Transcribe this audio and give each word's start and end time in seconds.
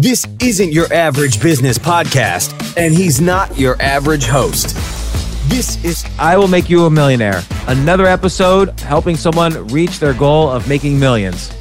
This 0.00 0.26
isn't 0.40 0.72
your 0.72 0.90
average 0.94 1.42
business 1.42 1.76
podcast, 1.76 2.74
and 2.78 2.94
he's 2.94 3.20
not 3.20 3.58
your 3.58 3.76
average 3.82 4.24
host. 4.24 4.74
This 5.50 5.84
is 5.84 6.06
I 6.18 6.38
Will 6.38 6.48
Make 6.48 6.70
You 6.70 6.86
a 6.86 6.90
Millionaire, 6.90 7.42
another 7.66 8.06
episode 8.06 8.80
helping 8.80 9.14
someone 9.14 9.66
reach 9.66 9.98
their 9.98 10.14
goal 10.14 10.48
of 10.48 10.66
making 10.66 10.98
millions. 10.98 11.52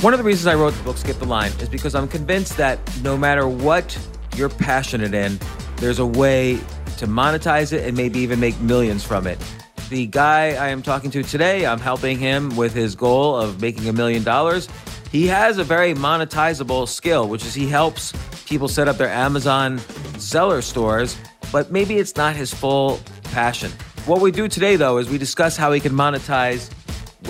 One 0.00 0.14
of 0.14 0.18
the 0.18 0.24
reasons 0.24 0.46
I 0.46 0.54
wrote 0.54 0.74
the 0.74 0.82
book 0.84 0.96
Skip 0.96 1.18
the 1.18 1.24
Line 1.24 1.50
is 1.58 1.68
because 1.68 1.96
I'm 1.96 2.06
convinced 2.06 2.56
that 2.58 2.78
no 3.02 3.16
matter 3.16 3.48
what 3.48 3.98
you're 4.36 4.48
passionate 4.48 5.12
in, 5.12 5.40
there's 5.78 5.98
a 5.98 6.06
way 6.06 6.60
to 6.98 7.08
monetize 7.08 7.72
it 7.72 7.84
and 7.84 7.96
maybe 7.96 8.20
even 8.20 8.38
make 8.38 8.60
millions 8.60 9.02
from 9.02 9.26
it. 9.26 9.40
The 9.90 10.06
guy 10.06 10.50
I 10.50 10.68
am 10.68 10.82
talking 10.82 11.10
to 11.10 11.24
today, 11.24 11.66
I'm 11.66 11.80
helping 11.80 12.16
him 12.16 12.54
with 12.54 12.74
his 12.74 12.94
goal 12.94 13.34
of 13.34 13.60
making 13.60 13.88
a 13.88 13.92
million 13.92 14.22
dollars. 14.22 14.68
He 15.10 15.26
has 15.28 15.56
a 15.56 15.64
very 15.64 15.94
monetizable 15.94 16.86
skill, 16.86 17.28
which 17.28 17.44
is 17.46 17.54
he 17.54 17.66
helps 17.66 18.12
people 18.46 18.68
set 18.68 18.88
up 18.88 18.98
their 18.98 19.08
Amazon 19.08 19.78
seller 20.18 20.60
stores, 20.60 21.16
but 21.50 21.72
maybe 21.72 21.96
it's 21.96 22.14
not 22.16 22.36
his 22.36 22.52
full 22.52 23.00
passion. 23.24 23.72
What 24.04 24.20
we 24.20 24.30
do 24.30 24.48
today, 24.48 24.76
though, 24.76 24.98
is 24.98 25.08
we 25.08 25.16
discuss 25.16 25.56
how 25.56 25.72
he 25.72 25.80
can 25.80 25.92
monetize, 25.92 26.70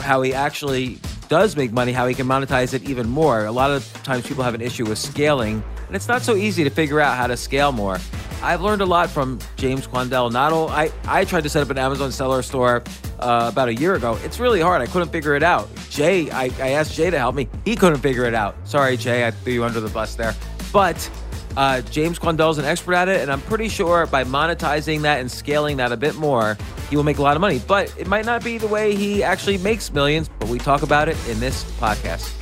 how 0.00 0.22
he 0.22 0.34
actually 0.34 0.98
does 1.28 1.56
make 1.56 1.70
money, 1.70 1.92
how 1.92 2.08
he 2.08 2.14
can 2.14 2.26
monetize 2.26 2.74
it 2.74 2.82
even 2.82 3.08
more. 3.08 3.44
A 3.46 3.52
lot 3.52 3.70
of 3.70 3.90
times 4.02 4.26
people 4.26 4.42
have 4.42 4.54
an 4.54 4.60
issue 4.60 4.84
with 4.84 4.98
scaling, 4.98 5.62
and 5.86 5.94
it's 5.94 6.08
not 6.08 6.22
so 6.22 6.34
easy 6.34 6.64
to 6.64 6.70
figure 6.70 7.00
out 7.00 7.16
how 7.16 7.28
to 7.28 7.36
scale 7.36 7.70
more. 7.70 7.98
I've 8.42 8.60
learned 8.60 8.82
a 8.82 8.86
lot 8.86 9.10
from 9.10 9.38
James 9.56 9.86
Quandahl. 9.86 10.30
Not 10.32 10.52
all, 10.52 10.68
I, 10.68 10.90
I 11.04 11.24
tried 11.24 11.42
to 11.42 11.48
set 11.48 11.62
up 11.62 11.70
an 11.70 11.78
Amazon 11.78 12.12
seller 12.12 12.42
store 12.42 12.82
uh, 13.18 13.50
about 13.52 13.68
a 13.68 13.74
year 13.74 13.94
ago. 13.94 14.18
It's 14.24 14.38
really 14.38 14.60
hard. 14.60 14.80
I 14.80 14.86
couldn't 14.86 15.10
figure 15.10 15.34
it 15.34 15.42
out. 15.42 15.68
Jay, 15.90 16.30
I, 16.30 16.44
I 16.44 16.70
asked 16.70 16.94
Jay 16.94 17.10
to 17.10 17.18
help 17.18 17.34
me. 17.34 17.48
He 17.64 17.76
couldn't 17.76 18.00
figure 18.00 18.24
it 18.24 18.34
out. 18.34 18.56
Sorry, 18.64 18.96
Jay, 18.96 19.26
I 19.26 19.30
threw 19.30 19.52
you 19.52 19.64
under 19.64 19.80
the 19.80 19.88
bus 19.88 20.14
there. 20.14 20.34
But 20.72 21.10
uh, 21.56 21.80
James 21.82 22.18
Quandahl's 22.18 22.58
an 22.58 22.64
expert 22.64 22.94
at 22.94 23.08
it, 23.08 23.20
and 23.20 23.32
I'm 23.32 23.40
pretty 23.42 23.68
sure 23.68 24.06
by 24.06 24.24
monetizing 24.24 25.02
that 25.02 25.20
and 25.20 25.30
scaling 25.30 25.78
that 25.78 25.90
a 25.90 25.96
bit 25.96 26.14
more, 26.14 26.56
he 26.88 26.96
will 26.96 27.04
make 27.04 27.18
a 27.18 27.22
lot 27.22 27.36
of 27.36 27.40
money. 27.40 27.60
But 27.66 27.92
it 27.98 28.06
might 28.06 28.24
not 28.24 28.44
be 28.44 28.58
the 28.58 28.68
way 28.68 28.94
he 28.94 29.22
actually 29.22 29.58
makes 29.58 29.92
millions, 29.92 30.30
but 30.38 30.48
we 30.48 30.58
talk 30.58 30.82
about 30.82 31.08
it 31.08 31.16
in 31.28 31.40
this 31.40 31.64
podcast. 31.80 32.32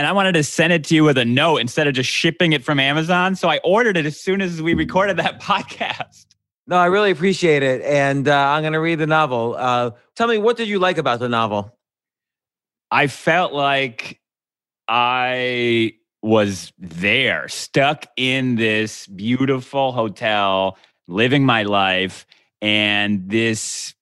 And 0.00 0.06
I 0.06 0.12
wanted 0.12 0.32
to 0.32 0.42
send 0.42 0.72
it 0.72 0.84
to 0.84 0.94
you 0.94 1.04
with 1.04 1.18
a 1.18 1.26
note 1.26 1.58
instead 1.58 1.86
of 1.86 1.92
just 1.92 2.08
shipping 2.08 2.54
it 2.54 2.64
from 2.64 2.80
Amazon. 2.80 3.36
So 3.36 3.50
I 3.50 3.58
ordered 3.62 3.98
it 3.98 4.06
as 4.06 4.18
soon 4.18 4.40
as 4.40 4.62
we 4.62 4.72
recorded 4.72 5.18
that 5.18 5.38
podcast. 5.42 6.24
No, 6.66 6.76
I 6.76 6.86
really 6.86 7.10
appreciate 7.10 7.62
it. 7.62 7.82
And 7.82 8.26
uh, 8.26 8.34
I'm 8.34 8.62
going 8.62 8.72
to 8.72 8.80
read 8.80 8.94
the 8.94 9.06
novel. 9.06 9.56
Uh, 9.58 9.90
tell 10.16 10.26
me, 10.26 10.38
what 10.38 10.56
did 10.56 10.68
you 10.68 10.78
like 10.78 10.96
about 10.96 11.20
the 11.20 11.28
novel? 11.28 11.76
I 12.90 13.08
felt 13.08 13.52
like 13.52 14.22
I 14.88 15.96
was 16.22 16.72
there, 16.78 17.46
stuck 17.48 18.06
in 18.16 18.56
this 18.56 19.06
beautiful 19.06 19.92
hotel, 19.92 20.78
living 21.08 21.44
my 21.44 21.64
life. 21.64 22.24
And 22.62 23.28
this, 23.28 23.92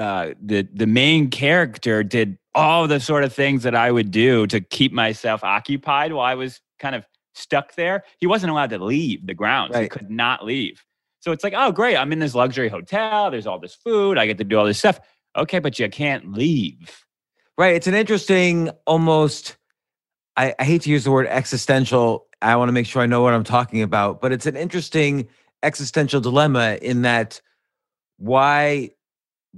uh, 0.00 0.34
the, 0.42 0.66
the 0.72 0.86
main 0.86 1.28
character 1.28 2.02
did 2.02 2.38
all 2.54 2.88
the 2.88 2.98
sort 2.98 3.22
of 3.22 3.32
things 3.32 3.62
that 3.62 3.74
I 3.74 3.92
would 3.92 4.10
do 4.10 4.46
to 4.46 4.60
keep 4.60 4.92
myself 4.92 5.44
occupied 5.44 6.12
while 6.12 6.24
I 6.24 6.34
was 6.34 6.60
kind 6.78 6.94
of 6.94 7.04
stuck 7.34 7.74
there. 7.74 8.02
He 8.18 8.26
wasn't 8.26 8.50
allowed 8.50 8.70
to 8.70 8.78
leave 8.78 9.26
the 9.26 9.34
grounds. 9.34 9.74
Right. 9.74 9.82
He 9.82 9.88
could 9.88 10.10
not 10.10 10.44
leave. 10.44 10.82
So 11.20 11.32
it's 11.32 11.44
like, 11.44 11.52
oh, 11.54 11.70
great. 11.70 11.96
I'm 11.96 12.12
in 12.12 12.18
this 12.18 12.34
luxury 12.34 12.68
hotel. 12.68 13.30
There's 13.30 13.46
all 13.46 13.58
this 13.58 13.74
food. 13.74 14.16
I 14.16 14.26
get 14.26 14.38
to 14.38 14.44
do 14.44 14.58
all 14.58 14.64
this 14.64 14.78
stuff. 14.78 14.98
Okay, 15.36 15.58
but 15.58 15.78
you 15.78 15.88
can't 15.90 16.32
leave. 16.32 17.04
Right. 17.58 17.76
It's 17.76 17.86
an 17.86 17.94
interesting, 17.94 18.70
almost, 18.86 19.58
I, 20.36 20.54
I 20.58 20.64
hate 20.64 20.82
to 20.82 20.90
use 20.90 21.04
the 21.04 21.10
word 21.10 21.26
existential. 21.26 22.26
I 22.40 22.56
want 22.56 22.70
to 22.70 22.72
make 22.72 22.86
sure 22.86 23.02
I 23.02 23.06
know 23.06 23.20
what 23.20 23.34
I'm 23.34 23.44
talking 23.44 23.82
about, 23.82 24.22
but 24.22 24.32
it's 24.32 24.46
an 24.46 24.56
interesting 24.56 25.28
existential 25.62 26.22
dilemma 26.22 26.78
in 26.80 27.02
that 27.02 27.42
why 28.16 28.90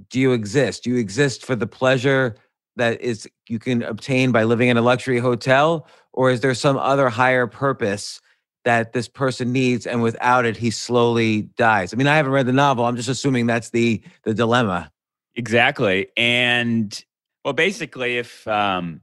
do 0.09 0.19
you 0.19 0.31
exist? 0.31 0.83
Do 0.83 0.89
you 0.89 0.97
exist 0.97 1.45
for 1.45 1.55
the 1.55 1.67
pleasure 1.67 2.35
that 2.75 2.99
is 3.01 3.27
you 3.47 3.59
can 3.59 3.83
obtain 3.83 4.31
by 4.31 4.43
living 4.43 4.69
in 4.69 4.77
a 4.77 4.81
luxury 4.81 5.19
hotel? 5.19 5.87
Or 6.11 6.31
is 6.31 6.41
there 6.41 6.53
some 6.53 6.77
other 6.77 7.09
higher 7.09 7.47
purpose 7.47 8.21
that 8.65 8.93
this 8.93 9.07
person 9.07 9.51
needs 9.51 9.85
and 9.85 10.01
without 10.01 10.45
it 10.45 10.57
he 10.57 10.71
slowly 10.71 11.43
dies? 11.57 11.93
I 11.93 11.97
mean 11.97 12.07
i 12.07 12.15
haven't 12.15 12.31
read 12.31 12.45
the 12.45 12.53
novel. 12.53 12.85
I'm 12.85 12.95
just 12.95 13.09
assuming 13.09 13.45
that's 13.45 13.69
the 13.69 14.01
the 14.23 14.33
dilemma. 14.33 14.91
Exactly. 15.35 16.07
And 16.17 17.03
well 17.45 17.53
basically 17.53 18.17
if 18.17 18.47
um 18.47 19.01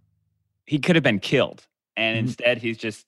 he 0.66 0.78
could 0.78 0.96
have 0.96 1.02
been 1.02 1.20
killed 1.20 1.66
and 1.96 2.16
mm-hmm. 2.16 2.26
instead 2.26 2.58
he's 2.58 2.78
just 2.78 3.06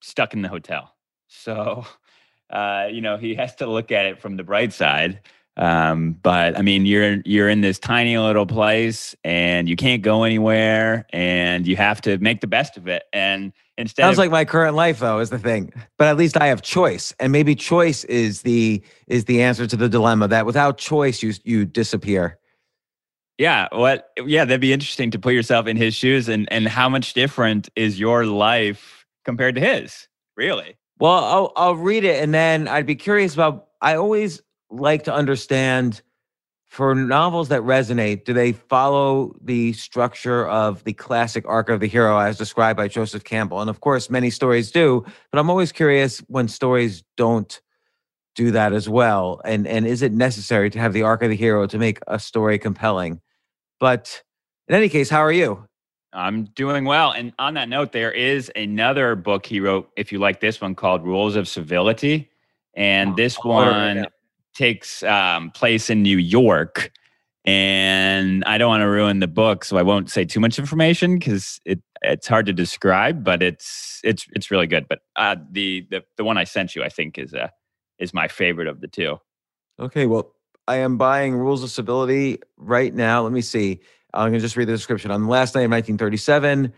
stuck 0.00 0.34
in 0.34 0.42
the 0.42 0.48
hotel. 0.48 0.94
So 1.28 1.84
uh 2.50 2.88
you 2.90 3.02
know 3.02 3.18
he 3.18 3.34
has 3.34 3.54
to 3.56 3.66
look 3.66 3.92
at 3.92 4.06
it 4.06 4.20
from 4.20 4.36
the 4.36 4.44
bright 4.44 4.72
side 4.72 5.20
um, 5.56 6.12
but 6.22 6.58
I 6.58 6.62
mean, 6.62 6.84
you're 6.84 7.22
you're 7.24 7.48
in 7.48 7.62
this 7.62 7.78
tiny 7.78 8.18
little 8.18 8.46
place, 8.46 9.14
and 9.24 9.68
you 9.68 9.76
can't 9.76 10.02
go 10.02 10.24
anywhere, 10.24 11.06
and 11.12 11.66
you 11.66 11.76
have 11.76 12.00
to 12.02 12.18
make 12.18 12.42
the 12.42 12.46
best 12.46 12.76
of 12.76 12.88
it. 12.88 13.04
And 13.12 13.54
instead, 13.78 14.02
sounds 14.02 14.14
of, 14.14 14.18
like 14.18 14.30
my 14.30 14.44
current 14.44 14.76
life, 14.76 14.98
though, 14.98 15.18
is 15.18 15.30
the 15.30 15.38
thing. 15.38 15.72
But 15.96 16.08
at 16.08 16.18
least 16.18 16.36
I 16.38 16.48
have 16.48 16.60
choice, 16.60 17.14
and 17.18 17.32
maybe 17.32 17.54
choice 17.54 18.04
is 18.04 18.42
the 18.42 18.82
is 19.06 19.24
the 19.24 19.42
answer 19.42 19.66
to 19.66 19.76
the 19.76 19.88
dilemma. 19.88 20.28
That 20.28 20.44
without 20.44 20.76
choice, 20.76 21.22
you 21.22 21.32
you 21.44 21.64
disappear. 21.64 22.38
Yeah, 23.38 23.68
what? 23.72 24.10
Yeah, 24.26 24.44
that'd 24.44 24.60
be 24.60 24.74
interesting 24.74 25.10
to 25.12 25.18
put 25.18 25.32
yourself 25.32 25.66
in 25.66 25.78
his 25.78 25.94
shoes, 25.94 26.28
and 26.28 26.50
and 26.52 26.68
how 26.68 26.90
much 26.90 27.14
different 27.14 27.70
is 27.76 27.98
your 27.98 28.26
life 28.26 29.06
compared 29.24 29.54
to 29.54 29.62
his? 29.62 30.06
Really? 30.36 30.76
Well, 30.98 31.24
I'll 31.24 31.52
I'll 31.56 31.76
read 31.76 32.04
it, 32.04 32.22
and 32.22 32.34
then 32.34 32.68
I'd 32.68 32.86
be 32.86 32.94
curious 32.94 33.32
about. 33.32 33.62
I 33.82 33.96
always 33.96 34.40
like 34.80 35.04
to 35.04 35.14
understand 35.14 36.02
for 36.66 36.94
novels 36.94 37.48
that 37.48 37.62
resonate, 37.62 38.24
do 38.24 38.32
they 38.32 38.52
follow 38.52 39.34
the 39.40 39.72
structure 39.72 40.46
of 40.48 40.84
the 40.84 40.92
classic 40.92 41.44
arc 41.46 41.68
of 41.68 41.80
the 41.80 41.86
hero 41.86 42.18
as 42.18 42.36
described 42.36 42.76
by 42.76 42.88
Joseph 42.88 43.24
Campbell? 43.24 43.60
And 43.60 43.70
of 43.70 43.80
course, 43.80 44.10
many 44.10 44.30
stories 44.30 44.70
do, 44.70 45.04
but 45.30 45.38
I'm 45.38 45.48
always 45.48 45.72
curious 45.72 46.18
when 46.26 46.48
stories 46.48 47.02
don't 47.16 47.60
do 48.34 48.50
that 48.50 48.72
as 48.72 48.88
well. 48.88 49.40
And 49.44 49.66
and 49.66 49.86
is 49.86 50.02
it 50.02 50.12
necessary 50.12 50.68
to 50.70 50.78
have 50.78 50.92
the 50.92 51.02
arc 51.02 51.22
of 51.22 51.30
the 51.30 51.36
hero 51.36 51.66
to 51.66 51.78
make 51.78 52.00
a 52.06 52.18
story 52.18 52.58
compelling? 52.58 53.20
But 53.80 54.22
in 54.68 54.74
any 54.74 54.88
case, 54.88 55.08
how 55.08 55.20
are 55.20 55.32
you? 55.32 55.66
I'm 56.12 56.44
doing 56.44 56.84
well. 56.84 57.12
And 57.12 57.32
on 57.38 57.54
that 57.54 57.68
note, 57.68 57.92
there 57.92 58.12
is 58.12 58.50
another 58.56 59.14
book 59.14 59.46
he 59.46 59.60
wrote, 59.60 59.90
if 59.96 60.12
you 60.12 60.18
like 60.18 60.40
this 60.40 60.60
one, 60.60 60.74
called 60.74 61.04
Rules 61.04 61.36
of 61.36 61.46
Civility. 61.46 62.30
And 62.74 63.12
oh, 63.12 63.16
this 63.16 63.36
one 63.36 64.06
takes 64.56 65.02
um, 65.02 65.50
place 65.50 65.90
in 65.90 66.02
New 66.02 66.18
York. 66.18 66.92
and 67.44 68.42
I 68.44 68.58
don't 68.58 68.68
want 68.68 68.80
to 68.80 68.88
ruin 68.88 69.20
the 69.20 69.28
book, 69.28 69.64
so 69.64 69.76
I 69.76 69.82
won't 69.82 70.10
say 70.10 70.24
too 70.24 70.40
much 70.40 70.58
information 70.58 71.18
because 71.18 71.60
it 71.64 71.80
it's 72.02 72.26
hard 72.26 72.46
to 72.46 72.52
describe, 72.52 73.22
but 73.22 73.42
it's 73.42 74.00
it's 74.02 74.26
it's 74.32 74.50
really 74.50 74.66
good. 74.66 74.86
But 74.88 75.00
uh, 75.14 75.36
the 75.50 75.86
the 75.90 76.02
the 76.16 76.24
one 76.24 76.38
I 76.38 76.44
sent 76.44 76.74
you, 76.74 76.82
I 76.82 76.88
think, 76.88 77.18
is 77.18 77.34
uh 77.34 77.48
is 77.98 78.12
my 78.12 78.28
favorite 78.28 78.66
of 78.66 78.80
the 78.80 78.88
two. 78.88 79.18
Okay, 79.78 80.06
well, 80.06 80.34
I 80.66 80.76
am 80.76 80.96
buying 80.96 81.34
Rules 81.36 81.62
of 81.62 81.70
Civility 81.70 82.38
right 82.56 82.92
now. 82.92 83.22
Let 83.22 83.32
me 83.32 83.42
see. 83.42 83.80
I'm 84.12 84.32
to 84.32 84.40
just 84.40 84.56
read 84.56 84.68
the 84.68 84.72
description. 84.72 85.10
On 85.10 85.22
the 85.22 85.28
last 85.28 85.54
night 85.54 85.62
of 85.62 85.70
1937, 85.70 86.72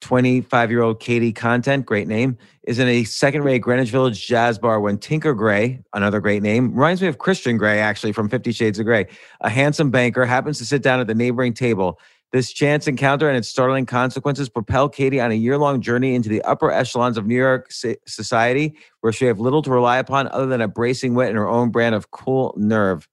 25 0.00 0.70
year 0.70 0.82
old 0.82 1.00
Katey 1.00 1.34
Kontent, 1.34 1.84
great 1.84 2.08
name, 2.08 2.36
is 2.64 2.78
in 2.78 2.88
a 2.88 3.04
second 3.04 3.42
rate 3.42 3.60
Greenwich 3.60 3.90
Village 3.90 4.26
jazz 4.26 4.58
bar 4.58 4.80
when 4.80 4.98
Tinker 4.98 5.34
Grey, 5.34 5.80
another 5.94 6.20
great 6.20 6.42
name, 6.42 6.72
reminds 6.72 7.02
me 7.02 7.08
of 7.08 7.18
Christian 7.18 7.56
Grey, 7.56 7.78
actually, 7.78 8.12
from 8.12 8.28
Fifty 8.28 8.52
Shades 8.52 8.78
of 8.78 8.86
Grey, 8.86 9.06
a 9.40 9.50
handsome 9.50 9.90
banker, 9.90 10.24
happens 10.24 10.58
to 10.58 10.64
sit 10.64 10.82
down 10.82 11.00
at 11.00 11.06
the 11.06 11.14
neighboring 11.14 11.54
table. 11.54 11.98
This 12.32 12.52
chance 12.52 12.86
encounter 12.86 13.28
and 13.28 13.36
its 13.36 13.48
startling 13.48 13.86
consequences 13.86 14.48
propel 14.48 14.88
Katie 14.88 15.20
on 15.20 15.32
a 15.32 15.34
year 15.34 15.58
long 15.58 15.80
journey 15.80 16.14
into 16.14 16.28
the 16.28 16.42
upper 16.42 16.70
echelons 16.70 17.18
of 17.18 17.26
New 17.26 17.34
York 17.34 17.72
society, 17.72 18.76
where 19.00 19.12
she 19.12 19.24
have 19.24 19.40
little 19.40 19.62
to 19.62 19.70
rely 19.70 19.98
upon 19.98 20.28
other 20.28 20.46
than 20.46 20.60
a 20.60 20.68
bracing 20.68 21.14
wit 21.14 21.28
and 21.28 21.36
her 21.36 21.48
own 21.48 21.70
brand 21.70 21.94
of 21.94 22.12
cool 22.12 22.54
nerve. 22.56 23.08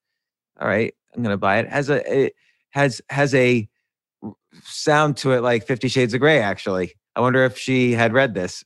All 0.59 0.67
right, 0.67 0.93
I'm 1.15 1.23
going 1.23 1.33
to 1.33 1.37
buy 1.37 1.57
it. 1.57 1.67
Has 1.67 1.89
a 1.89 2.25
it 2.25 2.35
has 2.69 3.01
has 3.09 3.33
a 3.33 3.67
sound 4.63 5.17
to 5.17 5.33
it 5.33 5.41
like 5.41 5.65
Fifty 5.65 5.87
Shades 5.87 6.13
of 6.13 6.19
Grey. 6.19 6.39
Actually, 6.41 6.93
I 7.15 7.21
wonder 7.21 7.43
if 7.45 7.57
she 7.57 7.93
had 7.93 8.13
read 8.13 8.33
this. 8.33 8.63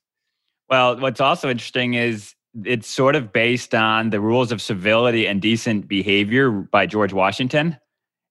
Well, 0.69 0.99
what's 0.99 1.19
also 1.19 1.49
interesting 1.49 1.95
is 1.95 2.33
it's 2.63 2.87
sort 2.87 3.15
of 3.15 3.31
based 3.31 3.73
on 3.73 4.09
the 4.09 4.19
rules 4.19 4.51
of 4.51 4.61
civility 4.61 5.25
and 5.25 5.41
decent 5.41 5.87
behavior 5.87 6.51
by 6.51 6.85
George 6.85 7.13
Washington. 7.13 7.77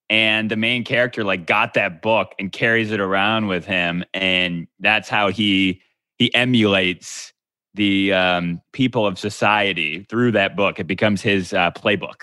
And 0.08 0.50
the 0.50 0.56
main 0.56 0.84
character 0.84 1.22
like 1.22 1.46
got 1.46 1.74
that 1.74 2.02
book 2.02 2.34
and 2.38 2.50
carries 2.50 2.90
it 2.90 2.98
around 2.98 3.46
with 3.46 3.64
him, 3.64 4.04
and 4.12 4.66
that's 4.80 5.08
how 5.08 5.28
he 5.28 5.82
he 6.18 6.34
emulates 6.34 7.32
the 7.74 8.12
um, 8.12 8.60
people 8.72 9.06
of 9.06 9.18
society 9.18 10.04
through 10.10 10.32
that 10.32 10.56
book. 10.56 10.80
It 10.80 10.88
becomes 10.88 11.22
his 11.22 11.52
uh, 11.52 11.70
playbook. 11.70 12.22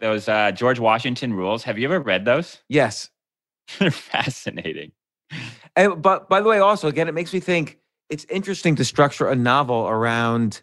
Those 0.00 0.28
uh, 0.28 0.50
George 0.50 0.80
Washington 0.80 1.32
rules. 1.32 1.62
Have 1.62 1.78
you 1.78 1.84
ever 1.84 2.00
read 2.00 2.24
those? 2.24 2.58
Yes. 2.68 3.08
They're 3.78 3.90
fascinating. 3.90 4.92
And, 5.76 6.02
but 6.02 6.28
by 6.28 6.40
the 6.40 6.48
way, 6.48 6.58
also 6.58 6.88
again, 6.88 7.08
it 7.08 7.14
makes 7.14 7.32
me 7.32 7.40
think 7.40 7.78
it's 8.08 8.26
interesting 8.28 8.76
to 8.76 8.84
structure 8.84 9.28
a 9.28 9.36
novel 9.36 9.88
around 9.88 10.62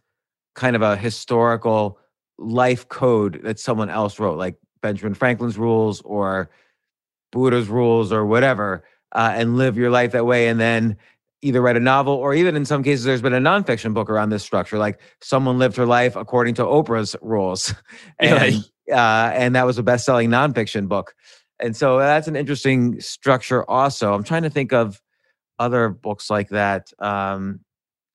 kind 0.56 0.76
of 0.76 0.82
a 0.82 0.98
historical 0.98 2.00
life 2.38 2.88
code 2.90 3.42
that 3.44 3.60
someone 3.60 3.90
else 3.90 4.20
wrote, 4.20 4.38
like 4.38 4.56
Benjamin 4.82 5.14
Franklin's 5.14 5.58
rules 5.58 6.02
or 6.02 6.50
Buddha's 7.32 7.70
rules 7.70 8.12
or 8.12 8.26
whatever, 8.26 8.84
uh, 9.14 9.32
and 9.34 9.58
live 9.58 9.78
your 9.78 9.90
life 9.90 10.12
that 10.12 10.26
way. 10.26 10.50
And 10.50 10.60
then 10.60 10.98
either 11.42 11.62
write 11.62 11.78
a 11.78 11.82
novel 11.82 12.14
or 12.14 12.34
even 12.34 12.56
in 12.56 12.66
some 12.66 12.84
cases, 12.84 13.06
there's 13.06 13.22
been 13.22 13.34
a 13.34 13.40
nonfiction 13.40 13.94
book 13.94 14.10
around 14.10 14.30
this 14.30 14.44
structure, 14.44 14.78
like 14.78 15.00
someone 15.22 15.58
lived 15.58 15.78
her 15.78 15.86
life 15.86 16.16
according 16.16 16.56
to 16.56 16.64
Oprah's 16.64 17.16
rules. 17.22 17.74
and, 18.20 18.64
uh, 18.92 19.32
and 19.34 19.56
that 19.56 19.66
was 19.66 19.78
a 19.78 19.84
best 19.84 20.06
selling 20.06 20.30
nonfiction 20.30 20.88
book. 20.88 21.14
And 21.60 21.76
so 21.76 21.98
that's 21.98 22.28
an 22.28 22.36
interesting 22.36 23.00
structure, 23.00 23.68
also. 23.70 24.14
I'm 24.14 24.24
trying 24.24 24.44
to 24.44 24.50
think 24.50 24.74
of 24.74 25.02
other 25.60 25.90
books 25.90 26.30
like 26.30 26.50
that. 26.50 26.92
Um, 27.00 27.62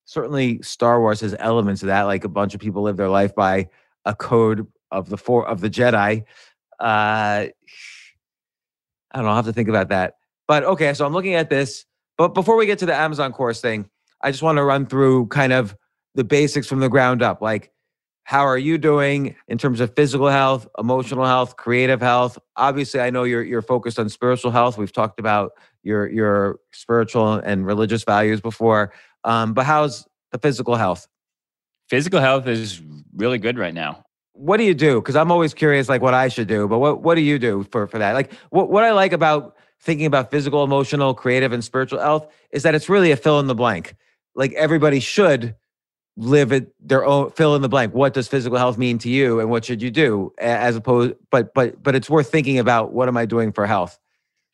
certainly, 0.05 0.63
Star 0.63 1.01
Wars 1.01 1.21
has 1.21 1.35
elements 1.39 1.83
of 1.83 1.89
that, 1.89 2.03
like 2.03 2.25
a 2.25 2.29
bunch 2.29 2.55
of 2.55 2.61
people 2.61 2.83
live 2.83 2.97
their 2.97 3.09
life 3.09 3.35
by 3.35 3.69
a 4.05 4.15
code 4.15 4.67
of 4.91 5.09
the 5.09 5.17
four 5.17 5.47
of 5.49 5.61
the 5.61 5.71
Jedi. 5.71 6.23
Uh, 6.79 6.83
I 6.85 7.53
don't 9.15 9.25
know. 9.25 9.31
I'll 9.31 9.37
have 9.37 9.47
to 9.47 9.53
think 9.53 9.69
about 9.69 9.89
that. 9.89 10.15
But 10.47 10.65
okay, 10.65 10.95
so 10.95 11.05
I'm 11.05 11.13
looking 11.13 11.35
at 11.35 11.51
this. 11.51 11.85
But 12.19 12.35
before 12.35 12.57
we 12.57 12.67
get 12.67 12.79
to 12.81 12.87
the 12.87 12.95
Amazon 12.95 13.33
course 13.33 13.61
thing, 13.61 13.89
I 14.23 14.31
just 14.31 14.43
want 14.43 14.57
to 14.59 14.65
run 14.65 14.87
through 14.87 15.27
kind 15.27 15.53
of 15.53 15.77
the 16.15 16.25
basics 16.25 16.67
from 16.67 16.81
the 16.81 16.89
ground 16.89 17.23
up. 17.23 17.41
Like, 17.41 17.73
how 18.25 18.47
are 18.47 18.59
you 18.59 18.79
doing 18.79 19.35
in 19.49 19.59
terms 19.59 19.81
of 19.81 19.95
physical 19.95 20.29
health, 20.29 20.67
emotional 20.79 21.25
health, 21.25 21.57
creative 21.57 22.01
health? 22.01 22.39
Obviously, 22.57 23.01
I 23.01 23.11
know 23.11 23.25
you're 23.25 23.43
you're 23.43 23.63
focused 23.63 23.99
on 23.99 24.09
spiritual 24.09 24.51
health. 24.51 24.79
We've 24.79 24.93
talked 24.93 25.19
about 25.19 25.53
your 25.83 26.09
your 26.09 26.61
spiritual 26.73 27.35
and 27.35 27.67
religious 27.67 28.05
values 28.05 28.41
before. 28.41 28.93
Um, 29.25 29.55
but 29.55 29.67
how's 29.67 30.07
the 30.31 30.39
physical 30.39 30.77
health? 30.77 31.09
Physical 31.89 32.21
health 32.21 32.47
is 32.47 32.81
really 33.15 33.39
good 33.39 33.59
right 33.59 33.75
now. 33.75 34.05
What 34.35 34.57
do 34.57 34.65
you 34.65 34.75
do? 34.75 35.01
Because 35.01 35.17
I'm 35.17 35.31
always 35.31 35.53
curious, 35.53 35.89
like 35.89 36.01
what 36.01 36.15
I 36.15 36.29
should 36.29 36.49
do. 36.49 36.69
But 36.69 36.79
what 36.79 37.03
what 37.03 37.17
do 37.17 37.21
you 37.21 37.39
do 37.39 37.67
for 37.71 37.87
for 37.87 37.99
that? 37.99 38.13
Like 38.13 38.33
what 38.51 38.71
what 38.71 38.85
I 38.85 38.93
like 38.93 39.13
about 39.13 39.57
thinking 39.81 40.07
about 40.07 40.31
physical, 40.31 40.63
emotional, 40.63 41.13
creative, 41.13 41.53
and 41.53 41.63
spiritual 41.63 41.99
health 41.99 42.33
is 42.53 42.63
that 42.63 42.75
it's 42.75 42.89
really 42.89 43.11
a 43.11 43.17
fill 43.17 43.41
in 43.41 43.49
the 43.49 43.55
blank. 43.55 43.97
Like 44.35 44.53
everybody 44.53 45.01
should 45.01 45.57
live 46.17 46.53
it 46.53 46.75
their 46.81 47.05
own 47.05 47.31
fill 47.31 47.57
in 47.57 47.63
the 47.63 47.69
blank. 47.69 47.95
What 47.95 48.15
does 48.15 48.29
physical 48.29 48.59
health 48.59 48.77
mean 48.77 48.99
to 48.99 49.09
you 49.09 49.41
and 49.41 49.51
what 49.51 49.65
should 49.65 49.81
you 49.81 49.91
do? 49.91 50.33
As 50.39 50.77
opposed 50.77 51.15
but 51.31 51.55
but 51.55 51.83
but 51.83 51.95
it's 51.95 52.11
worth 52.11 52.31
thinking 52.31 52.59
about 52.59 52.93
what 52.93 53.09
am 53.09 53.17
i 53.17 53.25
doing 53.25 53.53
for 53.53 53.67
health? 53.67 53.99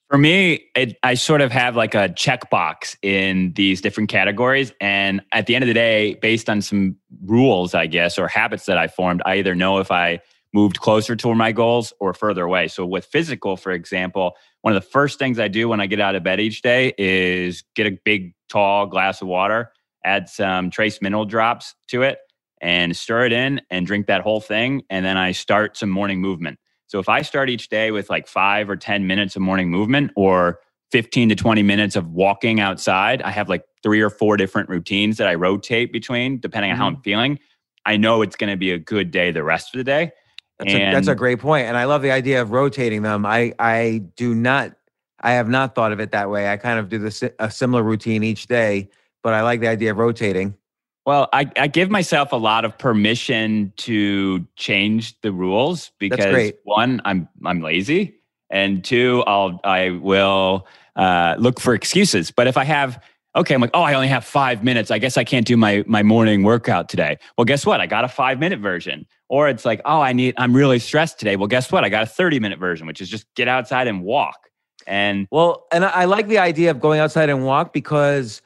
For 0.08 0.18
me 0.18 0.64
it, 0.74 0.96
i 1.02 1.14
sort 1.14 1.40
of 1.40 1.50
have 1.50 1.76
like 1.76 1.94
a 1.94 2.08
checkbox 2.10 2.96
in 3.02 3.52
these 3.54 3.80
different 3.80 4.08
categories 4.08 4.72
and 4.80 5.20
at 5.32 5.46
the 5.46 5.54
end 5.54 5.64
of 5.64 5.68
the 5.68 5.74
day 5.74 6.14
based 6.14 6.48
on 6.48 6.62
some 6.62 6.96
rules 7.24 7.74
i 7.74 7.86
guess 7.86 8.18
or 8.18 8.26
habits 8.28 8.64
that 8.66 8.78
i 8.78 8.88
formed 8.88 9.20
i 9.26 9.34
either 9.34 9.54
know 9.54 9.78
if 9.78 9.90
i 9.90 10.18
moved 10.54 10.80
closer 10.80 11.14
to 11.14 11.34
my 11.34 11.52
goals 11.52 11.92
or 12.00 12.14
further 12.14 12.44
away. 12.44 12.68
So 12.68 12.86
with 12.86 13.04
physical 13.04 13.56
for 13.56 13.72
example 13.72 14.36
one 14.62 14.74
of 14.74 14.82
the 14.82 14.88
first 14.88 15.18
things 15.18 15.38
i 15.38 15.48
do 15.48 15.68
when 15.68 15.80
i 15.80 15.86
get 15.86 16.00
out 16.00 16.14
of 16.14 16.22
bed 16.22 16.40
each 16.40 16.62
day 16.62 16.94
is 16.96 17.64
get 17.74 17.86
a 17.86 17.98
big 18.04 18.32
tall 18.48 18.86
glass 18.86 19.20
of 19.20 19.28
water 19.28 19.72
add 20.04 20.28
some 20.28 20.70
trace 20.70 21.00
mineral 21.02 21.24
drops 21.24 21.74
to 21.88 22.02
it 22.02 22.18
and 22.60 22.96
stir 22.96 23.26
it 23.26 23.32
in 23.32 23.60
and 23.70 23.86
drink 23.86 24.06
that 24.06 24.20
whole 24.20 24.40
thing. 24.40 24.82
And 24.90 25.04
then 25.04 25.16
I 25.16 25.32
start 25.32 25.76
some 25.76 25.90
morning 25.90 26.20
movement. 26.20 26.58
So 26.86 26.98
if 26.98 27.08
I 27.08 27.22
start 27.22 27.50
each 27.50 27.68
day 27.68 27.90
with 27.90 28.10
like 28.10 28.26
five 28.26 28.70
or 28.70 28.76
10 28.76 29.06
minutes 29.06 29.36
of 29.36 29.42
morning 29.42 29.70
movement 29.70 30.10
or 30.16 30.60
15 30.90 31.28
to 31.28 31.34
20 31.34 31.62
minutes 31.62 31.96
of 31.96 32.08
walking 32.08 32.60
outside, 32.60 33.22
I 33.22 33.30
have 33.30 33.48
like 33.48 33.62
three 33.82 34.00
or 34.00 34.10
four 34.10 34.36
different 34.36 34.68
routines 34.68 35.18
that 35.18 35.28
I 35.28 35.34
rotate 35.34 35.92
between 35.92 36.40
depending 36.40 36.70
on 36.70 36.76
mm-hmm. 36.76 36.82
how 36.82 36.86
I'm 36.88 36.94
mm-hmm. 36.94 37.02
feeling. 37.02 37.38
I 37.84 37.96
know 37.96 38.22
it's 38.22 38.36
going 38.36 38.50
to 38.50 38.56
be 38.56 38.72
a 38.72 38.78
good 38.78 39.10
day 39.10 39.30
the 39.30 39.44
rest 39.44 39.74
of 39.74 39.78
the 39.78 39.84
day. 39.84 40.12
That's, 40.58 40.72
and, 40.72 40.82
a, 40.82 40.92
that's 40.92 41.08
a 41.08 41.14
great 41.14 41.38
point. 41.38 41.68
And 41.68 41.76
I 41.76 41.84
love 41.84 42.02
the 42.02 42.10
idea 42.10 42.42
of 42.42 42.50
rotating 42.50 43.02
them. 43.02 43.24
I, 43.24 43.54
I 43.58 44.02
do 44.16 44.34
not, 44.34 44.72
I 45.20 45.32
have 45.32 45.48
not 45.48 45.74
thought 45.74 45.92
of 45.92 46.00
it 46.00 46.10
that 46.12 46.30
way. 46.30 46.50
I 46.50 46.56
kind 46.56 46.78
of 46.78 46.88
do 46.88 46.98
this, 46.98 47.22
a 47.38 47.50
similar 47.50 47.82
routine 47.82 48.24
each 48.24 48.46
day 48.46 48.88
but 49.28 49.34
I 49.34 49.42
like 49.42 49.60
the 49.60 49.68
idea 49.68 49.90
of 49.90 49.98
rotating. 49.98 50.56
Well, 51.04 51.28
I, 51.34 51.50
I 51.58 51.66
give 51.66 51.90
myself 51.90 52.32
a 52.32 52.36
lot 52.36 52.64
of 52.64 52.78
permission 52.78 53.74
to 53.76 54.46
change 54.56 55.20
the 55.20 55.32
rules 55.32 55.92
because 55.98 56.52
one, 56.64 57.02
I'm 57.04 57.28
I'm 57.44 57.60
lazy, 57.60 58.14
and 58.48 58.82
two, 58.82 59.22
I'll 59.26 59.60
I 59.64 59.90
will 59.90 60.66
uh, 60.96 61.36
look 61.38 61.60
for 61.60 61.74
excuses. 61.74 62.30
But 62.30 62.46
if 62.46 62.56
I 62.56 62.64
have 62.64 63.04
okay, 63.36 63.54
I'm 63.54 63.60
like, 63.60 63.72
oh, 63.74 63.82
I 63.82 63.92
only 63.92 64.08
have 64.08 64.24
five 64.24 64.64
minutes. 64.64 64.90
I 64.90 64.96
guess 64.96 65.18
I 65.18 65.24
can't 65.24 65.46
do 65.46 65.58
my 65.58 65.84
my 65.86 66.02
morning 66.02 66.42
workout 66.42 66.88
today. 66.88 67.18
Well, 67.36 67.44
guess 67.44 67.66
what? 67.66 67.82
I 67.82 67.86
got 67.86 68.04
a 68.04 68.08
five 68.08 68.38
minute 68.38 68.60
version. 68.60 69.06
Or 69.28 69.46
it's 69.50 69.66
like, 69.66 69.82
oh, 69.84 70.00
I 70.00 70.14
need 70.14 70.36
I'm 70.38 70.56
really 70.56 70.78
stressed 70.78 71.18
today. 71.18 71.36
Well, 71.36 71.48
guess 71.48 71.70
what? 71.70 71.84
I 71.84 71.90
got 71.90 72.02
a 72.02 72.06
30 72.06 72.40
minute 72.40 72.58
version, 72.58 72.86
which 72.86 73.02
is 73.02 73.10
just 73.10 73.26
get 73.34 73.46
outside 73.46 73.88
and 73.88 74.02
walk. 74.02 74.48
And 74.86 75.28
well, 75.30 75.66
and 75.70 75.84
I 75.84 76.06
like 76.06 76.28
the 76.28 76.38
idea 76.38 76.70
of 76.70 76.80
going 76.80 76.98
outside 76.98 77.28
and 77.28 77.44
walk 77.44 77.74
because 77.74 78.40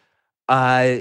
uh, 0.49 0.99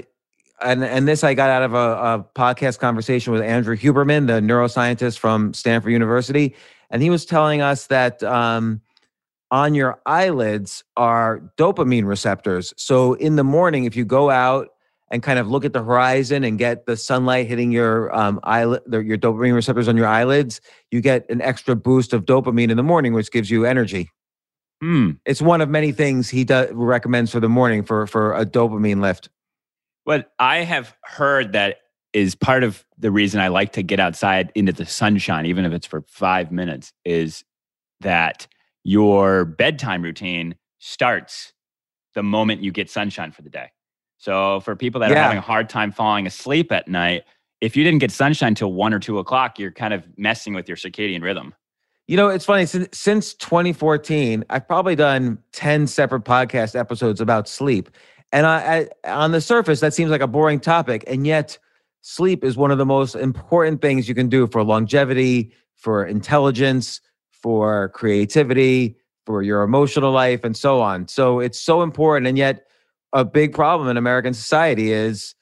and 0.62 0.84
and 0.84 1.08
this 1.08 1.24
I 1.24 1.34
got 1.34 1.50
out 1.50 1.62
of 1.62 1.74
a, 1.74 1.76
a, 1.76 2.26
podcast 2.34 2.78
conversation 2.78 3.32
with 3.32 3.42
Andrew 3.42 3.76
Huberman, 3.76 4.26
the 4.26 4.34
neuroscientist 4.34 5.18
from 5.18 5.52
Stanford 5.54 5.92
University, 5.92 6.54
and 6.90 7.02
he 7.02 7.10
was 7.10 7.24
telling 7.24 7.60
us 7.60 7.86
that 7.88 8.22
um, 8.22 8.80
on 9.50 9.74
your 9.74 10.00
eyelids 10.06 10.84
are 10.96 11.42
dopamine 11.56 12.06
receptors. 12.06 12.72
So 12.76 13.14
in 13.14 13.36
the 13.36 13.44
morning, 13.44 13.84
if 13.84 13.96
you 13.96 14.04
go 14.04 14.30
out 14.30 14.68
and 15.10 15.22
kind 15.22 15.38
of 15.38 15.48
look 15.48 15.64
at 15.64 15.74
the 15.74 15.82
horizon 15.82 16.42
and 16.42 16.58
get 16.58 16.86
the 16.86 16.96
sunlight 16.96 17.46
hitting 17.46 17.70
your 17.70 18.14
um, 18.16 18.40
eyelid, 18.44 18.80
your 18.90 19.18
dopamine 19.18 19.54
receptors 19.54 19.88
on 19.88 19.96
your 19.96 20.06
eyelids, 20.06 20.60
you 20.90 21.02
get 21.02 21.28
an 21.28 21.42
extra 21.42 21.76
boost 21.76 22.14
of 22.14 22.24
dopamine 22.24 22.70
in 22.70 22.78
the 22.78 22.82
morning, 22.82 23.12
which 23.12 23.30
gives 23.30 23.50
you 23.50 23.66
energy. 23.66 24.10
Hmm. 24.82 25.12
It's 25.24 25.40
one 25.40 25.60
of 25.60 25.68
many 25.68 25.92
things 25.92 26.28
he 26.28 26.42
does 26.42 26.68
recommends 26.72 27.30
for 27.30 27.38
the 27.38 27.48
morning 27.48 27.84
for 27.84 28.08
for 28.08 28.34
a 28.34 28.44
dopamine 28.44 29.00
lift. 29.00 29.28
What 30.02 30.32
I 30.40 30.58
have 30.58 30.96
heard 31.04 31.52
that 31.52 31.78
is 32.12 32.34
part 32.34 32.64
of 32.64 32.84
the 32.98 33.12
reason 33.12 33.40
I 33.40 33.46
like 33.46 33.72
to 33.74 33.84
get 33.84 34.00
outside 34.00 34.50
into 34.56 34.72
the 34.72 34.84
sunshine, 34.84 35.46
even 35.46 35.64
if 35.64 35.72
it's 35.72 35.86
for 35.86 36.02
five 36.08 36.50
minutes, 36.50 36.92
is 37.04 37.44
that 38.00 38.48
your 38.82 39.44
bedtime 39.44 40.02
routine 40.02 40.56
starts 40.80 41.52
the 42.14 42.24
moment 42.24 42.60
you 42.60 42.72
get 42.72 42.90
sunshine 42.90 43.30
for 43.30 43.42
the 43.42 43.50
day. 43.50 43.70
So 44.18 44.58
for 44.60 44.74
people 44.74 45.00
that 45.00 45.10
yeah. 45.10 45.20
are 45.20 45.22
having 45.22 45.38
a 45.38 45.42
hard 45.42 45.68
time 45.68 45.92
falling 45.92 46.26
asleep 46.26 46.72
at 46.72 46.88
night, 46.88 47.22
if 47.60 47.76
you 47.76 47.84
didn't 47.84 48.00
get 48.00 48.10
sunshine 48.10 48.56
till 48.56 48.72
one 48.72 48.92
or 48.92 48.98
two 48.98 49.20
o'clock, 49.20 49.60
you're 49.60 49.70
kind 49.70 49.94
of 49.94 50.04
messing 50.18 50.54
with 50.54 50.66
your 50.66 50.76
circadian 50.76 51.22
rhythm. 51.22 51.54
You 52.12 52.18
know, 52.18 52.28
it's 52.28 52.44
funny 52.44 52.66
since 52.66 52.88
since 52.92 53.32
2014, 53.32 54.44
I've 54.50 54.68
probably 54.68 54.94
done 54.94 55.38
10 55.52 55.86
separate 55.86 56.24
podcast 56.24 56.78
episodes 56.78 57.22
about 57.22 57.48
sleep. 57.48 57.88
And 58.32 58.44
I, 58.44 58.86
I 59.06 59.10
on 59.10 59.32
the 59.32 59.40
surface 59.40 59.80
that 59.80 59.94
seems 59.94 60.10
like 60.10 60.20
a 60.20 60.26
boring 60.26 60.60
topic 60.60 61.04
and 61.06 61.26
yet 61.26 61.56
sleep 62.02 62.44
is 62.44 62.54
one 62.54 62.70
of 62.70 62.76
the 62.76 62.84
most 62.84 63.14
important 63.14 63.80
things 63.80 64.10
you 64.10 64.14
can 64.14 64.28
do 64.28 64.46
for 64.46 64.62
longevity, 64.62 65.54
for 65.74 66.04
intelligence, 66.04 67.00
for 67.30 67.88
creativity, 67.94 68.98
for 69.24 69.42
your 69.42 69.62
emotional 69.62 70.12
life 70.12 70.44
and 70.44 70.54
so 70.54 70.82
on. 70.82 71.08
So 71.08 71.40
it's 71.40 71.58
so 71.58 71.80
important 71.80 72.26
and 72.26 72.36
yet 72.36 72.66
a 73.14 73.24
big 73.24 73.54
problem 73.54 73.88
in 73.88 73.96
American 73.96 74.34
society 74.34 74.92
is 74.92 75.34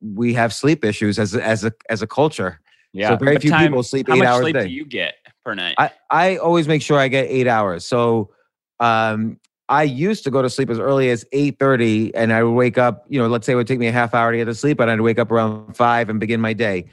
we 0.00 0.34
have 0.34 0.52
sleep 0.52 0.84
issues 0.84 1.20
as 1.20 1.36
a, 1.36 1.46
as 1.46 1.64
a 1.64 1.72
as 1.88 2.02
a 2.02 2.08
culture. 2.08 2.58
Yeah. 2.92 3.10
So 3.10 3.24
very 3.24 3.38
few 3.38 3.50
time- 3.50 3.68
people 3.68 3.84
sleep 3.84 4.08
How 4.08 4.16
8 4.16 4.18
much 4.18 4.26
hours 4.26 4.42
sleep 4.42 4.56
a 4.56 4.58
day. 4.62 4.66
do 4.66 4.72
you 4.74 4.84
get 4.84 5.14
per 5.44 5.54
night? 5.54 5.74
I, 5.78 5.90
I 6.10 6.36
always 6.36 6.68
make 6.68 6.82
sure 6.82 6.98
I 6.98 7.08
get 7.08 7.26
eight 7.28 7.46
hours. 7.46 7.84
So 7.86 8.30
um, 8.78 9.38
I 9.68 9.84
used 9.84 10.24
to 10.24 10.30
go 10.30 10.42
to 10.42 10.50
sleep 10.50 10.70
as 10.70 10.78
early 10.78 11.10
as 11.10 11.24
eight 11.32 11.58
thirty, 11.58 12.14
and 12.14 12.32
I 12.32 12.42
would 12.42 12.52
wake 12.52 12.78
up. 12.78 13.04
You 13.08 13.20
know, 13.20 13.28
let's 13.28 13.46
say 13.46 13.52
it 13.52 13.56
would 13.56 13.68
take 13.68 13.78
me 13.78 13.86
a 13.86 13.92
half 13.92 14.14
hour 14.14 14.32
to 14.32 14.38
get 14.38 14.46
to 14.46 14.54
sleep, 14.54 14.80
and 14.80 14.90
I'd 14.90 15.00
wake 15.00 15.18
up 15.18 15.30
around 15.30 15.76
five 15.76 16.08
and 16.08 16.18
begin 16.18 16.40
my 16.40 16.52
day. 16.52 16.86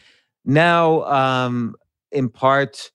Now, 0.46 1.04
um, 1.06 1.75
in 2.12 2.30
part 2.30 2.92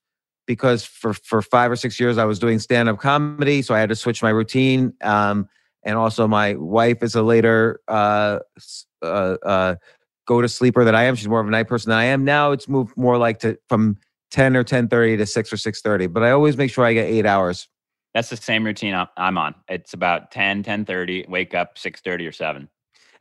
because 0.47 0.85
for 0.85 1.15
for 1.15 1.43
five 1.43 1.71
or 1.71 1.77
six 1.77 1.99
years 1.99 2.19
I 2.19 2.25
was 2.25 2.39
doing 2.39 2.59
stand 2.59 2.89
up 2.89 2.99
comedy, 2.99 3.63
so 3.63 3.75
I 3.75 3.81
had 3.81 3.89
to 3.89 3.97
switch 3.97 4.23
my 4.23 4.31
routine. 4.31 4.93
Um, 5.03 5.49
and 5.85 5.97
also, 5.97 6.29
my 6.29 6.55
wife 6.55 7.03
is 7.03 7.17
a 7.17 7.23
later 7.23 7.81
uh, 7.89 8.39
uh, 9.03 9.37
uh, 9.45 9.75
go 10.27 10.41
to 10.41 10.49
sleeper 10.49 10.85
than 10.85 10.95
I 10.95 11.05
am. 11.05 11.17
She's 11.17 11.29
more 11.29 11.41
of 11.41 11.49
a 11.49 11.51
night 11.51 11.67
person 11.67 11.91
than 11.91 11.99
I 11.99 12.05
am. 12.05 12.25
Now 12.25 12.53
it's 12.53 12.69
moved 12.69 12.97
more 12.97 13.19
like 13.19 13.41
to 13.41 13.59
from 13.69 13.97
10 14.33 14.57
or 14.57 14.65
10.30 14.65 15.19
to 15.19 15.27
6 15.27 15.53
or 15.53 15.57
6.30 15.57 16.13
but 16.13 16.23
i 16.25 16.31
always 16.33 16.57
make 16.57 16.71
sure 16.71 16.85
i 16.85 16.93
get 16.93 17.07
eight 17.07 17.27
hours 17.27 17.69
That's 18.15 18.29
the 18.31 18.37
same 18.37 18.65
routine 18.65 18.95
I'm- 18.95 19.39
on. 19.39 19.55
It's 19.69 19.95
about 19.95 20.31
10, 20.33 20.65
10.30, 20.65 21.29
wake 21.29 21.55
up 21.55 21.77
6.30 21.77 22.29
or 22.29 22.33
7. 22.33 22.69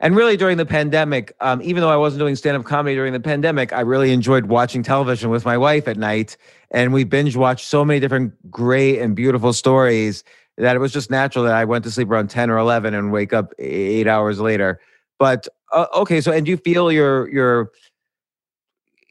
and 0.00 0.16
really 0.16 0.36
during 0.36 0.56
the 0.58 0.66
pandemic 0.66 1.32
um, 1.40 1.62
even 1.62 1.80
though 1.82 1.90
i 1.90 1.96
wasn't 1.96 2.18
doing 2.20 2.34
stand-up 2.36 2.64
comedy 2.64 2.94
during 2.96 3.12
the 3.12 3.20
pandemic 3.20 3.72
i 3.72 3.80
really 3.80 4.12
enjoyed 4.12 4.46
watching 4.46 4.82
television 4.82 5.30
with 5.30 5.44
my 5.44 5.56
wife 5.56 5.86
at 5.86 5.96
night 5.96 6.36
and 6.72 6.92
we 6.92 7.04
binge 7.04 7.36
watched 7.36 7.66
so 7.66 7.84
many 7.84 8.00
different 8.00 8.32
great 8.50 8.98
and 9.00 9.14
beautiful 9.14 9.52
stories 9.52 10.24
that 10.58 10.74
it 10.76 10.80
was 10.80 10.92
just 10.92 11.10
natural 11.10 11.44
that 11.44 11.54
i 11.54 11.64
went 11.64 11.84
to 11.84 11.90
sleep 11.90 12.10
around 12.10 12.28
10 12.28 12.50
or 12.50 12.58
11 12.58 12.94
and 12.94 13.12
wake 13.12 13.32
up 13.32 13.52
eight 13.58 14.06
hours 14.08 14.40
later 14.40 14.80
but 15.18 15.46
uh, 15.72 15.86
okay 15.94 16.20
so 16.20 16.32
and 16.32 16.44
do 16.46 16.50
you 16.50 16.56
feel 16.58 16.90
your 16.92 17.28
your 17.30 17.70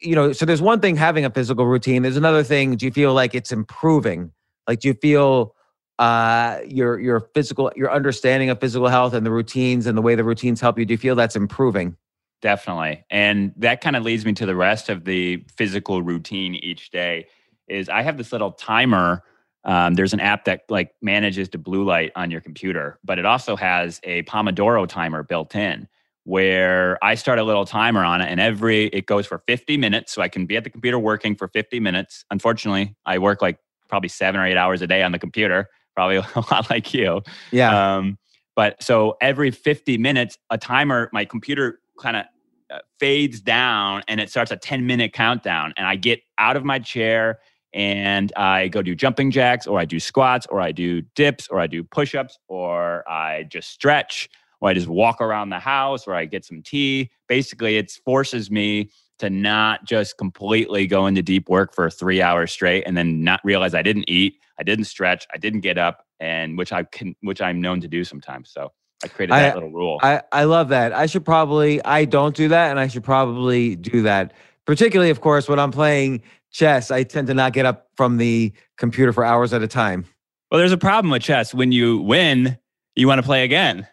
you 0.02 0.14
know 0.14 0.32
so 0.32 0.44
there's 0.44 0.62
one 0.62 0.80
thing 0.80 0.96
having 0.96 1.24
a 1.24 1.30
physical 1.30 1.66
routine 1.66 2.02
there's 2.02 2.16
another 2.16 2.42
thing 2.42 2.76
do 2.76 2.86
you 2.86 2.92
feel 2.92 3.14
like 3.14 3.34
it's 3.34 3.52
improving 3.52 4.32
like 4.68 4.80
do 4.80 4.88
you 4.88 4.94
feel 4.94 5.54
uh 5.98 6.58
your 6.66 6.98
your 6.98 7.20
physical 7.34 7.70
your 7.76 7.92
understanding 7.92 8.50
of 8.50 8.60
physical 8.60 8.88
health 8.88 9.14
and 9.14 9.24
the 9.24 9.30
routines 9.30 9.86
and 9.86 9.96
the 9.96 10.02
way 10.02 10.14
the 10.14 10.24
routines 10.24 10.60
help 10.60 10.78
you 10.78 10.84
do 10.84 10.94
you 10.94 10.98
feel 10.98 11.14
that's 11.14 11.36
improving 11.36 11.96
Definitely. 12.42 13.04
And 13.08 13.52
that 13.56 13.80
kind 13.80 13.94
of 13.94 14.02
leads 14.02 14.26
me 14.26 14.32
to 14.34 14.44
the 14.44 14.56
rest 14.56 14.88
of 14.88 15.04
the 15.04 15.44
physical 15.56 16.02
routine 16.02 16.56
each 16.56 16.90
day 16.90 17.28
is 17.68 17.88
I 17.88 18.02
have 18.02 18.18
this 18.18 18.32
little 18.32 18.50
timer. 18.50 19.22
Um, 19.64 19.94
there's 19.94 20.12
an 20.12 20.18
app 20.18 20.44
that 20.46 20.62
like 20.68 20.90
manages 21.00 21.48
the 21.48 21.58
blue 21.58 21.84
light 21.84 22.10
on 22.16 22.32
your 22.32 22.40
computer, 22.40 22.98
but 23.04 23.20
it 23.20 23.24
also 23.24 23.54
has 23.54 24.00
a 24.02 24.24
Pomodoro 24.24 24.88
timer 24.88 25.22
built 25.22 25.54
in 25.54 25.86
where 26.24 27.02
I 27.02 27.14
start 27.14 27.38
a 27.38 27.42
little 27.42 27.64
timer 27.64 28.04
on 28.04 28.20
it 28.20 28.30
and 28.30 28.40
every 28.40 28.86
it 28.86 29.06
goes 29.06 29.26
for 29.26 29.42
50 29.46 29.76
minutes. 29.76 30.12
So 30.12 30.22
I 30.22 30.28
can 30.28 30.46
be 30.46 30.56
at 30.56 30.64
the 30.64 30.70
computer 30.70 30.98
working 30.98 31.34
for 31.34 31.48
50 31.48 31.80
minutes. 31.80 32.24
Unfortunately, 32.30 32.94
I 33.04 33.18
work 33.18 33.42
like 33.42 33.58
probably 33.88 34.08
seven 34.08 34.40
or 34.40 34.46
eight 34.46 34.56
hours 34.56 34.82
a 34.82 34.86
day 34.86 35.02
on 35.02 35.12
the 35.12 35.18
computer, 35.18 35.68
probably 35.96 36.16
a 36.16 36.26
lot 36.50 36.70
like 36.70 36.94
you. 36.94 37.22
yeah 37.50 37.96
Um, 37.96 38.18
but 38.54 38.82
so 38.82 39.16
every 39.20 39.50
50 39.50 39.98
minutes, 39.98 40.38
a 40.50 40.58
timer, 40.58 41.08
my 41.12 41.24
computer 41.24 41.80
kind 41.98 42.16
of 42.16 42.24
uh, 42.70 42.78
fades 42.98 43.40
down 43.40 44.02
and 44.08 44.20
it 44.20 44.30
starts 44.30 44.50
a 44.50 44.56
10 44.56 44.86
minute 44.86 45.12
countdown. 45.12 45.72
And 45.76 45.86
I 45.86 45.96
get 45.96 46.20
out 46.38 46.56
of 46.56 46.64
my 46.64 46.78
chair 46.78 47.40
and 47.74 48.32
I 48.36 48.68
go 48.68 48.82
do 48.82 48.94
jumping 48.94 49.30
jacks 49.30 49.66
or 49.66 49.78
I 49.78 49.86
do 49.86 49.98
squats 49.98 50.46
or 50.50 50.60
I 50.60 50.72
do 50.72 51.00
dips 51.14 51.48
or 51.48 51.58
I 51.60 51.66
do 51.66 51.82
push 51.82 52.14
ups 52.14 52.38
or 52.48 53.08
I 53.08 53.44
just 53.44 53.70
stretch 53.70 54.28
or 54.62 54.70
I 54.70 54.74
just 54.74 54.86
walk 54.86 55.20
around 55.20 55.50
the 55.50 55.58
house 55.58 56.06
or 56.06 56.14
I 56.14 56.24
get 56.24 56.44
some 56.44 56.62
tea. 56.62 57.10
Basically, 57.28 57.76
it 57.76 57.90
forces 58.04 58.50
me 58.50 58.90
to 59.18 59.28
not 59.28 59.84
just 59.84 60.16
completely 60.16 60.86
go 60.86 61.06
into 61.06 61.20
deep 61.20 61.48
work 61.48 61.74
for 61.74 61.90
three 61.90 62.22
hours 62.22 62.52
straight 62.52 62.84
and 62.86 62.96
then 62.96 63.24
not 63.24 63.40
realize 63.44 63.74
I 63.74 63.82
didn't 63.82 64.08
eat, 64.08 64.36
I 64.58 64.62
didn't 64.62 64.84
stretch, 64.84 65.26
I 65.34 65.38
didn't 65.38 65.60
get 65.60 65.78
up, 65.78 66.06
and 66.20 66.56
which 66.56 66.72
I 66.72 66.84
can, 66.84 67.16
which 67.22 67.42
I'm 67.42 67.60
known 67.60 67.80
to 67.80 67.88
do 67.88 68.04
sometimes. 68.04 68.50
So 68.52 68.72
I 69.04 69.08
created 69.08 69.32
that 69.32 69.52
I- 69.52 69.54
little 69.54 69.72
rule. 69.72 69.98
I, 70.00 70.22
I 70.30 70.44
love 70.44 70.68
that. 70.68 70.92
I 70.92 71.06
should 71.06 71.24
probably, 71.24 71.84
I 71.84 72.04
don't 72.04 72.34
do 72.36 72.48
that, 72.48 72.70
and 72.70 72.78
I 72.78 72.86
should 72.86 73.04
probably 73.04 73.74
do 73.74 74.02
that. 74.02 74.32
Particularly, 74.64 75.10
of 75.10 75.20
course, 75.20 75.48
when 75.48 75.58
I'm 75.58 75.72
playing 75.72 76.22
chess, 76.52 76.92
I 76.92 77.02
tend 77.02 77.26
to 77.26 77.34
not 77.34 77.52
get 77.52 77.66
up 77.66 77.88
from 77.96 78.18
the 78.18 78.52
computer 78.78 79.12
for 79.12 79.24
hours 79.24 79.52
at 79.52 79.60
a 79.60 79.68
time. 79.68 80.04
Well, 80.52 80.58
there's 80.58 80.70
a 80.70 80.78
problem 80.78 81.10
with 81.10 81.22
chess. 81.22 81.52
When 81.52 81.72
you 81.72 81.98
win, 81.98 82.58
you 82.94 83.08
want 83.08 83.18
to 83.18 83.24
play 83.24 83.42
again. 83.42 83.88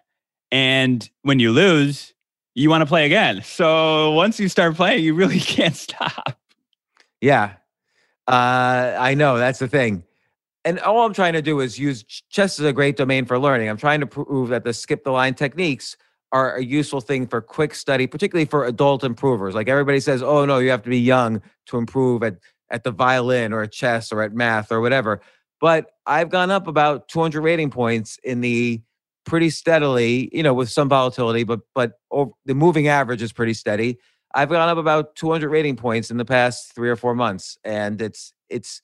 And 0.52 1.08
when 1.22 1.40
you 1.40 1.52
lose, 1.52 2.14
you 2.56 2.70
want 2.70 2.82
to 2.82 2.86
play 2.86 3.06
again. 3.06 3.42
So 3.44 4.12
once 4.12 4.40
you 4.40 4.50
start 4.50 4.76
playing, 4.76 5.04
you 5.04 5.14
really 5.14 5.40
can't 5.40 5.76
stop. 5.76 6.40
Yeah. 7.22 7.54
Uh, 8.28 8.96
I 8.98 9.16
know 9.16 9.38
that's 9.38 9.60
the 9.60 9.68
thing. 9.68 10.04
And 10.66 10.80
all 10.80 11.06
I'm 11.06 11.14
trying 11.14 11.34
to 11.34 11.42
do 11.42 11.62
is 11.62 11.80
use 11.80 12.04
chess 12.04 12.60
is 12.60 12.66
a 12.66 12.74
great 12.74 12.98
domain 12.98 13.26
for 13.26 13.40
learning. 13.40 13.70
I'm 13.70 13.78
trying 13.78 14.02
to 14.02 14.08
prove 14.08 14.50
that 14.50 14.64
the 14.64 14.74
skip 14.74 15.04
the 15.04 15.12
line 15.12 15.34
techniques 15.34 15.96
are 16.32 16.56
a 16.56 16.64
useful 16.64 17.02
thing 17.02 17.28
for 17.28 17.42
quick 17.42 17.74
study, 17.74 18.06
particularly 18.06 18.46
for 18.46 18.66
adult 18.66 19.04
improvers. 19.04 19.56
Like 19.56 19.68
everybody 19.68 20.00
says, 20.00 20.22
oh 20.22 20.46
no, 20.46 20.60
you 20.60 20.70
have 20.70 20.84
to 20.84 20.90
be 20.90 21.00
young 21.00 21.42
to 21.68 21.78
improve 21.78 22.24
at 22.24 22.38
at 22.72 22.84
the 22.84 22.92
violin 22.92 23.52
or 23.52 23.64
at 23.64 23.72
chess 23.72 24.12
or 24.12 24.22
at 24.22 24.34
math 24.34 24.72
or 24.72 24.80
whatever. 24.82 25.22
But 25.60 25.92
I've 26.06 26.30
gone 26.30 26.52
up 26.52 26.68
about 26.68 27.08
200 27.08 27.42
rating 27.42 27.72
points 27.72 28.20
in 28.24 28.42
the 28.42 28.82
pretty 29.30 29.50
steadily, 29.52 30.30
you 30.34 30.44
know, 30.44 30.54
with 30.54 30.70
some 30.70 30.90
volatility, 30.90 31.44
but 31.44 31.62
but 31.74 31.94
ov- 32.12 32.34
the 32.46 32.56
moving 32.56 32.88
average 32.88 33.22
is 33.22 33.32
pretty 33.32 33.54
steady. 33.54 34.00
I've 34.36 34.50
gone 34.50 34.68
up 34.68 34.78
about 34.78 35.16
200 35.16 35.50
rating 35.50 35.76
points 35.76 36.12
in 36.12 36.18
the 36.18 36.26
past 36.26 36.74
three 36.76 36.90
or 36.90 36.96
four 36.96 37.16
months, 37.16 37.58
and 37.64 38.02
it's 38.02 38.34
it's 38.50 38.82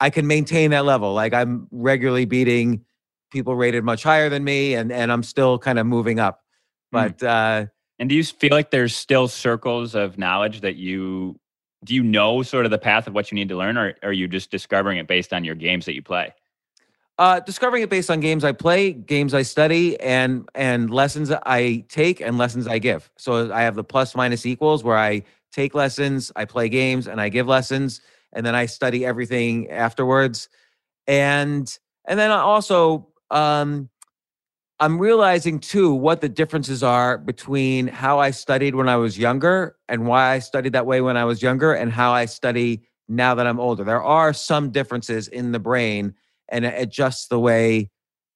I 0.00 0.10
can 0.10 0.26
maintain 0.26 0.70
that 0.70 0.84
level. 0.84 1.12
Like 1.12 1.34
I'm 1.34 1.66
regularly 1.70 2.24
beating 2.24 2.84
people 3.30 3.54
rated 3.54 3.84
much 3.84 4.02
higher 4.02 4.28
than 4.28 4.44
me, 4.44 4.74
and 4.74 4.90
and 4.90 5.12
I'm 5.12 5.22
still 5.22 5.58
kind 5.58 5.78
of 5.78 5.86
moving 5.86 6.18
up. 6.20 6.40
Hmm. 6.92 6.96
But 6.96 7.22
uh, 7.22 7.66
And 7.98 8.08
do 8.08 8.14
you 8.14 8.24
feel 8.24 8.52
like 8.52 8.70
there's 8.70 8.96
still 8.96 9.28
circles 9.28 9.94
of 9.94 10.16
knowledge 10.16 10.60
that 10.62 10.76
you 10.76 11.38
do 11.84 11.94
you 11.94 12.02
know 12.02 12.42
sort 12.42 12.64
of 12.64 12.70
the 12.70 12.78
path 12.78 13.06
of 13.06 13.14
what 13.14 13.30
you 13.30 13.34
need 13.36 13.48
to 13.50 13.56
learn, 13.56 13.76
or 13.76 13.94
are 14.02 14.12
you 14.12 14.28
just 14.28 14.50
discovering 14.50 14.98
it 14.98 15.06
based 15.06 15.32
on 15.32 15.44
your 15.44 15.54
games 15.54 15.84
that 15.86 15.94
you 15.94 16.02
play? 16.02 16.32
Uh, 17.18 17.40
discovering 17.40 17.82
it 17.82 17.90
based 17.90 18.10
on 18.10 18.20
games 18.20 18.44
I 18.44 18.52
play, 18.52 18.92
games 18.92 19.34
I 19.34 19.42
study, 19.42 19.98
and 20.00 20.48
and 20.54 20.90
lessons 20.90 21.30
I 21.30 21.84
take 21.88 22.20
and 22.20 22.38
lessons 22.38 22.68
I 22.68 22.78
give. 22.78 23.10
So 23.16 23.52
I 23.52 23.62
have 23.62 23.74
the 23.74 23.84
plus 23.84 24.14
minus 24.14 24.46
equals 24.46 24.84
where 24.84 24.96
I 24.96 25.24
take 25.52 25.74
lessons, 25.74 26.30
I 26.36 26.44
play 26.44 26.68
games, 26.68 27.08
and 27.08 27.20
I 27.20 27.28
give 27.28 27.48
lessons, 27.48 28.00
and 28.32 28.46
then 28.46 28.54
I 28.54 28.66
study 28.66 29.04
everything 29.04 29.68
afterwards. 29.70 30.48
And 31.08 31.76
and 32.06 32.18
then 32.18 32.30
I 32.30 32.38
also 32.38 33.08
um, 33.32 33.88
I'm 34.78 35.00
realizing 35.00 35.58
too 35.58 35.92
what 35.92 36.20
the 36.20 36.28
differences 36.28 36.84
are 36.84 37.18
between 37.18 37.88
how 37.88 38.20
I 38.20 38.30
studied 38.30 38.76
when 38.76 38.88
I 38.88 38.96
was 38.96 39.18
younger 39.18 39.76
and 39.88 40.06
why 40.06 40.30
I 40.30 40.38
studied 40.38 40.72
that 40.74 40.86
way 40.86 41.00
when 41.00 41.16
I 41.16 41.24
was 41.24 41.42
younger 41.42 41.72
and 41.72 41.92
how 41.92 42.12
I 42.12 42.26
study 42.26 42.82
now 43.08 43.34
that 43.34 43.46
I'm 43.46 43.58
older. 43.58 43.82
There 43.82 44.02
are 44.02 44.32
some 44.32 44.70
differences 44.70 45.26
in 45.26 45.50
the 45.50 45.58
brain 45.58 46.14
and 46.48 46.64
it 46.64 46.74
adjusts 46.76 47.28
the 47.28 47.38
way 47.38 47.90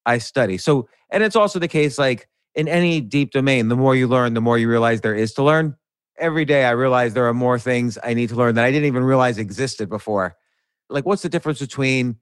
I 0.07 0.19
study. 0.19 0.59
So, 0.59 0.89
and 1.11 1.23
it's 1.23 1.37
also 1.37 1.59
the 1.59 1.69
case 1.69 1.99
like 1.99 2.29
in 2.55 2.69
any 2.69 3.01
deep 3.01 3.31
domain, 3.31 3.69
the 3.69 3.77
more 3.77 3.95
you 3.97 4.07
learn, 4.07 4.35
the 4.35 4.41
more 4.41 4.59
you 4.59 4.69
realize 4.69 5.01
there 5.01 5.15
is 5.15 5.33
to 5.35 5.43
learn. 5.43 5.77
Every 6.19 6.45
day 6.45 6.65
I 6.65 6.71
realize 6.71 7.15
there 7.15 7.29
are 7.29 7.35
more 7.35 7.59
things 7.59 7.99
I 8.03 8.15
need 8.15 8.29
to 8.29 8.35
learn 8.37 8.55
that 8.57 8.65
I 8.65 8.71
didn't 8.71 8.87
even 8.87 9.05
realize 9.05 9.39
existed 9.39 9.89
before. 9.89 10.37
Like, 10.91 11.07
what's 11.07 11.23
the 11.23 11.29
difference 11.29 11.59
between 11.59 12.17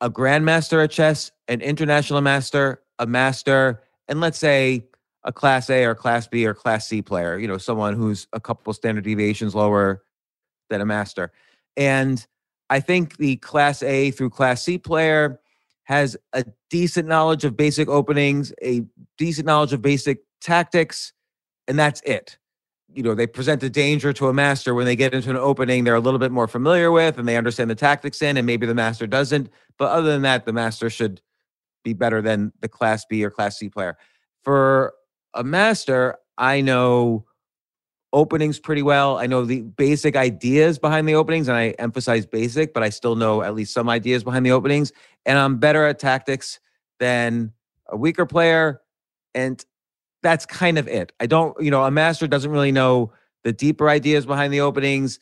a 0.00 0.10
grandmaster 0.10 0.82
at 0.82 0.90
chess, 0.90 1.30
an 1.48 1.60
international 1.60 2.20
master, 2.20 2.82
a 2.98 3.06
master, 3.06 3.82
and 4.08 4.20
let's 4.20 4.38
say 4.38 4.86
a 5.24 5.32
class 5.32 5.68
A 5.68 5.84
or 5.84 5.94
class 5.94 6.26
B 6.26 6.46
or 6.46 6.54
class 6.54 6.86
C 6.86 7.02
player, 7.02 7.38
you 7.38 7.48
know, 7.48 7.58
someone 7.58 7.94
who's 7.94 8.26
a 8.32 8.40
couple 8.40 8.72
standard 8.72 9.04
deviations 9.04 9.54
lower 9.54 10.02
than 10.70 10.80
a 10.80 10.86
master. 10.86 11.32
And 11.76 12.24
I 12.70 12.80
think 12.80 13.16
the 13.18 13.36
class 13.36 13.82
A 13.82 14.10
through 14.12 14.30
class 14.30 14.62
C 14.64 14.78
player 14.78 15.40
has 15.84 16.16
a 16.32 16.44
decent 16.70 17.08
knowledge 17.08 17.44
of 17.44 17.56
basic 17.56 17.88
openings, 17.88 18.52
a 18.62 18.82
decent 19.18 19.46
knowledge 19.46 19.72
of 19.72 19.82
basic 19.82 20.20
tactics, 20.40 21.12
and 21.68 21.78
that's 21.78 22.00
it. 22.02 22.38
you 22.94 23.02
know 23.04 23.14
they 23.14 23.26
present 23.28 23.62
a 23.64 23.70
danger 23.70 24.12
to 24.14 24.28
a 24.28 24.32
master 24.32 24.74
when 24.74 24.86
they 24.86 24.96
get 24.96 25.14
into 25.14 25.30
an 25.30 25.36
opening 25.36 25.84
they're 25.84 25.96
a 25.96 26.00
little 26.00 26.20
bit 26.20 26.32
more 26.32 26.48
familiar 26.48 26.90
with 26.92 27.18
and 27.18 27.28
they 27.28 27.36
understand 27.36 27.68
the 27.70 27.76
tactics 27.76 28.22
in 28.22 28.38
and 28.38 28.46
maybe 28.46 28.66
the 28.66 28.74
master 28.74 29.06
doesn't 29.08 29.50
but 29.78 29.90
other 29.92 30.10
than 30.12 30.22
that 30.22 30.46
the 30.46 30.54
master 30.54 30.88
should 30.90 31.20
be 31.84 31.94
better 31.94 32.22
than 32.22 32.52
the 32.62 32.68
class 32.70 33.04
b 33.10 33.24
or 33.24 33.30
class 33.30 33.58
c 33.58 33.68
player 33.70 33.98
for 34.44 34.94
a 35.34 35.44
master 35.44 36.16
i 36.38 36.62
know 36.62 37.25
openings 38.12 38.58
pretty 38.58 38.82
well 38.82 39.18
i 39.18 39.26
know 39.26 39.44
the 39.44 39.62
basic 39.62 40.16
ideas 40.16 40.78
behind 40.78 41.08
the 41.08 41.14
openings 41.14 41.48
and 41.48 41.56
i 41.56 41.70
emphasize 41.78 42.24
basic 42.24 42.72
but 42.72 42.82
i 42.82 42.88
still 42.88 43.16
know 43.16 43.42
at 43.42 43.54
least 43.54 43.74
some 43.74 43.88
ideas 43.88 44.22
behind 44.24 44.46
the 44.46 44.52
openings 44.52 44.92
and 45.24 45.38
i'm 45.38 45.58
better 45.58 45.84
at 45.84 45.98
tactics 45.98 46.60
than 47.00 47.52
a 47.88 47.96
weaker 47.96 48.24
player 48.24 48.80
and 49.34 49.64
that's 50.26 50.44
kind 50.44 50.76
of 50.76 50.88
it. 50.88 51.12
I 51.20 51.26
don't, 51.26 51.56
you 51.62 51.70
know, 51.70 51.84
a 51.84 51.90
master 51.90 52.26
doesn't 52.26 52.50
really 52.50 52.72
know 52.72 53.12
the 53.44 53.52
deeper 53.52 53.88
ideas 53.88 54.26
behind 54.26 54.52
the 54.52 54.60
openings, 54.60 55.20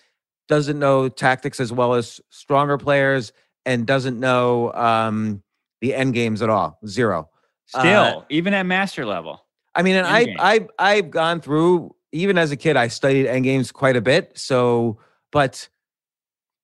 doesn't 0.48 0.78
know 0.78 1.10
tactics 1.10 1.60
as 1.60 1.72
well 1.72 1.94
as 1.94 2.22
stronger 2.30 2.78
players, 2.78 3.32
and 3.66 3.86
doesn't 3.86 4.18
know 4.18 4.72
um, 4.72 5.42
the 5.82 5.94
end 5.94 6.14
games 6.14 6.40
at 6.40 6.48
all. 6.48 6.78
Zero. 6.86 7.28
Still, 7.66 8.02
uh, 8.02 8.22
even 8.30 8.54
at 8.54 8.64
master 8.64 9.04
level. 9.04 9.44
I 9.74 9.82
mean, 9.82 9.96
and 9.96 10.06
I, 10.06 10.36
I, 10.38 10.66
I've 10.78 11.10
gone 11.10 11.40
through 11.40 11.94
even 12.14 12.38
as 12.38 12.50
a 12.50 12.56
kid. 12.56 12.76
I 12.76 12.88
studied 12.88 13.26
end 13.26 13.44
games 13.44 13.70
quite 13.70 13.96
a 13.96 14.00
bit. 14.00 14.38
So, 14.38 14.98
but 15.30 15.68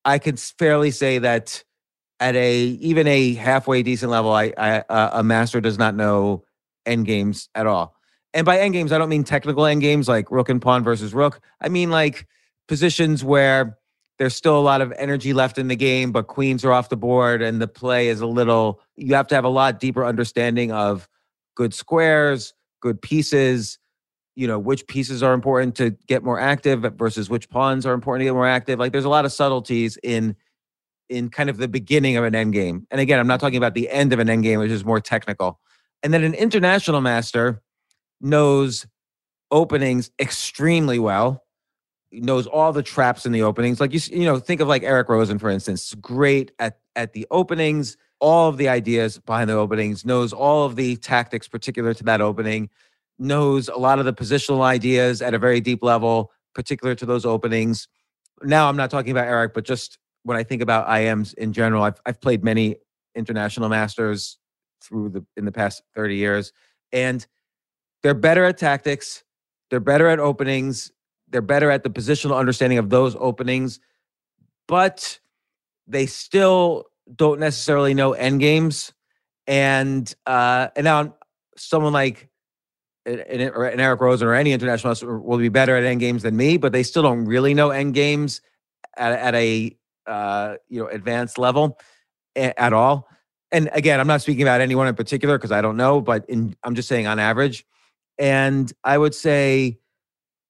I 0.03 0.17
could 0.17 0.39
fairly 0.39 0.91
say 0.91 1.19
that 1.19 1.63
at 2.19 2.35
a 2.35 2.57
even 2.57 3.05
a 3.07 3.33
halfway 3.33 3.83
decent 3.83 4.11
level, 4.11 4.31
I, 4.31 4.53
I 4.57 4.83
a 4.89 5.23
master 5.23 5.61
does 5.61 5.77
not 5.77 5.95
know 5.95 6.45
end 6.85 7.05
games 7.05 7.49
at 7.53 7.67
all 7.67 7.95
and 8.33 8.45
by 8.45 8.59
end 8.59 8.73
games, 8.73 8.91
I 8.91 8.97
don't 8.97 9.09
mean 9.09 9.23
technical 9.23 9.65
end 9.65 9.81
games 9.81 10.07
like 10.07 10.31
rook 10.31 10.49
and 10.49 10.61
pawn 10.61 10.83
versus 10.83 11.13
rook. 11.13 11.41
I 11.59 11.69
mean 11.69 11.89
like 11.89 12.27
positions 12.67 13.23
where 13.23 13.77
there's 14.17 14.35
still 14.35 14.57
a 14.57 14.61
lot 14.61 14.81
of 14.81 14.93
energy 14.93 15.33
left 15.33 15.57
in 15.57 15.67
the 15.67 15.75
game, 15.75 16.11
but 16.11 16.27
queens 16.27 16.63
are 16.63 16.71
off 16.71 16.89
the 16.89 16.97
board 16.97 17.41
and 17.41 17.61
the 17.61 17.67
play 17.67 18.07
is 18.07 18.21
a 18.21 18.27
little, 18.27 18.81
you 18.95 19.15
have 19.15 19.27
to 19.27 19.35
have 19.35 19.43
a 19.43 19.49
lot 19.49 19.79
deeper 19.79 20.05
understanding 20.05 20.71
of 20.71 21.09
good 21.55 21.73
squares, 21.73 22.53
good 22.81 23.01
pieces, 23.01 23.79
you 24.35 24.47
know, 24.47 24.57
which 24.57 24.87
pieces 24.87 25.21
are 25.21 25.33
important 25.33 25.75
to 25.75 25.91
get 26.07 26.23
more 26.23 26.39
active 26.39 26.81
versus 26.97 27.29
which 27.29 27.49
pawns 27.49 27.85
are 27.85 27.93
important 27.93 28.21
to 28.21 28.25
get 28.25 28.33
more 28.33 28.47
active. 28.47 28.79
Like 28.79 28.91
there's 28.91 29.05
a 29.05 29.09
lot 29.09 29.25
of 29.25 29.31
subtleties 29.31 29.97
in 30.03 30.35
in 31.09 31.29
kind 31.29 31.49
of 31.49 31.57
the 31.57 31.67
beginning 31.67 32.15
of 32.15 32.23
an 32.23 32.33
end 32.33 32.53
game. 32.53 32.87
And 32.89 33.01
again, 33.01 33.19
I'm 33.19 33.27
not 33.27 33.41
talking 33.41 33.57
about 33.57 33.73
the 33.73 33.89
end 33.89 34.13
of 34.13 34.19
an 34.19 34.29
end 34.29 34.43
game, 34.43 34.59
which 34.59 34.71
is 34.71 34.85
more 34.85 35.01
technical. 35.01 35.59
And 36.03 36.13
then 36.13 36.23
an 36.23 36.33
international 36.33 37.01
master, 37.01 37.61
knows 38.21 38.85
openings 39.49 40.11
extremely 40.19 40.99
well 40.99 41.43
knows 42.13 42.45
all 42.45 42.73
the 42.73 42.83
traps 42.83 43.25
in 43.25 43.31
the 43.31 43.41
openings 43.41 43.79
like 43.79 43.93
you 43.93 43.99
you 44.11 44.25
know 44.25 44.37
think 44.37 44.61
of 44.61 44.67
like 44.67 44.83
Eric 44.83 45.09
Rosen 45.09 45.39
for 45.39 45.49
instance 45.49 45.93
great 45.95 46.51
at 46.59 46.79
at 46.95 47.13
the 47.13 47.25
openings 47.31 47.97
all 48.19 48.49
of 48.49 48.57
the 48.57 48.67
ideas 48.69 49.17
behind 49.19 49.49
the 49.49 49.53
openings 49.53 50.05
knows 50.05 50.33
all 50.33 50.65
of 50.65 50.75
the 50.75 50.97
tactics 50.97 51.47
particular 51.47 51.93
to 51.93 52.03
that 52.03 52.21
opening 52.21 52.69
knows 53.21 53.69
a 53.69 53.77
lot 53.77 53.99
of 53.99 54.05
the 54.05 54.13
positional 54.13 54.61
ideas 54.61 55.21
at 55.21 55.33
a 55.33 55.39
very 55.39 55.61
deep 55.61 55.83
level 55.83 56.31
particular 56.53 56.95
to 56.95 57.05
those 57.05 57.25
openings 57.25 57.87
now 58.43 58.67
I'm 58.67 58.77
not 58.77 58.89
talking 58.91 59.11
about 59.11 59.27
Eric 59.27 59.53
but 59.53 59.63
just 59.63 59.97
when 60.23 60.37
I 60.37 60.43
think 60.43 60.61
about 60.61 60.87
IMs 60.87 61.33
in 61.35 61.53
general 61.53 61.83
I've 61.83 62.01
I've 62.05 62.19
played 62.19 62.43
many 62.43 62.75
international 63.15 63.69
masters 63.69 64.37
through 64.83 65.09
the 65.09 65.25
in 65.37 65.45
the 65.45 65.51
past 65.51 65.83
30 65.95 66.15
years 66.15 66.51
and 66.91 67.25
they're 68.03 68.13
better 68.13 68.45
at 68.45 68.57
tactics. 68.57 69.23
They're 69.69 69.79
better 69.79 70.07
at 70.07 70.19
openings. 70.19 70.91
They're 71.29 71.41
better 71.41 71.71
at 71.71 71.83
the 71.83 71.89
positional 71.89 72.37
understanding 72.37 72.77
of 72.77 72.89
those 72.89 73.15
openings, 73.17 73.79
but 74.67 75.19
they 75.87 76.05
still 76.05 76.85
don't 77.15 77.39
necessarily 77.39 77.93
know 77.93 78.13
end 78.13 78.39
games. 78.39 78.91
And 79.47 80.13
uh, 80.25 80.69
and 80.75 80.83
now 80.83 81.15
someone 81.57 81.93
like 81.93 82.29
an, 83.05 83.19
an 83.19 83.79
Eric 83.79 84.01
Rosen 84.01 84.27
or 84.27 84.33
any 84.33 84.51
international 84.51 84.95
will 85.21 85.37
be 85.37 85.49
better 85.49 85.75
at 85.75 85.83
end 85.83 85.99
games 85.99 86.23
than 86.23 86.35
me, 86.35 86.57
but 86.57 86.71
they 86.71 86.83
still 86.83 87.03
don't 87.03 87.25
really 87.25 87.53
know 87.53 87.71
end 87.71 87.93
games 87.93 88.41
at, 88.97 89.13
at 89.13 89.35
a 89.35 89.75
uh, 90.07 90.55
you 90.69 90.81
know 90.81 90.87
advanced 90.87 91.37
level 91.37 91.79
at 92.35 92.73
all. 92.73 93.07
And 93.51 93.69
again, 93.73 93.99
I'm 93.99 94.07
not 94.07 94.21
speaking 94.21 94.43
about 94.43 94.61
anyone 94.61 94.87
in 94.87 94.95
particular 94.95 95.37
because 95.37 95.51
I 95.51 95.61
don't 95.61 95.77
know, 95.77 95.99
but 95.99 96.25
in, 96.29 96.55
I'm 96.63 96.75
just 96.75 96.87
saying 96.87 97.07
on 97.07 97.19
average, 97.19 97.65
and 98.17 98.71
I 98.83 98.97
would 98.97 99.13
say 99.13 99.79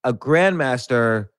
a 0.03 0.13
grandmaster 0.13 1.29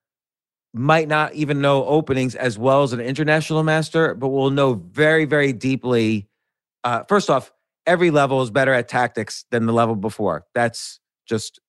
might 0.75 1.07
not 1.07 1.35
even 1.35 1.61
know 1.61 1.85
openings 1.85 2.35
as 2.35 2.59
well 2.59 2.83
as 2.83 2.92
an 2.92 3.01
international 3.01 3.62
master, 3.62 4.14
but 4.14 4.29
will 4.29 4.51
know 4.51 4.75
very, 4.75 5.27
very 5.27 5.53
deeply. 5.53 6.27
Uh, 6.83 7.03
first 7.05 7.29
off, 7.29 7.53
every 7.87 8.11
level 8.11 8.42
is 8.42 8.51
better 8.51 8.72
at 8.72 8.88
tactics 8.88 9.44
than 9.51 9.66
the 9.66 9.72
level 9.72 9.94
before. 9.94 10.46
That's 10.55 10.98
just 11.33 11.61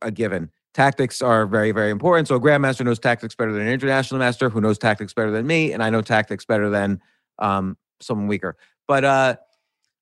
a 0.00 0.12
given. 0.12 0.48
Tactics 0.74 1.20
are 1.20 1.44
very, 1.44 1.72
very 1.72 1.90
important. 1.90 2.28
So 2.28 2.36
a 2.36 2.40
grandmaster 2.40 2.84
knows 2.84 3.00
tactics 3.00 3.34
better 3.34 3.52
than 3.52 3.62
an 3.62 3.68
international 3.68 4.20
master, 4.20 4.48
who 4.48 4.60
knows 4.60 4.78
tactics 4.78 5.12
better 5.12 5.32
than 5.32 5.44
me, 5.46 5.72
and 5.72 5.82
I 5.82 5.90
know 5.90 6.02
tactics 6.02 6.44
better 6.44 6.70
than 6.70 7.00
um, 7.40 7.76
someone 8.00 8.28
weaker. 8.28 8.56
But 8.86 9.04
uh, 9.04 9.36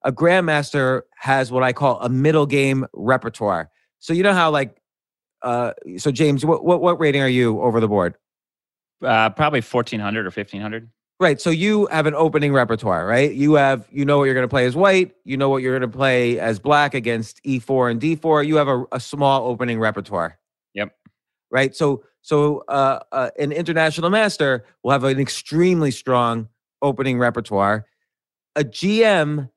a 0.04 0.12
grandmaster 0.12 1.02
has 1.16 1.50
what 1.50 1.62
I 1.62 1.72
call 1.72 1.98
a 2.00 2.08
middle 2.08 2.46
game 2.46 2.86
repertoire. 2.92 3.70
So 3.98 4.12
you 4.12 4.22
know 4.22 4.34
how 4.34 4.50
like 4.50 4.76
uh 5.42 5.72
so 5.96 6.10
James, 6.10 6.44
what 6.44 6.64
what, 6.64 6.80
what 6.82 7.00
rating 7.00 7.22
are 7.22 7.28
you 7.28 7.60
over 7.60 7.80
the 7.80 7.88
board? 7.88 8.16
Uh 9.02 9.30
probably 9.30 9.60
1400 9.60 10.20
or 10.20 10.30
1500. 10.30 10.90
Right. 11.20 11.38
So 11.38 11.50
you 11.50 11.86
have 11.88 12.06
an 12.06 12.14
opening 12.14 12.54
repertoire, 12.54 13.06
right? 13.06 13.30
You 13.30 13.54
have 13.54 13.86
you 13.92 14.06
know 14.06 14.16
what 14.16 14.24
you're 14.24 14.34
going 14.34 14.44
to 14.44 14.48
play 14.48 14.64
as 14.64 14.74
white, 14.74 15.14
you 15.24 15.36
know 15.36 15.50
what 15.50 15.62
you're 15.62 15.78
going 15.78 15.88
to 15.90 15.96
play 15.96 16.40
as 16.40 16.58
black 16.58 16.94
against 16.94 17.44
e4 17.44 17.90
and 17.90 18.00
d4. 18.00 18.46
You 18.46 18.56
have 18.56 18.68
a, 18.68 18.84
a 18.92 19.00
small 19.00 19.46
opening 19.46 19.78
repertoire. 19.78 20.38
Yep. 20.72 20.96
Right? 21.50 21.76
So 21.76 22.04
so 22.22 22.64
uh, 22.68 23.00
uh 23.12 23.30
an 23.38 23.52
international 23.52 24.08
master 24.08 24.64
will 24.82 24.92
have 24.92 25.04
an 25.04 25.20
extremely 25.20 25.90
strong 25.90 26.48
opening 26.80 27.18
repertoire. 27.18 27.84
A 28.56 28.64
GM 28.64 29.50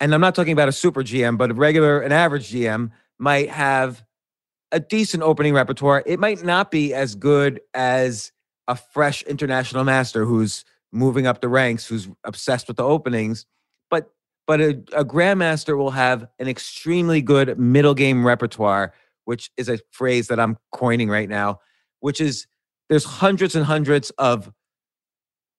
and 0.00 0.14
I'm 0.14 0.20
not 0.20 0.34
talking 0.34 0.52
about 0.52 0.68
a 0.68 0.72
super 0.72 1.02
GM, 1.02 1.36
but 1.36 1.50
a 1.50 1.54
regular, 1.54 2.00
an 2.00 2.12
average 2.12 2.50
GM 2.50 2.90
might 3.18 3.50
have 3.50 4.04
a 4.72 4.80
decent 4.80 5.22
opening 5.22 5.54
repertoire. 5.54 6.02
It 6.06 6.20
might 6.20 6.42
not 6.44 6.70
be 6.70 6.94
as 6.94 7.16
good 7.16 7.60
as 7.74 8.30
a 8.66 8.76
fresh 8.76 9.22
international 9.24 9.84
master 9.84 10.24
who's 10.24 10.64
moving 10.92 11.26
up 11.26 11.40
the 11.40 11.48
ranks, 11.48 11.86
who's 11.86 12.08
obsessed 12.24 12.68
with 12.68 12.76
the 12.76 12.84
openings, 12.84 13.46
but 13.90 14.10
but 14.46 14.60
a, 14.60 14.70
a 14.92 15.04
grandmaster 15.04 15.76
will 15.76 15.92
have 15.92 16.26
an 16.38 16.48
extremely 16.48 17.22
good 17.22 17.58
middle 17.58 17.94
game 17.94 18.26
repertoire, 18.26 18.92
which 19.24 19.50
is 19.56 19.68
a 19.68 19.78
phrase 19.92 20.28
that 20.28 20.40
I'm 20.40 20.56
coining 20.72 21.08
right 21.08 21.28
now, 21.28 21.60
which 22.00 22.20
is 22.20 22.46
there's 22.88 23.04
hundreds 23.04 23.54
and 23.54 23.64
hundreds 23.64 24.10
of 24.10 24.52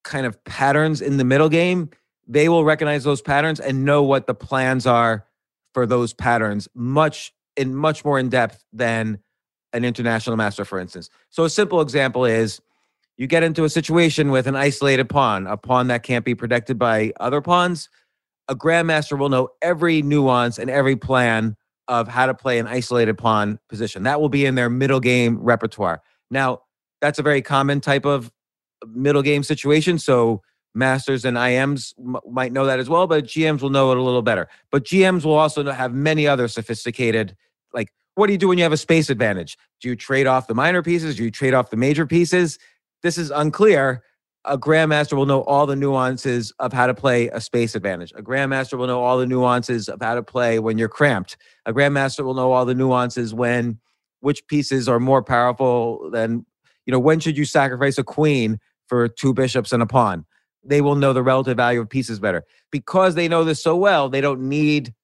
kind 0.04 0.26
of 0.26 0.42
patterns 0.44 1.00
in 1.00 1.16
the 1.16 1.24
middle 1.24 1.48
game. 1.48 1.90
They 2.28 2.48
will 2.48 2.64
recognize 2.64 3.04
those 3.04 3.22
patterns 3.22 3.60
and 3.60 3.84
know 3.84 4.02
what 4.02 4.26
the 4.26 4.34
plans 4.34 4.86
are 4.86 5.26
for 5.72 5.86
those 5.86 6.12
patterns 6.12 6.68
much 6.74 7.32
in 7.56 7.74
much 7.74 8.04
more 8.04 8.18
in 8.18 8.28
depth 8.28 8.64
than 8.72 9.18
an 9.72 9.84
international 9.84 10.36
master, 10.36 10.64
for 10.64 10.78
instance. 10.78 11.08
So 11.30 11.44
a 11.44 11.50
simple 11.50 11.80
example 11.80 12.24
is 12.24 12.60
you 13.16 13.26
get 13.26 13.42
into 13.42 13.64
a 13.64 13.68
situation 13.68 14.30
with 14.30 14.46
an 14.46 14.56
isolated 14.56 15.08
pawn, 15.08 15.46
a 15.46 15.56
pawn 15.56 15.88
that 15.88 16.02
can't 16.02 16.24
be 16.24 16.34
protected 16.34 16.78
by 16.78 17.12
other 17.20 17.40
pawns. 17.40 17.88
A 18.48 18.56
grandmaster 18.56 19.18
will 19.18 19.28
know 19.28 19.48
every 19.60 20.02
nuance 20.02 20.58
and 20.58 20.68
every 20.70 20.96
plan 20.96 21.56
of 21.88 22.08
how 22.08 22.26
to 22.26 22.34
play 22.34 22.58
an 22.58 22.66
isolated 22.66 23.18
pawn 23.18 23.58
position. 23.68 24.02
That 24.04 24.20
will 24.20 24.28
be 24.28 24.46
in 24.46 24.54
their 24.54 24.70
middle 24.70 25.00
game 25.00 25.38
repertoire. 25.38 26.02
Now, 26.30 26.62
that's 27.00 27.18
a 27.18 27.22
very 27.22 27.42
common 27.42 27.80
type 27.80 28.04
of 28.06 28.32
middle 28.86 29.22
game 29.22 29.42
situation. 29.42 29.98
So 29.98 30.42
masters 30.74 31.24
and 31.24 31.36
IMs 31.36 31.94
m- 31.98 32.16
might 32.30 32.52
know 32.52 32.66
that 32.66 32.78
as 32.78 32.88
well, 32.88 33.06
but 33.06 33.24
GMs 33.24 33.60
will 33.60 33.70
know 33.70 33.92
it 33.92 33.98
a 33.98 34.02
little 34.02 34.22
better. 34.22 34.48
But 34.70 34.84
GMs 34.84 35.24
will 35.24 35.34
also 35.34 35.70
have 35.70 35.92
many 35.92 36.26
other 36.26 36.48
sophisticated, 36.48 37.36
like, 37.72 37.92
what 38.14 38.26
do 38.26 38.32
you 38.32 38.38
do 38.38 38.48
when 38.48 38.58
you 38.58 38.64
have 38.64 38.72
a 38.72 38.78
space 38.78 39.10
advantage? 39.10 39.58
Do 39.80 39.88
you 39.88 39.96
trade 39.96 40.26
off 40.26 40.46
the 40.46 40.54
minor 40.54 40.82
pieces? 40.82 41.16
Do 41.16 41.24
you 41.24 41.30
trade 41.30 41.54
off 41.54 41.70
the 41.70 41.76
major 41.76 42.06
pieces? 42.06 42.58
This 43.02 43.18
is 43.18 43.30
unclear. 43.30 44.02
A 44.44 44.58
grandmaster 44.58 45.12
will 45.12 45.26
know 45.26 45.42
all 45.42 45.66
the 45.66 45.76
nuances 45.76 46.52
of 46.58 46.72
how 46.72 46.86
to 46.86 46.94
play 46.94 47.28
a 47.28 47.40
space 47.40 47.74
advantage. 47.74 48.12
A 48.16 48.22
grandmaster 48.22 48.76
will 48.76 48.88
know 48.88 49.02
all 49.02 49.16
the 49.18 49.26
nuances 49.26 49.88
of 49.88 50.00
how 50.00 50.14
to 50.16 50.22
play 50.22 50.58
when 50.58 50.78
you're 50.78 50.88
cramped. 50.88 51.36
A 51.64 51.72
grandmaster 51.72 52.24
will 52.24 52.34
know 52.34 52.52
all 52.52 52.64
the 52.64 52.74
nuances 52.74 53.32
when 53.32 53.78
which 54.20 54.46
pieces 54.46 54.88
are 54.88 55.00
more 55.00 55.22
powerful 55.22 56.10
than, 56.10 56.44
you 56.86 56.92
know, 56.92 56.98
when 56.98 57.20
should 57.20 57.36
you 57.36 57.44
sacrifice 57.44 57.98
a 57.98 58.04
queen 58.04 58.58
for 58.88 59.08
two 59.08 59.32
bishops 59.32 59.72
and 59.72 59.82
a 59.82 59.86
pawn? 59.86 60.24
they 60.64 60.80
will 60.80 60.94
know 60.94 61.12
the 61.12 61.22
relative 61.22 61.56
value 61.56 61.80
of 61.80 61.88
pieces 61.88 62.20
better. 62.20 62.44
Because 62.70 63.14
they 63.14 63.28
know 63.28 63.44
this 63.44 63.62
so 63.62 63.76
well, 63.76 64.08
they 64.08 64.20
don't 64.20 64.48
need 64.48 64.94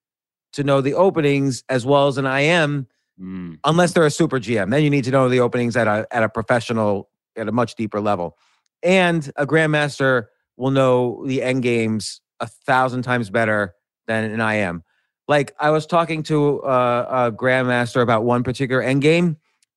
to 0.52 0.64
know 0.64 0.80
the 0.80 0.94
openings 0.94 1.64
as 1.68 1.84
well 1.84 2.08
as 2.08 2.18
an 2.18 2.26
IM. 2.26 2.86
Mm. 3.20 3.58
unless 3.64 3.94
they're 3.94 4.06
a 4.06 4.12
super 4.12 4.38
GM. 4.38 4.70
Then 4.70 4.84
you 4.84 4.90
need 4.90 5.02
to 5.02 5.10
know 5.10 5.28
the 5.28 5.40
openings 5.40 5.76
at 5.76 5.88
a 5.88 6.06
at 6.12 6.22
a 6.22 6.28
professional 6.28 7.10
at 7.38 7.48
a 7.48 7.52
much 7.52 7.74
deeper 7.74 8.00
level. 8.00 8.36
And 8.82 9.30
a 9.36 9.46
grandmaster 9.46 10.26
will 10.56 10.70
know 10.70 11.24
the 11.26 11.42
end 11.42 11.62
games 11.62 12.20
a 12.40 12.46
thousand 12.46 13.02
times 13.02 13.30
better 13.30 13.74
than 14.06 14.24
an 14.24 14.40
IM. 14.40 14.82
Like 15.26 15.54
I 15.60 15.70
was 15.70 15.86
talking 15.86 16.22
to 16.24 16.62
uh, 16.62 17.28
a 17.30 17.32
grandmaster 17.32 18.02
about 18.02 18.24
one 18.24 18.42
particular 18.42 18.82
end 18.82 19.02
game, 19.02 19.36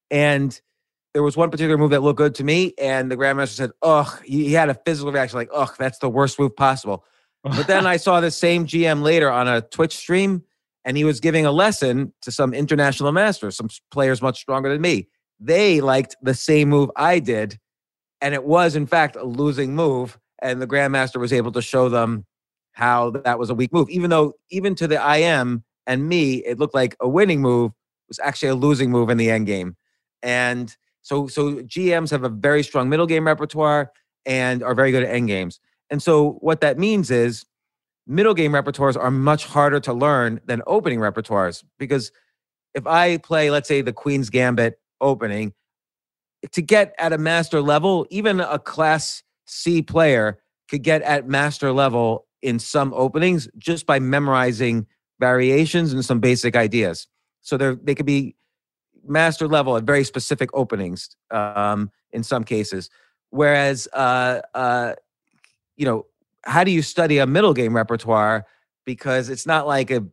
and 0.09 0.59
there 1.13 1.23
was 1.23 1.35
one 1.35 1.51
particular 1.51 1.77
move 1.77 1.91
that 1.91 2.01
looked 2.01 2.17
good 2.17 2.35
to 2.35 2.43
me, 2.43 2.73
and 2.77 3.11
the 3.11 3.17
grandmaster 3.17 3.55
said, 3.55 3.71
"Ugh," 3.81 4.23
he 4.23 4.53
had 4.53 4.69
a 4.69 4.73
physical 4.73 5.11
reaction 5.11 5.37
like, 5.37 5.49
"Ugh, 5.53 5.73
that's 5.77 5.99
the 5.99 6.09
worst 6.09 6.39
move 6.39 6.55
possible." 6.55 7.03
But 7.43 7.67
then 7.67 7.85
I 7.85 7.97
saw 7.97 8.21
the 8.21 8.31
same 8.31 8.65
GM 8.65 9.01
later 9.01 9.29
on 9.29 9.47
a 9.47 9.61
Twitch 9.61 9.97
stream, 9.97 10.43
and 10.85 10.95
he 10.95 11.03
was 11.03 11.19
giving 11.19 11.45
a 11.45 11.51
lesson 11.51 12.13
to 12.21 12.31
some 12.31 12.53
international 12.53 13.11
masters, 13.11 13.57
some 13.57 13.69
players 13.91 14.21
much 14.21 14.39
stronger 14.39 14.69
than 14.69 14.81
me. 14.81 15.07
They 15.43 15.81
liked 15.81 16.15
the 16.21 16.35
same 16.35 16.69
move 16.69 16.91
I 16.95 17.19
did, 17.19 17.59
and 18.21 18.33
it 18.33 18.43
was 18.43 18.75
in 18.75 18.85
fact 18.85 19.15
a 19.15 19.23
losing 19.23 19.75
move. 19.75 20.17
And 20.43 20.61
the 20.61 20.67
grandmaster 20.67 21.19
was 21.19 21.33
able 21.33 21.51
to 21.51 21.61
show 21.61 21.89
them 21.89 22.25
how 22.73 23.11
that 23.11 23.37
was 23.37 23.49
a 23.49 23.55
weak 23.55 23.73
move, 23.73 23.89
even 23.89 24.09
though 24.09 24.33
even 24.49 24.75
to 24.75 24.87
the 24.87 25.17
IM 25.17 25.63
and 25.85 26.07
me, 26.07 26.35
it 26.45 26.59
looked 26.59 26.73
like 26.73 26.95
a 26.99 27.07
winning 27.07 27.41
move 27.41 27.71
was 28.07 28.19
actually 28.19 28.49
a 28.49 28.55
losing 28.55 28.91
move 28.91 29.09
in 29.09 29.17
the 29.17 29.29
end 29.29 29.45
game. 29.45 29.75
And 30.21 30.75
so, 31.01 31.27
so 31.27 31.55
GMs 31.55 32.11
have 32.11 32.23
a 32.23 32.29
very 32.29 32.63
strong 32.63 32.89
middle 32.89 33.07
game 33.07 33.25
repertoire 33.25 33.91
and 34.25 34.63
are 34.63 34.75
very 34.75 34.91
good 34.91 35.03
at 35.03 35.13
end 35.13 35.27
games. 35.27 35.59
And 35.89 36.01
so, 36.01 36.33
what 36.41 36.61
that 36.61 36.77
means 36.77 37.09
is 37.09 37.45
middle 38.07 38.33
game 38.33 38.51
repertoires 38.51 38.97
are 38.97 39.11
much 39.11 39.45
harder 39.45 39.79
to 39.81 39.93
learn 39.93 40.39
than 40.45 40.61
opening 40.67 40.99
repertoires 40.99 41.63
because 41.77 42.11
if 42.73 42.87
I 42.87 43.17
play, 43.17 43.51
let's 43.51 43.67
say, 43.67 43.81
the 43.81 43.93
Queen's 43.93 44.29
Gambit 44.29 44.79
opening, 45.01 45.53
to 46.51 46.61
get 46.61 46.95
at 46.97 47.11
a 47.11 47.17
master 47.17 47.61
level, 47.61 48.07
even 48.09 48.39
a 48.39 48.57
class 48.57 49.23
C 49.45 49.81
player 49.81 50.39
could 50.69 50.83
get 50.83 51.01
at 51.01 51.27
master 51.27 51.71
level 51.73 52.25
in 52.41 52.59
some 52.59 52.93
openings 52.93 53.47
just 53.57 53.85
by 53.85 53.99
memorizing 53.99 54.87
variations 55.19 55.93
and 55.93 56.03
some 56.03 56.19
basic 56.19 56.55
ideas. 56.55 57.07
So 57.41 57.57
they 57.57 57.75
they 57.83 57.95
could 57.95 58.05
be 58.05 58.35
master 59.05 59.47
level 59.47 59.77
at 59.77 59.83
very 59.83 60.03
specific 60.03 60.49
openings 60.53 61.15
um, 61.31 61.91
in 62.11 62.23
some 62.23 62.43
cases. 62.43 62.89
Whereas, 63.29 63.87
uh, 63.93 64.41
uh, 64.53 64.93
you 65.77 65.85
know, 65.85 66.05
how 66.43 66.63
do 66.63 66.71
you 66.71 66.81
study 66.81 67.17
a 67.17 67.27
middle 67.27 67.53
game 67.53 67.75
repertoire? 67.75 68.45
Because 68.85 69.29
it's 69.29 69.45
not 69.45 69.67
like 69.67 69.91
a 69.91 70.03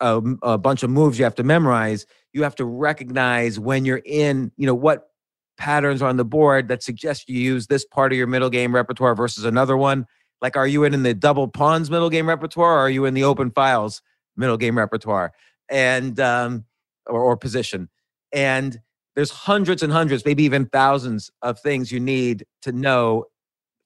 a 0.00 0.58
bunch 0.58 0.82
of 0.82 0.90
moves 0.90 1.18
you 1.18 1.24
have 1.24 1.34
to 1.36 1.42
memorize. 1.42 2.06
You 2.32 2.42
have 2.42 2.54
to 2.56 2.64
recognize 2.64 3.58
when 3.58 3.84
you're 3.84 4.02
in, 4.04 4.52
you 4.56 4.66
know, 4.66 4.74
what 4.74 5.10
patterns 5.56 6.00
are 6.00 6.08
on 6.08 6.16
the 6.16 6.24
board 6.24 6.68
that 6.68 6.82
suggest 6.82 7.28
you 7.28 7.38
use 7.38 7.66
this 7.66 7.84
part 7.84 8.12
of 8.12 8.18
your 8.18 8.26
middle 8.26 8.50
game 8.50 8.74
repertoire 8.74 9.14
versus 9.14 9.44
another 9.44 9.76
one. 9.76 10.06
Like, 10.40 10.56
are 10.56 10.66
you 10.66 10.84
in 10.84 11.02
the 11.02 11.14
double 11.14 11.48
pawns 11.48 11.90
middle 11.90 12.08
game 12.08 12.28
repertoire 12.28 12.76
or 12.76 12.78
are 12.78 12.90
you 12.90 13.04
in 13.04 13.14
the 13.14 13.24
open 13.24 13.50
files 13.50 14.00
middle 14.36 14.56
game 14.56 14.78
repertoire? 14.78 15.32
And, 15.68 16.18
um, 16.18 16.64
or, 17.06 17.20
or 17.20 17.36
position. 17.36 17.88
And 18.32 18.80
there's 19.14 19.30
hundreds 19.30 19.82
and 19.82 19.92
hundreds, 19.92 20.24
maybe 20.24 20.44
even 20.44 20.66
thousands 20.66 21.30
of 21.42 21.60
things 21.60 21.92
you 21.92 22.00
need 22.00 22.46
to 22.62 22.72
know 22.72 23.26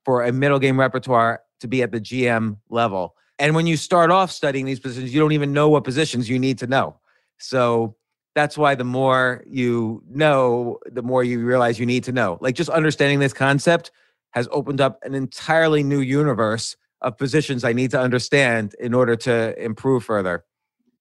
for 0.04 0.22
a 0.22 0.32
middle 0.32 0.58
game 0.58 0.78
repertoire 0.78 1.40
to 1.60 1.66
be 1.66 1.82
at 1.82 1.90
the 1.90 2.00
GM 2.00 2.58
level. 2.68 3.16
And 3.38 3.54
when 3.54 3.66
you 3.66 3.76
start 3.76 4.10
off 4.10 4.30
studying 4.30 4.64
these 4.64 4.80
positions, 4.80 5.12
you 5.12 5.20
don't 5.20 5.32
even 5.32 5.52
know 5.52 5.68
what 5.68 5.84
positions 5.84 6.28
you 6.28 6.38
need 6.38 6.58
to 6.58 6.66
know. 6.66 6.98
So 7.38 7.96
that's 8.34 8.58
why 8.58 8.74
the 8.74 8.84
more 8.84 9.44
you 9.46 10.02
know, 10.08 10.78
the 10.86 11.02
more 11.02 11.24
you 11.24 11.44
realize 11.44 11.78
you 11.78 11.86
need 11.86 12.04
to 12.04 12.12
know. 12.12 12.38
Like 12.40 12.54
just 12.54 12.70
understanding 12.70 13.18
this 13.20 13.32
concept 13.32 13.90
has 14.32 14.48
opened 14.50 14.80
up 14.80 14.98
an 15.04 15.14
entirely 15.14 15.82
new 15.82 16.00
universe 16.00 16.76
of 17.00 17.16
positions 17.16 17.64
I 17.64 17.72
need 17.72 17.90
to 17.92 18.00
understand 18.00 18.74
in 18.80 18.94
order 18.94 19.14
to 19.16 19.62
improve 19.62 20.04
further. 20.04 20.44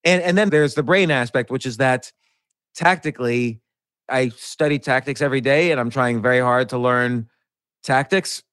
And 0.04 0.22
and 0.22 0.38
then 0.38 0.50
there's 0.50 0.76
the 0.76 0.84
brain 0.84 1.12
aspect, 1.12 1.50
which 1.50 1.66
is 1.66 1.78
that 1.78 2.12
tactically, 2.76 3.62
I 4.10 4.30
study 4.30 4.80
tactics 4.80 5.22
every 5.22 5.42
day 5.42 5.72
and 5.72 5.80
I'm 5.80 5.90
trying 5.90 6.22
very 6.22 6.40
hard 6.40 6.70
to 6.70 6.78
learn 6.78 7.30
tactics. 7.84 8.44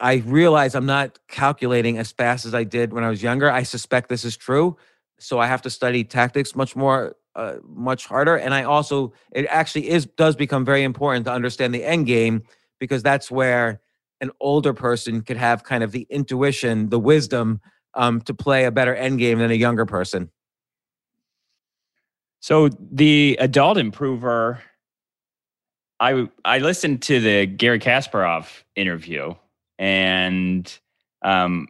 I 0.00 0.16
realize 0.26 0.74
I'm 0.74 0.86
not 0.86 1.18
calculating 1.28 1.98
as 1.98 2.10
fast 2.10 2.46
as 2.46 2.54
I 2.54 2.64
did 2.64 2.92
when 2.92 3.04
I 3.04 3.10
was 3.10 3.22
younger. 3.22 3.50
I 3.50 3.62
suspect 3.62 4.08
this 4.08 4.24
is 4.24 4.36
true. 4.36 4.76
So 5.18 5.38
I 5.38 5.46
have 5.46 5.62
to 5.62 5.70
study 5.70 6.04
tactics 6.04 6.56
much 6.56 6.74
more, 6.74 7.16
uh, 7.36 7.56
much 7.64 8.06
harder. 8.06 8.36
And 8.36 8.54
I 8.54 8.64
also, 8.64 9.12
it 9.32 9.46
actually 9.50 9.90
is, 9.90 10.06
does 10.06 10.36
become 10.36 10.64
very 10.64 10.82
important 10.82 11.26
to 11.26 11.32
understand 11.32 11.74
the 11.74 11.84
end 11.84 12.06
game 12.06 12.42
because 12.78 13.02
that's 13.02 13.30
where 13.30 13.80
an 14.22 14.30
older 14.40 14.72
person 14.72 15.20
could 15.20 15.36
have 15.36 15.64
kind 15.64 15.84
of 15.84 15.92
the 15.92 16.06
intuition, 16.08 16.88
the 16.88 16.98
wisdom 16.98 17.60
um, 17.94 18.20
to 18.22 18.34
play 18.34 18.64
a 18.64 18.70
better 18.70 18.94
end 18.94 19.18
game 19.18 19.38
than 19.38 19.50
a 19.50 19.54
younger 19.54 19.84
person. 19.84 20.30
So 22.40 22.70
the 22.90 23.36
adult 23.38 23.76
improver, 23.76 24.62
I 25.98 26.28
I 26.44 26.58
listened 26.58 27.02
to 27.02 27.20
the 27.20 27.44
Gary 27.46 27.78
Kasparov 27.78 28.46
interview, 28.74 29.34
and 29.80 30.78
um, 31.22 31.66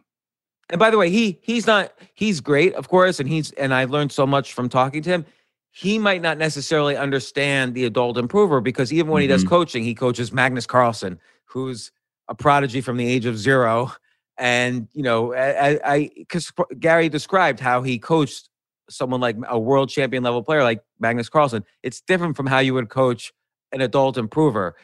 And 0.69 0.77
by 0.79 0.91
the 0.91 0.97
way, 0.97 1.09
he 1.09 1.39
he's 1.41 1.65
not 1.65 1.93
he's 2.13 2.39
great, 2.41 2.73
of 2.75 2.89
course, 2.89 3.19
and 3.19 3.27
he's 3.27 3.51
and 3.53 3.73
I 3.73 3.85
learned 3.85 4.11
so 4.11 4.27
much 4.27 4.53
from 4.53 4.69
talking 4.69 5.01
to 5.03 5.09
him. 5.09 5.25
He 5.71 5.97
might 5.97 6.21
not 6.21 6.37
necessarily 6.37 6.97
understand 6.97 7.73
the 7.73 7.85
adult 7.85 8.17
improver 8.17 8.59
because 8.61 8.91
even 8.93 9.09
when 9.11 9.21
he 9.21 9.27
does 9.27 9.45
Mhm. 9.45 9.49
coaching, 9.49 9.83
he 9.83 9.95
coaches 9.95 10.33
Magnus 10.33 10.67
Carlsen, 10.67 11.19
who's 11.45 11.91
a 12.27 12.35
prodigy 12.35 12.81
from 12.81 12.97
the 12.97 13.07
age 13.07 13.25
of 13.25 13.37
zero. 13.37 13.91
And 14.37 14.87
you 14.93 15.03
know, 15.03 15.33
I 15.33 16.09
because 16.17 16.51
Gary 16.79 17.07
described 17.09 17.59
how 17.59 17.81
he 17.81 17.97
coached 17.99 18.49
someone 18.89 19.21
like 19.21 19.37
a 19.47 19.57
world 19.57 19.89
champion 19.89 20.23
level 20.23 20.43
player 20.43 20.63
like 20.63 20.81
Magnus 20.99 21.29
Carlsen. 21.29 21.63
It's 21.83 22.01
different 22.01 22.35
from 22.35 22.47
how 22.47 22.59
you 22.59 22.73
would 22.73 22.89
coach 22.89 23.31
an 23.71 23.79
adult 23.81 24.17
improver 24.17 24.75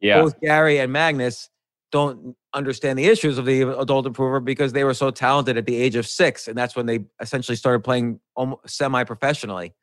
yeah, 0.00 0.22
both 0.22 0.38
Gary 0.40 0.78
and 0.78 0.92
Magnus 0.92 1.50
don't 1.92 2.36
understand 2.52 2.98
the 2.98 3.04
issues 3.04 3.38
of 3.38 3.44
the 3.44 3.62
adult 3.78 4.06
improver 4.06 4.40
because 4.40 4.72
they 4.72 4.84
were 4.84 4.94
so 4.94 5.10
talented 5.10 5.56
at 5.56 5.66
the 5.66 5.76
age 5.76 5.96
of 5.96 6.06
six, 6.06 6.48
and 6.48 6.56
that's 6.56 6.74
when 6.74 6.86
they 6.86 7.00
essentially 7.20 7.56
started 7.56 7.84
playing 7.84 8.20
semi 8.66 9.04
professionally. 9.04 9.74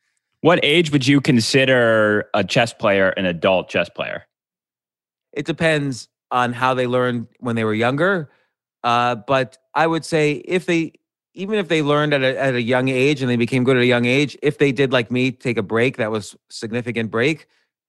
what 0.41 0.59
age 0.63 0.91
would 0.91 1.07
you 1.07 1.21
consider 1.21 2.29
a 2.33 2.43
chess 2.43 2.73
player 2.73 3.09
an 3.09 3.25
adult 3.25 3.69
chess 3.69 3.89
player? 3.89 4.25
It 5.31 5.45
depends 5.45 6.09
on 6.31 6.53
how 6.53 6.73
they 6.73 6.87
learned 6.87 7.27
when 7.39 7.55
they 7.55 7.63
were 7.63 7.73
younger, 7.73 8.29
uh, 8.83 9.15
but 9.15 9.57
I 9.73 9.87
would 9.87 10.03
say 10.03 10.33
if 10.33 10.65
they 10.65 10.93
even 11.33 11.57
if 11.57 11.67
they 11.67 11.81
learned 11.81 12.13
at 12.13 12.21
a, 12.21 12.39
at 12.39 12.53
a 12.53 12.61
young 12.61 12.89
age 12.89 13.21
and 13.21 13.29
they 13.29 13.35
became 13.35 13.63
good 13.63 13.77
at 13.77 13.83
a 13.83 13.87
young 13.87 14.05
age, 14.05 14.37
if 14.43 14.57
they 14.57 14.71
did 14.71 14.91
like 14.91 15.11
me, 15.11 15.31
take 15.31 15.57
a 15.57 15.63
break 15.63 15.97
that 15.97 16.11
was 16.11 16.35
significant 16.49 17.09
break, 17.09 17.47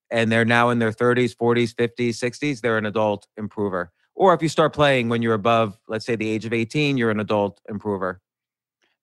and 0.09 0.31
they're 0.31 0.45
now 0.45 0.69
in 0.69 0.79
their 0.79 0.91
30s, 0.91 1.35
40s, 1.35 1.75
50s, 1.75 2.09
60s, 2.09 2.61
they're 2.61 2.77
an 2.77 2.85
adult 2.85 3.27
improver. 3.37 3.91
Or 4.15 4.33
if 4.33 4.41
you 4.41 4.49
start 4.49 4.73
playing 4.73 5.09
when 5.09 5.21
you're 5.21 5.33
above, 5.33 5.77
let's 5.87 6.05
say 6.05 6.15
the 6.15 6.29
age 6.29 6.45
of 6.45 6.53
18, 6.53 6.97
you're 6.97 7.11
an 7.11 7.19
adult 7.19 7.59
improver. 7.69 8.21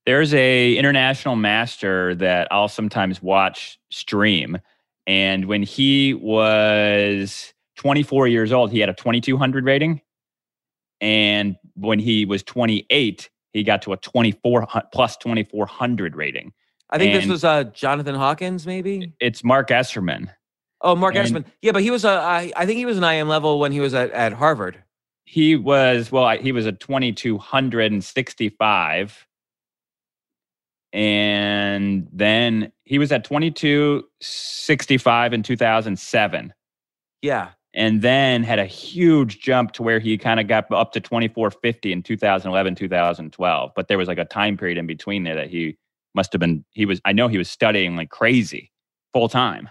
There's 0.07 0.35
a 0.35 0.75
international 0.77 1.37
master 1.37 2.14
that 2.16 2.48
I'll 2.51 2.68
sometimes 2.68 3.22
watch 3.22 3.79
stream, 3.90 4.59
and 5.07 5.44
when 5.44 5.62
he 5.62 6.14
was 6.14 7.55
24 7.77 8.27
years 8.27 8.53
old, 8.53 8.72
he 8.72 8.81
had 8.81 8.88
a 8.88 8.94
2200 8.94 9.64
rating, 9.64 10.01
and 11.01 11.57
when 11.75 12.01
he 12.01 12.25
was 12.25 12.42
28, 12.42 13.31
he 13.53 13.62
got 13.62 13.83
to 13.83 13.92
a 13.92 13.96
24 13.96 14.66
plus 14.92 15.16
2400 15.18 16.16
rating. 16.16 16.53
I 16.90 16.98
think 16.98 17.14
this 17.14 17.27
was 17.27 17.44
uh, 17.44 17.64
Jonathan 17.64 18.14
Hawkins, 18.14 18.66
maybe. 18.66 19.14
It's 19.20 19.42
Marc 19.42 19.68
Esserman. 19.68 20.29
Oh, 20.81 20.94
Marc 20.94 21.14
and- 21.14 21.27
Esserman. 21.27 21.44
Yeah, 21.62 21.72
but 21.72 21.83
he 21.83 21.90
was 21.90 22.05
a. 22.05 22.11
I, 22.11 22.53
I 22.57 22.66
think 22.66 22.79
he 22.79 22.87
was 22.87 22.98
an 22.98 23.05
IM 23.05 23.29
level 23.29 23.59
when 23.61 23.72
he 23.72 23.81
was 23.81 23.94
at, 23.94 24.11
at 24.11 24.33
Harvard. 24.33 24.83
He 25.25 25.57
was 25.57 26.13
well, 26.13 26.39
he 26.39 26.53
was 26.53 26.67
a 26.67 26.73
2265 26.73 29.27
and 30.93 32.07
then 32.13 32.71
he 32.85 32.99
was 32.99 33.11
at 33.13 33.25
2265 33.25 35.33
in 35.33 35.43
2007 35.43 36.53
Yeah, 37.23 37.53
and 37.75 38.03
then 38.03 38.43
had 38.43 38.59
a 38.59 38.67
huge 38.67 39.41
jump 39.41 39.73
to 39.73 39.83
where 39.83 39.99
he 39.99 40.19
kind 40.19 40.41
of 40.41 40.47
got 40.47 40.71
up 40.71 40.93
to 40.93 41.01
2450 41.01 41.93
in 41.93 42.03
2011 42.03 42.75
2012 42.75 43.73
but 43.75 43.89
there 43.89 43.99
was 43.99 44.09
like 44.09 44.19
a 44.19 44.25
time 44.25 44.57
period 44.57 44.79
in 44.79 44.87
between 44.87 45.25
there 45.25 45.35
that 45.35 45.49
he 45.49 45.77
must 46.15 46.33
have 46.33 46.41
been 46.41 46.65
he 46.71 46.85
was 46.85 47.01
i 47.05 47.13
know 47.13 47.29
he 47.29 47.39
was 47.39 47.51
studying 47.51 47.97
like 47.97 48.11
crazy 48.11 48.71
full 49.13 49.29
time 49.29 49.69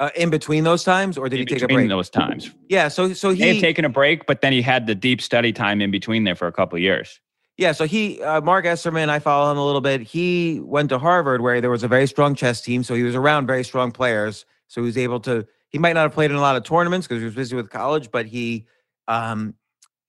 uh, 0.00 0.10
in 0.14 0.30
between 0.30 0.64
those 0.64 0.84
times, 0.84 1.18
or 1.18 1.28
did 1.28 1.36
in 1.36 1.40
he 1.40 1.46
take 1.46 1.62
a 1.62 1.66
between 1.66 1.86
break? 1.86 1.88
those 1.88 2.10
times 2.10 2.50
Yeah, 2.68 2.88
so 2.88 3.12
so 3.12 3.30
he 3.30 3.46
had 3.48 3.60
taken 3.60 3.84
a 3.84 3.88
break 3.88 4.26
but 4.26 4.40
then 4.40 4.52
he 4.52 4.62
had 4.62 4.86
the 4.86 4.94
deep 4.94 5.20
study 5.20 5.52
time 5.52 5.80
in 5.80 5.90
between 5.90 6.24
there 6.24 6.36
for 6.36 6.46
a 6.46 6.52
couple 6.52 6.76
of 6.76 6.82
years 6.82 7.20
yeah 7.56 7.72
so 7.72 7.84
he 7.84 8.22
uh, 8.22 8.40
Marc 8.40 8.64
Esserman. 8.64 9.08
I 9.08 9.18
follow 9.18 9.50
him 9.50 9.58
a 9.58 9.64
little 9.64 9.80
bit. 9.80 10.00
He 10.02 10.60
went 10.60 10.88
to 10.90 10.98
Harvard 10.98 11.40
where 11.40 11.60
there 11.60 11.70
was 11.70 11.82
a 11.82 11.88
very 11.88 12.06
strong 12.06 12.34
chess 12.34 12.60
team, 12.60 12.82
so 12.82 12.94
he 12.94 13.02
was 13.02 13.14
around 13.14 13.46
very 13.46 13.64
strong 13.64 13.90
players. 13.90 14.44
So 14.68 14.80
he 14.80 14.86
was 14.86 14.98
able 14.98 15.20
to. 15.20 15.46
He 15.70 15.78
might 15.78 15.92
not 15.92 16.02
have 16.02 16.12
played 16.14 16.30
in 16.30 16.36
a 16.36 16.40
lot 16.40 16.56
of 16.56 16.64
tournaments 16.64 17.06
because 17.06 17.20
he 17.20 17.26
was 17.26 17.34
busy 17.34 17.56
with 17.56 17.68
college, 17.68 18.10
but 18.10 18.26
he 18.26 18.66
um, 19.08 19.54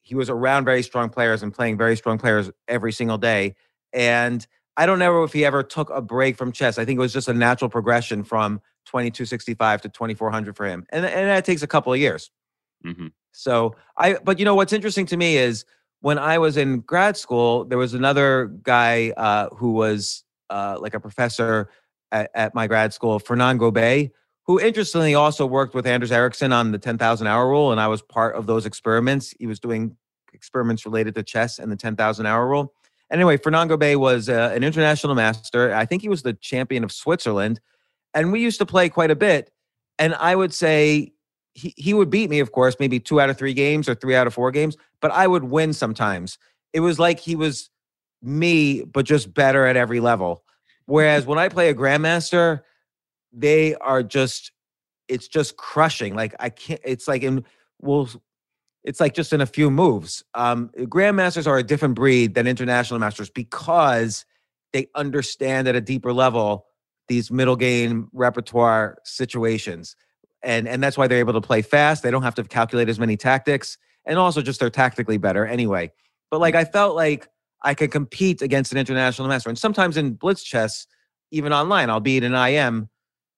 he 0.01 0.15
was 0.15 0.29
around 0.29 0.65
very 0.65 0.83
strong 0.83 1.09
players 1.09 1.43
and 1.43 1.53
playing 1.53 1.77
very 1.77 1.95
strong 1.95 2.17
players 2.17 2.49
every 2.67 2.91
single 2.91 3.17
day. 3.17 3.55
And 3.93 4.45
I 4.77 4.85
don't 4.85 4.99
know 4.99 5.23
if 5.23 5.33
he 5.33 5.45
ever 5.45 5.63
took 5.63 5.89
a 5.89 6.01
break 6.01 6.37
from 6.37 6.51
chess. 6.51 6.77
I 6.77 6.85
think 6.85 6.97
it 6.97 7.01
was 7.01 7.13
just 7.13 7.27
a 7.27 7.33
natural 7.33 7.69
progression 7.69 8.23
from 8.23 8.61
2265 8.89 9.81
to 9.83 9.89
2400 9.89 10.55
for 10.55 10.65
him. 10.65 10.85
And, 10.89 11.05
and 11.05 11.29
that 11.29 11.45
takes 11.45 11.61
a 11.61 11.67
couple 11.67 11.93
of 11.93 11.99
years. 11.99 12.31
Mm-hmm. 12.85 13.07
So 13.31 13.75
I, 13.97 14.15
but 14.15 14.39
you 14.39 14.45
know, 14.45 14.55
what's 14.55 14.73
interesting 14.73 15.05
to 15.07 15.17
me 15.17 15.37
is 15.37 15.65
when 16.01 16.17
I 16.17 16.37
was 16.37 16.57
in 16.57 16.79
grad 16.81 17.17
school, 17.17 17.65
there 17.65 17.77
was 17.77 17.93
another 17.93 18.47
guy 18.63 19.11
uh, 19.15 19.49
who 19.49 19.71
was 19.71 20.23
uh, 20.49 20.77
like 20.79 20.93
a 20.93 20.99
professor 20.99 21.69
at, 22.11 22.31
at, 22.33 22.55
my 22.55 22.65
grad 22.65 22.93
school, 22.93 23.19
Fernand 23.19 23.59
Gobet, 23.59 24.11
who 24.43 24.59
interestingly 24.59 25.13
also 25.13 25.45
worked 25.45 25.75
with 25.75 25.85
Anders 25.85 26.11
Ericsson 26.11 26.51
on 26.51 26.71
the 26.71 26.79
10,000 26.79 27.27
hour 27.27 27.47
rule. 27.47 27.71
And 27.71 27.79
I 27.79 27.87
was 27.87 28.01
part 28.01 28.35
of 28.35 28.47
those 28.47 28.65
experiments. 28.65 29.33
He 29.37 29.45
was 29.45 29.59
doing 29.59 29.95
experiments 30.33 30.85
related 30.85 31.13
to 31.15 31.23
chess 31.23 31.59
and 31.59 31.71
the 31.71 31.75
10,000 31.75 32.25
hour 32.25 32.47
rule. 32.47 32.73
Anyway, 33.11 33.37
Fernand 33.37 33.69
Gobet 33.69 33.97
was 33.97 34.29
uh, 34.29 34.51
an 34.55 34.63
international 34.63 35.15
master. 35.15 35.73
I 35.73 35.85
think 35.85 36.01
he 36.01 36.09
was 36.09 36.23
the 36.23 36.33
champion 36.33 36.83
of 36.83 36.91
Switzerland. 36.91 37.59
And 38.13 38.31
we 38.31 38.41
used 38.41 38.59
to 38.59 38.65
play 38.65 38.89
quite 38.89 39.11
a 39.11 39.15
bit. 39.15 39.51
And 39.97 40.15
I 40.15 40.35
would 40.35 40.53
say 40.53 41.11
he, 41.53 41.73
he 41.77 41.93
would 41.93 42.09
beat 42.09 42.29
me, 42.29 42.39
of 42.39 42.51
course, 42.51 42.75
maybe 42.79 42.99
two 42.99 43.19
out 43.19 43.29
of 43.29 43.37
three 43.37 43.53
games 43.53 43.89
or 43.89 43.95
three 43.95 44.15
out 44.15 44.27
of 44.27 44.33
four 44.33 44.51
games, 44.51 44.77
but 45.01 45.11
I 45.11 45.27
would 45.27 45.43
win 45.45 45.73
sometimes. 45.73 46.37
It 46.73 46.79
was 46.79 46.99
like 46.99 47.19
he 47.19 47.35
was 47.35 47.69
me, 48.21 48.83
but 48.83 49.05
just 49.05 49.33
better 49.33 49.65
at 49.65 49.75
every 49.75 49.99
level. 49.99 50.43
Whereas 50.85 51.25
when 51.25 51.37
I 51.37 51.49
play 51.49 51.69
a 51.69 51.75
grandmaster, 51.75 52.61
they 53.31 53.75
are 53.75 54.03
just, 54.03 54.51
it's 55.07 55.27
just 55.27 55.57
crushing. 55.57 56.15
Like 56.15 56.33
I 56.39 56.49
can't, 56.49 56.81
it's 56.83 57.07
like 57.07 57.23
in, 57.23 57.43
well, 57.79 58.09
it's 58.83 58.99
like 58.99 59.13
just 59.13 59.33
in 59.33 59.41
a 59.41 59.45
few 59.45 59.69
moves. 59.69 60.23
Um, 60.33 60.69
grandmasters 60.75 61.45
are 61.45 61.57
a 61.57 61.63
different 61.63 61.95
breed 61.95 62.33
than 62.33 62.47
international 62.47 62.99
masters 62.99 63.29
because 63.29 64.25
they 64.73 64.87
understand 64.95 65.67
at 65.67 65.75
a 65.75 65.81
deeper 65.81 66.13
level 66.13 66.65
these 67.09 67.29
middle 67.29 67.55
game 67.55 68.07
repertoire 68.13 68.97
situations 69.03 69.95
and 70.43 70.67
and 70.67 70.81
that's 70.81 70.97
why 70.97 71.07
they're 71.07 71.19
able 71.19 71.33
to 71.33 71.41
play 71.41 71.61
fast. 71.61 72.03
They 72.03 72.11
don't 72.11 72.23
have 72.23 72.35
to 72.35 72.43
calculate 72.43 72.89
as 72.89 72.99
many 72.99 73.17
tactics, 73.17 73.77
and 74.05 74.17
also 74.17 74.41
just 74.41 74.59
they're 74.59 74.69
tactically 74.69 75.17
better 75.17 75.45
anyway. 75.45 75.91
But 76.31 76.39
like 76.39 76.55
I 76.55 76.65
felt 76.65 76.95
like 76.95 77.27
I 77.63 77.73
could 77.73 77.91
compete 77.91 78.41
against 78.41 78.71
an 78.71 78.77
international 78.77 79.27
master, 79.27 79.49
and 79.49 79.57
sometimes 79.57 79.97
in 79.97 80.13
blitz 80.13 80.43
chess, 80.43 80.87
even 81.31 81.53
online, 81.53 81.89
I'll 81.89 81.99
beat 81.99 82.23
an 82.23 82.33
IM, 82.33 82.89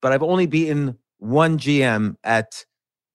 but 0.02 0.12
I've 0.12 0.24
only 0.24 0.46
beaten 0.46 0.98
one 1.18 1.58
GM 1.58 2.16
at 2.24 2.66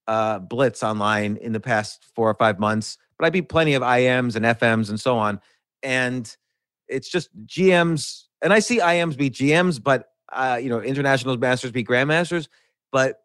uh, 0.09 0.39
blitz 0.39 0.83
online 0.83 1.37
in 1.37 1.53
the 1.53 1.61
past 1.61 2.07
four 2.15 2.29
or 2.29 2.35
five 2.35 2.59
months. 2.59 2.99
But 3.19 3.27
I 3.27 3.31
beat 3.31 3.49
plenty 3.49 3.75
of 3.75 3.83
IMs 3.83 4.37
and 4.37 4.45
FMs 4.45 4.91
and 4.91 5.01
so 5.01 5.17
on, 5.17 5.41
and 5.83 6.35
it's 6.89 7.09
just 7.09 7.29
GMs, 7.47 8.25
and 8.43 8.53
I 8.53 8.59
see 8.59 8.79
IMs 8.79 9.17
beat 9.17 9.35
GMs, 9.35 9.83
but 9.83 10.09
uh, 10.37 10.57
you 10.57 10.69
know 10.69 10.81
international 10.81 11.37
masters 11.37 11.73
beat 11.73 11.89
grandmasters, 11.89 12.49
but 12.93 13.23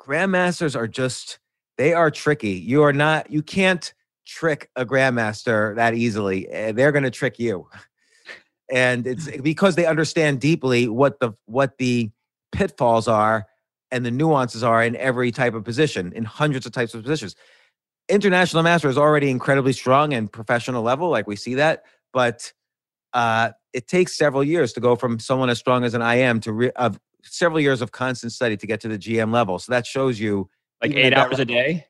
grandmasters 0.00 0.74
are 0.74 0.88
just 0.88 1.38
they 1.78 1.92
are 1.92 2.10
tricky. 2.10 2.52
You 2.52 2.82
are 2.82 2.92
not 2.92 3.30
you 3.30 3.42
can't 3.42 3.92
trick 4.26 4.70
a 4.76 4.84
grandmaster 4.84 5.74
that 5.76 5.94
easily. 5.94 6.48
Eh, 6.48 6.72
they're 6.72 6.92
going 6.92 7.04
to 7.04 7.10
trick 7.10 7.38
you. 7.38 7.68
And 8.70 9.06
it's 9.06 9.30
because 9.42 9.76
they 9.76 9.86
understand 9.86 10.40
deeply 10.40 10.88
what 10.88 11.20
the 11.20 11.32
what 11.46 11.78
the 11.78 12.10
pitfalls 12.52 13.08
are 13.08 13.46
and 13.90 14.04
the 14.04 14.10
nuances 14.10 14.62
are 14.62 14.82
in 14.82 14.96
every 14.96 15.30
type 15.30 15.54
of 15.54 15.64
position, 15.64 16.12
in 16.12 16.24
hundreds 16.24 16.66
of 16.66 16.72
types 16.72 16.92
of 16.94 17.02
positions. 17.02 17.36
International 18.08 18.62
master 18.62 18.88
is 18.88 18.98
already 18.98 19.30
incredibly 19.30 19.72
strong 19.72 20.12
and 20.12 20.30
professional 20.30 20.82
level, 20.82 21.08
like 21.08 21.26
we 21.26 21.36
see 21.36 21.54
that, 21.54 21.84
but 22.12 22.52
uh, 23.12 23.50
it 23.76 23.86
takes 23.86 24.16
several 24.16 24.42
years 24.42 24.72
to 24.72 24.80
go 24.80 24.96
from 24.96 25.18
someone 25.18 25.50
as 25.50 25.58
strong 25.58 25.84
as 25.84 25.92
an 25.92 26.00
IM 26.00 26.40
to 26.40 26.52
re- 26.52 26.70
of 26.76 26.98
several 27.22 27.60
years 27.60 27.82
of 27.82 27.92
constant 27.92 28.32
study 28.32 28.56
to 28.56 28.66
get 28.66 28.80
to 28.80 28.88
the 28.88 28.96
GM 28.96 29.30
level. 29.34 29.58
So 29.58 29.70
that 29.70 29.86
shows 29.86 30.18
you 30.18 30.48
like 30.82 30.94
eight 30.94 31.12
hours 31.12 31.38
a 31.38 31.44
day. 31.44 31.86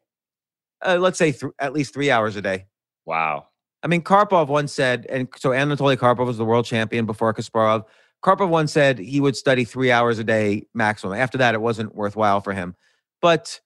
Uh, 0.85 0.99
let's 1.01 1.17
say 1.17 1.31
th- 1.31 1.53
at 1.61 1.73
least 1.73 1.95
three 1.95 2.11
hours 2.11 2.35
a 2.35 2.43
day. 2.43 2.67
Wow. 3.05 3.47
I 3.85 3.87
mean, 3.87 4.03
Karpov 4.03 4.49
once 4.49 4.73
said, 4.73 5.07
and 5.09 5.29
so 5.37 5.51
Anatoly 5.51 5.97
Karpov 5.97 6.27
was 6.27 6.39
the 6.39 6.45
world 6.45 6.65
champion 6.65 7.07
before 7.07 7.33
Kasparov. 7.33 7.85
Karpov 8.25 8.49
once 8.49 8.73
said 8.73 8.99
he 8.99 9.21
would 9.21 9.37
study 9.37 9.63
three 9.63 9.93
hours 9.93 10.19
a 10.19 10.25
day 10.25 10.67
maximum. 10.75 11.17
After 11.17 11.39
that, 11.39 11.55
it 11.55 11.61
wasn't 11.61 11.95
worthwhile 11.95 12.41
for 12.41 12.53
him. 12.53 12.75
But 13.23 13.61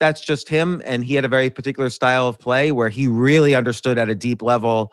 that's 0.00 0.22
just 0.22 0.48
him. 0.48 0.80
And 0.86 1.04
he 1.04 1.14
had 1.14 1.26
a 1.26 1.28
very 1.28 1.50
particular 1.50 1.90
style 1.90 2.26
of 2.26 2.38
play 2.38 2.72
where 2.72 2.88
he 2.88 3.06
really 3.06 3.54
understood 3.54 3.98
at 3.98 4.08
a 4.08 4.14
deep 4.14 4.40
level 4.40 4.92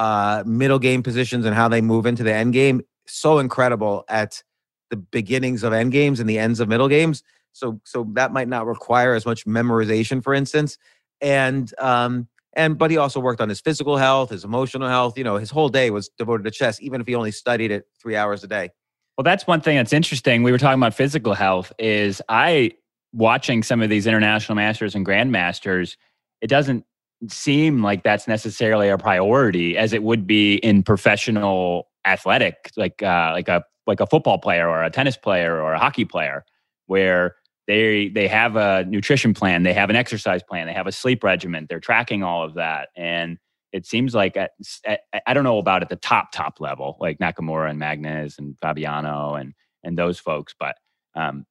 uh, 0.00 0.42
middle 0.46 0.78
game 0.78 1.02
positions 1.02 1.44
and 1.44 1.54
how 1.54 1.68
they 1.68 1.82
move 1.82 2.06
into 2.06 2.22
the 2.22 2.32
end 2.32 2.54
game. 2.54 2.80
So 3.06 3.38
incredible 3.38 4.06
at 4.08 4.42
the 4.88 4.96
beginnings 4.96 5.62
of 5.62 5.74
end 5.74 5.92
games 5.92 6.20
and 6.20 6.28
the 6.28 6.38
ends 6.38 6.58
of 6.58 6.68
middle 6.68 6.88
games. 6.88 7.22
So 7.52 7.82
so 7.84 8.06
that 8.14 8.32
might 8.32 8.48
not 8.48 8.66
require 8.66 9.12
as 9.12 9.26
much 9.26 9.44
memorization, 9.44 10.22
for 10.24 10.32
instance. 10.32 10.78
And 11.20 11.70
um 11.78 12.28
and 12.54 12.78
but 12.78 12.90
he 12.90 12.96
also 12.96 13.20
worked 13.20 13.42
on 13.42 13.50
his 13.50 13.60
physical 13.60 13.98
health, 13.98 14.30
his 14.30 14.42
emotional 14.42 14.88
health. 14.88 15.18
You 15.18 15.24
know, 15.24 15.36
his 15.36 15.50
whole 15.50 15.68
day 15.68 15.90
was 15.90 16.08
devoted 16.16 16.44
to 16.44 16.50
chess, 16.50 16.80
even 16.80 17.02
if 17.02 17.06
he 17.06 17.14
only 17.14 17.30
studied 17.30 17.70
it 17.70 17.84
three 18.00 18.16
hours 18.16 18.42
a 18.42 18.46
day. 18.46 18.70
Well, 19.18 19.24
that's 19.24 19.46
one 19.46 19.60
thing 19.60 19.76
that's 19.76 19.92
interesting. 19.92 20.42
We 20.42 20.50
were 20.50 20.58
talking 20.58 20.80
about 20.80 20.94
physical 20.94 21.34
health. 21.34 21.74
Is 21.78 22.22
I 22.30 22.72
watching 23.12 23.62
some 23.62 23.82
of 23.82 23.90
these 23.90 24.06
international 24.06 24.56
masters 24.56 24.94
and 24.94 25.04
grandmasters, 25.04 25.96
it 26.40 26.46
doesn't 26.46 26.86
seem 27.28 27.82
like 27.82 28.02
that's 28.02 28.26
necessarily 28.26 28.88
a 28.88 28.98
priority 28.98 29.76
as 29.76 29.92
it 29.92 30.02
would 30.02 30.26
be 30.26 30.56
in 30.56 30.82
professional 30.82 31.88
athletic, 32.06 32.70
like 32.76 33.02
uh, 33.02 33.30
like 33.32 33.48
a 33.48 33.64
like 33.86 34.00
a 34.00 34.06
football 34.06 34.38
player 34.38 34.68
or 34.68 34.82
a 34.82 34.90
tennis 34.90 35.16
player 35.16 35.60
or 35.60 35.72
a 35.72 35.78
hockey 35.78 36.04
player 36.04 36.44
where 36.86 37.36
they 37.66 38.08
they 38.08 38.28
have 38.28 38.56
a 38.56 38.84
nutrition 38.84 39.34
plan, 39.34 39.62
they 39.62 39.74
have 39.74 39.90
an 39.90 39.96
exercise 39.96 40.42
plan, 40.42 40.66
they 40.66 40.72
have 40.72 40.86
a 40.86 40.92
sleep 40.92 41.22
regimen, 41.22 41.66
they're 41.68 41.80
tracking 41.80 42.22
all 42.22 42.44
of 42.44 42.54
that 42.54 42.88
and 42.96 43.38
it 43.72 43.86
seems 43.86 44.14
like 44.14 44.36
at, 44.36 44.50
at, 44.84 45.00
I 45.26 45.34
don't 45.34 45.44
know 45.44 45.58
about 45.58 45.82
at 45.82 45.88
the 45.88 45.96
top 45.96 46.32
top 46.32 46.60
level 46.60 46.96
like 47.00 47.18
Nakamura 47.18 47.70
and 47.70 47.78
Magnus 47.78 48.38
and 48.38 48.56
Fabiano 48.60 49.34
and 49.34 49.54
and 49.84 49.96
those 49.96 50.18
folks 50.18 50.54
but 50.58 50.76
um 51.14 51.46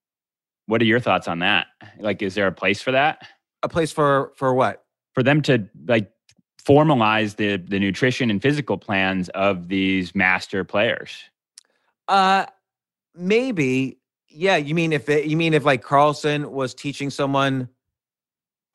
what 0.65 0.81
are 0.81 0.85
your 0.85 0.99
thoughts 0.99 1.27
on 1.27 1.39
that? 1.39 1.67
Like 1.99 2.21
is 2.21 2.35
there 2.35 2.47
a 2.47 2.51
place 2.51 2.81
for 2.81 2.91
that? 2.91 3.19
A 3.63 3.69
place 3.69 3.91
for 3.91 4.33
for 4.35 4.53
what? 4.53 4.83
For 5.13 5.23
them 5.23 5.41
to 5.43 5.67
like 5.87 6.11
formalize 6.63 7.35
the 7.37 7.57
the 7.57 7.79
nutrition 7.79 8.29
and 8.29 8.41
physical 8.41 8.77
plans 8.77 9.29
of 9.29 9.67
these 9.67 10.13
master 10.13 10.63
players. 10.63 11.17
Uh, 12.07 12.45
maybe. 13.15 13.97
Yeah, 14.31 14.57
you 14.57 14.75
mean 14.75 14.93
if 14.93 15.09
it, 15.09 15.25
you 15.25 15.35
mean 15.35 15.55
if 15.55 15.65
like 15.65 15.81
Carlsen 15.81 16.51
was 16.51 16.75
teaching 16.75 17.09
someone, 17.09 17.67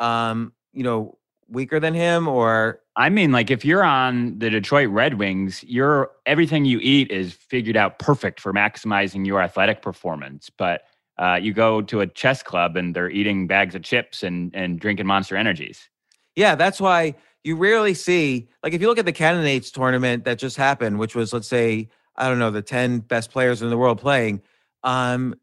um, 0.01 0.53
you 0.73 0.83
know, 0.83 1.17
weaker 1.49 1.79
than 1.79 1.95
him, 1.95 2.27
or 2.27 2.81
I 2.97 3.09
mean, 3.09 3.31
like 3.31 3.51
if 3.51 3.65
you're 3.65 3.85
on 3.85 4.39
the 4.39 4.51
Detroit 4.51 4.89
Red 4.89 5.15
Wings, 5.15 5.63
your 5.63 6.11
everything 6.27 6.65
you 6.65 6.81
eat 6.81 7.13
is 7.13 7.33
figured 7.33 7.77
out 7.77 8.01
perfect 8.01 8.41
for 8.41 8.53
maximizing 8.53 9.25
your 9.25 9.41
athletic 9.41 9.83
performance. 9.83 10.51
But 10.51 10.83
uh, 11.19 11.39
you 11.41 11.53
go 11.53 11.81
to 11.83 12.01
a 12.01 12.07
chess 12.09 12.43
club 12.43 12.77
and 12.77 12.97
they're 12.97 13.11
eating 13.11 13.47
bags 13.47 13.77
of 13.77 13.83
chips 13.83 14.25
and 14.25 14.53
and 14.55 14.81
drinking 14.81 15.07
Monster 15.07 15.37
Energies. 15.37 15.89
Yeah, 16.37 16.55
that's 16.55 16.81
why 16.81 17.15
you 17.43 17.57
rarely 17.57 17.95
see 17.95 18.49
like 18.63 18.73
if 18.73 18.81
you 18.81 18.89
look 18.89 18.99
at 18.99 19.05
the 19.05 19.13
candidates 19.13 19.71
tournament 19.71 20.25
that 20.25 20.39
just 20.39 20.57
happened, 20.57 20.99
which 20.99 21.15
was 21.15 21.33
let's 21.33 21.49
say 21.49 21.89
I 22.17 22.29
don't 22.29 22.39
know, 22.39 22.51
the 22.51 22.63
10 22.63 23.01
best 23.01 23.31
players 23.31 23.61
in 23.61 23.71
the 23.71 23.77
world 23.77 24.01
playing, 24.01 24.41
um, 24.85 25.35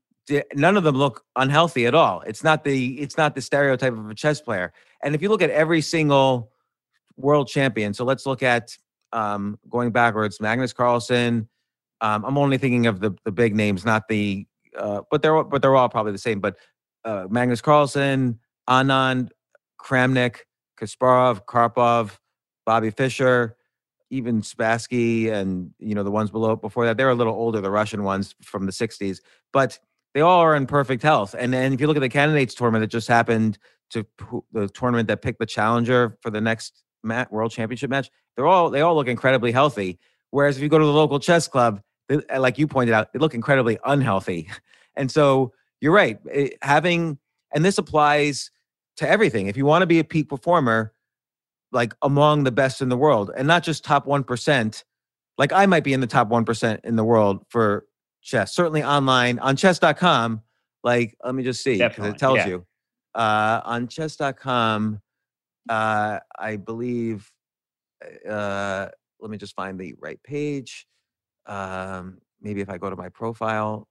none 0.53 0.77
of 0.77 0.83
them 0.83 0.95
look 0.95 1.23
unhealthy 1.35 1.85
at 1.85 1.95
all. 1.95 2.21
It's 2.21 2.43
not 2.43 2.63
the 2.63 2.99
it's 2.99 3.17
not 3.17 3.35
the 3.35 3.41
stereotype 3.41 3.93
of 3.93 4.09
a 4.09 4.15
chess 4.15 4.41
player. 4.41 4.73
And 5.03 5.15
if 5.15 5.21
you 5.21 5.29
look 5.29 5.41
at 5.41 5.49
every 5.49 5.81
single 5.81 6.51
world 7.17 7.47
champion, 7.47 7.93
so 7.93 8.05
let's 8.05 8.25
look 8.25 8.43
at 8.43 8.77
um, 9.13 9.59
going 9.69 9.91
backwards, 9.91 10.39
Magnus 10.39 10.73
Carlsen. 10.73 11.47
Um, 11.99 12.25
I'm 12.25 12.37
only 12.37 12.57
thinking 12.57 12.87
of 12.87 12.99
the 12.99 13.11
the 13.25 13.31
big 13.31 13.55
names, 13.55 13.85
not 13.85 14.07
the 14.07 14.45
uh, 14.77 15.01
but 15.11 15.21
they're 15.21 15.43
but 15.43 15.61
they're 15.61 15.75
all 15.75 15.89
probably 15.89 16.11
the 16.11 16.17
same. 16.17 16.39
But 16.39 16.55
uh, 17.03 17.27
Magnus 17.29 17.61
Carlsen, 17.61 18.39
Anand, 18.69 19.29
Kramnik, 19.79 20.37
Kasparov, 20.81 21.45
Karpov, 21.45 22.17
Bobby 22.65 22.89
Fischer, 22.91 23.55
even 24.09 24.41
Spassky 24.41 25.31
and 25.31 25.71
you 25.79 25.95
know 25.95 26.03
the 26.03 26.11
ones 26.11 26.31
below 26.31 26.55
before 26.55 26.85
that, 26.85 26.97
they're 26.97 27.09
a 27.09 27.15
little 27.15 27.33
older, 27.33 27.61
the 27.61 27.71
Russian 27.71 28.03
ones 28.03 28.35
from 28.41 28.65
the 28.65 28.71
60s, 28.71 29.19
but 29.53 29.79
they 30.13 30.21
all 30.21 30.41
are 30.41 30.55
in 30.55 30.67
perfect 30.67 31.01
health. 31.01 31.33
And 31.37 31.53
then 31.53 31.71
if 31.73 31.79
you 31.79 31.87
look 31.87 31.95
at 31.95 32.01
the 32.01 32.09
candidates 32.09 32.53
tournament 32.53 32.81
that 32.83 32.87
just 32.87 33.07
happened 33.07 33.57
to 33.91 34.05
the 34.51 34.67
tournament 34.69 35.07
that 35.07 35.21
picked 35.21 35.39
the 35.39 35.45
challenger 35.45 36.17
for 36.21 36.29
the 36.29 36.41
next 36.41 36.83
mat, 37.03 37.31
world 37.31 37.51
championship 37.51 37.89
match, 37.89 38.09
they're 38.35 38.47
all 38.47 38.69
they 38.69 38.81
all 38.81 38.95
look 38.95 39.07
incredibly 39.07 39.51
healthy. 39.51 39.97
Whereas 40.31 40.57
if 40.57 40.63
you 40.63 40.69
go 40.69 40.77
to 40.77 40.85
the 40.85 40.91
local 40.91 41.19
chess 41.19 41.47
club, 41.47 41.81
they, 42.09 42.17
uh, 42.29 42.39
like 42.39 42.57
you 42.57 42.67
pointed 42.67 42.93
out, 42.93 43.13
they 43.13 43.19
look 43.19 43.33
incredibly 43.33 43.77
unhealthy. 43.85 44.49
And 44.97 45.09
so 45.09 45.53
you're 45.79 45.93
right. 45.93 46.19
It- 46.29 46.57
having 46.61 47.17
and 47.55 47.63
this 47.63 47.77
applies 47.77 48.50
to 48.97 49.09
everything. 49.09 49.47
If 49.47 49.57
you 49.57 49.65
want 49.65 49.81
to 49.81 49.87
be 49.87 49.99
a 49.99 50.03
peak 50.03 50.29
performer, 50.29 50.93
like 51.71 51.93
among 52.01 52.43
the 52.43 52.51
best 52.51 52.81
in 52.81 52.89
the 52.89 52.97
world, 52.97 53.31
and 53.35 53.47
not 53.47 53.63
just 53.63 53.83
top 53.83 54.05
one 54.05 54.23
percent, 54.23 54.83
like 55.37 55.53
I 55.53 55.65
might 55.65 55.83
be 55.83 55.93
in 55.93 56.01
the 56.01 56.07
top 56.07 56.27
one 56.27 56.45
percent 56.45 56.81
in 56.83 56.95
the 56.95 57.03
world 57.03 57.45
for 57.49 57.85
chess. 58.21 58.53
Certainly 58.53 58.83
online 58.83 59.39
on 59.39 59.55
chess.com. 59.55 60.41
Like, 60.83 61.15
let 61.23 61.35
me 61.35 61.43
just 61.43 61.63
see 61.63 61.77
because 61.77 62.07
it 62.07 62.17
tells 62.17 62.37
yeah. 62.37 62.47
you 62.47 62.65
uh, 63.15 63.61
on 63.63 63.87
chess.com. 63.87 65.01
Uh, 65.69 66.19
I 66.37 66.57
believe. 66.57 67.31
Uh, 68.27 68.87
let 69.19 69.29
me 69.29 69.37
just 69.37 69.55
find 69.55 69.79
the 69.79 69.93
right 69.99 70.21
page. 70.23 70.87
Um, 71.45 72.17
maybe 72.41 72.61
if 72.61 72.69
I 72.69 72.77
go 72.77 72.89
to 72.89 72.95
my 72.95 73.09
profile. 73.09 73.87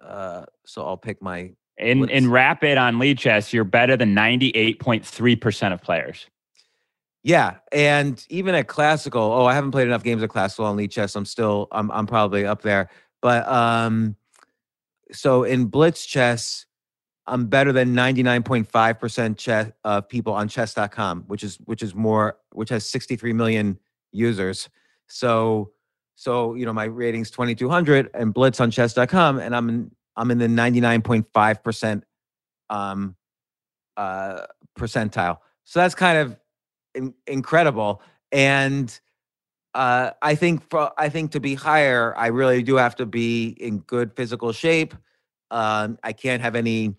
Uh, 0.00 0.44
so 0.64 0.84
I'll 0.84 0.96
pick 0.96 1.20
my 1.20 1.52
In 1.76 2.08
in 2.08 2.30
rapid 2.30 2.78
on 2.78 2.96
Lichess, 2.96 3.52
you're 3.52 3.64
better 3.64 3.96
than 3.96 4.14
98.3% 4.14 5.72
of 5.72 5.82
players. 5.82 6.26
Yeah, 7.24 7.56
and 7.72 8.24
even 8.28 8.54
at 8.54 8.68
classical, 8.68 9.22
oh, 9.22 9.46
I 9.46 9.54
haven't 9.54 9.70
played 9.70 9.88
enough 9.88 10.04
games 10.04 10.22
of 10.22 10.28
classical 10.28 10.66
on 10.66 10.76
Lichess. 10.76 11.16
I'm 11.16 11.24
still, 11.24 11.68
I'm, 11.72 11.90
I'm 11.90 12.06
probably 12.06 12.44
up 12.44 12.60
there. 12.60 12.90
But 13.22 13.48
um, 13.48 14.14
so 15.10 15.42
in 15.44 15.64
blitz 15.64 16.04
chess, 16.04 16.66
I'm 17.26 17.46
better 17.46 17.72
than 17.72 17.94
99.5 17.94 19.00
percent 19.00 19.38
chess 19.38 19.72
of 19.82 20.08
people 20.08 20.34
on 20.34 20.48
chess.com, 20.48 21.24
which 21.26 21.42
is 21.42 21.56
which 21.64 21.82
is 21.82 21.94
more, 21.94 22.36
which 22.52 22.68
has 22.68 22.84
63 22.84 23.32
million 23.32 23.78
users. 24.12 24.68
So, 25.06 25.72
so 26.14 26.54
you 26.54 26.66
know, 26.66 26.74
my 26.74 26.84
rating's 26.84 27.30
2200 27.30 28.10
and 28.12 28.34
blitz 28.34 28.60
on 28.60 28.70
chess.com, 28.70 29.38
and 29.38 29.56
I'm 29.56 29.68
in, 29.70 29.90
I'm 30.16 30.30
in 30.30 30.38
the 30.38 30.46
99.5 30.46 31.62
percent 31.62 32.04
um 32.70 33.16
uh 33.96 34.46
percentile. 34.78 35.38
So 35.64 35.80
that's 35.80 35.94
kind 35.94 36.18
of 36.18 36.36
in, 36.94 37.14
incredible. 37.26 38.02
And 38.32 38.98
uh, 39.74 40.10
I 40.22 40.34
think 40.34 40.68
for 40.70 40.92
I 40.98 41.08
think 41.08 41.32
to 41.32 41.40
be 41.40 41.54
higher, 41.54 42.14
I 42.16 42.28
really 42.28 42.62
do 42.62 42.76
have 42.76 42.96
to 42.96 43.06
be 43.06 43.48
in 43.48 43.78
good 43.80 44.14
physical 44.14 44.52
shape. 44.52 44.94
Um, 45.50 45.98
I 46.02 46.12
can't 46.12 46.42
have 46.42 46.54
any, 46.54 46.94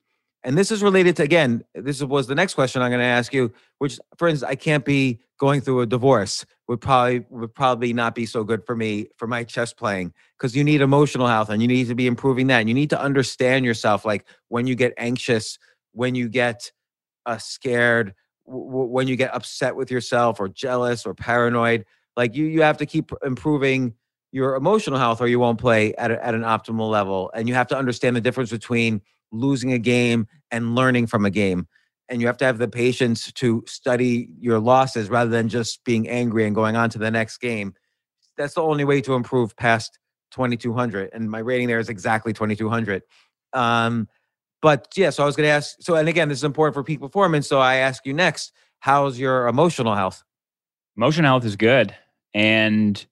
and 0.46 0.58
this 0.58 0.72
is 0.72 0.82
related 0.82 1.18
to 1.18 1.24
again. 1.24 1.64
This 1.74 2.02
was 2.02 2.28
the 2.28 2.36
next 2.36 2.54
question 2.54 2.82
I'm 2.82 2.92
going 2.92 3.00
to 3.00 3.06
ask 3.06 3.34
you. 3.34 3.52
Which, 3.80 4.00
for 4.18 4.28
instance, 4.28 4.50
I 4.50 4.56
can't 4.56 4.86
be 4.86 5.20
going 5.38 5.60
through 5.60 5.82
a 5.82 5.86
divorce. 5.86 6.46
Would 6.68 6.80
probably 6.80 7.26
would 7.30 7.54
probably 7.54 7.92
not 7.92 8.16
be 8.16 8.26
so 8.26 8.44
good 8.44 8.66
for 8.66 8.76
me 8.76 9.08
for 9.18 9.28
my 9.28 9.44
chess 9.44 9.74
playing 9.74 10.14
because 10.38 10.56
you 10.56 10.64
need 10.64 10.82
emotional 10.82 11.28
health 11.28 11.50
and 11.50 11.62
you 11.62 11.68
need 11.68 11.88
to 11.88 11.96
be 11.96 12.08
improving 12.08 12.48
that. 12.48 12.60
And 12.60 12.70
you 12.70 12.76
need 12.76 12.92
to 12.92 13.02
understand 13.02 13.66
yourself, 13.66 14.06
like 14.06 14.26
when 14.48 14.68
you 14.68 14.76
get 14.76 14.94
anxious, 14.98 15.60
when 15.92 16.16
you 16.16 16.30
get 16.30 16.72
uh, 17.26 17.38
scared, 17.38 18.14
w- 18.48 18.86
when 18.86 19.08
you 19.08 19.16
get 19.16 19.34
upset 19.34 19.76
with 19.76 19.92
yourself 19.92 20.40
or 20.40 20.48
jealous 20.48 21.06
or 21.06 21.14
paranoid 21.14 21.86
like 22.18 22.36
you 22.36 22.46
you 22.46 22.62
have 22.62 22.78
to 22.78 22.86
keep 22.86 23.12
improving 23.24 23.94
your 24.32 24.56
emotional 24.56 25.00
health 25.00 25.22
or 25.22 25.28
you 25.28 25.40
won't 25.40 25.60
play 25.60 25.94
at, 25.96 26.12
a, 26.12 26.26
at 26.26 26.36
an 26.36 26.42
optimal 26.42 26.90
level 26.90 27.32
and 27.34 27.48
you 27.48 27.54
have 27.54 27.68
to 27.68 27.78
understand 27.78 28.16
the 28.16 28.22
difference 28.22 28.52
between 28.52 29.02
losing 29.32 29.74
a 29.74 29.80
game 29.80 30.28
and 30.52 30.76
learning 30.76 31.08
from 31.08 31.26
a 31.26 31.30
game 31.30 31.68
and 32.08 32.22
you 32.22 32.28
have 32.28 32.38
to 32.38 32.46
have 32.46 32.60
the 32.60 32.68
patience 32.68 33.32
to 33.32 33.64
study 33.66 34.30
your 34.40 34.60
losses 34.60 35.10
rather 35.10 35.30
than 35.32 35.50
just 35.50 35.84
being 35.84 36.08
angry 36.08 36.46
and 36.46 36.54
going 36.54 36.76
on 36.76 36.90
to 36.90 36.98
the 36.98 37.12
next 37.12 37.38
game 37.38 37.74
that's 38.38 38.54
the 38.56 38.62
only 38.62 38.84
way 38.84 39.02
to 39.02 39.14
improve 39.14 39.56
past 39.56 40.00
2200 40.32 41.10
and 41.14 41.30
my 41.30 41.40
rating 41.40 41.68
there 41.68 41.80
is 41.80 41.90
exactly 41.90 42.34
2200 42.34 43.02
um 43.54 44.08
but 44.62 44.88
yeah 44.96 45.10
so 45.10 45.24
i 45.24 45.26
was 45.26 45.36
going 45.36 45.48
to 45.48 45.52
ask 45.52 45.76
so 45.80 45.96
and 45.96 46.10
again 46.10 46.30
this 46.30 46.40
is 46.40 46.44
important 46.44 46.74
for 46.74 46.84
peak 46.84 47.00
performance 47.00 47.48
so 47.48 47.60
i 47.60 47.76
ask 47.76 48.06
you 48.06 48.14
next 48.14 48.52
how's 48.80 49.18
your 49.20 49.48
emotional 49.48 49.96
health 49.96 50.24
Emotional 50.98 51.30
health 51.30 51.46
is 51.46 51.56
good. 51.56 51.94
And 52.34 53.06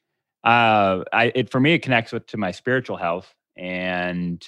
uh, 0.44 1.04
I, 1.12 1.32
it, 1.36 1.50
for 1.50 1.60
me, 1.60 1.74
it 1.74 1.82
connects 1.82 2.12
with 2.12 2.26
to 2.28 2.38
my 2.38 2.52
spiritual 2.52 2.98
health. 2.98 3.34
And 3.58 4.42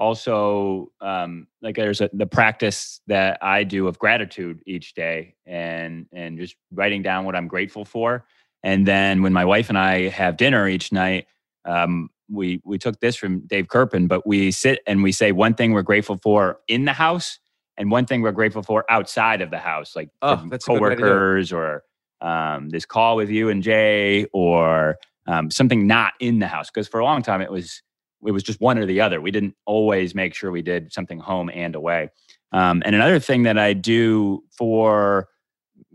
also, 0.00 0.90
um, 1.02 1.46
like 1.62 1.76
there's 1.76 2.00
a, 2.00 2.10
the 2.14 2.26
practice 2.26 3.02
that 3.06 3.38
I 3.42 3.64
do 3.64 3.86
of 3.86 3.98
gratitude 3.98 4.60
each 4.66 4.94
day 4.94 5.36
and, 5.46 6.06
and 6.12 6.38
just 6.38 6.56
writing 6.72 7.02
down 7.02 7.26
what 7.26 7.36
I'm 7.36 7.48
grateful 7.48 7.84
for. 7.84 8.24
And 8.64 8.86
then 8.88 9.22
when 9.22 9.34
my 9.34 9.44
wife 9.44 9.68
and 9.68 9.78
I 9.78 10.08
have 10.08 10.38
dinner 10.38 10.66
each 10.68 10.90
night, 10.92 11.26
um, 11.66 12.08
we 12.32 12.62
we 12.64 12.78
took 12.78 13.00
this 13.00 13.16
from 13.16 13.40
Dave 13.46 13.68
Kerpen, 13.68 14.08
but 14.08 14.26
we 14.26 14.50
sit 14.52 14.80
and 14.86 15.02
we 15.02 15.12
say 15.12 15.32
one 15.32 15.54
thing 15.54 15.72
we're 15.72 15.82
grateful 15.82 16.18
for 16.22 16.60
in 16.68 16.86
the 16.86 16.94
house 16.94 17.38
and 17.76 17.90
one 17.90 18.06
thing 18.06 18.22
we're 18.22 18.32
grateful 18.32 18.62
for 18.62 18.84
outside 18.90 19.42
of 19.42 19.50
the 19.50 19.58
house, 19.58 19.96
like 19.96 20.10
Oh, 20.22 20.42
that's 20.48 20.66
a 20.66 20.70
good 20.70 20.82
way 20.82 20.96
to 20.96 21.02
do 21.02 21.08
it. 21.08 21.26
coworkers 21.26 21.52
or 21.52 21.82
um, 22.22 22.70
this 22.70 22.86
call 22.86 23.16
with 23.16 23.30
you 23.30 23.50
and 23.50 23.62
Jay 23.62 24.26
or 24.32 24.96
um, 25.26 25.50
something 25.50 25.86
not 25.86 26.14
in 26.20 26.38
the 26.38 26.46
house. 26.48 26.70
Because 26.70 26.88
for 26.88 27.00
a 27.00 27.04
long 27.04 27.22
time 27.22 27.42
it 27.42 27.50
was 27.50 27.82
it 28.26 28.32
was 28.32 28.42
just 28.42 28.60
one 28.60 28.78
or 28.78 28.86
the 28.86 29.00
other. 29.00 29.20
We 29.20 29.30
didn't 29.30 29.54
always 29.66 30.14
make 30.14 30.34
sure 30.34 30.50
we 30.50 30.62
did 30.62 30.92
something 30.92 31.18
home 31.18 31.50
and 31.52 31.74
away. 31.74 32.10
Um, 32.52 32.82
and 32.84 32.94
another 32.94 33.18
thing 33.18 33.44
that 33.44 33.58
I 33.58 33.72
do 33.72 34.44
for 34.56 35.28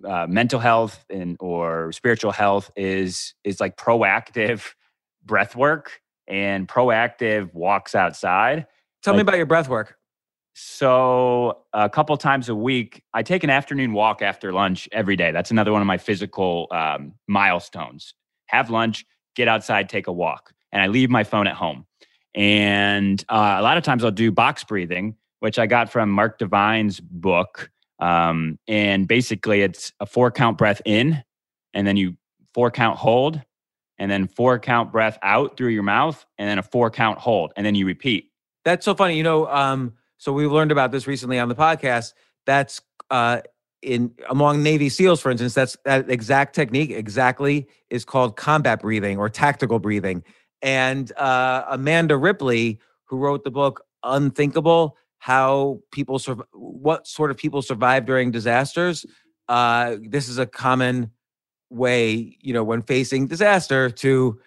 uh, 0.08 0.28
mental 0.28 0.60
health 0.60 1.06
and 1.10 1.38
or 1.40 1.92
spiritual 1.92 2.32
health 2.32 2.72
is 2.76 3.34
is 3.44 3.60
like 3.60 3.78
proactive 3.78 4.74
breath 5.26 5.56
work 5.56 6.02
and 6.28 6.68
proactive 6.68 7.54
walks 7.54 7.94
outside. 7.96 8.66
tell 9.04 9.14
me 9.14 9.22
about 9.22 9.38
your 9.38 9.46
breath 9.46 9.70
work 9.70 9.98
So 10.54 11.64
a 11.74 11.90
couple 11.90 12.16
times 12.16 12.48
a 12.48 12.56
week, 12.56 13.04
I 13.14 13.24
take 13.24 13.44
an 13.44 13.50
afternoon 13.50 13.92
walk 13.92 14.22
after 14.22 14.54
lunch 14.54 14.88
every 14.94 15.18
day. 15.18 15.32
That's 15.32 15.52
another 15.52 15.74
one 15.74 15.82
of 15.82 15.88
my 15.88 15.98
physical 15.98 16.68
um, 16.72 17.14
milestones. 17.28 18.14
Have 18.48 18.70
lunch, 18.70 19.06
get 19.36 19.50
outside, 19.50 19.90
take 19.90 20.08
a 20.08 20.14
walk, 20.14 20.54
and 20.72 20.82
I 20.82 20.88
leave 20.88 21.10
my 21.10 21.26
phone 21.26 21.46
at 21.46 21.56
home. 21.56 21.86
And 22.36 23.24
uh, 23.30 23.56
a 23.58 23.62
lot 23.62 23.78
of 23.78 23.84
times 23.84 24.04
I'll 24.04 24.12
do 24.12 24.32
box 24.32 24.64
breathing, 24.64 25.16
which 25.40 25.58
I 25.58 25.66
got 25.66 25.90
from 25.90 26.10
Mark 26.10 26.38
Divine's 26.38 27.00
book. 27.00 27.72
Um, 28.00 28.60
and 28.68 29.08
basically, 29.08 29.62
it's 29.62 29.94
a 30.02 30.06
four 30.06 30.30
count 30.30 30.58
breath 30.58 30.82
in, 30.84 31.24
and 31.74 31.88
then 31.88 31.96
you 31.96 32.18
four 32.54 32.70
count 32.70 32.98
hold, 32.98 33.42
and 33.98 34.12
then 34.12 34.28
four 34.28 34.60
count 34.60 34.92
breath 34.92 35.18
out 35.24 35.56
through 35.56 35.70
your 35.70 35.84
mouth, 35.84 36.26
and 36.38 36.50
then 36.50 36.60
a 36.60 36.64
four 36.64 36.92
count 36.92 37.20
hold, 37.20 37.54
and 37.56 37.66
then 37.66 37.74
you 37.74 37.86
repeat. 37.86 38.32
That's 38.66 38.84
so 38.84 38.96
funny. 38.96 39.16
You 39.16 39.24
know, 39.24 39.48
um, 39.48 39.94
so 40.18 40.34
we've 40.34 40.52
learned 40.52 40.74
about 40.74 40.92
this 40.92 41.08
recently 41.08 41.40
on 41.40 41.48
the 41.48 41.56
podcast. 41.56 42.14
That's 42.46 42.82
uh, 43.10 43.42
in 43.82 44.12
among 44.30 44.62
Navy 44.62 44.90
SEALs, 44.90 45.22
for 45.22 45.32
instance. 45.32 45.54
That's 45.54 45.78
that 45.86 46.10
exact 46.10 46.54
technique 46.54 46.92
exactly 46.92 47.68
is 47.90 48.04
called 48.04 48.36
combat 48.36 48.82
breathing 48.82 49.18
or 49.18 49.30
tactical 49.30 49.80
breathing. 49.80 50.24
And 50.66 51.12
uh, 51.16 51.64
Amanda 51.70 52.18
Ripley, 52.18 52.80
who 53.04 53.18
wrote 53.18 53.44
the 53.44 53.52
book 53.52 53.86
Unthinkable: 54.02 54.98
How 55.20 55.80
People 55.92 56.18
Survive, 56.18 56.48
what 56.54 57.06
sort 57.06 57.30
of 57.30 57.38
people 57.38 57.62
survive 57.62 58.06
during 58.06 58.32
disasters. 58.32 59.06
Uh, 59.48 59.98
this 60.02 60.28
is 60.28 60.40
a 60.40 60.48
common 60.48 61.12
way, 61.70 62.36
you 62.42 62.52
know, 62.52 62.64
when 62.64 62.82
facing 62.82 63.28
disaster 63.28 63.92
to 63.92 64.40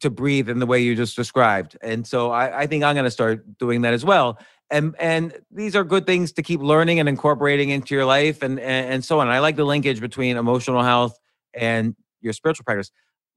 to 0.00 0.08
breathe 0.08 0.48
in 0.48 0.60
the 0.60 0.66
way 0.66 0.80
you 0.80 0.96
just 0.96 1.14
described. 1.14 1.76
And 1.82 2.06
so 2.06 2.30
I, 2.30 2.62
I 2.62 2.66
think 2.66 2.82
I'm 2.82 2.94
going 2.94 3.04
to 3.04 3.10
start 3.10 3.58
doing 3.58 3.82
that 3.82 3.92
as 3.92 4.04
well. 4.04 4.38
And 4.70 4.96
and 4.98 5.34
these 5.50 5.76
are 5.76 5.84
good 5.84 6.06
things 6.06 6.32
to 6.32 6.42
keep 6.42 6.60
learning 6.60 7.00
and 7.00 7.08
incorporating 7.08 7.68
into 7.68 7.94
your 7.94 8.06
life 8.06 8.42
and 8.42 8.58
and, 8.58 8.94
and 8.94 9.04
so 9.04 9.20
on. 9.20 9.28
I 9.28 9.40
like 9.40 9.56
the 9.56 9.64
linkage 9.64 10.00
between 10.00 10.38
emotional 10.38 10.82
health 10.82 11.18
and 11.52 11.94
your 12.22 12.32
spiritual 12.32 12.64
practice. 12.64 12.90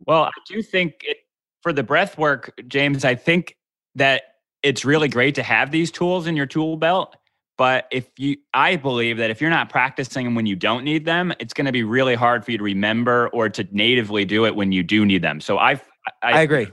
Well, 0.07 0.23
I 0.23 0.31
do 0.47 0.61
think 0.61 0.93
it, 1.01 1.17
for 1.61 1.73
the 1.73 1.83
breath 1.83 2.17
work, 2.17 2.53
James, 2.67 3.05
I 3.05 3.15
think 3.15 3.57
that 3.95 4.23
it's 4.63 4.85
really 4.85 5.07
great 5.07 5.35
to 5.35 5.43
have 5.43 5.71
these 5.71 5.91
tools 5.91 6.27
in 6.27 6.35
your 6.35 6.45
tool 6.45 6.77
belt. 6.77 7.15
But 7.57 7.87
if 7.91 8.07
you, 8.17 8.37
I 8.53 8.77
believe 8.77 9.17
that 9.17 9.29
if 9.29 9.41
you're 9.41 9.49
not 9.49 9.69
practicing 9.69 10.23
them 10.23 10.35
when 10.35 10.45
you 10.45 10.55
don't 10.55 10.85
need 10.85 11.03
them, 11.03 11.33
it's 11.39 11.53
going 11.53 11.65
to 11.65 11.73
be 11.73 11.83
really 11.83 12.15
hard 12.15 12.45
for 12.45 12.51
you 12.51 12.57
to 12.57 12.63
remember 12.63 13.27
or 13.29 13.49
to 13.49 13.67
natively 13.71 14.23
do 14.23 14.45
it 14.45 14.55
when 14.55 14.71
you 14.71 14.81
do 14.81 15.05
need 15.05 15.21
them. 15.21 15.41
So 15.41 15.57
I've, 15.57 15.83
I, 16.23 16.33
I 16.33 16.41
agree. 16.41 16.69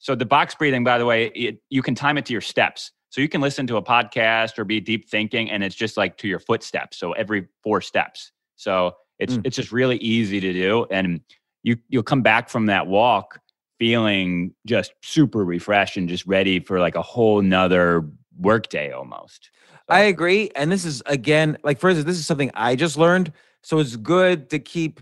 So 0.00 0.16
the 0.16 0.24
box 0.24 0.54
breathing, 0.54 0.82
by 0.82 0.98
the 0.98 1.06
way, 1.06 1.26
it, 1.26 1.58
you 1.68 1.82
can 1.82 1.94
time 1.94 2.18
it 2.18 2.26
to 2.26 2.32
your 2.32 2.40
steps. 2.40 2.90
So 3.10 3.20
you 3.20 3.28
can 3.28 3.40
listen 3.40 3.66
to 3.68 3.76
a 3.76 3.82
podcast 3.82 4.58
or 4.58 4.64
be 4.64 4.80
deep 4.80 5.08
thinking, 5.08 5.50
and 5.50 5.62
it's 5.62 5.74
just 5.74 5.96
like 5.96 6.16
to 6.18 6.28
your 6.28 6.38
footsteps. 6.38 6.96
So 6.96 7.12
every 7.12 7.48
four 7.62 7.80
steps. 7.80 8.32
So 8.56 8.96
it's 9.18 9.36
Mm. 9.36 9.42
it's 9.44 9.56
just 9.56 9.72
really 9.72 9.96
easy 9.98 10.40
to 10.40 10.52
do, 10.52 10.86
and 10.90 11.20
you 11.62 11.76
you'll 11.88 12.02
come 12.02 12.22
back 12.22 12.48
from 12.48 12.66
that 12.66 12.86
walk 12.86 13.40
feeling 13.80 14.54
just 14.66 14.92
super 15.02 15.44
refreshed 15.44 15.96
and 15.96 16.08
just 16.08 16.26
ready 16.26 16.60
for 16.60 16.78
like 16.78 16.94
a 16.94 17.02
whole 17.02 17.40
nother 17.40 18.06
workday 18.38 18.92
almost. 18.92 19.50
I 19.88 20.02
agree. 20.02 20.50
And 20.54 20.70
this 20.70 20.84
is 20.84 21.02
again, 21.06 21.56
like 21.64 21.80
for 21.80 21.88
instance, 21.90 22.06
this 22.06 22.18
is 22.18 22.26
something 22.26 22.50
I 22.54 22.76
just 22.76 22.96
learned. 22.96 23.32
So 23.62 23.78
it's 23.78 23.96
good 23.96 24.50
to 24.50 24.58
keep 24.58 25.00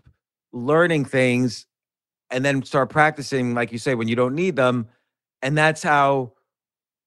learning 0.53 1.05
things 1.05 1.67
and 2.31 2.45
then 2.45 2.63
start 2.63 2.89
practicing, 2.89 3.55
like 3.55 3.73
you 3.73 3.79
say, 3.79 3.95
when 3.95 4.09
you 4.09 4.17
don't 4.17 4.35
need 4.35 4.57
them. 4.57 4.89
And 5.43 5.59
that's 5.59 5.83
how 5.83 6.33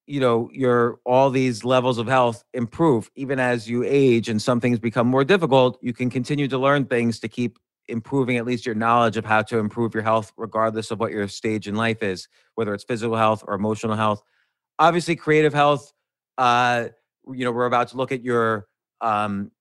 you 0.08 0.20
know 0.20 0.50
your 0.52 1.00
all 1.06 1.30
these 1.30 1.64
levels 1.64 1.98
of 1.98 2.08
health 2.08 2.44
improve 2.54 3.10
even 3.16 3.40
as 3.40 3.70
you 3.70 3.84
age 3.86 4.30
and 4.30 4.42
some 4.42 4.60
things 4.60 4.80
become 4.80 5.08
more 5.08 5.24
difficult 5.24 5.78
you 5.82 5.94
can 5.94 6.10
continue 6.10 6.48
to 6.48 6.58
learn 6.58 6.86
things 6.86 7.20
to 7.20 7.30
keep 7.30 7.60
improving 7.92 8.38
at 8.38 8.46
least 8.46 8.66
your 8.66 8.76
knowledge 8.76 9.18
of 9.18 9.26
how 9.26 9.42
to 9.42 9.58
improve 9.58 9.94
your 9.94 10.04
health 10.04 10.32
regardless 10.38 10.92
of 10.92 11.00
what 11.00 11.12
your 11.12 11.28
stage 11.28 11.68
in 11.68 11.76
life 11.76 12.02
is 12.02 12.28
whether 12.56 12.74
it's 12.74 12.84
physical 12.84 13.16
health 13.16 13.44
or 13.48 13.54
emotional 13.54 13.96
health 13.96 14.24
obviously 14.80 15.16
creative 15.16 15.54
health 15.54 15.94
uh 16.38 16.88
you 17.34 17.46
know 17.46 17.52
we're 17.52 17.66
about 17.66 17.90
to 17.90 17.98
look 17.98 18.12
at 18.12 18.24
your 18.24 18.68
um 19.02 19.52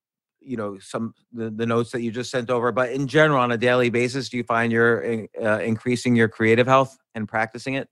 you 0.41 0.57
know 0.57 0.79
some 0.79 1.15
the, 1.33 1.51
the 1.51 1.67
notes 1.67 1.91
that 1.91 2.03
you 2.03 2.11
just 2.11 2.31
sent 2.31 2.49
over 2.49 2.73
but 2.73 2.91
in 2.91 3.07
general 3.07 3.41
on 3.41 3.53
a 3.53 3.59
daily 3.59 3.91
basis 3.91 4.29
do 4.29 4.37
you 4.37 4.45
find 4.45 4.73
you're 4.73 5.01
in, 5.01 5.29
uh, 5.43 5.59
increasing 5.59 6.17
your 6.17 6.29
creative 6.29 6.67
health 6.67 6.97
and 7.15 7.29
practicing 7.29 7.75
it 7.75 7.89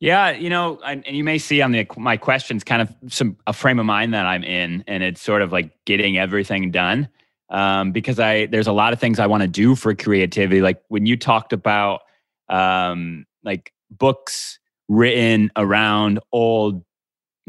Yeah, 0.00 0.30
you 0.30 0.48
know, 0.48 0.78
and 0.84 1.04
you 1.06 1.24
may 1.24 1.38
see 1.38 1.60
on 1.60 1.72
the 1.72 1.86
my 1.96 2.16
questions 2.16 2.62
kind 2.62 2.82
of 2.82 2.94
some 3.12 3.36
a 3.48 3.52
frame 3.52 3.80
of 3.80 3.86
mind 3.86 4.14
that 4.14 4.26
I'm 4.26 4.44
in, 4.44 4.84
and 4.86 5.02
it's 5.02 5.20
sort 5.20 5.42
of 5.42 5.50
like 5.50 5.72
getting 5.86 6.16
everything 6.18 6.70
done. 6.70 7.08
Um, 7.50 7.92
because 7.92 8.18
I 8.18 8.46
there's 8.46 8.66
a 8.66 8.72
lot 8.72 8.92
of 8.92 9.00
things 9.00 9.18
I 9.18 9.26
want 9.26 9.42
to 9.42 9.48
do 9.48 9.74
for 9.74 9.94
creativity. 9.94 10.60
Like 10.60 10.82
when 10.88 11.06
you 11.06 11.16
talked 11.16 11.52
about 11.52 12.00
um, 12.48 13.26
like 13.42 13.72
books 13.90 14.58
written 14.88 15.50
around 15.56 16.20
old 16.32 16.84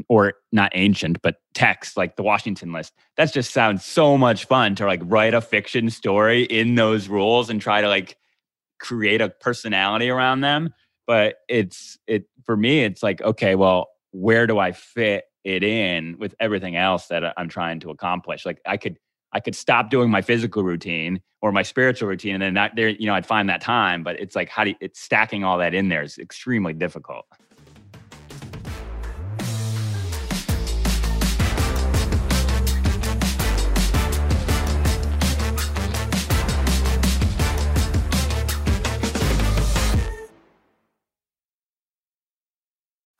or 0.08 0.34
not 0.54 0.72
ancient, 0.76 1.22
but 1.22 1.36
text 1.54 1.98
like 1.98 2.16
the 2.16 2.24
Washington 2.24 2.72
list. 2.72 2.94
That 3.18 3.34
just 3.34 3.52
sounds 3.52 3.84
so 3.84 4.18
much 4.18 4.46
fun 4.46 4.76
to 4.76 4.86
like 4.86 5.02
write 5.04 5.34
a 5.34 5.42
fiction 5.42 5.90
story 5.90 6.44
in 6.44 6.76
those 6.76 7.10
rules 7.10 7.50
and 7.50 7.60
try 7.62 7.82
to 7.82 7.90
like 7.90 8.18
create 8.80 9.20
a 9.20 9.30
personality 9.30 10.10
around 10.10 10.40
them 10.42 10.74
but 11.10 11.38
it's 11.50 11.98
it 12.06 12.26
for 12.46 12.56
me 12.56 12.82
it's 12.82 13.02
like 13.02 13.20
okay 13.24 13.56
well 13.56 13.90
where 14.12 14.46
do 14.46 14.60
i 14.60 14.72
fit 14.72 15.26
it 15.44 15.64
in 15.64 16.16
with 16.20 16.36
everything 16.40 16.76
else 16.76 17.08
that 17.08 17.34
i'm 17.36 17.50
trying 17.50 17.80
to 17.80 17.90
accomplish 17.90 18.46
like 18.46 18.62
i 18.68 18.78
could 18.78 18.98
i 19.34 19.40
could 19.40 19.56
stop 19.56 19.90
doing 19.90 20.10
my 20.10 20.22
physical 20.22 20.64
routine 20.64 21.22
or 21.42 21.52
my 21.52 21.64
spiritual 21.64 22.08
routine 22.08 22.36
and 22.36 22.44
then 22.44 22.54
not 22.54 22.76
there 22.76 22.90
you 22.90 23.06
know 23.06 23.14
i'd 23.14 23.26
find 23.26 23.50
that 23.50 23.62
time 23.62 24.04
but 24.04 24.20
it's 24.20 24.36
like 24.36 24.50
how 24.50 24.64
do 24.64 24.72
you, 24.72 24.76
it's 24.82 25.00
stacking 25.00 25.44
all 25.44 25.58
that 25.58 25.74
in 25.74 25.90
there 25.90 26.04
is 26.04 26.18
extremely 26.18 26.74
difficult 26.74 27.26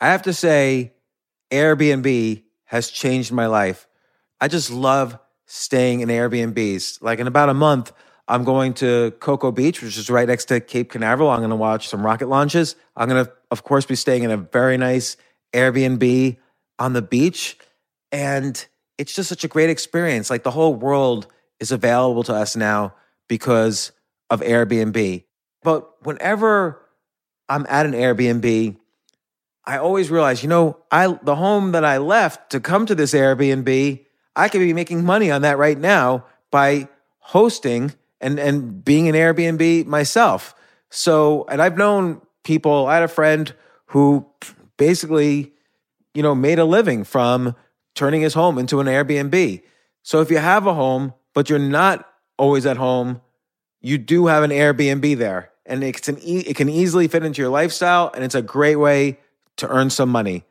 I 0.02 0.08
have 0.08 0.22
to 0.24 0.34
say, 0.34 0.94
Airbnb 1.52 2.44
has 2.66 2.90
changed 2.90 3.32
my 3.32 3.48
life. 3.48 3.88
I 4.40 4.48
just 4.48 4.72
love 4.72 5.20
staying 5.50 6.02
in 6.02 6.10
Airbnbs. 6.10 7.02
Like 7.02 7.20
in 7.20 7.28
about 7.28 7.50
a 7.50 7.54
month, 7.54 7.92
I'm 8.28 8.44
going 8.44 8.76
to 8.76 9.12
Cocoa 9.20 9.52
Beach, 9.52 9.82
which 9.82 9.98
is 9.98 10.10
right 10.10 10.28
next 10.28 10.46
to 10.46 10.60
Cape 10.60 10.92
Canaveral. 10.92 11.30
I'm 11.30 11.40
going 11.40 11.50
to 11.50 11.56
watch 11.56 11.88
some 11.88 12.06
rocket 12.06 12.30
launches. 12.30 12.76
I'm 12.96 13.10
going 13.10 13.26
to, 13.26 13.32
of 13.50 13.64
course, 13.64 13.86
be 13.86 13.96
staying 13.96 14.24
in 14.24 14.30
a 14.30 14.38
very 14.38 14.78
nice 14.78 15.18
Airbnb 15.52 16.38
on 16.78 16.94
the 16.94 17.02
beach. 17.02 17.58
And 18.12 18.64
it's 19.00 19.16
just 19.16 19.28
such 19.28 19.44
a 19.44 19.48
great 19.48 19.72
experience. 19.72 20.30
Like 20.30 20.44
the 20.44 20.52
whole 20.52 20.76
world 20.76 21.26
is 21.60 21.72
available 21.72 22.22
to 22.24 22.36
us 22.36 22.56
now 22.56 22.94
because 23.28 23.92
of 24.30 24.42
Airbnb. 24.42 25.24
But 25.64 26.06
whenever 26.06 26.80
I'm 27.50 27.66
at 27.68 27.88
an 27.88 27.94
Airbnb, 27.94 28.78
I 29.66 29.78
always 29.78 30.12
realize, 30.12 30.44
you 30.44 30.50
know, 30.50 30.78
I 30.92 31.08
the 31.24 31.36
home 31.36 31.72
that 31.72 31.84
I 31.84 31.98
left 31.98 32.52
to 32.52 32.60
come 32.60 32.86
to 32.86 32.96
this 32.96 33.14
Airbnb, 33.14 34.06
I 34.36 34.50
could 34.50 34.60
be 34.60 34.74
making 34.74 35.04
money 35.04 35.32
on 35.32 35.42
that 35.42 35.58
right 35.58 35.78
now 35.78 36.26
by 36.52 36.88
hosting 37.20 37.94
and 38.22 38.40
and 38.40 38.84
being 38.84 39.08
an 39.08 39.16
Airbnb 39.16 39.86
myself. 39.86 40.56
So, 40.90 41.46
and 41.50 41.62
I've 41.62 41.78
known 41.78 42.22
people, 42.44 42.88
I 42.88 42.96
had 42.96 43.04
a 43.04 43.08
friend 43.08 43.54
who 43.88 44.26
basically, 44.78 45.54
you 46.14 46.24
know, 46.24 46.34
made 46.34 46.60
a 46.60 46.66
living 46.66 47.04
from 47.04 47.56
turning 47.96 48.22
his 48.22 48.34
home 48.34 48.58
into 48.58 48.80
an 48.80 48.88
Airbnb. 48.88 49.62
So 50.04 50.22
if 50.22 50.32
you 50.32 50.38
have 50.38 50.66
a 50.66 50.74
home, 50.74 51.14
but 51.34 51.50
you're 51.50 51.60
not 51.60 52.08
always 52.38 52.66
at 52.66 52.78
home, 52.78 53.22
you 53.82 53.98
do 53.98 54.28
have 54.28 54.44
an 54.44 54.52
Airbnb 54.52 55.18
there. 55.18 55.52
And 55.66 55.84
it's 55.84 56.08
an 56.08 56.18
e- 56.22 56.46
it 56.48 56.56
can 56.56 56.70
easily 56.70 57.08
fit 57.08 57.24
into 57.24 57.42
your 57.42 57.52
lifestyle 57.52 58.12
and 58.14 58.24
it's 58.24 58.36
a 58.36 58.42
great 58.42 58.78
way 58.78 59.20
to 59.58 59.68
earn 59.68 59.90
some 59.90 60.10
money. 60.10 60.44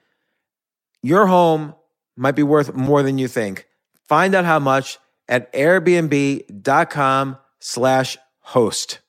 Your 1.03 1.27
home 1.27 1.75
might 2.17 2.37
be 2.37 2.43
worth 2.43 2.75
more 2.75 3.03
than 3.03 3.19
you 3.19 3.29
think. 3.29 3.67
Find 4.09 4.35
out 4.35 4.47
how 4.47 4.59
much 4.59 4.99
at 5.29 5.53
airbnb.com 5.53 7.39
slash 7.61 8.17
host. 8.41 9.01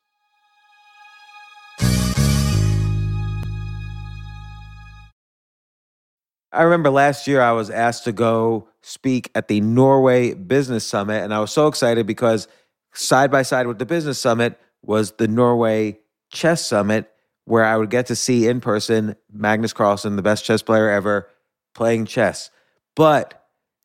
I 6.52 6.64
remember 6.64 6.90
last 6.90 7.28
year 7.28 7.42
I 7.42 7.52
was 7.54 7.70
asked 7.70 8.04
to 8.06 8.12
go 8.12 8.68
speak 8.82 9.32
at 9.36 9.48
the 9.48 9.62
Norway 9.62 10.34
Business 10.34 10.84
Summit, 10.84 11.24
and 11.24 11.34
I 11.34 11.40
was 11.40 11.52
so 11.52 11.68
excited 11.68 12.06
because 12.06 12.48
side 12.94 13.32
by 13.32 13.44
side 13.44 13.68
with 13.68 13.80
the 13.80 13.86
Business 13.86 14.20
Summit 14.20 14.60
was 14.84 15.12
the 15.14 15.28
Norway 15.28 16.00
Chess 16.32 16.66
Summit, 16.66 17.10
where 17.46 17.64
I 17.64 17.78
would 17.78 17.90
get 17.90 18.08
to 18.08 18.16
see 18.16 18.48
in 18.48 18.60
person 18.60 19.16
Magnus 19.32 19.74
Carlsen, 19.74 20.16
the 20.16 20.22
best 20.22 20.44
chess 20.44 20.62
player 20.62 20.90
ever, 20.90 21.30
playing 21.76 22.06
chess. 22.06 22.50
But 22.96 23.39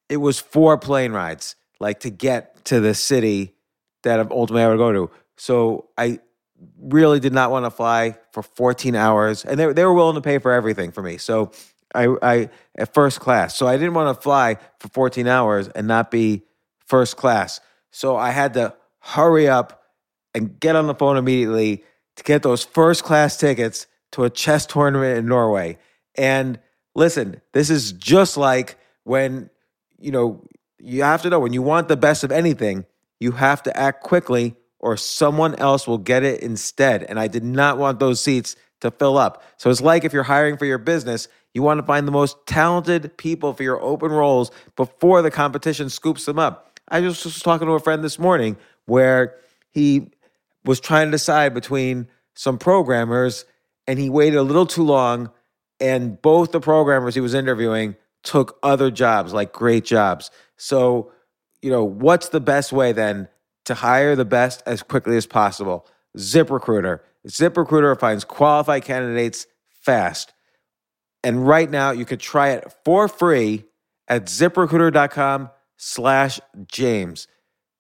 it 0.08 0.18
was 0.18 0.38
four 0.38 0.78
plane 0.78 1.12
rides, 1.12 1.56
like 1.80 2.00
to 2.00 2.10
get 2.10 2.64
to 2.66 2.80
the 2.80 2.94
city 2.94 3.54
that 4.02 4.20
I 4.20 4.26
ultimately 4.30 4.62
I 4.62 4.68
would 4.68 4.78
go 4.78 4.92
to. 4.92 5.10
So 5.36 5.88
I 5.96 6.20
really 6.78 7.20
did 7.20 7.32
not 7.32 7.50
want 7.50 7.66
to 7.66 7.70
fly 7.70 8.16
for 8.32 8.42
14 8.42 8.94
hours, 8.94 9.44
and 9.44 9.58
they, 9.58 9.72
they 9.72 9.84
were 9.84 9.94
willing 9.94 10.14
to 10.14 10.20
pay 10.20 10.38
for 10.38 10.52
everything 10.52 10.92
for 10.92 11.02
me. 11.02 11.18
So 11.18 11.52
I, 11.94 12.14
I 12.22 12.50
at 12.76 12.92
first 12.92 13.20
class. 13.20 13.56
So 13.56 13.66
I 13.66 13.76
didn't 13.76 13.94
want 13.94 14.14
to 14.14 14.20
fly 14.20 14.58
for 14.78 14.88
14 14.88 15.26
hours 15.26 15.68
and 15.68 15.86
not 15.86 16.10
be 16.10 16.42
first 16.86 17.16
class. 17.16 17.60
So 17.90 18.16
I 18.16 18.30
had 18.30 18.54
to 18.54 18.74
hurry 19.00 19.48
up 19.48 19.84
and 20.34 20.58
get 20.58 20.76
on 20.76 20.86
the 20.86 20.94
phone 20.94 21.16
immediately 21.16 21.84
to 22.16 22.24
get 22.24 22.42
those 22.42 22.64
first 22.64 23.04
class 23.04 23.36
tickets 23.36 23.86
to 24.12 24.24
a 24.24 24.30
chess 24.30 24.66
tournament 24.66 25.18
in 25.18 25.26
Norway. 25.26 25.78
And 26.16 26.58
listen, 26.94 27.40
this 27.52 27.70
is 27.70 27.92
just 27.92 28.36
like 28.36 28.78
when, 29.04 29.50
you 30.04 30.10
know, 30.10 30.44
you 30.78 31.02
have 31.02 31.22
to 31.22 31.30
know 31.30 31.40
when 31.40 31.54
you 31.54 31.62
want 31.62 31.88
the 31.88 31.96
best 31.96 32.24
of 32.24 32.30
anything, 32.30 32.84
you 33.18 33.32
have 33.32 33.62
to 33.62 33.74
act 33.74 34.02
quickly 34.02 34.54
or 34.78 34.98
someone 34.98 35.54
else 35.54 35.88
will 35.88 35.98
get 35.98 36.22
it 36.22 36.40
instead. 36.42 37.04
And 37.04 37.18
I 37.18 37.26
did 37.26 37.42
not 37.42 37.78
want 37.78 38.00
those 38.00 38.20
seats 38.20 38.54
to 38.82 38.90
fill 38.90 39.16
up. 39.16 39.42
So 39.56 39.70
it's 39.70 39.80
like 39.80 40.04
if 40.04 40.12
you're 40.12 40.22
hiring 40.22 40.58
for 40.58 40.66
your 40.66 40.76
business, 40.76 41.26
you 41.54 41.62
want 41.62 41.80
to 41.80 41.86
find 41.86 42.06
the 42.06 42.12
most 42.12 42.36
talented 42.46 43.16
people 43.16 43.54
for 43.54 43.62
your 43.62 43.80
open 43.80 44.12
roles 44.12 44.50
before 44.76 45.22
the 45.22 45.30
competition 45.30 45.88
scoops 45.88 46.26
them 46.26 46.38
up. 46.38 46.78
I 46.90 47.00
just 47.00 47.24
was 47.24 47.40
talking 47.40 47.66
to 47.66 47.72
a 47.72 47.80
friend 47.80 48.04
this 48.04 48.18
morning 48.18 48.58
where 48.84 49.36
he 49.70 50.10
was 50.66 50.80
trying 50.80 51.06
to 51.06 51.12
decide 51.12 51.54
between 51.54 52.08
some 52.34 52.58
programmers 52.58 53.46
and 53.86 53.98
he 53.98 54.10
waited 54.10 54.36
a 54.36 54.42
little 54.42 54.66
too 54.66 54.84
long 54.84 55.30
and 55.80 56.20
both 56.20 56.52
the 56.52 56.60
programmers 56.60 57.14
he 57.14 57.22
was 57.22 57.32
interviewing 57.32 57.96
took 58.24 58.58
other 58.62 58.90
jobs 58.90 59.32
like 59.32 59.52
great 59.52 59.84
jobs 59.84 60.30
so 60.56 61.12
you 61.62 61.70
know 61.70 61.84
what's 61.84 62.30
the 62.30 62.40
best 62.40 62.72
way 62.72 62.92
then 62.92 63.28
to 63.64 63.74
hire 63.74 64.16
the 64.16 64.24
best 64.24 64.62
as 64.66 64.82
quickly 64.82 65.16
as 65.16 65.26
possible 65.26 65.86
ziprecruiter 66.18 67.00
ziprecruiter 67.28 67.98
finds 67.98 68.24
qualified 68.24 68.84
candidates 68.84 69.46
fast 69.68 70.32
and 71.22 71.46
right 71.46 71.70
now 71.70 71.90
you 71.90 72.04
can 72.04 72.18
try 72.18 72.50
it 72.50 72.72
for 72.84 73.08
free 73.08 73.64
at 74.08 74.24
ziprecruiter.com 74.26 75.50
slash 75.76 76.40
james 76.66 77.28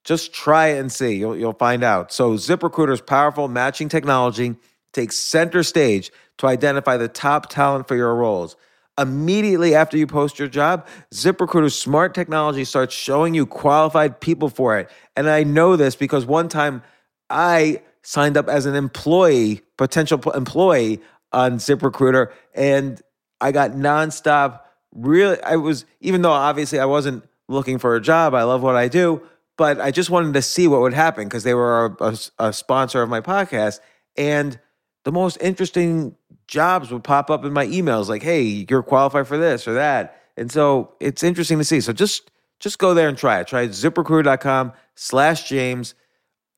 just 0.04 0.34
try 0.34 0.68
it 0.68 0.78
and 0.78 0.92
see. 0.92 1.16
You'll, 1.16 1.36
you'll 1.36 1.54
find 1.54 1.82
out. 1.82 2.12
So, 2.12 2.34
ZipRecruiter's 2.34 3.00
powerful 3.00 3.48
matching 3.48 3.88
technology 3.88 4.54
takes 4.92 5.16
center 5.16 5.62
stage 5.62 6.12
to 6.38 6.46
identify 6.46 6.96
the 6.96 7.08
top 7.08 7.48
talent 7.48 7.88
for 7.88 7.96
your 7.96 8.14
roles. 8.14 8.56
Immediately 8.98 9.74
after 9.74 9.96
you 9.96 10.06
post 10.06 10.38
your 10.38 10.48
job, 10.48 10.86
ZipRecruiter's 11.12 11.76
smart 11.76 12.14
technology 12.14 12.64
starts 12.64 12.94
showing 12.94 13.34
you 13.34 13.44
qualified 13.44 14.20
people 14.20 14.48
for 14.48 14.78
it. 14.78 14.88
And 15.16 15.28
I 15.28 15.42
know 15.42 15.76
this 15.76 15.96
because 15.96 16.24
one 16.26 16.48
time 16.48 16.82
I 17.28 17.82
signed 18.02 18.36
up 18.36 18.48
as 18.48 18.66
an 18.66 18.76
employee, 18.76 19.62
potential 19.76 20.20
employee 20.32 21.00
on 21.32 21.58
ZipRecruiter, 21.58 22.30
and 22.54 23.00
I 23.40 23.50
got 23.50 23.72
nonstop. 23.72 24.60
Really, 24.92 25.42
I 25.42 25.56
was, 25.56 25.86
even 26.00 26.22
though 26.22 26.30
obviously 26.32 26.78
I 26.78 26.84
wasn't 26.84 27.24
looking 27.48 27.78
for 27.78 27.96
a 27.96 28.00
job, 28.00 28.34
I 28.34 28.44
love 28.44 28.62
what 28.62 28.76
I 28.76 28.88
do 28.88 29.22
but 29.56 29.80
I 29.80 29.90
just 29.90 30.10
wanted 30.10 30.34
to 30.34 30.42
see 30.42 30.66
what 30.66 30.80
would 30.80 30.94
happen 30.94 31.24
because 31.24 31.44
they 31.44 31.54
were 31.54 31.96
a, 32.00 32.04
a, 32.04 32.18
a, 32.48 32.52
sponsor 32.52 33.02
of 33.02 33.08
my 33.08 33.20
podcast. 33.20 33.80
And 34.16 34.58
the 35.04 35.12
most 35.12 35.38
interesting 35.40 36.16
jobs 36.46 36.90
would 36.90 37.04
pop 37.04 37.30
up 37.30 37.44
in 37.44 37.52
my 37.52 37.66
emails 37.66 38.08
like, 38.08 38.22
"Hey, 38.22 38.66
you're 38.68 38.82
qualified 38.82 39.26
for 39.26 39.38
this 39.38 39.66
or 39.68 39.74
that." 39.74 40.20
And 40.36 40.50
so 40.50 40.94
it's 41.00 41.22
interesting 41.22 41.58
to 41.58 41.64
see. 41.64 41.80
So 41.80 41.92
just 41.92 42.30
just 42.60 42.78
go 42.78 42.94
there 42.94 43.08
and 43.08 43.18
try 43.18 43.40
it. 43.40 43.46
Try 43.46 43.68
ziprecruiter.com 43.68 44.72
slash 44.94 45.48
James. 45.48 45.94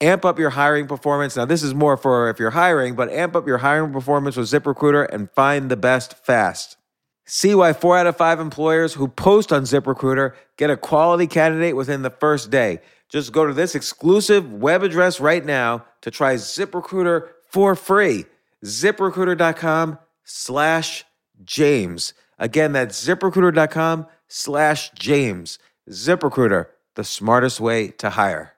Amp 0.00 0.24
up 0.24 0.38
your 0.38 0.50
hiring 0.50 0.86
performance. 0.86 1.36
Now, 1.36 1.46
this 1.46 1.62
is 1.62 1.74
more 1.74 1.96
for 1.96 2.28
if 2.28 2.38
you're 2.38 2.50
hiring, 2.50 2.94
but 2.94 3.10
amp 3.10 3.34
up 3.34 3.46
your 3.46 3.58
hiring 3.58 3.92
performance 3.92 4.36
with 4.36 4.46
ZipRecruiter 4.46 5.08
and 5.10 5.30
find 5.30 5.70
the 5.70 5.76
best 5.76 6.24
fast. 6.24 6.76
See 7.24 7.54
why 7.54 7.72
four 7.72 7.96
out 7.96 8.06
of 8.06 8.16
five 8.16 8.38
employers 8.38 8.94
who 8.94 9.08
post 9.08 9.52
on 9.52 9.62
ZipRecruiter 9.62 10.34
get 10.58 10.70
a 10.70 10.76
quality 10.76 11.26
candidate 11.26 11.74
within 11.74 12.02
the 12.02 12.10
first 12.10 12.50
day. 12.50 12.80
Just 13.08 13.32
go 13.32 13.46
to 13.46 13.54
this 13.54 13.74
exclusive 13.74 14.52
web 14.52 14.82
address 14.82 15.18
right 15.18 15.44
now 15.44 15.84
to 16.02 16.10
try 16.10 16.34
ZipRecruiter 16.34 17.28
for 17.50 17.74
free. 17.74 18.26
ZipRecruiter.com 18.66 19.98
slash 20.24 21.04
James. 21.44 22.12
Again, 22.38 22.72
that's 22.72 23.02
ziprecruiter.com 23.06 24.06
slash 24.28 24.90
James. 24.92 25.58
ZipRecruiter, 25.88 26.66
the 26.96 27.04
smartest 27.04 27.60
way 27.60 27.88
to 27.88 28.10
hire. 28.10 28.52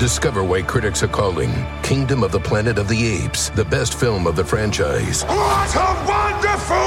Discover 0.00 0.44
why 0.44 0.60
critics 0.60 1.02
are 1.02 1.08
calling 1.08 1.50
Kingdom 1.82 2.22
of 2.24 2.32
the 2.32 2.40
Planet 2.40 2.78
of 2.78 2.88
the 2.88 3.06
Apes 3.06 3.48
the 3.50 3.64
best 3.64 3.98
film 3.98 4.26
of 4.26 4.36
the 4.36 4.44
franchise. 4.44 5.22
What 5.22 5.74
a 5.76 6.04
wonderful 6.06 6.76
day! 6.76 6.83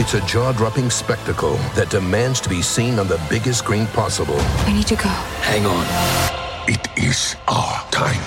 It's 0.00 0.14
a 0.14 0.20
jaw 0.22 0.52
dropping 0.52 0.88
spectacle 0.88 1.56
that 1.76 1.90
demands 1.90 2.40
to 2.40 2.48
be 2.48 2.62
seen 2.62 2.98
on 2.98 3.06
the 3.06 3.20
biggest 3.28 3.58
screen 3.58 3.86
possible. 3.88 4.40
We 4.66 4.72
need 4.72 4.86
to 4.86 4.94
go. 4.94 5.10
Hang 5.42 5.66
on. 5.66 5.84
It 6.66 6.88
is 6.96 7.36
our 7.46 7.86
time. 7.90 8.22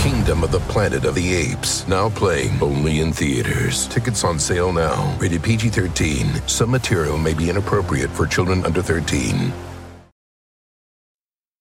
Kingdom 0.00 0.42
of 0.42 0.50
the 0.50 0.58
Planet 0.58 1.04
of 1.04 1.14
the 1.14 1.32
Apes, 1.32 1.86
now 1.86 2.10
playing 2.10 2.60
only 2.60 2.98
in 2.98 3.12
theaters. 3.12 3.86
Tickets 3.86 4.24
on 4.24 4.40
sale 4.40 4.72
now. 4.72 5.16
Rated 5.20 5.44
PG 5.44 5.68
13. 5.68 6.26
Some 6.48 6.72
material 6.72 7.18
may 7.18 7.34
be 7.34 7.48
inappropriate 7.48 8.10
for 8.10 8.26
children 8.26 8.64
under 8.64 8.82
13. 8.82 9.52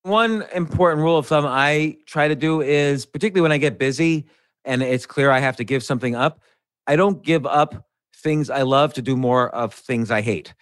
One 0.01 0.43
important 0.55 1.03
rule 1.03 1.19
of 1.19 1.27
thumb 1.27 1.45
I 1.47 1.97
try 2.07 2.29
to 2.29 2.35
do 2.35 2.61
is, 2.61 3.05
particularly 3.05 3.43
when 3.43 3.51
I 3.51 3.59
get 3.59 3.77
busy 3.77 4.25
and 4.65 4.81
it's 4.81 5.05
clear 5.05 5.29
I 5.29 5.37
have 5.37 5.57
to 5.57 5.63
give 5.63 5.83
something 5.83 6.15
up, 6.15 6.41
I 6.87 6.95
don't 6.95 7.21
give 7.21 7.45
up 7.45 7.85
things 8.19 8.49
I 8.49 8.61
love 8.61 8.93
to 8.93 9.01
do 9.01 9.15
more 9.15 9.49
of 9.49 9.73
things 9.73 10.11
I 10.11 10.21
hate. 10.21 10.53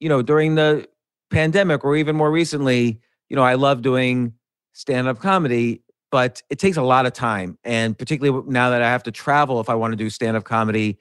You 0.00 0.08
know, 0.08 0.22
during 0.22 0.54
the 0.54 0.88
pandemic 1.30 1.84
or 1.84 1.96
even 1.96 2.16
more 2.16 2.30
recently, 2.30 3.00
you 3.28 3.36
know, 3.36 3.42
I 3.42 3.54
love 3.54 3.82
doing 3.82 4.34
stand 4.72 5.08
up 5.08 5.18
comedy, 5.18 5.82
but 6.10 6.42
it 6.50 6.58
takes 6.58 6.76
a 6.76 6.82
lot 6.82 7.06
of 7.06 7.12
time. 7.12 7.58
And 7.64 7.98
particularly 7.98 8.44
now 8.48 8.70
that 8.70 8.82
I 8.82 8.88
have 8.88 9.02
to 9.04 9.10
travel, 9.10 9.60
if 9.60 9.68
I 9.68 9.74
want 9.74 9.92
to 9.92 9.96
do 9.96 10.10
stand 10.10 10.36
up 10.36 10.44
comedy, 10.44 10.98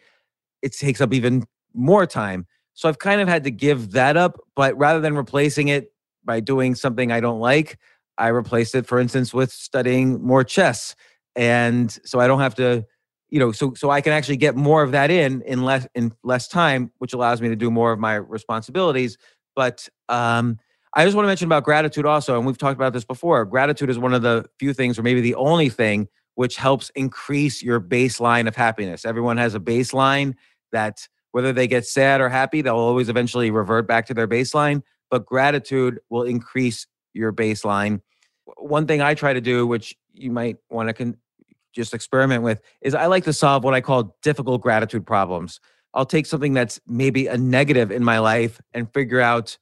it 0.62 0.74
takes 0.74 1.02
up 1.02 1.14
even 1.14 1.46
more 1.74 2.06
time. 2.06 2.48
So 2.74 2.90
I've 2.90 3.00
kind 3.00 3.22
of 3.22 3.28
had 3.28 3.44
to 3.44 3.52
give 3.52 3.92
that 3.92 4.18
up, 4.18 4.40
but 4.56 4.78
rather 4.78 5.00
than 5.00 5.16
replacing 5.16 5.68
it 5.68 5.94
by 6.24 6.40
doing 6.40 6.76
something 6.76 7.12
I 7.12 7.20
don't 7.20 7.40
like, 7.40 7.78
I 8.18 8.30
replaced 8.30 8.76
it, 8.76 8.88
for 8.88 9.00
instance, 9.00 9.34
with 9.34 9.52
studying 9.52 10.22
more 10.24 10.44
chess. 10.44 10.96
And 11.36 11.92
so 12.06 12.20
I 12.20 12.28
don't 12.28 12.40
have 12.40 12.56
to, 12.56 12.86
you 13.30 13.40
know, 13.40 13.52
so 13.52 13.74
so 13.74 13.90
I 13.90 14.02
can 14.02 14.14
actually 14.14 14.38
get 14.38 14.56
more 14.56 14.84
of 14.84 14.92
that 14.92 15.12
in 15.12 15.42
in 15.44 15.64
less 15.64 15.88
in 15.96 16.14
less 16.24 16.48
time, 16.48 16.92
which 17.00 17.14
allows 17.14 17.42
me 17.42 17.50
to 17.50 17.56
do 17.56 17.72
more 17.72 17.92
of 17.92 18.00
my 18.00 18.16
responsibilities. 18.16 19.18
But 19.56 19.88
um, 20.10 20.60
I 20.94 21.06
just 21.06 21.16
want 21.16 21.26
to 21.26 21.28
mention 21.28 21.48
about 21.48 21.64
gratitude 21.64 22.06
also, 22.06 22.38
and 22.38 22.46
we've 22.46 22.58
talked 22.58 22.78
about 22.78 22.94
this 22.94 23.06
before. 23.06 23.46
Gratitude 23.46 23.90
is 23.90 23.98
one 23.98 24.14
of 24.14 24.22
the 24.22 24.46
few 24.60 24.74
things, 24.74 25.00
or 25.00 25.04
maybe 25.04 25.22
the 25.22 25.36
only 25.36 25.70
thing, 25.70 26.08
which 26.36 26.58
helps 26.58 26.90
increase 26.96 27.64
your 27.64 27.80
baseline 27.82 28.48
of 28.48 28.56
happiness. 28.56 29.06
Everyone 29.06 29.38
has 29.38 29.56
a 29.56 29.60
baseline 29.60 30.36
that 30.72 31.08
whether 31.32 31.52
they 31.52 31.68
get 31.68 31.86
sad 31.86 32.22
or 32.22 32.30
happy, 32.30 32.62
they'll 32.62 32.76
always 32.76 33.10
eventually 33.10 33.52
revert 33.52 33.88
back 33.88 34.06
to 34.08 34.14
their 34.14 34.28
baseline 34.28 34.82
but 35.10 35.26
gratitude 35.26 36.00
will 36.10 36.24
increase 36.24 36.88
your 37.14 37.32
baseline. 37.32 38.02
One 38.58 38.88
thing 38.88 39.02
I 39.02 39.14
try 39.14 39.34
to 39.34 39.42
do, 39.42 39.66
which 39.66 39.96
you 40.14 40.32
might 40.32 40.58
want 40.70 40.90
to 40.90 40.94
con- 40.94 41.18
just 41.76 41.94
experiment 41.94 42.44
with, 42.44 42.62
is 42.82 42.96
I 42.96 43.08
like 43.08 43.26
to 43.26 43.34
solve 43.34 43.64
what 43.64 43.74
I 43.74 43.82
call 43.82 44.16
difficult 44.24 44.62
gratitude 44.62 45.06
problems. 45.06 45.60
I'll 45.94 46.06
take 46.06 46.26
something 46.26 46.54
that's 46.54 46.80
maybe 46.88 47.28
a 47.28 47.38
negative 47.38 47.92
in 47.92 48.04
my 48.04 48.20
life 48.20 48.60
and 48.74 48.92
figure 48.94 49.22
out 49.22 49.58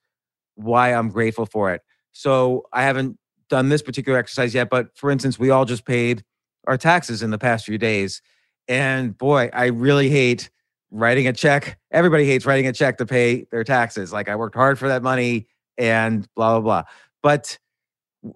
why 0.55 0.93
I'm 0.93 1.09
grateful 1.09 1.45
for 1.45 1.74
it. 1.74 1.82
So 2.11 2.66
I 2.72 2.84
haven't 2.84 3.18
done 3.49 3.70
this 3.70 3.82
particular 3.82 4.18
exercise 4.18 4.53
yet, 4.53 4.70
but 4.70 4.95
for 4.95 5.11
instance, 5.11 5.38
we 5.38 5.49
all 5.49 5.66
just 5.66 5.86
paid 5.86 6.24
our 6.68 6.78
taxes 6.78 7.22
in 7.24 7.32
the 7.32 7.38
past 7.38 7.66
few 7.66 7.78
days. 7.78 8.22
And 8.68 9.18
boy, 9.18 9.49
I 9.53 9.66
really 9.66 10.09
hate 10.09 10.49
writing 10.91 11.28
a 11.28 11.34
check. 11.34 11.78
Everybody 11.91 12.26
hates 12.26 12.45
writing 12.45 12.68
a 12.68 12.74
check 12.74 12.97
to 12.97 13.05
pay 13.05 13.45
their 13.51 13.64
taxes. 13.64 14.14
Like 14.14 14.30
I 14.30 14.36
worked 14.36 14.55
hard 14.55 14.80
for 14.80 14.88
that 14.88 15.03
money 15.03 15.47
and 15.78 16.28
blah 16.36 16.59
blah 16.59 16.61
blah. 16.61 16.84
But 17.22 17.57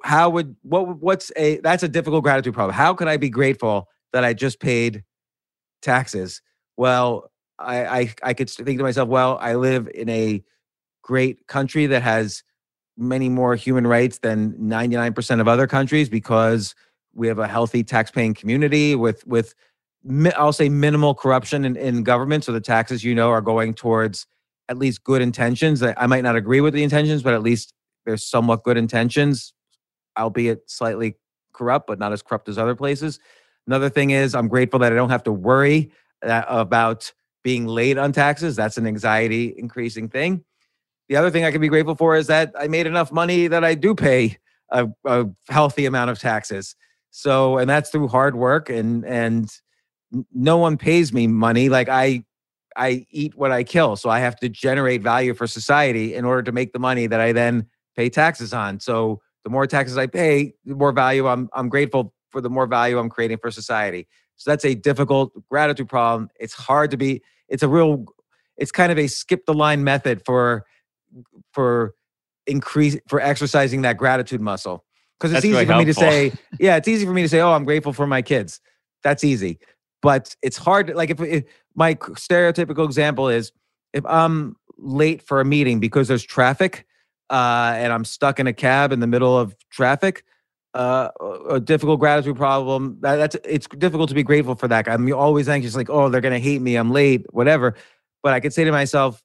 how 0.03 0.29
would 0.29 0.55
what 0.63 0.99
what's 0.99 1.31
a 1.35 1.59
that's 1.59 1.83
a 1.83 1.87
difficult 1.87 2.23
gratitude 2.23 2.53
problem. 2.53 2.75
How 2.75 2.93
could 2.93 3.07
I 3.07 3.17
be 3.17 3.29
grateful 3.29 3.87
that 4.13 4.23
I 4.23 4.33
just 4.33 4.59
paid 4.59 5.03
taxes? 5.81 6.41
Well, 6.75 7.31
I 7.59 7.85
I, 7.85 8.13
I 8.23 8.33
could 8.33 8.49
think 8.49 8.77
to 8.79 8.83
myself, 8.83 9.09
well, 9.09 9.37
I 9.41 9.55
live 9.55 9.89
in 9.93 10.09
a 10.09 10.43
great 11.03 11.47
country 11.47 11.85
that 11.87 12.01
has 12.01 12.43
many 12.97 13.29
more 13.29 13.55
human 13.55 13.85
rights 13.85 14.19
than 14.19 14.53
99% 14.53 15.39
of 15.39 15.47
other 15.47 15.67
countries 15.67 16.09
because 16.09 16.73
we 17.13 17.27
have 17.27 17.39
a 17.39 17.47
healthy 17.47 17.83
tax-paying 17.83 18.33
community 18.33 18.95
with 18.95 19.25
with 19.25 19.53
I'll 20.37 20.53
say 20.53 20.69
minimal 20.69 21.15
corruption 21.15 21.65
in, 21.65 21.75
in 21.75 22.03
government. 22.03 22.43
So 22.43 22.51
the 22.51 22.61
taxes, 22.61 23.03
you 23.03 23.13
know, 23.13 23.29
are 23.29 23.41
going 23.41 23.73
towards 23.73 24.25
at 24.69 24.77
least 24.77 25.03
good 25.03 25.21
intentions. 25.21 25.81
I, 25.83 25.93
I 25.97 26.07
might 26.07 26.23
not 26.23 26.35
agree 26.35 26.61
with 26.61 26.73
the 26.73 26.83
intentions, 26.83 27.23
but 27.23 27.33
at 27.33 27.41
least 27.41 27.73
there's 28.05 28.23
somewhat 28.23 28.63
good 28.63 28.77
intentions, 28.77 29.53
albeit 30.17 30.69
slightly 30.69 31.15
corrupt, 31.53 31.87
but 31.87 31.99
not 31.99 32.13
as 32.13 32.21
corrupt 32.21 32.49
as 32.49 32.57
other 32.57 32.75
places. 32.75 33.19
Another 33.65 33.89
thing 33.89 34.11
is, 34.11 34.35
I'm 34.35 34.47
grateful 34.47 34.79
that 34.79 34.93
I 34.93 34.95
don't 34.95 35.09
have 35.09 35.23
to 35.23 35.31
worry 35.31 35.91
about 36.21 37.11
being 37.43 37.65
late 37.65 37.97
on 37.97 38.11
taxes. 38.11 38.55
That's 38.55 38.77
an 38.77 38.87
anxiety 38.87 39.53
increasing 39.57 40.09
thing. 40.09 40.43
The 41.09 41.15
other 41.15 41.31
thing 41.31 41.45
I 41.45 41.51
can 41.51 41.61
be 41.61 41.69
grateful 41.69 41.95
for 41.95 42.15
is 42.15 42.27
that 42.27 42.53
I 42.57 42.67
made 42.67 42.87
enough 42.87 43.11
money 43.11 43.47
that 43.47 43.63
I 43.63 43.75
do 43.75 43.95
pay 43.95 44.37
a, 44.71 44.87
a 45.05 45.25
healthy 45.49 45.85
amount 45.85 46.11
of 46.11 46.19
taxes. 46.19 46.75
So, 47.11 47.57
and 47.57 47.69
that's 47.69 47.89
through 47.89 48.09
hard 48.09 48.35
work 48.35 48.69
and 48.69 49.05
and 49.05 49.49
no 50.33 50.57
one 50.57 50.77
pays 50.77 51.11
me 51.13 51.27
money. 51.27 51.69
Like 51.69 51.89
I, 51.89 52.23
I 52.75 53.05
eat 53.11 53.35
what 53.35 53.51
I 53.51 53.63
kill. 53.63 53.95
So 53.95 54.09
I 54.09 54.19
have 54.19 54.37
to 54.37 54.49
generate 54.49 55.01
value 55.01 55.33
for 55.33 55.47
society 55.47 56.15
in 56.15 56.25
order 56.25 56.43
to 56.43 56.51
make 56.51 56.73
the 56.73 56.79
money 56.79 57.07
that 57.07 57.19
I 57.19 57.31
then 57.31 57.67
pay 57.95 58.09
taxes 58.09 58.53
on. 58.53 58.79
So 58.79 59.21
the 59.47 59.51
more 59.51 59.65
taxes 59.65 59.97
I 59.97 60.07
pay, 60.07 60.53
the 60.65 60.75
more 60.75 60.91
value 60.91 61.25
I'm, 61.27 61.49
I'm 61.53 61.69
grateful 61.69 62.13
for 62.31 62.41
the 62.41 62.49
more 62.49 62.67
value 62.67 62.99
I'm 62.99 63.09
creating 63.09 63.37
for 63.37 63.49
society. 63.49 64.07
So 64.35 64.51
that's 64.51 64.65
a 64.65 64.75
difficult 64.75 65.31
gratitude 65.49 65.87
problem. 65.87 66.29
It's 66.37 66.53
hard 66.53 66.91
to 66.91 66.97
be, 66.97 67.21
it's 67.47 67.63
a 67.63 67.69
real, 67.69 68.05
it's 68.57 68.71
kind 68.71 68.91
of 68.91 68.99
a 68.99 69.07
skip 69.07 69.45
the 69.45 69.53
line 69.53 69.85
method 69.85 70.21
for, 70.25 70.65
for 71.53 71.95
increase, 72.45 72.97
for 73.07 73.21
exercising 73.21 73.83
that 73.83 73.97
gratitude 73.97 74.41
muscle. 74.41 74.83
Cause 75.19 75.31
it's 75.31 75.37
That's 75.37 75.45
easy 75.45 75.65
for 75.65 75.77
me 75.77 75.85
to 75.85 75.93
say, 75.93 76.33
yeah, 76.59 76.75
it's 76.75 76.87
easy 76.87 77.05
for 77.05 77.13
me 77.13 77.21
to 77.21 77.29
say, 77.29 77.39
oh, 77.39 77.53
I'm 77.53 77.63
grateful 77.63 77.93
for 77.93 78.05
my 78.05 78.21
kids. 78.21 78.59
That's 79.01 79.23
easy 79.23 79.59
but 80.01 80.35
it's 80.41 80.57
hard. 80.57 80.95
Like 80.95 81.09
if, 81.09 81.19
if 81.19 81.43
my 81.75 81.95
stereotypical 81.95 82.85
example 82.85 83.27
is 83.27 83.51
if 83.93 84.05
I'm 84.05 84.55
late 84.77 85.21
for 85.21 85.41
a 85.41 85.45
meeting 85.45 85.81
because 85.81 86.07
there's 86.07 86.23
traffic 86.23 86.85
uh, 87.29 87.73
and 87.75 87.91
I'm 87.91 88.05
stuck 88.05 88.39
in 88.39 88.47
a 88.47 88.53
cab 88.53 88.91
in 88.91 88.99
the 88.99 89.07
middle 89.07 89.37
of 89.37 89.55
traffic, 89.69 90.23
uh, 90.73 91.09
a 91.49 91.59
difficult 91.59 91.99
gratitude 91.99 92.37
problem. 92.37 92.97
That, 93.01 93.17
that's 93.17 93.35
it's 93.43 93.67
difficult 93.67 94.09
to 94.09 94.15
be 94.15 94.23
grateful 94.23 94.55
for 94.55 94.67
that. 94.67 94.87
I'm 94.87 95.11
always 95.13 95.49
anxious, 95.49 95.75
like, 95.75 95.89
oh, 95.89 96.09
they're 96.09 96.21
gonna 96.21 96.39
hate 96.39 96.61
me. 96.61 96.75
I'm 96.75 96.91
late, 96.91 97.25
whatever. 97.31 97.75
But 98.23 98.33
I 98.33 98.39
could 98.39 98.53
say 98.53 98.63
to 98.63 98.71
myself, 98.71 99.21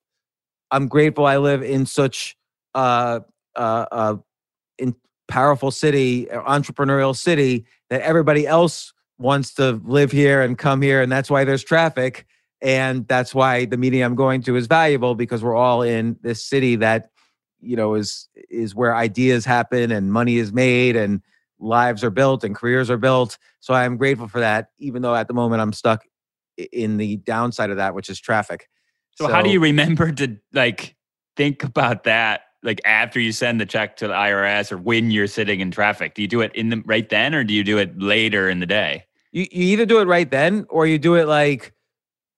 I'm 0.71 0.89
grateful 0.89 1.27
I 1.27 1.37
live 1.37 1.63
in 1.63 1.87
such 1.87 2.37
uh, 2.75 3.21
uh, 3.57 4.17
in 4.79 4.95
powerful 5.29 5.71
city, 5.71 6.27
entrepreneurial 6.27 7.17
city 7.17 7.67
that 7.91 8.01
everybody 8.01 8.47
else 8.47 8.93
wants 9.19 9.55
to 9.55 9.81
live 9.85 10.11
here 10.11 10.43
and 10.43 10.59
come 10.59 10.83
here, 10.83 11.03
and 11.03 11.13
that's 11.13 11.31
why 11.31 11.45
there's 11.45 11.63
traffic, 11.63 12.27
and 12.61 13.07
that's 13.07 13.35
why 13.35 13.67
the 13.67 13.77
meeting 13.77 14.03
I'm 14.03 14.15
going 14.15 14.43
to 14.45 14.57
is 14.57 14.67
valuable 14.67 15.15
because 15.15 15.43
we're 15.43 15.55
all 15.55 15.83
in 15.83 16.17
this 16.23 16.45
city 16.45 16.77
that 16.77 17.12
you 17.63 17.77
know 17.77 17.95
is 17.95 18.29
is 18.51 18.75
where 18.75 18.95
ideas 18.95 19.45
happen 19.45 19.91
and 19.91 20.13
money 20.13 20.37
is 20.37 20.53
made 20.53 20.97
and 20.97 21.23
lives 21.59 22.03
are 22.03 22.11
built 22.11 22.45
and 22.45 22.55
careers 22.55 22.91
are 22.91 22.99
built. 22.99 23.39
So 23.61 23.73
I'm 23.73 23.97
grateful 23.97 24.29
for 24.29 24.41
that, 24.41 24.71
even 24.79 25.03
though 25.03 25.15
at 25.15 25.29
the 25.29 25.35
moment 25.35 25.63
I'm 25.63 25.73
stuck 25.73 26.05
in 26.73 26.97
the 26.97 27.17
downside 27.19 27.71
of 27.71 27.77
that, 27.77 27.95
which 27.95 28.11
is 28.11 28.21
traffic. 28.21 28.69
So, 29.17 29.29
how 29.29 29.43
do 29.43 29.51
you 29.51 29.61
remember 29.61 30.11
to 30.13 30.37
like 30.53 30.97
think 31.37 31.63
about 31.63 32.05
that 32.05 32.43
like 32.63 32.81
after 32.85 33.21
you 33.21 33.33
send 33.33 33.61
the 33.61 33.67
check 33.67 33.97
to 33.97 34.09
the 34.09 34.15
IRS 34.15 34.73
or 34.73 34.79
when 34.79 35.11
you're 35.11 35.27
sitting 35.27 35.61
in 35.61 35.71
traffic? 35.71 36.15
Do 36.15 36.23
you 36.23 36.29
do 36.29 36.41
it 36.41 36.55
in 36.55 36.71
the 36.71 36.83
right 36.87 37.09
then 37.09 37.35
or 37.35 37.45
do 37.45 37.55
you 37.55 37.65
do 37.65 37.79
it 37.79 37.99
later 37.99 38.49
in 38.49 38.61
the 38.61 38.67
day? 38.67 39.05
You, 39.33 39.47
you 39.51 39.65
either 39.73 39.87
do 39.87 40.01
it 40.01 40.07
right 40.07 40.31
then 40.31 40.67
or 40.69 40.87
you 40.87 40.99
do 40.99 41.15
it 41.15 41.27
like 41.27 41.73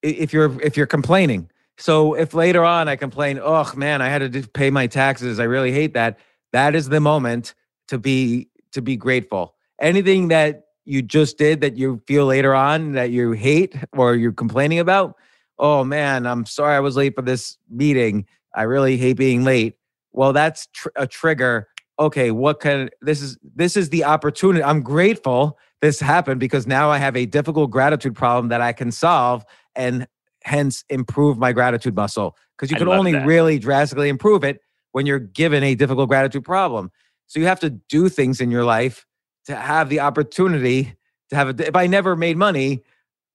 if 0.02 0.32
you're 0.32 0.60
if 0.60 0.76
you're 0.76 0.86
complaining. 0.86 1.50
So 1.78 2.14
if 2.14 2.34
later 2.34 2.64
on 2.64 2.88
I 2.88 2.96
complain, 2.96 3.40
oh 3.42 3.70
man, 3.76 4.00
I 4.00 4.08
had 4.08 4.32
to 4.32 4.48
pay 4.48 4.70
my 4.70 4.86
taxes. 4.86 5.40
I 5.40 5.44
really 5.44 5.72
hate 5.72 5.94
that. 5.94 6.18
That 6.52 6.74
is 6.74 6.88
the 6.88 7.00
moment 7.00 7.54
to 7.88 7.98
be 7.98 8.48
to 8.72 8.82
be 8.82 8.96
grateful. 8.96 9.54
Anything 9.80 10.28
that 10.28 10.64
you 10.84 11.02
just 11.02 11.38
did 11.38 11.60
that 11.62 11.76
you 11.76 12.02
feel 12.06 12.26
later 12.26 12.54
on 12.54 12.92
that 12.92 13.10
you 13.10 13.32
hate 13.32 13.74
or 13.92 14.14
you're 14.14 14.32
complaining 14.32 14.78
about, 14.78 15.16
oh 15.58 15.82
man, 15.84 16.26
I'm 16.26 16.46
sorry 16.46 16.76
I 16.76 16.80
was 16.80 16.96
late 16.96 17.14
for 17.14 17.22
this 17.22 17.58
meeting. 17.70 18.26
I 18.54 18.62
really 18.62 18.96
hate 18.96 19.16
being 19.16 19.44
late. 19.44 19.76
Well, 20.12 20.32
that's 20.32 20.68
tr- 20.72 20.88
a 20.96 21.06
trigger. 21.06 21.68
Okay, 21.98 22.30
what 22.30 22.60
can 22.60 22.90
this 23.02 23.22
is 23.22 23.38
this 23.54 23.76
is 23.76 23.90
the 23.90 24.04
opportunity. 24.04 24.62
I'm 24.62 24.82
grateful 24.82 25.58
this 25.80 26.00
happened 26.00 26.40
because 26.40 26.66
now 26.66 26.90
I 26.90 26.98
have 26.98 27.16
a 27.16 27.26
difficult 27.26 27.70
gratitude 27.70 28.14
problem 28.14 28.48
that 28.48 28.60
I 28.60 28.72
can 28.72 28.90
solve 28.90 29.44
and 29.76 30.06
hence 30.44 30.84
improve 30.88 31.38
my 31.38 31.52
gratitude 31.52 31.96
muscle 31.96 32.36
because 32.56 32.70
you 32.70 32.76
can 32.76 32.88
only 32.88 33.12
that. 33.12 33.26
really 33.26 33.58
drastically 33.58 34.08
improve 34.08 34.44
it 34.44 34.60
when 34.92 35.06
you're 35.06 35.18
given 35.18 35.62
a 35.64 35.74
difficult 35.74 36.08
gratitude 36.08 36.44
problem. 36.44 36.90
So 37.26 37.40
you 37.40 37.46
have 37.46 37.60
to 37.60 37.70
do 37.70 38.08
things 38.08 38.40
in 38.40 38.50
your 38.50 38.64
life 38.64 39.06
to 39.46 39.56
have 39.56 39.88
the 39.88 40.00
opportunity 40.00 40.94
to 41.30 41.36
have 41.36 41.48
a 41.48 41.66
if 41.66 41.74
I 41.74 41.86
never 41.86 42.16
made 42.16 42.36
money, 42.36 42.82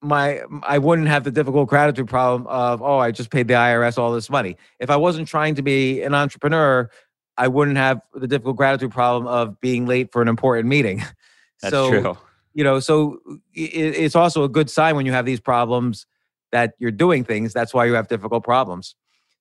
my 0.01 0.41
I 0.63 0.77
wouldn't 0.77 1.07
have 1.07 1.23
the 1.23 1.31
difficult 1.31 1.67
gratitude 1.67 2.07
problem 2.07 2.47
of 2.47 2.81
oh 2.81 2.99
I 2.99 3.11
just 3.11 3.31
paid 3.31 3.47
the 3.47 3.55
IRS 3.55 3.97
all 3.97 4.13
this 4.13 4.29
money. 4.29 4.55
If 4.79 4.89
I 4.89 4.95
wasn't 4.95 5.27
trying 5.27 5.55
to 5.55 5.61
be 5.61 6.01
an 6.01 6.13
entrepreneur, 6.13 6.89
I 7.37 7.47
wouldn't 7.47 7.77
have 7.77 8.01
the 8.13 8.27
difficult 8.27 8.57
gratitude 8.57 8.91
problem 8.91 9.27
of 9.27 9.59
being 9.59 9.85
late 9.85 10.11
for 10.11 10.21
an 10.21 10.27
important 10.27 10.67
meeting. 10.67 11.03
That's 11.61 11.73
so, 11.73 11.89
true. 11.89 12.17
You 12.53 12.63
know, 12.63 12.79
so 12.79 13.19
it, 13.53 13.95
it's 13.95 14.15
also 14.15 14.43
a 14.43 14.49
good 14.49 14.69
sign 14.69 14.95
when 14.95 15.05
you 15.05 15.11
have 15.11 15.25
these 15.25 15.39
problems 15.39 16.05
that 16.51 16.73
you're 16.79 16.91
doing 16.91 17.23
things. 17.23 17.53
That's 17.53 17.73
why 17.73 17.85
you 17.85 17.93
have 17.93 18.07
difficult 18.07 18.43
problems. 18.43 18.95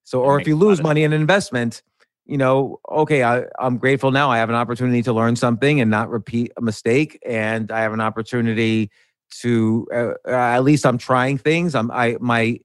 So, 0.04 0.22
or 0.22 0.40
if 0.40 0.46
you 0.46 0.56
lose 0.56 0.82
money 0.82 1.02
in 1.02 1.12
an 1.12 1.20
investment, 1.20 1.82
you 2.24 2.38
know, 2.38 2.80
okay, 2.90 3.22
I, 3.24 3.44
I'm 3.58 3.78
grateful 3.78 4.10
now. 4.10 4.30
I 4.30 4.38
have 4.38 4.48
an 4.48 4.54
opportunity 4.54 5.02
to 5.02 5.12
learn 5.12 5.36
something 5.36 5.80
and 5.80 5.90
not 5.90 6.08
repeat 6.10 6.52
a 6.56 6.62
mistake, 6.62 7.18
and 7.26 7.70
I 7.70 7.80
have 7.80 7.92
an 7.92 8.00
opportunity 8.00 8.90
to 9.42 9.86
uh, 9.92 10.10
uh, 10.26 10.30
at 10.30 10.60
least 10.60 10.86
I'm 10.86 10.98
trying 10.98 11.38
things. 11.38 11.74
I'm 11.74 11.90
I 11.90 12.16
my 12.20 12.58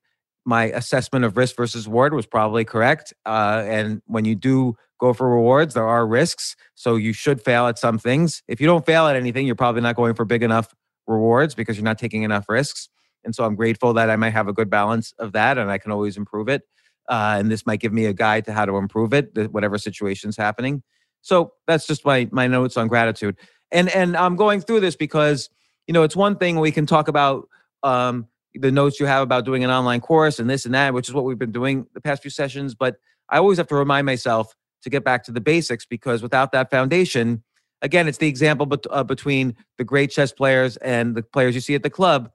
my 0.45 0.65
assessment 0.65 1.25
of 1.25 1.37
risk 1.37 1.55
versus 1.55 1.87
reward 1.87 2.13
was 2.13 2.25
probably 2.25 2.65
correct. 2.65 3.13
Uh, 3.25 3.63
and 3.65 4.01
when 4.05 4.25
you 4.25 4.35
do 4.35 4.75
go 4.99 5.13
for 5.13 5.29
rewards, 5.29 5.73
there 5.73 5.87
are 5.87 6.05
risks. 6.05 6.55
So 6.75 6.95
you 6.95 7.13
should 7.13 7.41
fail 7.41 7.67
at 7.67 7.79
some 7.79 7.97
things. 7.97 8.43
If 8.47 8.59
you 8.59 8.67
don't 8.67 8.85
fail 8.85 9.07
at 9.07 9.15
anything, 9.15 9.45
you're 9.45 9.55
probably 9.55 9.81
not 9.81 9.95
going 9.95 10.13
for 10.13 10.25
big 10.25 10.43
enough 10.43 10.73
rewards 11.07 11.55
because 11.55 11.77
you're 11.77 11.85
not 11.85 11.97
taking 11.97 12.23
enough 12.23 12.45
risks. 12.49 12.89
And 13.25 13.35
so 13.35 13.43
I'm 13.43 13.55
grateful 13.55 13.93
that 13.93 14.09
I 14.09 14.15
might 14.15 14.31
have 14.31 14.47
a 14.47 14.53
good 14.53 14.69
balance 14.69 15.13
of 15.19 15.31
that 15.33 15.57
and 15.57 15.71
I 15.71 15.77
can 15.77 15.91
always 15.91 16.17
improve 16.17 16.49
it. 16.49 16.63
Uh, 17.09 17.35
and 17.39 17.51
this 17.51 17.65
might 17.65 17.79
give 17.79 17.93
me 17.93 18.05
a 18.05 18.13
guide 18.13 18.45
to 18.45 18.53
how 18.53 18.65
to 18.65 18.77
improve 18.77 19.13
it, 19.13 19.51
whatever 19.51 19.77
situation's 19.77 20.37
happening. 20.37 20.83
So 21.21 21.53
that's 21.67 21.87
just 21.87 22.05
my 22.05 22.27
my 22.31 22.47
notes 22.47 22.77
on 22.77 22.87
gratitude. 22.87 23.37
And 23.71 23.89
and 23.89 24.15
I'm 24.15 24.35
going 24.35 24.61
through 24.61 24.81
this 24.81 24.95
because 24.95 25.49
you 25.87 25.93
know, 25.93 26.03
it's 26.03 26.15
one 26.15 26.37
thing 26.37 26.59
we 26.59 26.71
can 26.71 26.85
talk 26.85 27.07
about 27.07 27.47
um, 27.83 28.27
the 28.53 28.71
notes 28.71 28.99
you 28.99 29.05
have 29.05 29.23
about 29.23 29.45
doing 29.45 29.63
an 29.63 29.69
online 29.69 29.99
course 29.99 30.39
and 30.39 30.49
this 30.49 30.65
and 30.65 30.73
that, 30.73 30.93
which 30.93 31.09
is 31.09 31.13
what 31.13 31.25
we've 31.25 31.39
been 31.39 31.51
doing 31.51 31.87
the 31.93 32.01
past 32.01 32.21
few 32.21 32.31
sessions. 32.31 32.75
But 32.75 32.97
I 33.29 33.37
always 33.37 33.57
have 33.57 33.67
to 33.67 33.75
remind 33.75 34.05
myself 34.05 34.55
to 34.83 34.89
get 34.89 35.03
back 35.03 35.23
to 35.25 35.31
the 35.31 35.41
basics 35.41 35.85
because 35.85 36.21
without 36.21 36.51
that 36.51 36.69
foundation, 36.69 37.43
again, 37.81 38.07
it's 38.07 38.17
the 38.17 38.27
example 38.27 38.65
bet- 38.65 38.85
uh, 38.89 39.03
between 39.03 39.55
the 39.77 39.83
great 39.83 40.11
chess 40.11 40.31
players 40.31 40.77
and 40.77 41.15
the 41.15 41.23
players 41.23 41.55
you 41.55 41.61
see 41.61 41.75
at 41.75 41.83
the 41.83 41.89
club. 41.89 42.29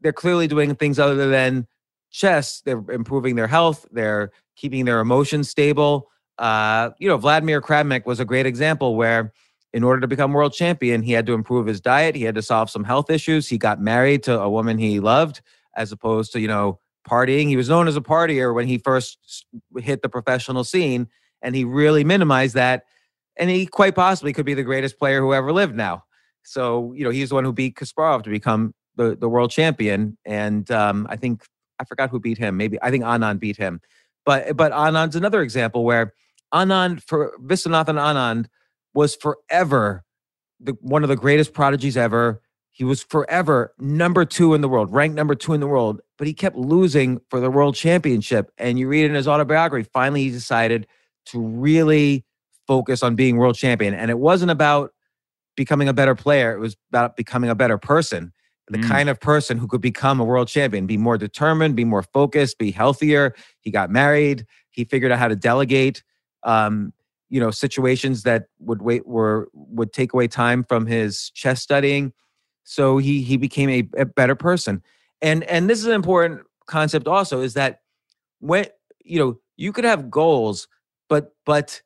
They're 0.00 0.12
clearly 0.12 0.46
doing 0.46 0.74
things 0.74 0.98
other 0.98 1.28
than 1.28 1.66
chess. 2.10 2.60
They're 2.64 2.82
improving 2.90 3.36
their 3.36 3.46
health. 3.46 3.86
They're 3.90 4.30
keeping 4.56 4.84
their 4.84 5.00
emotions 5.00 5.48
stable. 5.50 6.08
Uh, 6.38 6.90
you 6.98 7.08
know, 7.08 7.16
Vladimir 7.16 7.60
Kramnik 7.60 8.06
was 8.06 8.20
a 8.20 8.24
great 8.24 8.46
example 8.46 8.96
where 8.96 9.32
in 9.72 9.84
order 9.84 10.00
to 10.00 10.08
become 10.08 10.32
world 10.32 10.52
champion, 10.52 11.02
he 11.02 11.12
had 11.12 11.26
to 11.26 11.34
improve 11.34 11.66
his 11.66 11.80
diet. 11.80 12.14
He 12.14 12.22
had 12.22 12.34
to 12.36 12.42
solve 12.42 12.70
some 12.70 12.84
health 12.84 13.10
issues. 13.10 13.48
He 13.48 13.58
got 13.58 13.80
married 13.80 14.22
to 14.24 14.40
a 14.40 14.48
woman 14.48 14.78
he 14.78 15.00
loved, 15.00 15.42
as 15.76 15.92
opposed 15.92 16.32
to, 16.32 16.40
you 16.40 16.48
know, 16.48 16.80
partying. 17.08 17.48
He 17.48 17.56
was 17.56 17.68
known 17.68 17.88
as 17.88 17.96
a 17.96 18.00
partier 18.00 18.54
when 18.54 18.66
he 18.66 18.78
first 18.78 19.46
hit 19.78 20.02
the 20.02 20.08
professional 20.08 20.64
scene, 20.64 21.08
and 21.42 21.54
he 21.54 21.64
really 21.64 22.04
minimized 22.04 22.54
that. 22.54 22.84
And 23.36 23.50
he 23.50 23.66
quite 23.66 23.94
possibly 23.94 24.32
could 24.32 24.46
be 24.46 24.54
the 24.54 24.62
greatest 24.62 24.98
player 24.98 25.20
who 25.20 25.34
ever 25.34 25.52
lived 25.52 25.76
now. 25.76 26.04
So, 26.42 26.92
you 26.94 27.04
know, 27.04 27.10
he's 27.10 27.28
the 27.28 27.34
one 27.34 27.44
who 27.44 27.52
beat 27.52 27.76
Kasparov 27.76 28.22
to 28.24 28.30
become 28.30 28.74
the, 28.98 29.16
the 29.16 29.28
world 29.28 29.50
champion. 29.50 30.18
And 30.26 30.70
um, 30.70 31.06
I 31.08 31.16
think, 31.16 31.44
I 31.80 31.84
forgot 31.84 32.10
who 32.10 32.20
beat 32.20 32.36
him. 32.36 32.58
Maybe, 32.58 32.76
I 32.82 32.90
think 32.90 33.04
Anand 33.04 33.40
beat 33.40 33.56
him. 33.56 33.80
But, 34.26 34.54
but 34.56 34.72
Anand's 34.72 35.16
another 35.16 35.40
example 35.40 35.84
where 35.84 36.12
Anand, 36.52 37.02
for 37.02 37.32
Viswanathan 37.42 37.96
Anand, 37.96 38.46
was 38.92 39.16
forever 39.16 40.04
the, 40.60 40.76
one 40.80 41.02
of 41.02 41.08
the 41.08 41.16
greatest 41.16 41.54
prodigies 41.54 41.96
ever. 41.96 42.42
He 42.70 42.84
was 42.84 43.02
forever 43.02 43.72
number 43.78 44.24
two 44.24 44.54
in 44.54 44.60
the 44.60 44.68
world, 44.68 44.92
ranked 44.92 45.16
number 45.16 45.34
two 45.34 45.54
in 45.54 45.60
the 45.60 45.66
world, 45.66 46.00
but 46.16 46.26
he 46.26 46.34
kept 46.34 46.56
losing 46.56 47.20
for 47.30 47.40
the 47.40 47.50
world 47.50 47.74
championship. 47.74 48.52
And 48.58 48.78
you 48.78 48.88
read 48.88 49.06
in 49.06 49.14
his 49.14 49.26
autobiography, 49.26 49.88
finally 49.92 50.24
he 50.24 50.30
decided 50.30 50.86
to 51.26 51.40
really 51.40 52.24
focus 52.66 53.02
on 53.02 53.16
being 53.16 53.36
world 53.36 53.56
champion. 53.56 53.94
And 53.94 54.10
it 54.10 54.18
wasn't 54.18 54.50
about 54.50 54.92
becoming 55.56 55.88
a 55.88 55.92
better 55.92 56.14
player, 56.14 56.52
it 56.52 56.60
was 56.60 56.76
about 56.90 57.16
becoming 57.16 57.50
a 57.50 57.54
better 57.54 57.78
person. 57.78 58.32
The 58.70 58.78
mm. 58.78 58.88
kind 58.88 59.08
of 59.08 59.18
person 59.20 59.58
who 59.58 59.66
could 59.66 59.80
become 59.80 60.20
a 60.20 60.24
world 60.24 60.48
champion, 60.48 60.86
be 60.86 60.98
more 60.98 61.16
determined, 61.16 61.74
be 61.74 61.84
more 61.84 62.02
focused, 62.02 62.58
be 62.58 62.70
healthier. 62.70 63.34
He 63.60 63.70
got 63.70 63.90
married. 63.90 64.46
He 64.70 64.84
figured 64.84 65.10
out 65.10 65.18
how 65.18 65.28
to 65.28 65.36
delegate. 65.36 66.02
Um, 66.42 66.92
you 67.28 67.40
know 67.40 67.50
situations 67.50 68.22
that 68.22 68.46
would 68.58 68.82
wait 68.82 69.06
were 69.06 69.48
would 69.52 69.92
take 69.92 70.12
away 70.12 70.28
time 70.28 70.64
from 70.64 70.86
his 70.86 71.30
chess 71.30 71.62
studying 71.62 72.12
so 72.64 72.98
he 72.98 73.22
he 73.22 73.36
became 73.36 73.68
a, 73.68 73.88
a 74.00 74.04
better 74.04 74.34
person 74.34 74.82
and 75.20 75.44
and 75.44 75.68
this 75.68 75.78
is 75.78 75.86
an 75.86 75.92
important 75.92 76.42
concept 76.66 77.06
also 77.06 77.40
is 77.40 77.54
that 77.54 77.80
when 78.40 78.66
you 79.04 79.18
know 79.18 79.38
you 79.56 79.72
could 79.72 79.84
have 79.84 80.10
goals 80.10 80.68
but 81.08 81.34
but 81.44 81.82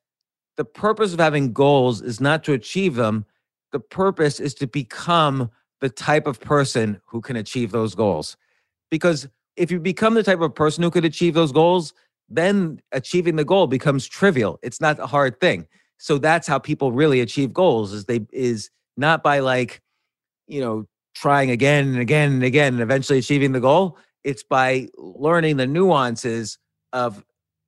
the 0.56 0.64
purpose 0.64 1.12
of 1.12 1.18
having 1.18 1.52
goals 1.52 2.02
is 2.02 2.20
not 2.20 2.44
to 2.44 2.52
achieve 2.52 2.94
them 2.94 3.24
the 3.72 3.80
purpose 3.80 4.38
is 4.38 4.54
to 4.54 4.66
become 4.66 5.50
the 5.82 5.90
type 5.90 6.26
of 6.26 6.40
person 6.40 6.98
who 7.04 7.20
can 7.20 7.36
achieve 7.36 7.72
those 7.72 7.94
goals 7.94 8.38
because 8.90 9.28
if 9.56 9.70
you 9.70 9.78
become 9.78 10.14
the 10.14 10.22
type 10.22 10.40
of 10.40 10.54
person 10.54 10.82
who 10.82 10.90
could 10.90 11.04
achieve 11.04 11.34
those 11.34 11.52
goals 11.52 11.92
then 12.32 12.80
achieving 12.92 13.36
the 13.36 13.44
goal 13.44 13.66
becomes 13.66 14.06
trivial. 14.06 14.58
It's 14.62 14.80
not 14.80 14.98
a 14.98 15.06
hard 15.06 15.38
thing. 15.38 15.66
So 15.98 16.18
that's 16.18 16.48
how 16.48 16.58
people 16.58 16.90
really 16.90 17.20
achieve 17.20 17.52
goals 17.52 17.92
is 17.92 18.06
they 18.06 18.20
is 18.32 18.70
not 18.96 19.22
by 19.22 19.40
like, 19.40 19.80
you 20.48 20.60
know, 20.60 20.86
trying 21.14 21.50
again 21.50 21.88
and 21.88 21.98
again 21.98 22.32
and 22.32 22.42
again 22.42 22.72
and 22.72 22.82
eventually 22.82 23.18
achieving 23.18 23.52
the 23.52 23.60
goal. 23.60 23.98
It's 24.24 24.42
by 24.42 24.88
learning 24.96 25.58
the 25.58 25.66
nuances 25.66 26.58
of 26.92 27.24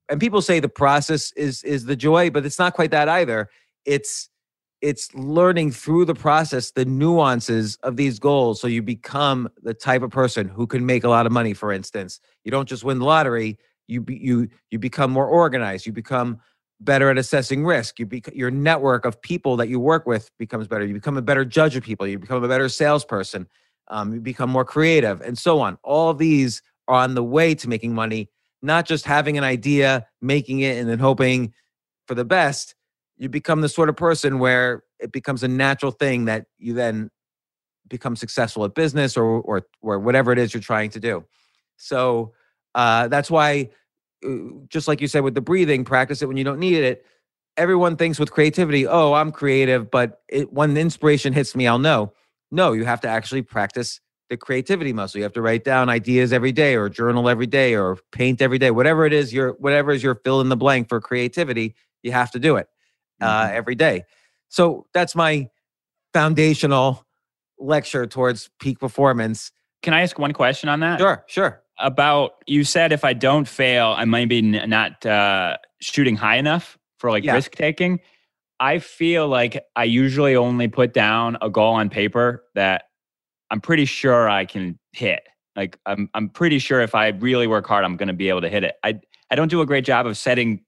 and 0.09 0.19
people 0.19 0.41
say 0.41 0.59
the 0.59 0.69
process 0.69 1.31
is 1.33 1.63
is 1.63 1.85
the 1.85 1.95
joy, 1.95 2.29
but 2.29 2.45
it's 2.45 2.59
not 2.59 2.73
quite 2.73 2.91
that 2.91 3.07
either. 3.07 3.49
It's 3.85 4.29
it's 4.85 5.13
learning 5.15 5.71
through 5.71 6.05
the 6.05 6.13
process 6.13 6.71
the 6.71 6.85
nuances 6.85 7.77
of 7.81 7.97
these 7.97 8.19
goals 8.19 8.61
so 8.61 8.67
you 8.67 8.83
become 8.83 9.49
the 9.63 9.73
type 9.73 10.03
of 10.03 10.11
person 10.11 10.47
who 10.47 10.67
can 10.67 10.85
make 10.85 11.03
a 11.03 11.09
lot 11.09 11.25
of 11.25 11.31
money 11.31 11.53
for 11.53 11.71
instance. 11.71 12.19
You 12.43 12.51
don't 12.51 12.69
just 12.69 12.83
win 12.83 12.99
the 12.99 13.05
lottery 13.05 13.57
you 13.87 14.01
be, 14.01 14.15
you 14.15 14.47
you 14.69 14.77
become 14.77 15.11
more 15.11 15.27
organized 15.27 15.85
you 15.85 15.91
become 15.91 16.39
better 16.79 17.09
at 17.09 17.17
assessing 17.17 17.65
risk 17.65 17.97
you 17.99 18.05
bec- 18.05 18.35
your 18.35 18.51
network 18.51 19.05
of 19.05 19.19
people 19.21 19.57
that 19.57 19.69
you 19.69 19.79
work 19.79 20.05
with 20.05 20.29
becomes 20.37 20.67
better 20.67 20.85
you 20.85 20.93
become 20.93 21.17
a 21.17 21.21
better 21.21 21.45
judge 21.45 21.75
of 21.75 21.83
people 21.83 22.05
you 22.05 22.19
become 22.19 22.43
a 22.43 22.47
better 22.47 22.69
salesperson 22.69 23.47
um, 23.87 24.13
you 24.13 24.19
become 24.19 24.49
more 24.49 24.65
creative 24.65 25.21
and 25.21 25.37
so 25.37 25.59
on. 25.59 25.77
All 25.83 26.13
these 26.13 26.61
are 26.87 26.95
on 26.95 27.15
the 27.15 27.23
way 27.23 27.55
to 27.55 27.69
making 27.69 27.93
money 27.93 28.29
not 28.61 28.85
just 28.85 29.05
having 29.05 29.37
an 29.37 29.43
idea 29.43 30.07
making 30.21 30.59
it 30.59 30.77
and 30.77 30.89
then 30.89 30.99
hoping 30.99 31.53
for 32.07 32.15
the 32.15 32.25
best 32.25 32.75
you 33.17 33.29
become 33.29 33.61
the 33.61 33.69
sort 33.69 33.89
of 33.89 33.95
person 33.95 34.39
where 34.39 34.83
it 34.99 35.11
becomes 35.11 35.43
a 35.43 35.47
natural 35.47 35.91
thing 35.91 36.25
that 36.25 36.45
you 36.57 36.73
then 36.73 37.09
become 37.87 38.15
successful 38.15 38.65
at 38.65 38.73
business 38.73 39.15
or 39.15 39.25
or 39.25 39.63
or 39.81 39.99
whatever 39.99 40.31
it 40.31 40.39
is 40.39 40.53
you're 40.53 40.61
trying 40.61 40.89
to 40.89 40.99
do 40.99 41.23
so 41.77 42.33
uh, 42.75 43.07
that's 43.07 43.31
why, 43.31 43.69
uh, 44.23 44.29
just 44.67 44.87
like 44.87 45.01
you 45.01 45.07
said 45.07 45.23
with 45.23 45.33
the 45.33 45.41
breathing, 45.41 45.83
practice 45.83 46.21
it 46.21 46.27
when 46.27 46.37
you 46.37 46.43
don't 46.43 46.59
need 46.59 46.83
it. 46.83 47.05
Everyone 47.57 47.95
thinks 47.95 48.19
with 48.19 48.31
creativity, 48.31 48.85
oh, 48.85 49.13
I'm 49.13 49.31
creative, 49.31 49.89
but 49.89 50.21
it, 50.27 50.51
when 50.51 50.73
the 50.73 50.81
inspiration 50.81 51.31
hits 51.31 51.55
me, 51.55 51.67
I'll 51.67 51.79
know. 51.79 52.11
No, 52.51 52.73
you 52.73 52.83
have 52.83 52.99
to 53.01 53.07
actually 53.07 53.41
practice 53.41 54.01
the 54.29 54.35
creativity 54.35 54.91
muscle. 54.91 55.19
You 55.19 55.23
have 55.23 55.33
to 55.33 55.41
write 55.41 55.63
down 55.63 55.87
ideas 55.87 56.33
every 56.33 56.51
day 56.51 56.75
or 56.75 56.89
journal 56.89 57.29
every 57.29 57.47
day 57.47 57.75
or 57.75 57.97
paint 58.11 58.41
every 58.41 58.57
day. 58.57 58.71
Whatever 58.71 59.05
it 59.05 59.13
is, 59.13 59.33
your 59.33 59.53
whatever 59.53 59.91
is 59.91 60.03
your 60.03 60.15
fill 60.15 60.41
in 60.41 60.49
the 60.49 60.57
blank 60.57 60.89
for 60.89 60.99
creativity, 60.99 61.75
you 62.03 62.11
have 62.11 62.31
to 62.31 62.39
do 62.39 62.57
it 62.57 62.67
uh, 63.21 63.47
Mhm. 63.47 63.53
every 63.53 63.75
day. 63.75 64.03
So 64.49 64.85
that's 64.93 65.15
my 65.15 65.47
foundational 66.13 67.03
lecture 67.59 68.05
towards 68.05 68.49
peak 68.59 68.79
performance. 68.79 69.51
Can 69.81 69.93
I 69.93 70.01
ask 70.01 70.17
one 70.17 70.33
question 70.33 70.69
on 70.69 70.79
that? 70.81 70.99
Sure, 70.99 71.23
sure. 71.27 71.61
About 71.79 72.31
you 72.47 72.63
said 72.63 72.91
if 72.91 73.03
I 73.03 73.13
don't 73.13 73.47
fail, 73.47 73.93
I 73.97 74.05
might 74.05 74.29
be 74.29 74.39
n- 74.39 74.69
not 74.69 75.05
uh, 75.05 75.57
shooting 75.81 76.15
high 76.15 76.37
enough 76.37 76.77
for 76.99 77.11
like 77.11 77.23
Yeah. 77.23 77.33
risk 77.33 77.51
taking. 77.51 77.99
I 78.59 78.79
feel 78.79 79.27
like 79.27 79.61
I 79.75 79.83
usually 79.83 80.35
only 80.35 80.69
put 80.69 80.93
down 80.93 81.37
a 81.41 81.49
goal 81.49 81.73
on 81.75 81.89
paper 81.89 82.45
that 82.55 82.85
I'm 83.51 83.59
pretty 83.59 83.83
sure 83.85 84.29
I 84.29 84.45
can 84.45 84.79
hit. 84.93 85.21
Like 85.57 85.77
I'm 85.85 86.09
I'm 86.13 86.29
pretty 86.29 86.59
sure 86.59 86.79
if 86.81 86.95
I 86.95 87.07
really 87.09 87.47
work 87.47 87.67
hard, 87.67 87.83
I'm 87.83 87.97
going 87.97 88.07
to 88.07 88.13
be 88.13 88.29
able 88.29 88.41
to 88.41 88.49
hit 88.49 88.63
it. 88.63 88.75
I 88.83 88.99
I 89.29 89.35
don't 89.35 89.49
do 89.49 89.59
a 89.61 89.65
great 89.65 89.83
job 89.85 90.05
of 90.07 90.17
setting 90.17 90.61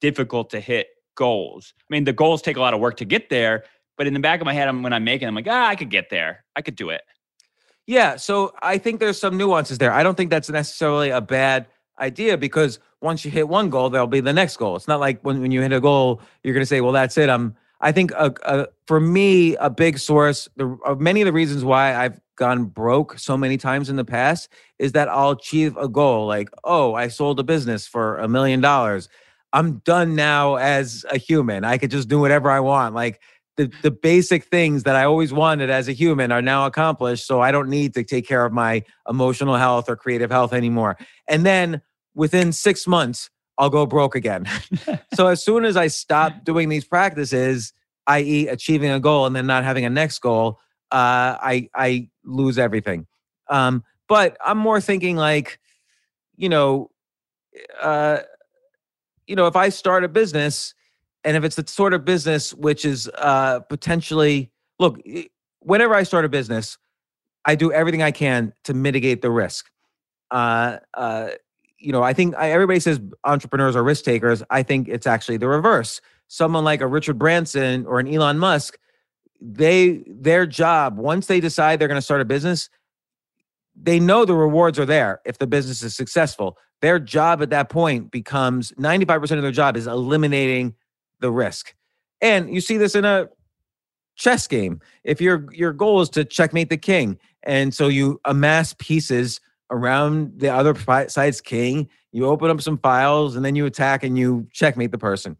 difficult 0.00 0.50
to 0.50 0.60
hit 0.60 0.86
goals. 1.14 1.74
I 1.78 1.92
mean, 1.92 2.04
the 2.04 2.12
goals 2.12 2.42
take 2.42 2.56
a 2.56 2.60
lot 2.60 2.74
of 2.74 2.80
work 2.80 2.96
to 2.98 3.04
get 3.04 3.30
there, 3.30 3.64
but 3.96 4.06
in 4.06 4.14
the 4.14 4.20
back 4.20 4.40
of 4.40 4.46
my 4.46 4.54
head, 4.54 4.68
I'm, 4.68 4.82
when 4.82 4.92
I'm 4.92 5.04
making, 5.04 5.28
I'm 5.28 5.34
like, 5.34 5.48
ah, 5.48 5.68
I 5.68 5.76
could 5.76 5.90
get 5.90 6.10
there. 6.10 6.44
I 6.56 6.62
could 6.62 6.76
do 6.76 6.90
it. 6.90 7.02
Yeah, 7.86 8.16
so 8.16 8.52
I 8.62 8.78
think 8.78 9.00
there's 9.00 9.18
some 9.18 9.36
nuances 9.36 9.78
there. 9.78 9.92
I 9.92 10.02
don't 10.02 10.16
think 10.16 10.30
that's 10.30 10.48
necessarily 10.48 11.10
a 11.10 11.20
bad 11.20 11.66
idea 11.98 12.38
because 12.38 12.78
once 13.00 13.24
you 13.24 13.30
hit 13.30 13.48
one 13.48 13.70
goal, 13.70 13.90
there'll 13.90 14.06
be 14.06 14.20
the 14.20 14.32
next 14.32 14.56
goal. 14.56 14.76
It's 14.76 14.88
not 14.88 15.00
like 15.00 15.20
when, 15.22 15.40
when 15.40 15.50
you 15.50 15.60
hit 15.60 15.72
a 15.72 15.80
goal, 15.80 16.20
you're 16.42 16.54
going 16.54 16.62
to 16.62 16.66
say, 16.66 16.80
"Well, 16.80 16.92
that's 16.92 17.18
it." 17.18 17.28
I'm. 17.28 17.56
I 17.80 17.90
think 17.90 18.12
a, 18.12 18.32
a, 18.44 18.68
for 18.86 19.00
me, 19.00 19.56
a 19.56 19.68
big 19.68 19.98
source 19.98 20.48
of 20.84 21.00
many 21.00 21.20
of 21.20 21.26
the 21.26 21.32
reasons 21.32 21.64
why 21.64 21.96
I've 21.96 22.20
gone 22.36 22.64
broke 22.66 23.18
so 23.18 23.36
many 23.36 23.56
times 23.56 23.90
in 23.90 23.96
the 23.96 24.04
past 24.04 24.48
is 24.78 24.92
that 24.92 25.08
I'll 25.08 25.30
achieve 25.30 25.76
a 25.76 25.88
goal 25.88 26.26
like, 26.26 26.48
"Oh, 26.62 26.94
I 26.94 27.08
sold 27.08 27.40
a 27.40 27.42
business 27.42 27.86
for 27.86 28.18
a 28.18 28.28
million 28.28 28.60
dollars. 28.60 29.08
I'm 29.52 29.78
done 29.78 30.14
now 30.14 30.56
as 30.56 31.04
a 31.10 31.18
human. 31.18 31.64
I 31.64 31.78
could 31.78 31.90
just 31.90 32.08
do 32.08 32.18
whatever 32.18 32.50
I 32.50 32.60
want." 32.60 32.94
Like 32.94 33.20
the 33.56 33.70
the 33.82 33.90
basic 33.90 34.44
things 34.44 34.84
that 34.84 34.96
I 34.96 35.04
always 35.04 35.32
wanted 35.32 35.70
as 35.70 35.88
a 35.88 35.92
human 35.92 36.32
are 36.32 36.42
now 36.42 36.66
accomplished. 36.66 37.26
So 37.26 37.40
I 37.40 37.52
don't 37.52 37.68
need 37.68 37.94
to 37.94 38.04
take 38.04 38.26
care 38.26 38.44
of 38.44 38.52
my 38.52 38.82
emotional 39.08 39.56
health 39.56 39.88
or 39.88 39.96
creative 39.96 40.30
health 40.30 40.52
anymore. 40.52 40.96
And 41.28 41.44
then 41.44 41.82
within 42.14 42.52
six 42.52 42.86
months, 42.86 43.30
I'll 43.58 43.70
go 43.70 43.86
broke 43.86 44.14
again. 44.14 44.46
so 45.14 45.28
as 45.28 45.44
soon 45.44 45.64
as 45.64 45.76
I 45.76 45.88
stop 45.88 46.44
doing 46.44 46.68
these 46.68 46.84
practices, 46.84 47.72
i.e., 48.06 48.48
achieving 48.48 48.90
a 48.90 49.00
goal 49.00 49.26
and 49.26 49.36
then 49.36 49.46
not 49.46 49.64
having 49.64 49.84
a 49.84 49.90
next 49.90 50.18
goal, 50.20 50.58
uh, 50.90 51.36
I 51.40 51.68
I 51.74 52.08
lose 52.24 52.58
everything. 52.58 53.06
Um, 53.48 53.84
but 54.08 54.36
I'm 54.44 54.58
more 54.58 54.80
thinking 54.80 55.16
like, 55.16 55.58
you 56.36 56.48
know, 56.48 56.90
uh, 57.80 58.18
you 59.32 59.36
know, 59.36 59.46
if 59.46 59.56
I 59.56 59.70
start 59.70 60.04
a 60.04 60.08
business 60.08 60.74
and 61.24 61.38
if 61.38 61.42
it's 61.42 61.56
the 61.56 61.64
sort 61.66 61.94
of 61.94 62.04
business 62.04 62.52
which 62.52 62.84
is 62.84 63.08
uh, 63.16 63.60
potentially 63.60 64.50
look, 64.78 65.00
whenever 65.60 65.94
I 65.94 66.02
start 66.02 66.26
a 66.26 66.28
business, 66.28 66.76
I 67.46 67.54
do 67.54 67.72
everything 67.72 68.02
I 68.02 68.10
can 68.10 68.52
to 68.64 68.74
mitigate 68.74 69.22
the 69.22 69.30
risk. 69.30 69.70
Uh, 70.30 70.80
uh, 70.92 71.30
you 71.78 71.92
know, 71.92 72.02
I 72.02 72.12
think 72.12 72.34
I, 72.36 72.50
everybody 72.50 72.78
says 72.78 73.00
entrepreneurs 73.24 73.74
are 73.74 73.82
risk 73.82 74.04
takers. 74.04 74.42
I 74.50 74.62
think 74.62 74.86
it's 74.86 75.06
actually 75.06 75.38
the 75.38 75.48
reverse. 75.48 76.02
Someone 76.28 76.62
like 76.62 76.82
a 76.82 76.86
Richard 76.86 77.18
Branson 77.18 77.86
or 77.86 78.00
an 78.00 78.14
Elon 78.14 78.38
Musk, 78.38 78.76
they 79.40 80.04
their 80.08 80.44
job 80.44 80.98
once 80.98 81.24
they 81.24 81.40
decide 81.40 81.78
they're 81.78 81.88
going 81.88 81.96
to 81.96 82.02
start 82.02 82.20
a 82.20 82.26
business, 82.26 82.68
they 83.74 83.98
know 83.98 84.24
the 84.24 84.34
rewards 84.34 84.78
are 84.78 84.86
there 84.86 85.20
if 85.24 85.38
the 85.38 85.46
business 85.46 85.82
is 85.82 85.94
successful. 85.94 86.58
Their 86.80 86.98
job 86.98 87.42
at 87.42 87.50
that 87.50 87.68
point 87.68 88.10
becomes 88.10 88.72
95% 88.72 89.36
of 89.36 89.42
their 89.42 89.52
job 89.52 89.76
is 89.76 89.86
eliminating 89.86 90.74
the 91.20 91.30
risk. 91.30 91.74
And 92.20 92.52
you 92.52 92.60
see 92.60 92.76
this 92.76 92.94
in 92.94 93.04
a 93.04 93.28
chess 94.16 94.46
game. 94.46 94.80
If 95.04 95.20
your 95.20 95.46
your 95.52 95.72
goal 95.72 96.00
is 96.00 96.08
to 96.10 96.24
checkmate 96.24 96.68
the 96.68 96.76
king, 96.76 97.18
and 97.42 97.74
so 97.74 97.88
you 97.88 98.20
amass 98.24 98.74
pieces 98.78 99.40
around 99.70 100.38
the 100.38 100.48
other 100.48 100.74
side's 101.08 101.40
king, 101.40 101.88
you 102.12 102.26
open 102.26 102.50
up 102.50 102.60
some 102.60 102.78
files, 102.78 103.36
and 103.36 103.44
then 103.44 103.56
you 103.56 103.66
attack 103.66 104.04
and 104.04 104.18
you 104.18 104.46
checkmate 104.52 104.92
the 104.92 104.98
person. 104.98 105.36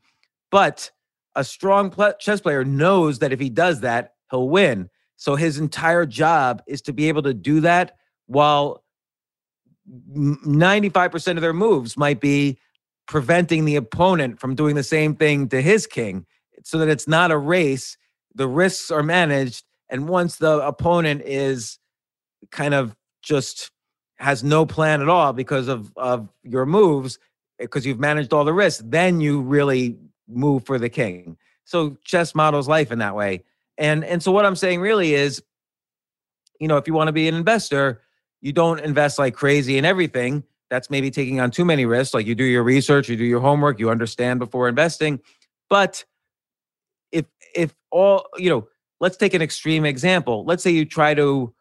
But 0.50 0.90
a 1.34 1.44
strong 1.44 1.90
pl- 1.90 2.14
chess 2.18 2.40
player 2.40 2.64
knows 2.64 3.18
that 3.20 3.32
if 3.32 3.40
he 3.40 3.50
does 3.50 3.80
that, 3.80 4.14
he'll 4.30 4.48
win. 4.48 4.88
So 5.16 5.36
his 5.36 5.58
entire 5.58 6.06
job 6.06 6.62
is 6.66 6.82
to 6.82 6.92
be 6.92 7.08
able 7.08 7.22
to 7.22 7.34
do 7.34 7.60
that 7.60 7.96
while 8.32 8.82
95% 9.88 11.36
of 11.36 11.40
their 11.40 11.52
moves 11.52 11.96
might 11.96 12.20
be 12.20 12.58
preventing 13.06 13.64
the 13.64 13.76
opponent 13.76 14.40
from 14.40 14.54
doing 14.54 14.74
the 14.74 14.82
same 14.82 15.14
thing 15.14 15.48
to 15.48 15.60
his 15.60 15.86
king 15.86 16.24
so 16.64 16.78
that 16.78 16.88
it's 16.88 17.08
not 17.08 17.30
a 17.30 17.38
race 17.38 17.96
the 18.34 18.46
risks 18.46 18.90
are 18.90 19.02
managed 19.02 19.64
and 19.90 20.08
once 20.08 20.36
the 20.36 20.58
opponent 20.66 21.20
is 21.24 21.78
kind 22.50 22.74
of 22.74 22.96
just 23.22 23.70
has 24.16 24.44
no 24.44 24.64
plan 24.64 25.02
at 25.02 25.08
all 25.08 25.32
because 25.32 25.68
of 25.68 25.92
of 25.96 26.28
your 26.44 26.64
moves 26.64 27.18
eh, 27.58 27.64
because 27.64 27.84
you've 27.84 27.98
managed 27.98 28.32
all 28.32 28.44
the 28.44 28.52
risks 28.52 28.82
then 28.86 29.20
you 29.20 29.40
really 29.40 29.98
move 30.28 30.64
for 30.64 30.78
the 30.78 30.88
king. 30.88 31.36
So 31.64 31.96
chess 32.04 32.34
models 32.34 32.68
life 32.68 32.90
in 32.92 32.98
that 33.00 33.14
way. 33.14 33.44
And 33.78 34.04
and 34.04 34.22
so 34.22 34.30
what 34.32 34.44
i'm 34.44 34.56
saying 34.56 34.80
really 34.80 35.14
is 35.14 35.42
you 36.60 36.68
know 36.68 36.76
if 36.76 36.86
you 36.86 36.94
want 36.94 37.08
to 37.08 37.12
be 37.12 37.26
an 37.26 37.34
investor 37.34 38.02
you 38.42 38.52
don't 38.52 38.80
invest 38.80 39.18
like 39.18 39.34
crazy 39.34 39.78
in 39.78 39.86
everything 39.86 40.42
that's 40.68 40.90
maybe 40.90 41.10
taking 41.10 41.40
on 41.40 41.50
too 41.50 41.64
many 41.64 41.86
risks 41.86 42.12
like 42.12 42.26
you 42.26 42.34
do 42.34 42.44
your 42.44 42.62
research 42.62 43.08
you 43.08 43.16
do 43.16 43.24
your 43.24 43.40
homework 43.40 43.78
you 43.78 43.88
understand 43.88 44.38
before 44.38 44.68
investing. 44.68 45.20
But 45.70 46.04
if 47.12 47.24
if 47.54 47.74
all 47.90 48.26
you 48.36 48.50
know 48.50 48.68
let's 49.00 49.16
take 49.16 49.34
an 49.34 49.42
extreme 49.42 49.84
example. 49.84 50.44
Let's 50.44 50.62
say 50.62 50.70
you 50.70 50.84
try 50.84 51.14
to 51.14 51.52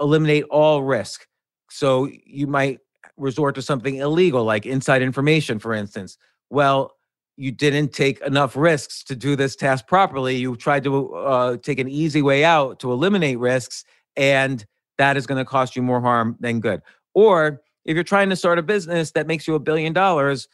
eliminate 0.00 0.44
all 0.50 0.82
risk. 0.82 1.26
So 1.70 2.08
you 2.26 2.46
might 2.46 2.80
resort 3.16 3.54
to 3.54 3.62
something 3.62 3.96
illegal 3.96 4.44
like 4.44 4.66
inside 4.66 5.02
information 5.02 5.58
for 5.58 5.74
instance. 5.74 6.16
Well 6.50 6.96
you 7.36 7.50
didn't 7.50 7.92
take 7.92 8.20
enough 8.20 8.56
risks 8.56 9.02
to 9.02 9.16
do 9.16 9.36
this 9.36 9.56
task 9.56 9.86
properly. 9.86 10.36
You 10.36 10.54
tried 10.54 10.84
to 10.84 11.14
uh, 11.14 11.56
take 11.56 11.78
an 11.78 11.88
easy 11.88 12.20
way 12.20 12.44
out 12.44 12.78
to 12.80 12.92
eliminate 12.92 13.38
risks 13.38 13.84
and 14.16 14.64
that 14.98 15.16
is 15.16 15.26
going 15.26 15.38
to 15.38 15.44
cost 15.44 15.76
you 15.76 15.82
more 15.82 16.00
harm 16.00 16.36
than 16.40 16.60
good 16.60 16.80
or 17.14 17.60
if 17.84 17.94
you're 17.94 18.04
trying 18.04 18.30
to 18.30 18.36
start 18.36 18.58
a 18.58 18.62
business 18.62 19.10
that 19.12 19.26
makes 19.26 19.46
you 19.46 19.54
a 19.54 19.60
billion 19.60 19.92
dollars 19.92 20.48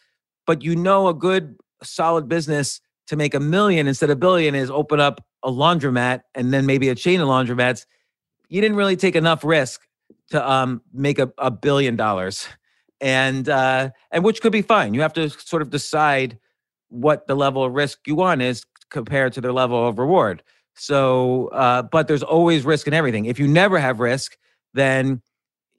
but 0.46 0.62
you 0.62 0.74
know 0.74 1.08
a 1.08 1.14
good 1.14 1.56
solid 1.82 2.28
business 2.28 2.80
to 3.06 3.16
make 3.16 3.34
a 3.34 3.40
million 3.40 3.86
instead 3.86 4.10
of 4.10 4.20
billion 4.20 4.54
is 4.54 4.70
open 4.70 5.00
up 5.00 5.24
a 5.42 5.50
laundromat 5.50 6.20
and 6.34 6.52
then 6.52 6.66
maybe 6.66 6.88
a 6.88 6.94
chain 6.94 7.20
of 7.20 7.28
laundromats. 7.28 7.86
You 8.48 8.60
didn't 8.60 8.76
really 8.76 8.96
take 8.96 9.16
enough 9.16 9.44
risk 9.44 9.80
to 10.30 10.50
um, 10.50 10.82
make 10.92 11.18
a, 11.18 11.32
a 11.38 11.50
billion 11.50 11.96
dollars, 11.96 12.48
and 13.00 13.48
uh, 13.48 13.90
and 14.10 14.24
which 14.24 14.40
could 14.40 14.52
be 14.52 14.62
fine. 14.62 14.94
You 14.94 15.00
have 15.02 15.12
to 15.14 15.30
sort 15.30 15.62
of 15.62 15.70
decide 15.70 16.38
what 16.88 17.26
the 17.26 17.34
level 17.34 17.64
of 17.64 17.72
risk 17.72 17.98
you 18.06 18.14
want 18.14 18.42
is 18.42 18.64
compared 18.90 19.32
to 19.34 19.40
the 19.40 19.52
level 19.52 19.86
of 19.86 19.98
reward. 19.98 20.42
So, 20.78 21.48
uh, 21.48 21.82
but 21.82 22.08
there's 22.08 22.22
always 22.22 22.64
risk 22.64 22.86
in 22.86 22.94
everything. 22.94 23.26
If 23.26 23.38
you 23.38 23.46
never 23.48 23.78
have 23.78 24.00
risk, 24.00 24.36
then 24.74 25.22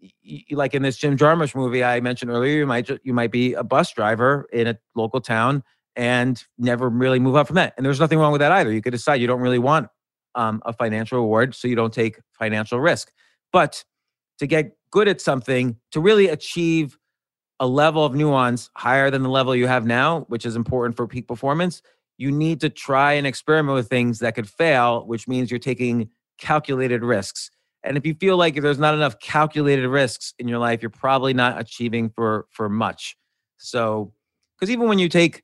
y- 0.01 0.43
like 0.51 0.73
in 0.73 0.81
this 0.81 0.97
Jim 0.97 1.17
Jarmusch 1.17 1.55
movie 1.55 1.83
I 1.83 1.99
mentioned 2.01 2.31
earlier, 2.31 2.57
you 2.59 2.67
might 2.67 2.85
ju- 2.85 2.99
you 3.03 3.13
might 3.13 3.31
be 3.31 3.53
a 3.53 3.63
bus 3.63 3.91
driver 3.93 4.47
in 4.51 4.67
a 4.67 4.77
local 4.95 5.21
town 5.21 5.63
and 5.95 6.43
never 6.57 6.89
really 6.89 7.19
move 7.19 7.35
up 7.35 7.47
from 7.47 7.55
that. 7.55 7.73
And 7.77 7.85
there's 7.85 7.99
nothing 7.99 8.19
wrong 8.19 8.31
with 8.31 8.39
that 8.39 8.51
either. 8.51 8.71
You 8.71 8.81
could 8.81 8.91
decide 8.93 9.15
you 9.21 9.27
don't 9.27 9.41
really 9.41 9.59
want 9.59 9.89
um, 10.35 10.61
a 10.65 10.73
financial 10.73 11.19
reward, 11.19 11.55
so 11.55 11.67
you 11.67 11.75
don't 11.75 11.93
take 11.93 12.19
financial 12.31 12.79
risk. 12.79 13.11
But 13.51 13.83
to 14.39 14.47
get 14.47 14.77
good 14.91 15.07
at 15.07 15.19
something, 15.21 15.77
to 15.91 15.99
really 15.99 16.27
achieve 16.27 16.97
a 17.59 17.67
level 17.67 18.05
of 18.05 18.15
nuance 18.15 18.69
higher 18.75 19.11
than 19.11 19.23
the 19.23 19.29
level 19.29 19.55
you 19.55 19.67
have 19.67 19.85
now, 19.85 20.21
which 20.29 20.45
is 20.45 20.55
important 20.55 20.95
for 20.95 21.07
peak 21.07 21.27
performance, 21.27 21.81
you 22.19 22.31
need 22.31 22.59
to 22.59 22.69
try 22.69 23.13
and 23.13 23.25
experiment 23.25 23.73
with 23.73 23.87
things 23.87 24.19
that 24.19 24.35
could 24.35 24.49
fail, 24.49 25.07
which 25.07 25.25
means 25.25 25.49
you're 25.49 25.57
taking 25.57 26.09
calculated 26.37 27.01
risks. 27.01 27.49
And 27.81 27.95
if 27.95 28.05
you 28.05 28.13
feel 28.13 28.35
like 28.35 28.57
if 28.57 28.61
there's 28.61 28.77
not 28.77 28.93
enough 28.93 29.17
calculated 29.21 29.87
risks 29.87 30.33
in 30.37 30.49
your 30.49 30.59
life, 30.59 30.81
you're 30.81 30.89
probably 30.89 31.33
not 31.33 31.59
achieving 31.59 32.09
for 32.09 32.45
for 32.51 32.67
much. 32.67 33.15
So, 33.57 34.13
because 34.59 34.69
even 34.69 34.89
when 34.89 34.99
you 34.99 35.07
take 35.07 35.43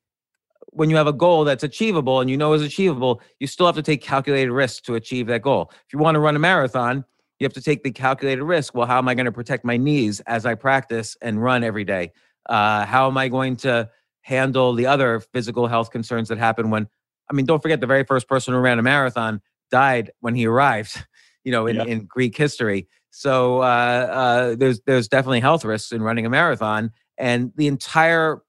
when 0.72 0.90
you 0.90 0.98
have 0.98 1.08
a 1.08 1.14
goal 1.14 1.46
that's 1.46 1.64
achievable 1.64 2.20
and 2.20 2.30
you 2.30 2.36
know 2.36 2.52
is 2.52 2.62
achievable, 2.62 3.22
you 3.40 3.48
still 3.48 3.66
have 3.66 3.76
to 3.76 3.82
take 3.82 4.02
calculated 4.02 4.52
risks 4.52 4.82
to 4.82 4.96
achieve 4.96 5.28
that 5.28 5.42
goal. 5.42 5.72
If 5.72 5.94
you 5.94 6.00
want 6.00 6.16
to 6.16 6.20
run 6.20 6.36
a 6.36 6.40
marathon, 6.40 7.06
you 7.40 7.46
have 7.46 7.54
to 7.54 7.62
take 7.62 7.84
the 7.84 7.92
calculated 7.92 8.44
risk. 8.44 8.76
Well, 8.76 8.86
how 8.86 8.98
am 8.98 9.08
I 9.08 9.16
going 9.16 9.28
to 9.28 9.32
protect 9.32 9.64
my 9.64 9.78
knees 9.78 10.20
as 10.28 10.46
I 10.46 10.56
practice 10.56 11.16
and 11.22 11.42
run 11.42 11.64
every 11.64 11.86
day? 11.86 12.12
Uh, 12.50 12.86
how 12.86 13.08
am 13.08 13.18
I 13.18 13.30
going 13.30 13.56
to 13.58 13.90
handle 14.26 14.74
the 14.74 14.88
other 14.88 15.20
physical 15.20 15.68
health 15.68 15.92
concerns 15.92 16.30
that 16.30 16.38
happen 16.40 16.70
when? 16.72 16.88
I 17.30 17.34
mean, 17.34 17.46
don't 17.46 17.62
forget 17.62 17.80
the 17.80 17.88
very 17.88 18.04
first 18.04 18.28
person 18.28 18.54
who 18.54 18.60
ran 18.60 18.80
a 18.80 18.84
marathon 18.84 19.42
died 19.72 20.12
when 20.20 20.36
he 20.36 20.46
arrived. 20.46 21.06
You 21.48 21.52
know, 21.52 21.68
in, 21.68 21.76
Yeah. 21.76 21.84
in 21.84 22.06
Greek 22.06 22.36
history. 22.36 22.88
So 23.12 23.62
uh, 23.62 24.08
uh, 24.22 24.56
there's 24.56 24.82
there's 24.88 25.08
definitely 25.08 25.42
health 25.42 25.64
risks 25.64 25.92
in 25.92 26.02
running 26.02 26.26
a 26.26 26.30
marathon, 26.32 26.90
and 27.20 27.52
the 27.56 27.68
entire 27.68 28.42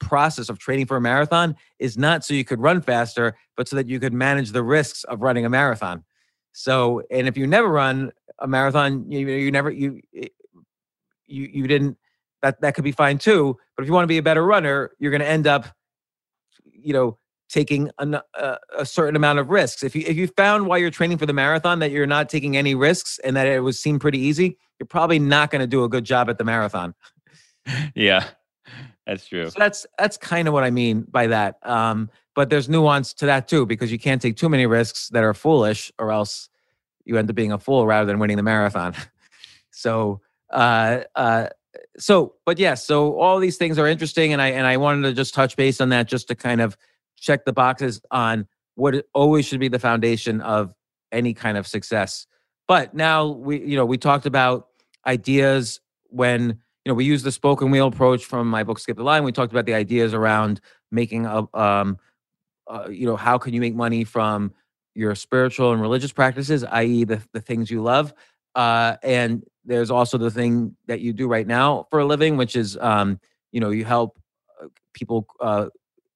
process 0.00 0.48
of 0.48 0.58
training 0.58 0.86
for 0.86 0.96
a 0.96 1.00
marathon 1.00 1.54
is 1.78 1.96
not 1.96 2.24
so 2.24 2.34
you 2.34 2.44
could 2.44 2.60
run 2.60 2.82
faster, 2.82 3.36
but 3.56 3.68
so 3.68 3.76
that 3.76 3.88
you 3.88 4.00
could 4.00 4.12
manage 4.12 4.50
the 4.50 4.64
risks 4.64 5.04
of 5.04 5.20
running 5.22 5.44
a 5.46 5.48
marathon. 5.48 6.02
So, 6.50 7.02
and 7.08 7.28
if 7.28 7.36
you 7.36 7.46
never 7.46 7.68
run 7.68 8.10
a 8.40 8.48
marathon, 8.48 9.08
you 9.08 9.28
you 9.28 9.52
never 9.52 9.70
you 9.70 10.00
you 10.12 10.28
you 11.26 11.66
didn't 11.68 11.96
that 12.42 12.60
that 12.60 12.74
could 12.74 12.84
be 12.84 12.92
fine 12.92 13.18
too. 13.18 13.56
But 13.76 13.82
if 13.82 13.88
you 13.88 13.92
want 13.92 14.04
to 14.04 14.08
be 14.08 14.18
a 14.18 14.22
better 14.22 14.44
runner, 14.44 14.90
you're 14.98 15.10
going 15.10 15.20
to 15.20 15.28
end 15.28 15.46
up, 15.46 15.66
you 16.64 16.92
know, 16.92 17.18
taking 17.50 17.90
a, 17.98 18.22
a, 18.34 18.58
a, 18.78 18.86
certain 18.86 19.16
amount 19.16 19.38
of 19.38 19.50
risks. 19.50 19.82
If 19.82 19.94
you 19.94 20.04
if 20.06 20.16
you 20.16 20.28
found 20.28 20.66
while 20.66 20.78
you're 20.78 20.90
training 20.90 21.18
for 21.18 21.26
the 21.26 21.32
marathon 21.32 21.80
that 21.80 21.90
you're 21.90 22.06
not 22.06 22.28
taking 22.28 22.56
any 22.56 22.74
risks 22.74 23.18
and 23.24 23.36
that 23.36 23.46
it 23.46 23.62
would 23.62 23.74
seem 23.74 23.98
pretty 23.98 24.18
easy, 24.18 24.56
you're 24.78 24.86
probably 24.86 25.18
not 25.18 25.50
going 25.50 25.60
to 25.60 25.66
do 25.66 25.84
a 25.84 25.88
good 25.88 26.04
job 26.04 26.30
at 26.30 26.38
the 26.38 26.44
marathon. 26.44 26.94
yeah, 27.94 28.28
that's 29.06 29.26
true. 29.26 29.50
So 29.50 29.58
that's 29.58 29.86
that's 29.98 30.16
kind 30.16 30.48
of 30.48 30.54
what 30.54 30.64
I 30.64 30.70
mean 30.70 31.02
by 31.10 31.26
that. 31.26 31.56
Um, 31.62 32.10
but 32.34 32.48
there's 32.48 32.68
nuance 32.68 33.12
to 33.14 33.26
that 33.26 33.48
too 33.48 33.66
because 33.66 33.90
you 33.90 33.98
can't 33.98 34.22
take 34.22 34.36
too 34.36 34.48
many 34.48 34.66
risks 34.66 35.08
that 35.08 35.24
are 35.24 35.34
foolish, 35.34 35.92
or 35.98 36.12
else 36.12 36.48
you 37.04 37.18
end 37.18 37.28
up 37.28 37.36
being 37.36 37.52
a 37.52 37.58
fool 37.58 37.86
rather 37.86 38.06
than 38.06 38.18
winning 38.18 38.36
the 38.36 38.42
marathon. 38.42 38.94
so. 39.70 40.20
Uh, 40.50 41.04
uh, 41.14 41.46
so 41.98 42.34
but 42.46 42.58
yes 42.58 42.84
so 42.84 43.18
all 43.18 43.38
these 43.38 43.56
things 43.56 43.78
are 43.78 43.86
interesting 43.86 44.32
and 44.32 44.40
i 44.40 44.48
and 44.48 44.66
i 44.66 44.76
wanted 44.76 45.02
to 45.02 45.12
just 45.12 45.34
touch 45.34 45.56
base 45.56 45.80
on 45.80 45.88
that 45.88 46.06
just 46.06 46.28
to 46.28 46.34
kind 46.34 46.60
of 46.60 46.76
check 47.20 47.44
the 47.44 47.52
boxes 47.52 48.00
on 48.10 48.46
what 48.74 49.06
always 49.14 49.46
should 49.46 49.60
be 49.60 49.68
the 49.68 49.78
foundation 49.78 50.40
of 50.40 50.74
any 51.12 51.34
kind 51.34 51.56
of 51.56 51.66
success. 51.66 52.26
But 52.66 52.94
now 52.94 53.26
we, 53.26 53.60
you 53.60 53.76
know, 53.76 53.84
we 53.84 53.98
talked 53.98 54.26
about 54.26 54.68
ideas 55.06 55.80
when, 56.06 56.48
you 56.84 56.90
know, 56.90 56.94
we 56.94 57.04
use 57.04 57.22
the 57.22 57.32
spoke 57.32 57.62
and 57.62 57.70
wheel 57.70 57.88
approach 57.88 58.24
from 58.24 58.48
my 58.48 58.64
book 58.64 58.78
Skip 58.78 58.96
the 58.96 59.02
Line. 59.02 59.24
We 59.24 59.32
talked 59.32 59.52
about 59.52 59.66
the 59.66 59.74
ideas 59.74 60.14
around 60.14 60.60
making 60.90 61.26
a, 61.26 61.46
um, 61.54 61.98
uh, 62.68 62.88
you 62.88 63.06
know, 63.06 63.16
how 63.16 63.38
can 63.38 63.52
you 63.52 63.60
make 63.60 63.74
money 63.74 64.04
from 64.04 64.52
your 64.94 65.14
spiritual 65.14 65.72
and 65.72 65.80
religious 65.80 66.12
practices, 66.12 66.64
i.e., 66.64 67.04
the 67.04 67.22
the 67.32 67.40
things 67.40 67.70
you 67.70 67.82
love. 67.82 68.12
Uh, 68.54 68.96
and 69.02 69.44
there's 69.64 69.90
also 69.90 70.18
the 70.18 70.30
thing 70.30 70.76
that 70.86 71.00
you 71.00 71.12
do 71.12 71.28
right 71.28 71.46
now 71.46 71.86
for 71.90 72.00
a 72.00 72.04
living, 72.04 72.36
which 72.36 72.56
is, 72.56 72.76
um, 72.78 73.20
you 73.52 73.60
know, 73.60 73.70
you 73.70 73.84
help 73.84 74.18
uh, 74.62 74.66
people 74.94 75.26
uh, 75.40 75.66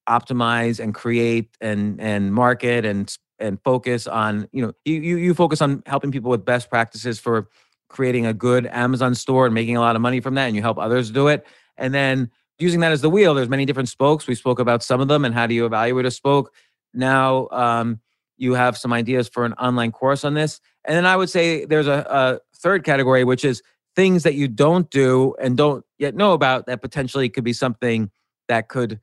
optimize 0.09 0.81
and 0.81 0.95
create 0.95 1.57
and 1.61 2.01
and 2.01 2.33
market 2.33 2.85
and 2.85 3.17
and 3.39 3.59
focus 3.65 4.07
on 4.07 4.49
you 4.53 4.65
know 4.65 4.73
you 4.85 5.01
you, 5.01 5.17
you 5.17 5.35
focus 5.35 5.61
on 5.63 5.83
helping 5.87 6.13
people 6.13 6.31
with 6.31 6.45
best 6.45 6.69
practices 6.71 7.19
for 7.19 7.49
creating 7.89 8.27
a 8.27 8.35
good 8.35 8.67
Amazon 8.67 9.15
store 9.15 9.47
and 9.47 9.55
making 9.55 9.77
a 9.77 9.81
lot 9.81 9.97
of 9.97 10.03
money 10.03 10.21
from 10.21 10.35
that 10.35 10.47
and 10.47 10.57
you 10.57 10.63
help 10.63 10.79
others 10.79 11.11
do 11.11 11.29
it. 11.29 11.47
And 11.77 11.95
then 11.95 12.31
using 12.59 12.81
that 12.81 12.93
as 12.93 13.01
the 13.01 13.11
wheel 13.11 13.35
there's 13.35 13.49
many 13.49 13.65
different 13.65 13.89
spokes. 13.89 14.27
We 14.27 14.35
spoke 14.35 14.59
about 14.59 14.83
some 14.83 15.01
of 15.01 15.09
them 15.09 15.25
and 15.25 15.35
how 15.35 15.47
do 15.47 15.55
you 15.55 15.65
evaluate 15.65 16.07
a 16.07 16.11
spoke. 16.11 16.53
Now 16.93 17.49
um, 17.51 18.01
you 18.37 18.55
have 18.55 18.77
some 18.77 18.93
ideas 18.93 19.29
for 19.29 19.45
an 19.45 19.53
online 19.55 19.93
course 19.93 20.25
on 20.25 20.35
this. 20.35 20.61
And 20.85 20.97
then 20.97 21.07
i 21.07 21.17
would 21.17 21.31
say 21.31 21.65
there's 21.65 21.87
a, 21.87 22.07
a 22.11 22.54
third 22.65 22.83
category 22.83 23.23
which 23.23 23.45
is 23.45 23.63
things 23.95 24.23
that 24.25 24.35
you 24.35 24.49
don't 24.49 24.91
do 24.91 25.35
and 25.41 25.57
don't 25.57 25.85
yet 25.99 26.15
know 26.15 26.33
about 26.33 26.67
that 26.67 26.83
potentially 26.83 27.29
could 27.29 27.45
be 27.45 27.53
something 27.53 28.11
that 28.49 28.69
could 28.69 29.01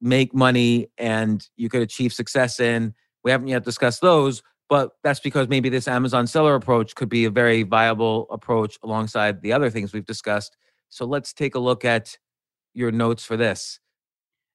make 0.00 0.34
money 0.34 0.88
and 0.98 1.46
you 1.56 1.68
could 1.68 1.82
achieve 1.82 2.12
success 2.12 2.58
in. 2.58 2.94
We 3.22 3.30
haven't 3.30 3.48
yet 3.48 3.64
discussed 3.64 4.00
those, 4.00 4.42
but 4.68 4.92
that's 5.02 5.20
because 5.20 5.48
maybe 5.48 5.68
this 5.68 5.86
Amazon 5.86 6.26
seller 6.26 6.54
approach 6.54 6.94
could 6.94 7.08
be 7.08 7.24
a 7.26 7.30
very 7.30 7.64
viable 7.64 8.26
approach 8.30 8.78
alongside 8.82 9.42
the 9.42 9.52
other 9.52 9.68
things 9.68 9.92
we've 9.92 10.06
discussed. 10.06 10.56
So 10.88 11.04
let's 11.04 11.32
take 11.32 11.54
a 11.54 11.58
look 11.58 11.84
at 11.84 12.16
your 12.72 12.90
notes 12.90 13.24
for 13.24 13.36
this. 13.36 13.78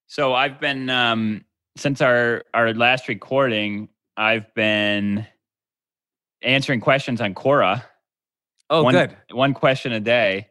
So 0.08 0.34
I've 0.34 0.60
been 0.60 0.90
um, 0.90 1.46
since 1.78 2.02
our 2.02 2.44
our 2.54 2.74
last 2.74 3.08
recording, 3.08 3.90
I've 4.18 4.54
been 4.54 5.28
answering 6.42 6.80
questions 6.80 7.22
on 7.22 7.34
Quora. 7.34 7.84
Oh, 8.70 8.84
one, 8.84 8.94
good. 8.94 9.16
One 9.32 9.54
question 9.54 9.92
a 9.92 10.00
day. 10.00 10.50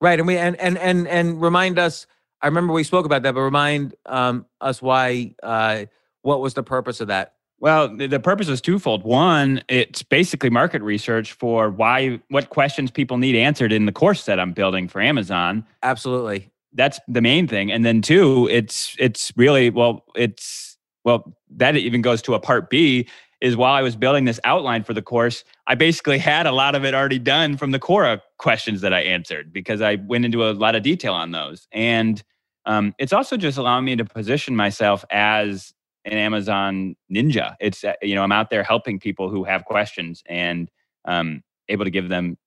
Right, 0.00 0.18
and 0.18 0.26
we 0.26 0.36
and 0.36 0.56
and 0.56 0.78
and 0.78 1.06
and 1.08 1.40
remind 1.40 1.78
us 1.78 2.06
I 2.42 2.46
remember 2.46 2.72
we 2.72 2.84
spoke 2.84 3.06
about 3.06 3.22
that, 3.22 3.34
but 3.34 3.40
remind 3.40 3.94
um, 4.06 4.46
us 4.60 4.82
why. 4.82 5.34
Uh, 5.42 5.86
what 6.24 6.40
was 6.40 6.54
the 6.54 6.62
purpose 6.62 7.00
of 7.00 7.08
that? 7.08 7.34
Well, 7.60 7.94
the, 7.94 8.08
the 8.08 8.18
purpose 8.18 8.48
is 8.48 8.60
twofold. 8.60 9.04
One, 9.04 9.62
it's 9.68 10.02
basically 10.02 10.50
market 10.50 10.82
research 10.82 11.32
for 11.32 11.70
why, 11.70 12.20
what 12.28 12.50
questions 12.50 12.90
people 12.90 13.16
need 13.16 13.36
answered 13.36 13.72
in 13.72 13.86
the 13.86 13.92
course 13.92 14.24
that 14.24 14.40
I'm 14.40 14.52
building 14.52 14.88
for 14.88 15.00
Amazon. 15.00 15.64
Absolutely, 15.82 16.50
that's 16.72 16.98
the 17.06 17.20
main 17.20 17.46
thing. 17.46 17.70
And 17.70 17.84
then 17.84 18.02
two, 18.02 18.48
it's 18.50 18.96
it's 18.98 19.32
really 19.36 19.70
well, 19.70 20.04
it's 20.16 20.76
well 21.04 21.36
that 21.56 21.76
even 21.76 22.02
goes 22.02 22.20
to 22.22 22.34
a 22.34 22.40
part 22.40 22.70
B 22.70 23.08
is 23.44 23.58
while 23.58 23.74
I 23.74 23.82
was 23.82 23.94
building 23.94 24.24
this 24.24 24.40
outline 24.44 24.84
for 24.84 24.94
the 24.94 25.02
course, 25.02 25.44
I 25.66 25.74
basically 25.74 26.16
had 26.32 26.46
a 26.46 26.52
lot 26.52 26.74
of 26.74 26.84
it 26.84 26.94
already 26.94 27.18
done 27.18 27.58
from 27.58 27.72
the 27.72 27.78
Quora 27.78 28.20
questions 28.38 28.80
that 28.80 28.94
I 28.94 29.00
answered 29.00 29.52
because 29.52 29.82
I 29.82 29.96
went 29.96 30.24
into 30.24 30.48
a 30.48 30.52
lot 30.52 30.74
of 30.74 30.82
detail 30.82 31.12
on 31.12 31.30
those. 31.32 31.68
And 31.70 32.22
um, 32.64 32.94
it's 32.98 33.12
also 33.12 33.36
just 33.36 33.58
allowing 33.58 33.84
me 33.84 33.96
to 33.96 34.04
position 34.04 34.56
myself 34.56 35.04
as 35.10 35.74
an 36.06 36.14
Amazon 36.14 36.96
ninja. 37.12 37.54
It's 37.60 37.84
uh, 37.84 37.92
you 38.00 38.14
know 38.14 38.22
I'm 38.22 38.32
out 38.32 38.48
there 38.48 38.62
helping 38.62 38.98
people 38.98 39.28
who 39.28 39.44
have 39.44 39.66
questions 39.66 40.22
and 40.26 40.70
um, 41.04 41.42
able 41.68 41.84
to 41.84 41.90
give 41.90 42.08
them 42.08 42.38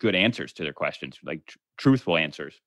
good 0.00 0.14
answers 0.14 0.54
to 0.54 0.62
their 0.62 0.72
questions, 0.72 1.18
like 1.22 1.44
tr- 1.44 1.58
truthful 1.76 2.16
answers. 2.16 2.58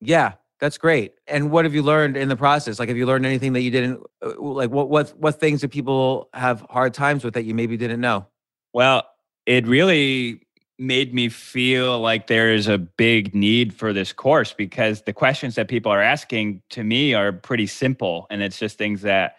Yeah, 0.00 0.34
that's 0.60 0.78
great. 0.78 1.14
And 1.26 1.50
what 1.50 1.64
have 1.64 1.74
you 1.74 1.82
learned 1.82 2.16
in 2.16 2.28
the 2.28 2.36
process? 2.36 2.78
Like, 2.78 2.88
have 2.88 2.96
you 2.96 3.06
learned 3.06 3.26
anything 3.26 3.52
that 3.54 3.62
you 3.62 3.70
didn't 3.70 4.02
uh, 4.24 4.40
like? 4.40 4.70
What 4.70 4.88
what 4.88 5.10
what 5.18 5.40
things 5.40 5.60
do 5.60 5.68
people 5.68 6.28
have 6.32 6.64
hard 6.70 6.94
times 6.94 7.24
with 7.24 7.34
that 7.34 7.44
you 7.44 7.54
maybe 7.54 7.76
didn't 7.76 8.00
know? 8.00 8.26
Well, 8.72 9.04
it 9.46 9.66
really 9.66 10.46
made 10.78 11.14
me 11.14 11.28
feel 11.28 12.00
like 12.00 12.26
there 12.26 12.52
is 12.52 12.66
a 12.66 12.78
big 12.78 13.34
need 13.34 13.72
for 13.72 13.92
this 13.92 14.12
course 14.12 14.52
because 14.52 15.02
the 15.02 15.12
questions 15.12 15.54
that 15.54 15.68
people 15.68 15.92
are 15.92 16.02
asking 16.02 16.60
to 16.70 16.82
me 16.82 17.14
are 17.14 17.32
pretty 17.32 17.66
simple 17.66 18.26
and 18.28 18.42
it's 18.42 18.58
just 18.58 18.76
things 18.76 19.02
that 19.02 19.36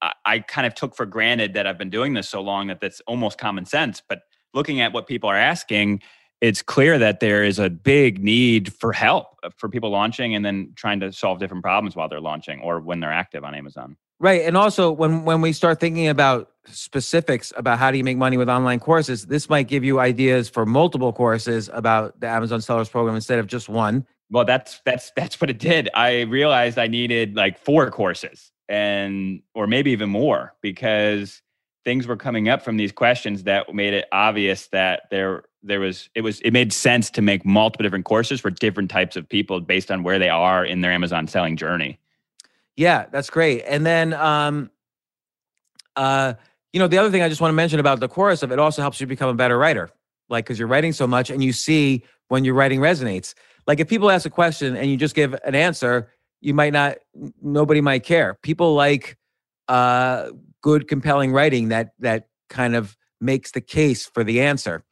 I, 0.00 0.12
I, 0.24 0.38
kind 0.38 0.68
of 0.68 0.74
took 0.76 0.94
for 0.94 1.06
granted 1.06 1.54
that 1.54 1.66
I've 1.66 1.76
been 1.76 1.90
doing 1.90 2.14
this 2.14 2.28
so 2.28 2.40
long 2.40 2.68
that 2.68 2.80
that's 2.80 3.00
almost 3.08 3.36
common 3.36 3.66
sense. 3.66 4.00
But 4.08 4.22
looking 4.54 4.80
at 4.80 4.92
what 4.92 5.08
people 5.08 5.28
are 5.28 5.36
asking, 5.36 6.02
it's 6.40 6.62
clear 6.62 6.98
that 6.98 7.20
there 7.20 7.44
is 7.44 7.58
a 7.58 7.68
big 7.68 8.22
need 8.22 8.72
for 8.72 8.92
help 8.92 9.38
uh, 9.42 9.50
for 9.56 9.68
people 9.68 9.90
launching 9.90 10.34
and 10.34 10.44
then 10.44 10.72
trying 10.74 11.00
to 11.00 11.12
solve 11.12 11.38
different 11.38 11.62
problems 11.62 11.94
while 11.94 12.08
they're 12.08 12.20
launching 12.20 12.60
or 12.60 12.80
when 12.80 13.00
they're 13.00 13.12
active 13.12 13.44
on 13.44 13.54
Amazon. 13.54 13.96
Right. 14.18 14.42
And 14.42 14.56
also 14.56 14.92
when 14.92 15.24
when 15.24 15.40
we 15.40 15.52
start 15.52 15.80
thinking 15.80 16.08
about 16.08 16.50
specifics 16.66 17.52
about 17.56 17.78
how 17.78 17.90
do 17.90 17.96
you 17.96 18.04
make 18.04 18.18
money 18.18 18.36
with 18.36 18.50
online 18.50 18.78
courses, 18.78 19.26
this 19.26 19.48
might 19.48 19.66
give 19.66 19.82
you 19.82 19.98
ideas 19.98 20.48
for 20.48 20.66
multiple 20.66 21.12
courses 21.12 21.70
about 21.72 22.20
the 22.20 22.28
Amazon 22.28 22.60
Sellers 22.60 22.88
program 22.88 23.14
instead 23.14 23.38
of 23.38 23.46
just 23.46 23.68
one. 23.68 24.06
Well, 24.30 24.44
that's 24.44 24.80
that's 24.84 25.10
that's 25.16 25.40
what 25.40 25.48
it 25.48 25.58
did. 25.58 25.88
I 25.94 26.22
realized 26.22 26.78
I 26.78 26.86
needed 26.86 27.34
like 27.34 27.58
four 27.58 27.90
courses 27.90 28.52
and 28.68 29.42
or 29.54 29.66
maybe 29.66 29.90
even 29.90 30.10
more 30.10 30.54
because 30.60 31.42
things 31.84 32.06
were 32.06 32.16
coming 32.16 32.48
up 32.48 32.62
from 32.62 32.76
these 32.76 32.92
questions 32.92 33.44
that 33.44 33.74
made 33.74 33.94
it 33.94 34.06
obvious 34.12 34.68
that 34.68 35.04
there 35.10 35.44
there 35.62 35.80
was 35.80 36.08
it 36.14 36.22
was 36.22 36.40
it 36.40 36.52
made 36.52 36.72
sense 36.72 37.10
to 37.10 37.22
make 37.22 37.44
multiple 37.44 37.82
different 37.82 38.04
courses 38.04 38.40
for 38.40 38.50
different 38.50 38.90
types 38.90 39.16
of 39.16 39.28
people 39.28 39.60
based 39.60 39.90
on 39.90 40.02
where 40.02 40.18
they 40.18 40.28
are 40.28 40.64
in 40.64 40.80
their 40.80 40.92
Amazon 40.92 41.26
selling 41.26 41.56
journey. 41.56 41.98
Yeah, 42.76 43.06
that's 43.10 43.28
great. 43.28 43.62
And 43.66 43.84
then, 43.84 44.14
um, 44.14 44.70
uh, 45.96 46.34
you 46.72 46.80
know, 46.80 46.88
the 46.88 46.98
other 46.98 47.10
thing 47.10 47.20
I 47.20 47.28
just 47.28 47.40
want 47.40 47.50
to 47.50 47.56
mention 47.56 47.78
about 47.80 48.00
the 48.00 48.08
chorus 48.08 48.42
of 48.42 48.52
it 48.52 48.58
also 48.58 48.80
helps 48.80 49.00
you 49.00 49.06
become 49.06 49.28
a 49.28 49.34
better 49.34 49.58
writer, 49.58 49.90
like 50.28 50.44
because 50.44 50.58
you're 50.58 50.68
writing 50.68 50.92
so 50.92 51.06
much 51.06 51.30
and 51.30 51.44
you 51.44 51.52
see 51.52 52.04
when 52.28 52.44
your 52.44 52.54
writing 52.54 52.80
resonates. 52.80 53.34
Like 53.66 53.80
if 53.80 53.88
people 53.88 54.10
ask 54.10 54.24
a 54.24 54.30
question 54.30 54.76
and 54.76 54.90
you 54.90 54.96
just 54.96 55.14
give 55.14 55.34
an 55.44 55.54
answer, 55.54 56.10
you 56.40 56.54
might 56.54 56.72
not, 56.72 56.96
nobody 57.42 57.80
might 57.82 58.02
care. 58.02 58.38
People 58.42 58.74
like 58.74 59.18
uh, 59.68 60.30
good, 60.62 60.88
compelling 60.88 61.32
writing 61.32 61.68
that 61.68 61.92
that 61.98 62.28
kind 62.48 62.74
of 62.74 62.96
makes 63.20 63.50
the 63.50 63.60
case 63.60 64.06
for 64.06 64.24
the 64.24 64.40
answer. 64.40 64.84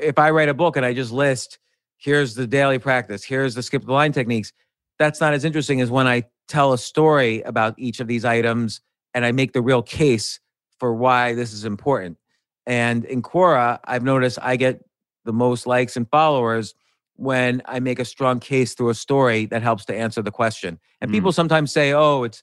If 0.00 0.18
I 0.18 0.30
write 0.30 0.48
a 0.48 0.54
book 0.54 0.76
and 0.76 0.84
I 0.84 0.94
just 0.94 1.12
list, 1.12 1.58
here's 1.96 2.34
the 2.34 2.46
daily 2.46 2.78
practice, 2.78 3.24
here's 3.24 3.54
the 3.54 3.62
skip 3.62 3.84
the 3.84 3.92
line 3.92 4.12
techniques, 4.12 4.52
that's 4.98 5.20
not 5.20 5.34
as 5.34 5.44
interesting 5.44 5.80
as 5.80 5.90
when 5.90 6.06
I 6.06 6.24
tell 6.48 6.72
a 6.72 6.78
story 6.78 7.42
about 7.42 7.74
each 7.78 8.00
of 8.00 8.06
these 8.06 8.24
items 8.24 8.80
and 9.14 9.24
I 9.24 9.32
make 9.32 9.52
the 9.52 9.62
real 9.62 9.82
case 9.82 10.40
for 10.78 10.94
why 10.94 11.34
this 11.34 11.52
is 11.52 11.64
important. 11.64 12.18
And 12.66 13.04
in 13.04 13.22
Quora, 13.22 13.78
I've 13.84 14.02
noticed 14.02 14.38
I 14.40 14.56
get 14.56 14.84
the 15.24 15.32
most 15.32 15.66
likes 15.66 15.96
and 15.96 16.08
followers 16.10 16.74
when 17.16 17.62
I 17.66 17.80
make 17.80 17.98
a 17.98 18.04
strong 18.04 18.40
case 18.40 18.74
through 18.74 18.90
a 18.90 18.94
story 18.94 19.46
that 19.46 19.62
helps 19.62 19.84
to 19.86 19.96
answer 19.96 20.20
the 20.22 20.30
question. 20.30 20.80
And 21.00 21.10
mm. 21.10 21.14
people 21.14 21.32
sometimes 21.32 21.72
say, 21.72 21.92
oh, 21.92 22.24
it's 22.24 22.42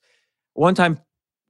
one 0.54 0.76
time, 0.76 1.00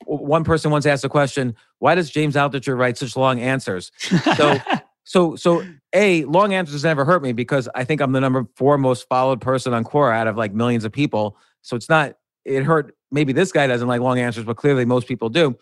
one 0.05 0.43
person 0.43 0.71
once 0.71 0.85
asked 0.85 1.05
a 1.05 1.09
question, 1.09 1.55
why 1.79 1.95
does 1.95 2.09
James 2.09 2.35
Altucher 2.35 2.77
write 2.77 2.97
such 2.97 3.15
long 3.15 3.39
answers? 3.39 3.91
So 4.35 4.57
So 5.03 5.35
so 5.35 5.63
a 5.93 6.23
long 6.25 6.53
answers 6.53 6.83
never 6.83 7.05
hurt 7.05 7.23
me 7.23 7.33
because 7.33 7.67
I 7.75 7.83
think 7.83 8.01
I'm 8.01 8.11
the 8.11 8.21
number 8.21 8.47
four 8.55 8.77
most 8.77 9.07
followed 9.09 9.41
person 9.41 9.73
on 9.73 9.83
Quora 9.83 10.15
out 10.15 10.27
of 10.27 10.37
like 10.37 10.53
millions 10.53 10.85
of 10.85 10.91
people. 10.91 11.37
So 11.61 11.75
it's 11.75 11.89
not 11.89 12.15
it 12.45 12.63
hurt. 12.63 12.95
Maybe 13.11 13.33
this 13.33 13.51
guy 13.51 13.67
doesn't 13.67 13.87
like 13.87 14.01
long 14.01 14.19
answers, 14.19 14.45
but 14.45 14.57
clearly 14.57 14.85
most 14.85 15.07
people 15.07 15.29
do. 15.29 15.57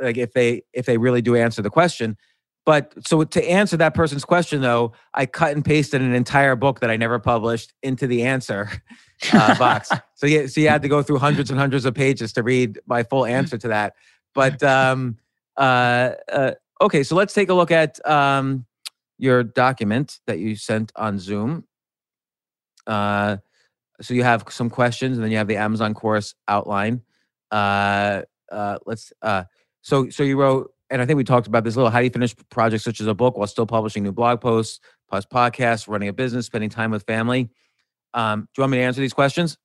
Like 0.00 0.16
if 0.16 0.32
they 0.32 0.62
if 0.72 0.86
they 0.86 0.98
really 0.98 1.22
do 1.22 1.36
answer 1.36 1.62
the 1.62 1.70
question. 1.70 2.16
But 2.64 2.94
so 3.04 3.24
to 3.24 3.50
answer 3.50 3.76
that 3.78 3.94
person's 3.94 4.24
question 4.24 4.60
though, 4.60 4.92
I 5.14 5.26
cut 5.26 5.52
and 5.52 5.64
pasted 5.64 6.00
an 6.00 6.14
entire 6.14 6.54
book 6.54 6.80
that 6.80 6.90
I 6.90 6.96
never 6.96 7.18
published 7.18 7.72
into 7.82 8.06
the 8.06 8.22
answer 8.22 8.70
uh, 9.32 9.58
box. 9.58 9.90
So 10.14 10.28
yeah, 10.28 10.46
so 10.46 10.60
you 10.60 10.68
had 10.68 10.82
to 10.82 10.88
go 10.88 11.02
through 11.02 11.18
hundreds 11.18 11.50
and 11.50 11.58
hundreds 11.58 11.84
of 11.84 11.94
pages 11.94 12.32
to 12.34 12.44
read 12.44 12.78
my 12.86 13.02
full 13.02 13.26
answer 13.26 13.58
to 13.58 13.66
that. 13.66 13.94
But 14.36 14.62
um, 14.62 15.18
uh, 15.56 16.12
uh, 16.30 16.52
okay, 16.80 17.02
so 17.02 17.16
let's 17.16 17.34
take 17.34 17.48
a 17.48 17.54
look 17.54 17.72
at 17.72 17.98
um, 18.08 18.64
your 19.22 19.44
document 19.44 20.18
that 20.26 20.40
you 20.40 20.56
sent 20.56 20.90
on 20.96 21.16
Zoom. 21.16 21.64
Uh, 22.88 23.36
so 24.00 24.14
you 24.14 24.24
have 24.24 24.44
some 24.50 24.68
questions, 24.68 25.16
and 25.16 25.24
then 25.24 25.30
you 25.30 25.36
have 25.36 25.46
the 25.46 25.58
Amazon 25.58 25.94
course 25.94 26.34
outline. 26.48 27.02
Uh, 27.52 28.22
uh, 28.50 28.78
let's. 28.84 29.12
Uh, 29.22 29.44
so 29.80 30.10
so 30.10 30.24
you 30.24 30.36
wrote, 30.40 30.74
and 30.90 31.00
I 31.00 31.06
think 31.06 31.18
we 31.18 31.24
talked 31.24 31.46
about 31.46 31.62
this 31.62 31.76
a 31.76 31.78
little. 31.78 31.90
How 31.92 32.00
do 32.00 32.04
you 32.04 32.10
finish 32.10 32.34
projects 32.50 32.82
such 32.82 33.00
as 33.00 33.06
a 33.06 33.14
book 33.14 33.36
while 33.36 33.46
still 33.46 33.64
publishing 33.64 34.02
new 34.02 34.10
blog 34.10 34.40
posts, 34.40 34.80
plus 35.08 35.24
podcasts, 35.24 35.86
running 35.86 36.08
a 36.08 36.12
business, 36.12 36.46
spending 36.46 36.68
time 36.68 36.90
with 36.90 37.04
family? 37.04 37.48
Um, 38.14 38.40
do 38.40 38.48
you 38.58 38.62
want 38.62 38.72
me 38.72 38.78
to 38.78 38.82
answer 38.82 39.00
these 39.00 39.14
questions? 39.14 39.56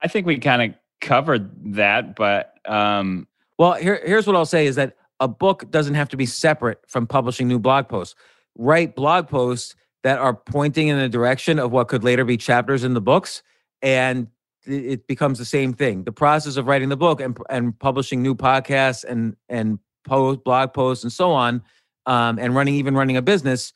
I 0.00 0.06
think 0.06 0.28
we 0.28 0.38
kind 0.38 0.62
of 0.62 0.78
covered 1.00 1.74
that, 1.74 2.14
but 2.14 2.54
um, 2.66 3.26
well, 3.58 3.72
here, 3.72 4.00
here's 4.04 4.28
what 4.28 4.36
I'll 4.36 4.46
say: 4.46 4.66
is 4.66 4.76
that 4.76 4.96
a 5.18 5.26
book 5.26 5.68
doesn't 5.72 5.94
have 5.94 6.08
to 6.10 6.16
be 6.16 6.24
separate 6.24 6.78
from 6.86 7.08
publishing 7.08 7.48
new 7.48 7.58
blog 7.58 7.88
posts 7.88 8.14
write 8.60 8.94
blog 8.94 9.28
posts 9.28 9.74
that 10.02 10.18
are 10.18 10.34
pointing 10.34 10.88
in 10.88 10.98
the 10.98 11.08
direction 11.08 11.58
of 11.58 11.72
what 11.72 11.88
could 11.88 12.04
later 12.04 12.24
be 12.24 12.36
chapters 12.36 12.84
in 12.84 12.94
the 12.94 13.00
books 13.00 13.42
and 13.82 14.28
it 14.66 15.06
becomes 15.06 15.38
the 15.38 15.44
same 15.44 15.72
thing. 15.72 16.04
The 16.04 16.12
process 16.12 16.56
of 16.56 16.66
writing 16.66 16.90
the 16.90 16.96
book 16.96 17.20
and, 17.20 17.36
and 17.48 17.78
publishing 17.78 18.22
new 18.22 18.34
podcasts 18.34 19.04
and 19.04 19.34
and 19.48 19.78
post 20.04 20.44
blog 20.44 20.74
posts 20.74 21.02
and 21.02 21.12
so 21.12 21.30
on 21.32 21.62
um, 22.06 22.38
and 22.38 22.54
running 22.54 22.74
even 22.74 22.94
running 22.94 23.16
a 23.16 23.22
business 23.22 23.72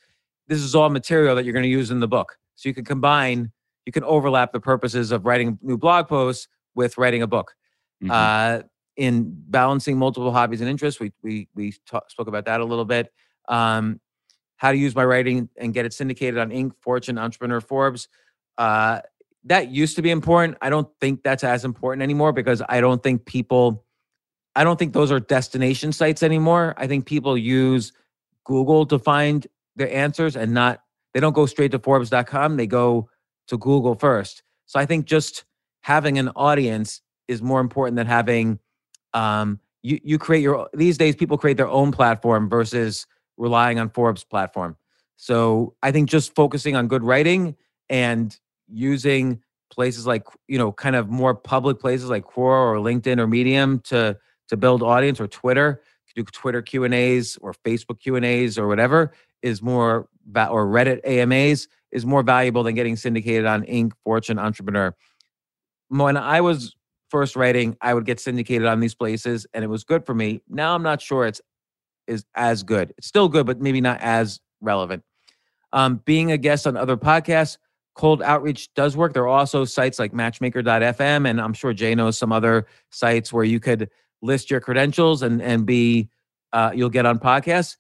this 0.47 0.61
is 0.61 0.74
all 0.74 0.91
material 0.91 1.35
that 1.37 1.45
you're 1.45 1.53
going 1.53 1.64
to 1.64 1.68
use 1.68 1.91
in 1.91 2.01
the 2.01 2.09
book. 2.09 2.37
So 2.57 2.68
you 2.68 2.74
can 2.74 2.85
combine 2.85 3.51
you 3.87 3.93
can 3.93 4.05
overlap 4.05 4.53
the 4.53 4.61
purposes 4.61 5.12
of 5.12 5.26
writing 5.26 5.59
new 5.62 5.76
blog 5.76 6.09
posts 6.09 6.49
with 6.74 6.97
writing 6.99 7.22
a 7.22 7.26
book. 7.26 7.55
Mm-hmm. 8.03 8.11
uh, 8.11 8.62
in 8.97 9.32
balancing 9.49 9.97
multiple 9.97 10.32
hobbies 10.32 10.61
and 10.61 10.68
interests 10.68 11.01
we 11.01 11.12
we 11.22 11.49
we 11.55 11.74
talk, 11.87 12.11
spoke 12.11 12.28
about 12.28 12.45
that 12.45 12.61
a 12.61 12.64
little 12.64 12.85
bit. 12.85 13.12
Um, 13.49 14.01
how 14.57 14.72
to 14.72 14.78
use 14.78 14.94
my 14.94 15.05
writing 15.05 15.48
and 15.57 15.74
get 15.74 15.84
it 15.84 15.92
syndicated 15.92 16.38
on 16.38 16.50
Inc., 16.50 16.72
Fortune, 16.80 17.18
Entrepreneur, 17.18 17.61
Forbes. 17.61 18.09
Uh, 18.57 19.00
that 19.44 19.68
used 19.68 19.96
to 19.96 20.02
be 20.02 20.11
important. 20.11 20.57
I 20.62 20.70
don't 20.70 20.88
think 21.00 21.22
that's 21.22 21.44
as 21.44 21.64
important 21.64 22.02
anymore 22.02 22.32
because 22.32 22.62
I 22.68 22.80
don't 22.80 23.02
think 23.02 23.26
people, 23.26 23.84
I 24.57 24.64
don't 24.64 24.78
think 24.78 24.92
those 24.92 25.12
are 25.12 25.20
destination 25.20 25.92
sites 25.92 26.22
anymore. 26.22 26.74
I 26.76 26.86
think 26.86 27.07
people 27.07 27.36
use 27.36 27.92
Google 28.44 28.86
to 28.86 28.98
find 28.98 29.46
their 29.76 29.92
answers 29.92 30.36
and 30.36 30.55
not, 30.55 30.80
they 31.12 31.20
don't 31.20 31.34
go 31.34 31.46
straight 31.46 31.72
to 31.72 31.78
Forbes.com. 31.78 32.57
They 32.57 32.66
go 32.66 33.11
to 33.48 33.59
Google 33.59 33.94
first. 33.94 34.42
So 34.66 34.78
I 34.80 34.86
think 34.86 35.05
just 35.05 35.44
having 35.82 36.18
an 36.18 36.30
audience 36.30 37.02
is 37.28 37.42
more 37.42 37.61
important 37.61 37.96
than 37.96 38.07
having, 38.07 38.59
um, 39.12 39.61
you, 39.82 40.00
you 40.02 40.18
create 40.18 40.40
your, 40.40 40.70
these 40.72 40.96
days 40.96 41.14
people 41.14 41.36
create 41.36 41.59
their 41.59 41.68
own 41.68 41.92
platform 41.92 42.48
versus 42.48 43.07
relying 43.37 43.78
on 43.78 43.91
Forbes 43.91 44.24
platform. 44.24 44.76
So 45.16 45.74
I 45.82 45.93
think 45.93 46.09
just 46.09 46.35
focusing 46.35 46.76
on 46.76 46.89
good 46.89 47.03
writing 47.03 47.57
and 47.89 48.37
using 48.68 49.43
places 49.70 50.07
like 50.07 50.24
you 50.49 50.59
know 50.59 50.72
kind 50.72 50.97
of 50.97 51.09
more 51.09 51.35
public 51.35 51.80
places 51.80 52.09
like 52.09 52.24
Quora 52.24 52.72
or 52.72 52.76
LinkedIn 52.76 53.18
or 53.18 53.26
Medium 53.26 53.80
to 53.80 54.16
to 54.49 54.57
build 54.57 54.82
audience 54.82 55.20
or 55.20 55.26
Twitter, 55.26 55.82
do 56.14 56.22
Twitter 56.24 56.62
Q 56.62 56.85
and 56.85 56.95
A's 56.95 57.37
or 57.41 57.55
Facebook 57.66 58.01
Q 58.01 58.16
and 58.16 58.24
A's 58.24 58.59
or 58.59 58.66
whatever 58.68 59.12
is 59.43 59.62
more 59.62 60.09
or 60.37 60.66
Reddit 60.66 61.01
AMAs 61.05 61.68
is 61.93 62.07
more 62.07 62.22
valuable 62.22 62.62
than 62.62 62.74
getting 62.74 62.97
syndicated 62.97 63.47
on 63.47 63.62
Inc. 63.64 63.93
Fortune, 64.05 64.39
Entrepreneur. 64.39 64.95
When 65.89 66.16
I 66.16 66.41
was 66.41 66.74
first 67.09 67.37
writing, 67.37 67.76
I 67.80 67.95
would 67.95 68.07
get 68.07 68.20
syndicated 68.20 68.66
on 68.66 68.80
these 68.80 68.95
places, 68.95 69.47
and 69.53 69.62
it 69.62 69.68
was 69.68 69.85
good 69.85 70.07
for 70.07 70.14
me. 70.14 70.41
Now 70.49 70.74
I'm 70.74 70.82
not 70.82 71.03
sure 71.03 71.26
it's 71.26 71.41
is 72.07 72.24
as 72.34 72.62
good. 72.62 72.94
It's 72.98 73.07
still 73.07 73.28
good, 73.28 73.46
but 73.46 73.61
maybe 73.61 73.80
not 73.80 74.00
as 74.00 74.40
relevant. 74.61 75.02
Um, 75.72 76.00
being 76.05 76.30
a 76.32 76.38
guest 76.38 76.66
on 76.66 76.76
other 76.76 76.96
podcasts, 76.96 77.59
cold 77.94 78.22
outreach 78.22 78.72
does 78.74 78.96
work. 78.96 79.12
There 79.12 79.24
are 79.24 79.28
also 79.28 79.64
sites 79.64 79.98
like 79.98 80.12
matchmaker.fm, 80.12 81.28
and 81.28 81.40
I'm 81.40 81.52
sure 81.52 81.72
Jay 81.72 81.94
knows 81.94 82.18
some 82.18 82.32
other 82.32 82.66
sites 82.90 83.32
where 83.32 83.44
you 83.44 83.61
could 83.61 83.90
list 84.22 84.50
your 84.50 84.61
credentials 84.61 85.22
and 85.22 85.42
and 85.42 85.66
be 85.66 86.09
uh, 86.52 86.70
you'll 86.74 86.90
get 86.90 87.07
on 87.07 87.18
podcasts. 87.18 87.76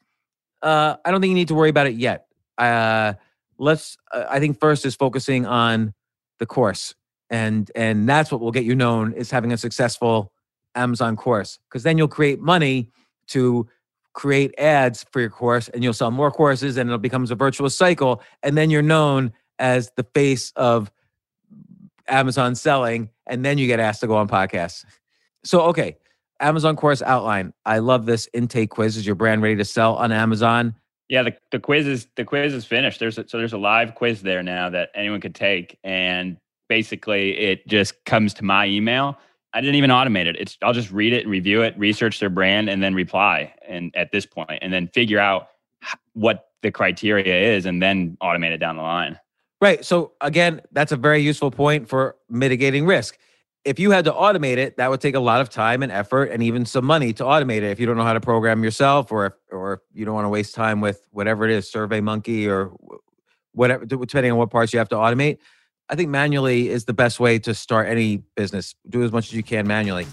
Uh, 0.62 0.96
I 1.04 1.10
don't 1.10 1.20
think 1.20 1.30
you 1.30 1.36
need 1.36 1.48
to 1.48 1.54
worry 1.54 1.70
about 1.70 1.86
it 1.86 1.94
yet. 1.94 2.26
Uh, 2.58 3.14
let's. 3.58 3.96
Uh, 4.12 4.24
I 4.28 4.40
think 4.40 4.58
first 4.58 4.84
is 4.86 4.94
focusing 4.94 5.46
on 5.46 5.94
the 6.38 6.46
course, 6.46 6.94
and 7.30 7.70
and 7.74 8.08
that's 8.08 8.32
what 8.32 8.40
will 8.40 8.52
get 8.52 8.64
you 8.64 8.74
known 8.74 9.12
is 9.12 9.30
having 9.30 9.52
a 9.52 9.56
successful 9.56 10.32
Amazon 10.74 11.16
course, 11.16 11.58
because 11.68 11.82
then 11.82 11.98
you'll 11.98 12.08
create 12.08 12.40
money 12.40 12.90
to 13.28 13.68
create 14.14 14.54
ads 14.58 15.04
for 15.12 15.20
your 15.20 15.28
course 15.28 15.68
and 15.68 15.82
you'll 15.82 15.92
sell 15.92 16.10
more 16.10 16.30
courses 16.30 16.76
and 16.76 16.90
it 16.90 17.02
becomes 17.02 17.30
a 17.30 17.34
virtuous 17.34 17.76
cycle 17.76 18.22
and 18.42 18.56
then 18.56 18.70
you're 18.70 18.82
known 18.82 19.32
as 19.58 19.90
the 19.96 20.04
face 20.14 20.52
of 20.56 20.90
Amazon 22.08 22.54
selling 22.54 23.10
and 23.26 23.44
then 23.44 23.58
you 23.58 23.66
get 23.66 23.80
asked 23.80 24.00
to 24.00 24.06
go 24.06 24.16
on 24.16 24.28
podcasts. 24.28 24.84
So 25.44 25.62
okay, 25.62 25.96
Amazon 26.40 26.76
course 26.76 27.02
outline. 27.02 27.52
I 27.66 27.78
love 27.78 28.06
this 28.06 28.28
intake 28.32 28.70
quiz. 28.70 28.96
Is 28.96 29.04
your 29.04 29.16
brand 29.16 29.42
ready 29.42 29.56
to 29.56 29.64
sell 29.64 29.96
on 29.96 30.12
Amazon? 30.12 30.74
Yeah, 31.08 31.22
the, 31.22 31.36
the 31.50 31.60
quiz 31.60 31.86
is 31.86 32.06
the 32.16 32.24
quiz 32.24 32.54
is 32.54 32.64
finished. 32.64 33.00
There's 33.00 33.18
a, 33.18 33.28
so 33.28 33.36
there's 33.36 33.52
a 33.52 33.58
live 33.58 33.94
quiz 33.94 34.22
there 34.22 34.42
now 34.42 34.70
that 34.70 34.90
anyone 34.94 35.20
could 35.20 35.34
take 35.34 35.78
and 35.84 36.38
basically 36.68 37.36
it 37.36 37.66
just 37.66 38.04
comes 38.04 38.32
to 38.34 38.44
my 38.44 38.66
email 38.66 39.18
I 39.54 39.60
didn't 39.60 39.76
even 39.76 39.90
automate 39.90 40.26
it. 40.26 40.36
It's 40.38 40.58
I'll 40.62 40.72
just 40.72 40.90
read 40.90 41.12
it, 41.12 41.26
review 41.26 41.62
it, 41.62 41.78
research 41.78 42.20
their 42.20 42.28
brand, 42.28 42.68
and 42.68 42.82
then 42.82 42.94
reply. 42.94 43.54
And 43.66 43.94
at 43.96 44.10
this 44.12 44.26
point, 44.26 44.50
and 44.60 44.72
then 44.72 44.88
figure 44.88 45.20
out 45.20 45.48
what 46.12 46.48
the 46.62 46.70
criteria 46.70 47.54
is, 47.54 47.64
and 47.64 47.80
then 47.82 48.16
automate 48.20 48.50
it 48.50 48.58
down 48.58 48.76
the 48.76 48.82
line. 48.82 49.18
Right. 49.60 49.84
So 49.84 50.12
again, 50.20 50.60
that's 50.72 50.92
a 50.92 50.96
very 50.96 51.22
useful 51.22 51.50
point 51.50 51.88
for 51.88 52.16
mitigating 52.28 52.84
risk. 52.84 53.16
If 53.64 53.78
you 53.78 53.92
had 53.92 54.04
to 54.04 54.12
automate 54.12 54.58
it, 54.58 54.76
that 54.76 54.90
would 54.90 55.00
take 55.00 55.14
a 55.14 55.20
lot 55.20 55.40
of 55.40 55.48
time 55.48 55.82
and 55.82 55.90
effort, 55.90 56.24
and 56.24 56.42
even 56.42 56.66
some 56.66 56.84
money 56.84 57.14
to 57.14 57.22
automate 57.22 57.58
it. 57.58 57.70
If 57.70 57.80
you 57.80 57.86
don't 57.86 57.96
know 57.96 58.02
how 58.02 58.12
to 58.12 58.20
program 58.20 58.62
yourself, 58.62 59.10
or 59.10 59.26
if, 59.26 59.32
or 59.50 59.74
if 59.74 59.80
you 59.94 60.04
don't 60.04 60.14
want 60.14 60.26
to 60.26 60.30
waste 60.30 60.54
time 60.54 60.82
with 60.82 61.06
whatever 61.12 61.44
it 61.44 61.50
is, 61.50 61.70
Survey 61.70 62.00
Monkey 62.00 62.46
or 62.46 62.72
whatever, 63.52 63.86
depending 63.86 64.32
on 64.32 64.38
what 64.38 64.50
parts 64.50 64.72
you 64.72 64.78
have 64.80 64.88
to 64.90 64.96
automate. 64.96 65.38
I 65.90 65.96
think 65.96 66.08
manually 66.08 66.70
is 66.70 66.86
the 66.86 66.94
best 66.94 67.20
way 67.20 67.38
to 67.40 67.54
start 67.54 67.88
any 67.88 68.22
business. 68.36 68.74
Do 68.88 69.02
as 69.02 69.12
much 69.12 69.26
as 69.26 69.34
you 69.34 69.42
can 69.42 69.66
manually. 69.66 70.06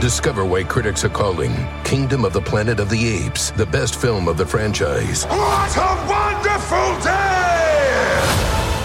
Discover 0.00 0.44
why 0.44 0.64
critics 0.64 1.04
are 1.04 1.08
calling 1.08 1.52
Kingdom 1.84 2.24
of 2.24 2.32
the 2.32 2.40
Planet 2.40 2.80
of 2.80 2.88
the 2.88 3.08
Apes 3.08 3.50
the 3.52 3.66
best 3.66 4.00
film 4.00 4.26
of 4.28 4.36
the 4.36 4.46
franchise. 4.46 5.24
What 5.26 5.76
a 5.76 6.06
wonderful 6.08 6.41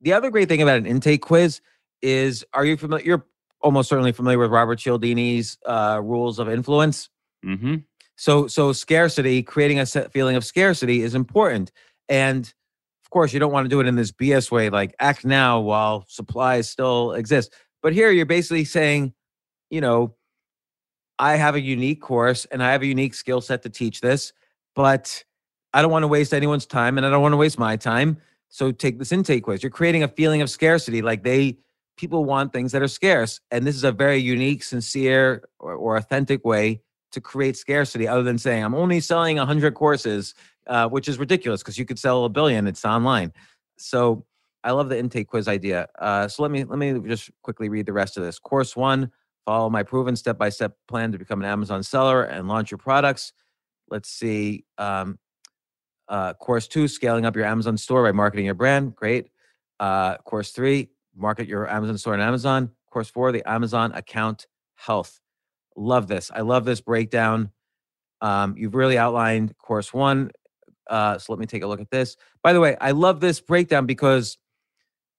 The 0.00 0.12
other 0.12 0.30
great 0.30 0.48
thing 0.48 0.62
about 0.62 0.78
an 0.78 0.86
intake 0.86 1.22
quiz 1.22 1.60
is 2.02 2.44
are 2.52 2.64
you 2.64 2.76
familiar? 2.76 3.04
You're 3.04 3.26
almost 3.60 3.88
certainly 3.88 4.12
familiar 4.12 4.38
with 4.38 4.50
Robert 4.50 4.78
Cialdini's 4.78 5.58
uh, 5.66 6.00
rules 6.02 6.38
of 6.38 6.48
influence. 6.48 7.10
Mm-hmm. 7.44 7.76
So, 8.16 8.46
so 8.46 8.72
scarcity, 8.72 9.42
creating 9.42 9.78
a 9.78 9.86
set 9.86 10.12
feeling 10.12 10.36
of 10.36 10.44
scarcity 10.44 11.02
is 11.02 11.14
important. 11.14 11.72
And 12.08 12.44
of 13.04 13.10
course, 13.10 13.32
you 13.32 13.40
don't 13.40 13.52
want 13.52 13.64
to 13.64 13.68
do 13.68 13.80
it 13.80 13.86
in 13.86 13.96
this 13.96 14.12
BS 14.12 14.50
way, 14.50 14.70
like 14.70 14.94
act 15.00 15.24
now 15.24 15.60
while 15.60 16.04
supplies 16.08 16.68
still 16.68 17.12
exist. 17.12 17.52
But 17.82 17.92
here 17.92 18.10
you're 18.10 18.26
basically 18.26 18.64
saying, 18.64 19.14
you 19.70 19.80
know, 19.80 20.14
I 21.18 21.36
have 21.36 21.54
a 21.54 21.60
unique 21.60 22.00
course 22.00 22.46
and 22.46 22.62
I 22.62 22.72
have 22.72 22.82
a 22.82 22.86
unique 22.86 23.14
skill 23.14 23.40
set 23.40 23.62
to 23.62 23.70
teach 23.70 24.00
this, 24.00 24.32
but 24.74 25.24
I 25.72 25.82
don't 25.82 25.90
want 25.90 26.02
to 26.02 26.08
waste 26.08 26.34
anyone's 26.34 26.66
time 26.66 26.98
and 26.98 27.06
I 27.06 27.10
don't 27.10 27.22
want 27.22 27.32
to 27.32 27.38
waste 27.38 27.58
my 27.58 27.76
time. 27.76 28.18
So 28.50 28.72
take 28.72 28.98
this 28.98 29.12
intake 29.12 29.44
quiz. 29.44 29.62
You're 29.62 29.70
creating 29.70 30.02
a 30.02 30.08
feeling 30.08 30.42
of 30.42 30.50
scarcity. 30.50 31.02
Like 31.02 31.22
they, 31.22 31.58
people 31.96 32.24
want 32.24 32.52
things 32.52 32.72
that 32.72 32.82
are 32.82 32.88
scarce. 32.88 33.40
And 33.50 33.66
this 33.66 33.76
is 33.76 33.84
a 33.84 33.92
very 33.92 34.18
unique, 34.18 34.62
sincere, 34.62 35.44
or, 35.58 35.74
or 35.74 35.96
authentic 35.96 36.44
way 36.44 36.82
to 37.12 37.20
create 37.20 37.56
scarcity 37.56 38.06
other 38.06 38.22
than 38.22 38.38
saying, 38.38 38.64
I'm 38.64 38.74
only 38.74 39.00
selling 39.00 39.36
100 39.36 39.74
courses, 39.74 40.34
uh, 40.66 40.88
which 40.88 41.08
is 41.08 41.18
ridiculous 41.18 41.62
because 41.62 41.78
you 41.78 41.84
could 41.84 41.98
sell 41.98 42.24
a 42.24 42.28
billion. 42.28 42.66
It's 42.66 42.84
online. 42.84 43.32
So 43.78 44.26
I 44.62 44.72
love 44.72 44.88
the 44.88 44.98
intake 44.98 45.28
quiz 45.28 45.48
idea. 45.48 45.88
Uh, 45.98 46.28
so 46.28 46.42
let 46.42 46.50
me 46.50 46.64
let 46.64 46.78
me 46.78 46.98
just 47.08 47.30
quickly 47.42 47.68
read 47.68 47.86
the 47.86 47.92
rest 47.92 48.16
of 48.16 48.22
this. 48.22 48.38
Course 48.38 48.76
one: 48.76 49.10
Follow 49.46 49.70
my 49.70 49.82
proven 49.82 50.16
step-by-step 50.16 50.76
plan 50.86 51.12
to 51.12 51.18
become 51.18 51.40
an 51.40 51.46
Amazon 51.46 51.82
seller 51.82 52.22
and 52.22 52.46
launch 52.46 52.70
your 52.70 52.78
products. 52.78 53.32
Let's 53.88 54.08
see. 54.08 54.64
Um, 54.76 55.18
uh, 56.10 56.34
course 56.34 56.68
two: 56.68 56.88
Scaling 56.88 57.24
up 57.24 57.34
your 57.34 57.46
Amazon 57.46 57.78
store 57.78 58.02
by 58.02 58.12
marketing 58.12 58.44
your 58.44 58.54
brand. 58.54 58.94
Great. 58.94 59.30
Uh, 59.78 60.18
course 60.18 60.50
three: 60.50 60.90
Market 61.16 61.48
your 61.48 61.70
Amazon 61.70 61.96
store 61.96 62.14
on 62.14 62.20
Amazon. 62.20 62.70
Course 62.90 63.08
four: 63.08 63.32
The 63.32 63.48
Amazon 63.48 63.92
account 63.92 64.46
health. 64.74 65.20
Love 65.76 66.08
this. 66.08 66.30
I 66.34 66.40
love 66.40 66.64
this 66.66 66.80
breakdown. 66.80 67.50
Um, 68.20 68.54
you've 68.58 68.74
really 68.74 68.98
outlined 68.98 69.56
course 69.56 69.94
one. 69.94 70.30
Uh, 70.88 71.16
so 71.16 71.32
let 71.32 71.38
me 71.38 71.46
take 71.46 71.62
a 71.62 71.66
look 71.66 71.80
at 71.80 71.90
this. 71.90 72.16
By 72.42 72.52
the 72.52 72.60
way, 72.60 72.76
I 72.80 72.90
love 72.90 73.20
this 73.20 73.40
breakdown 73.40 73.86
because 73.86 74.36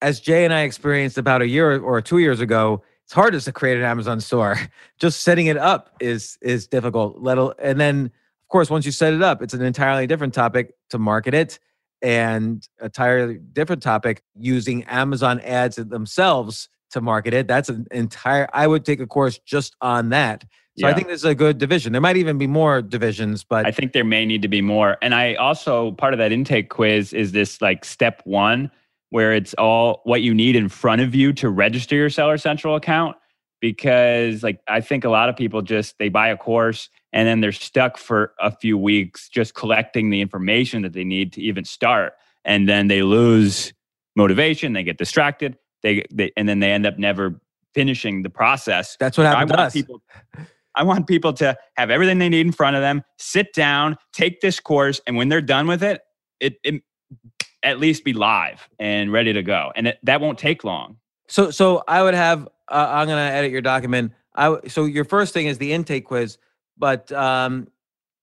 as 0.02 0.20
Jay 0.20 0.44
and 0.44 0.52
I 0.52 0.62
experienced 0.62 1.16
about 1.16 1.40
a 1.40 1.48
year 1.48 1.80
or 1.80 2.02
two 2.02 2.18
years 2.18 2.40
ago, 2.40 2.82
it's 3.04 3.12
hard 3.12 3.38
to 3.38 3.52
create 3.52 3.78
an 3.78 3.84
Amazon 3.84 4.20
store. 4.20 4.58
Just 4.98 5.22
setting 5.22 5.46
it 5.46 5.56
up 5.56 5.90
is 6.00 6.38
is 6.42 6.66
difficult. 6.66 7.18
Let 7.20 7.38
and 7.58 7.80
then 7.80 8.10
course 8.52 8.70
once 8.70 8.86
you 8.86 8.92
set 8.92 9.12
it 9.12 9.22
up, 9.22 9.42
it's 9.42 9.54
an 9.54 9.62
entirely 9.62 10.06
different 10.06 10.34
topic 10.34 10.74
to 10.90 10.98
market 10.98 11.34
it 11.34 11.58
and 12.02 12.68
a 12.80 12.84
entirely 12.84 13.38
different 13.52 13.82
topic 13.82 14.22
using 14.38 14.84
Amazon 14.84 15.40
ads 15.40 15.76
themselves 15.76 16.68
to 16.90 17.00
market 17.00 17.32
it. 17.32 17.48
That's 17.48 17.68
an 17.68 17.86
entire 17.90 18.48
I 18.52 18.66
would 18.66 18.84
take 18.84 19.00
a 19.00 19.06
course 19.06 19.38
just 19.38 19.74
on 19.80 20.10
that. 20.10 20.42
So 20.78 20.86
Yeah. 20.86 20.88
I 20.88 20.94
think 20.94 21.08
this 21.08 21.20
is 21.20 21.24
a 21.24 21.34
good 21.34 21.58
division. 21.58 21.92
There 21.92 22.00
might 22.00 22.16
even 22.16 22.38
be 22.38 22.46
more 22.46 22.80
divisions, 22.82 23.44
but 23.44 23.66
I 23.66 23.72
think 23.72 23.92
there 23.92 24.04
may 24.04 24.24
need 24.24 24.42
to 24.42 24.48
be 24.48 24.62
more. 24.62 24.96
And 25.02 25.14
I 25.14 25.34
also 25.34 25.92
part 25.92 26.12
of 26.14 26.18
that 26.18 26.32
intake 26.32 26.70
quiz 26.70 27.12
is 27.12 27.32
this 27.32 27.60
like 27.60 27.84
step 27.84 28.22
one, 28.24 28.70
where 29.10 29.32
it's 29.32 29.54
all 29.54 30.00
what 30.04 30.22
you 30.22 30.34
need 30.34 30.56
in 30.56 30.68
front 30.68 31.02
of 31.02 31.14
you 31.14 31.32
to 31.34 31.50
register 31.50 31.94
your 31.94 32.10
Seller 32.10 32.38
Central 32.38 32.74
account. 32.76 33.16
Because 33.62 34.42
like 34.42 34.60
I 34.68 34.80
think 34.80 35.04
a 35.04 35.08
lot 35.08 35.30
of 35.30 35.36
people 35.36 35.62
just 35.62 35.96
they 35.98 36.10
buy 36.10 36.28
a 36.28 36.36
course 36.36 36.90
and 37.12 37.28
then 37.28 37.40
they're 37.40 37.52
stuck 37.52 37.96
for 37.96 38.34
a 38.40 38.50
few 38.54 38.76
weeks 38.76 39.28
just 39.28 39.54
collecting 39.54 40.10
the 40.10 40.20
information 40.20 40.82
that 40.82 40.92
they 40.92 41.04
need 41.04 41.32
to 41.34 41.40
even 41.40 41.64
start. 41.64 42.14
And 42.44 42.68
then 42.68 42.88
they 42.88 43.02
lose 43.02 43.72
motivation, 44.16 44.72
they 44.72 44.82
get 44.82 44.98
distracted, 44.98 45.56
they, 45.82 46.04
they 46.12 46.32
and 46.36 46.48
then 46.48 46.58
they 46.58 46.72
end 46.72 46.86
up 46.86 46.98
never 46.98 47.40
finishing 47.72 48.22
the 48.22 48.28
process 48.28 48.96
that's 49.00 49.16
what 49.16 49.26
I 49.26 49.30
happened 49.30 49.50
to 49.50 49.56
want 49.56 49.66
us. 49.66 49.72
people. 49.72 50.02
I 50.74 50.82
want 50.82 51.06
people 51.06 51.32
to 51.34 51.56
have 51.76 51.90
everything 51.90 52.18
they 52.18 52.28
need 52.28 52.46
in 52.46 52.52
front 52.52 52.76
of 52.76 52.82
them, 52.82 53.04
sit 53.18 53.52
down, 53.52 53.96
take 54.12 54.40
this 54.40 54.58
course, 54.58 55.00
and 55.06 55.16
when 55.16 55.28
they're 55.28 55.40
done 55.40 55.66
with 55.66 55.82
it, 55.82 56.02
it, 56.40 56.56
it 56.64 56.82
at 57.62 57.78
least 57.78 58.04
be 58.04 58.12
live 58.12 58.68
and 58.78 59.12
ready 59.12 59.32
to 59.32 59.42
go. 59.42 59.72
And 59.76 59.88
it, 59.88 59.98
that 60.02 60.20
won't 60.20 60.38
take 60.38 60.64
long. 60.64 60.96
So, 61.28 61.50
so 61.50 61.84
I 61.86 62.02
would 62.02 62.14
have. 62.14 62.48
Uh, 62.72 62.88
I'm 62.90 63.06
going 63.06 63.18
to 63.18 63.34
edit 63.34 63.52
your 63.52 63.60
document. 63.60 64.12
I 64.34 64.56
so 64.66 64.86
your 64.86 65.04
first 65.04 65.34
thing 65.34 65.46
is 65.46 65.58
the 65.58 65.72
intake 65.72 66.06
quiz, 66.06 66.38
but 66.78 67.12
um, 67.12 67.68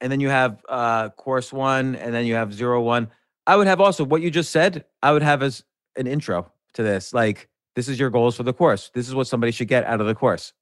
and 0.02 0.12
then 0.12 0.20
you 0.20 0.30
have 0.30 0.66
uh, 0.68 1.10
course 1.10 1.54
one, 1.54 1.96
and 1.96 2.14
then 2.14 2.26
you 2.26 2.34
have 2.34 2.54
zero 2.54 2.82
one. 2.82 3.10
I 3.46 3.56
would 3.56 3.68
have 3.68 3.80
also 3.80 4.04
what 4.04 4.22
you 4.22 4.32
just 4.32 4.52
said. 4.52 4.86
I 5.04 5.12
would 5.12 5.22
have 5.22 5.44
as 5.44 5.64
an 5.96 6.08
intro 6.08 6.52
to 6.74 6.84
this, 6.84 7.14
like 7.14 7.48
this 7.76 7.88
is 7.88 8.00
your 8.00 8.10
goals 8.10 8.36
for 8.36 8.44
the 8.44 8.54
course. 8.54 8.90
This 8.94 9.08
is 9.08 9.14
what 9.14 9.28
somebody 9.28 9.52
should 9.52 9.68
get 9.68 9.86
out 9.86 10.02
of 10.02 10.08
the 10.08 10.16
course. 10.16 10.54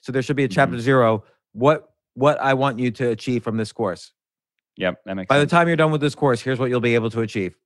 So 0.00 0.12
there 0.12 0.22
should 0.22 0.36
be 0.36 0.44
a 0.44 0.48
chapter 0.48 0.78
zero. 0.78 1.24
What 1.52 1.90
what 2.12 2.38
I 2.40 2.52
want 2.54 2.78
you 2.78 2.90
to 2.92 3.08
achieve 3.08 3.42
from 3.42 3.56
this 3.56 3.72
course. 3.72 4.12
Yep, 4.76 5.00
that 5.06 5.14
makes 5.14 5.28
By 5.28 5.38
the 5.38 5.46
time 5.46 5.66
you're 5.66 5.76
done 5.76 5.92
with 5.92 6.00
this 6.00 6.14
course, 6.14 6.40
here's 6.40 6.58
what 6.58 6.68
you'll 6.68 6.80
be 6.80 6.94
able 6.94 7.10
to 7.10 7.20
achieve. 7.20 7.56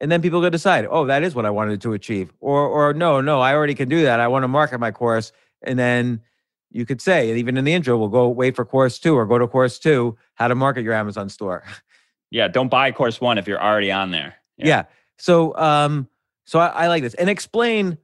And 0.00 0.12
then 0.12 0.22
people 0.22 0.40
could 0.40 0.52
decide, 0.52 0.86
oh, 0.88 1.06
that 1.06 1.22
is 1.24 1.34
what 1.34 1.44
I 1.44 1.50
wanted 1.50 1.80
to 1.82 1.92
achieve. 1.92 2.32
Or 2.40 2.66
or 2.66 2.94
no, 2.94 3.20
no, 3.20 3.40
I 3.40 3.54
already 3.54 3.74
can 3.74 3.88
do 3.88 4.02
that. 4.02 4.20
I 4.20 4.28
want 4.28 4.44
to 4.44 4.48
market 4.48 4.78
my 4.78 4.90
course. 4.92 5.32
And 5.62 5.78
then 5.78 6.20
you 6.70 6.86
could 6.86 7.00
say, 7.00 7.34
even 7.36 7.56
in 7.56 7.64
the 7.64 7.72
intro, 7.72 7.96
we'll 7.98 8.08
go 8.08 8.28
wait 8.28 8.54
for 8.54 8.64
course 8.64 8.98
two 8.98 9.16
or 9.16 9.26
go 9.26 9.38
to 9.38 9.48
course 9.48 9.78
two, 9.78 10.16
how 10.34 10.46
to 10.48 10.54
market 10.54 10.82
your 10.84 10.92
Amazon 10.94 11.28
store. 11.28 11.64
yeah, 12.30 12.46
don't 12.48 12.68
buy 12.68 12.92
course 12.92 13.20
one 13.20 13.38
if 13.38 13.48
you're 13.48 13.60
already 13.62 13.90
on 13.90 14.10
there. 14.12 14.36
Yeah. 14.56 14.84
So 15.18 15.56
um, 15.56 16.08
so 16.46 16.58
I, 16.60 16.66
I 16.66 16.86
like 16.88 17.02
this. 17.02 17.14
And 17.14 17.28
explain 17.28 17.98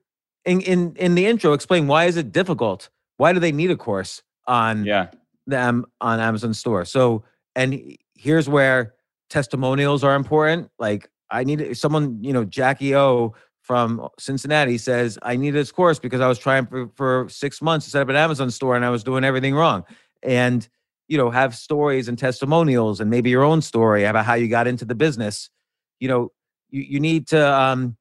in, 0.44 0.60
in 0.62 0.96
in 0.96 1.14
the 1.14 1.26
intro, 1.26 1.52
explain 1.52 1.86
why 1.86 2.06
is 2.06 2.16
it 2.16 2.32
difficult? 2.32 2.90
Why 3.18 3.32
do 3.32 3.38
they 3.38 3.52
need 3.52 3.70
a 3.70 3.76
course 3.76 4.22
on 4.46 4.84
Yeah. 4.84 5.08
them 5.46 5.84
on 6.00 6.18
Amazon 6.20 6.54
store. 6.54 6.84
So, 6.84 7.22
and 7.54 7.96
here's 8.14 8.48
where 8.48 8.94
testimonials 9.30 10.02
are 10.04 10.14
important. 10.16 10.70
Like, 10.78 11.08
I 11.30 11.44
need 11.44 11.76
someone, 11.76 12.22
you 12.22 12.32
know, 12.32 12.44
Jackie 12.44 12.94
O 12.94 13.34
from 13.60 14.08
Cincinnati 14.18 14.78
says, 14.78 15.18
I 15.22 15.36
need 15.36 15.52
this 15.52 15.72
course 15.72 15.98
because 15.98 16.20
I 16.20 16.28
was 16.28 16.38
trying 16.38 16.66
for, 16.66 16.88
for 16.94 17.28
six 17.28 17.62
months 17.62 17.86
to 17.86 17.90
set 17.90 18.02
up 18.02 18.08
an 18.08 18.16
Amazon 18.16 18.50
store 18.50 18.76
and 18.76 18.84
I 18.84 18.90
was 18.90 19.02
doing 19.02 19.24
everything 19.24 19.54
wrong. 19.54 19.84
And, 20.22 20.68
you 21.08 21.16
know, 21.16 21.30
have 21.30 21.54
stories 21.54 22.08
and 22.08 22.18
testimonials 22.18 23.00
and 23.00 23.10
maybe 23.10 23.30
your 23.30 23.44
own 23.44 23.62
story 23.62 24.04
about 24.04 24.24
how 24.24 24.34
you 24.34 24.48
got 24.48 24.66
into 24.66 24.84
the 24.84 24.94
business. 24.94 25.48
You 25.98 26.08
know, 26.08 26.32
you, 26.70 26.82
you 26.82 27.00
need 27.00 27.26
to, 27.28 27.54
um, 27.54 27.96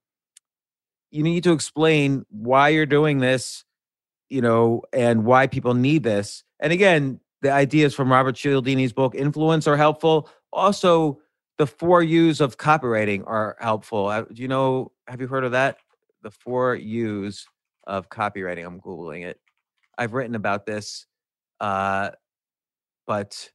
you 1.12 1.24
need 1.24 1.44
to 1.44 1.54
explain 1.54 2.26
why 2.30 2.70
you're 2.70 2.86
doing 2.86 3.20
this 3.20 3.64
you 4.34 4.42
know, 4.42 4.82
and 4.92 5.26
why 5.26 5.46
people 5.46 5.76
need 5.76 6.02
this. 6.02 6.44
And 6.60 6.74
again, 6.74 7.20
the 7.44 7.52
ideas 7.52 7.94
from 7.94 8.12
Robert 8.12 8.36
Cialdini's 8.36 8.92
book, 8.92 9.14
Influence, 9.14 9.68
are 9.68 9.78
helpful. 9.78 10.28
Also, 10.52 11.20
the 11.64 11.68
four 11.68 12.04
U's 12.04 12.42
of 12.42 12.58
copywriting 12.58 13.24
are 13.26 13.56
helpful. 13.62 14.08
Uh, 14.08 14.24
Do 14.24 14.42
you 14.42 14.50
know, 14.50 14.92
have 15.08 15.22
you 15.22 15.28
heard 15.28 15.46
of 15.46 15.54
that? 15.54 15.78
The 16.22 16.30
four 16.30 16.76
U's 16.76 17.48
of 17.88 18.10
copywriting. 18.10 18.66
I'm 18.66 18.82
Googling 18.82 19.24
it. 19.24 19.40
I've 19.98 20.14
written 20.14 20.36
about 20.36 20.66
this, 20.66 21.06
uh, 21.62 22.10
but 23.08 23.50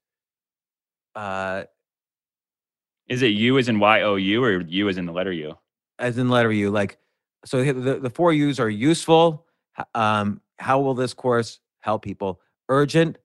uh, 1.15 1.65
Is 3.09 3.21
it 3.21 3.33
you 3.33 3.59
as 3.59 3.69
in 3.69 3.79
Y 3.79 4.01
O 4.01 4.17
U 4.17 4.43
or 4.43 4.63
you 4.63 4.89
as 4.89 4.97
in 4.97 5.05
the 5.05 5.13
letter 5.13 5.33
U? 5.33 5.59
as 5.99 6.17
in 6.17 6.31
letter 6.31 6.51
U, 6.53 6.71
like, 6.71 6.97
so 7.45 7.63
the, 7.63 7.99
the 7.99 8.09
four 8.09 8.33
U's 8.33 8.59
are 8.59 8.71
useful. 8.71 9.45
Um, 9.95 10.41
how 10.59 10.81
will 10.81 10.95
this 10.95 11.13
course 11.13 11.61
help 11.81 12.03
people? 12.03 12.41
Urgent. 12.71 13.19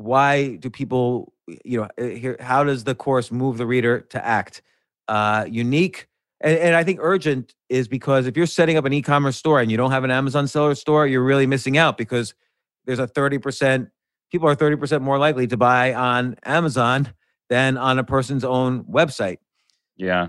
Why 0.00 0.56
do 0.56 0.70
people, 0.70 1.32
you 1.64 1.80
know, 1.80 1.88
uh, 1.98 2.04
here, 2.08 2.36
how 2.40 2.64
does 2.64 2.84
the 2.84 2.94
course 2.94 3.30
move 3.30 3.58
the 3.58 3.66
reader 3.66 4.00
to 4.10 4.24
act? 4.24 4.62
Uh, 5.08 5.46
unique. 5.48 6.08
And, 6.40 6.56
and 6.56 6.74
I 6.74 6.84
think 6.84 7.00
urgent 7.02 7.54
is 7.68 7.86
because 7.86 8.26
if 8.26 8.36
you're 8.36 8.46
setting 8.46 8.76
up 8.76 8.84
an 8.84 8.92
e-commerce 8.92 9.36
store 9.36 9.60
and 9.60 9.70
you 9.70 9.76
don't 9.76 9.90
have 9.90 10.04
an 10.04 10.10
Amazon 10.10 10.46
seller 10.46 10.74
store, 10.74 11.06
you're 11.06 11.22
really 11.22 11.46
missing 11.46 11.76
out 11.76 11.98
because 11.98 12.34
there's 12.86 12.98
a 12.98 13.06
30%, 13.06 13.90
people 14.30 14.48
are 14.48 14.56
30% 14.56 15.02
more 15.02 15.18
likely 15.18 15.46
to 15.46 15.56
buy 15.56 15.92
on 15.92 16.36
Amazon 16.44 17.12
than 17.50 17.76
on 17.76 17.98
a 17.98 18.04
person's 18.04 18.44
own 18.44 18.84
website. 18.84 19.38
Yeah. 19.96 20.28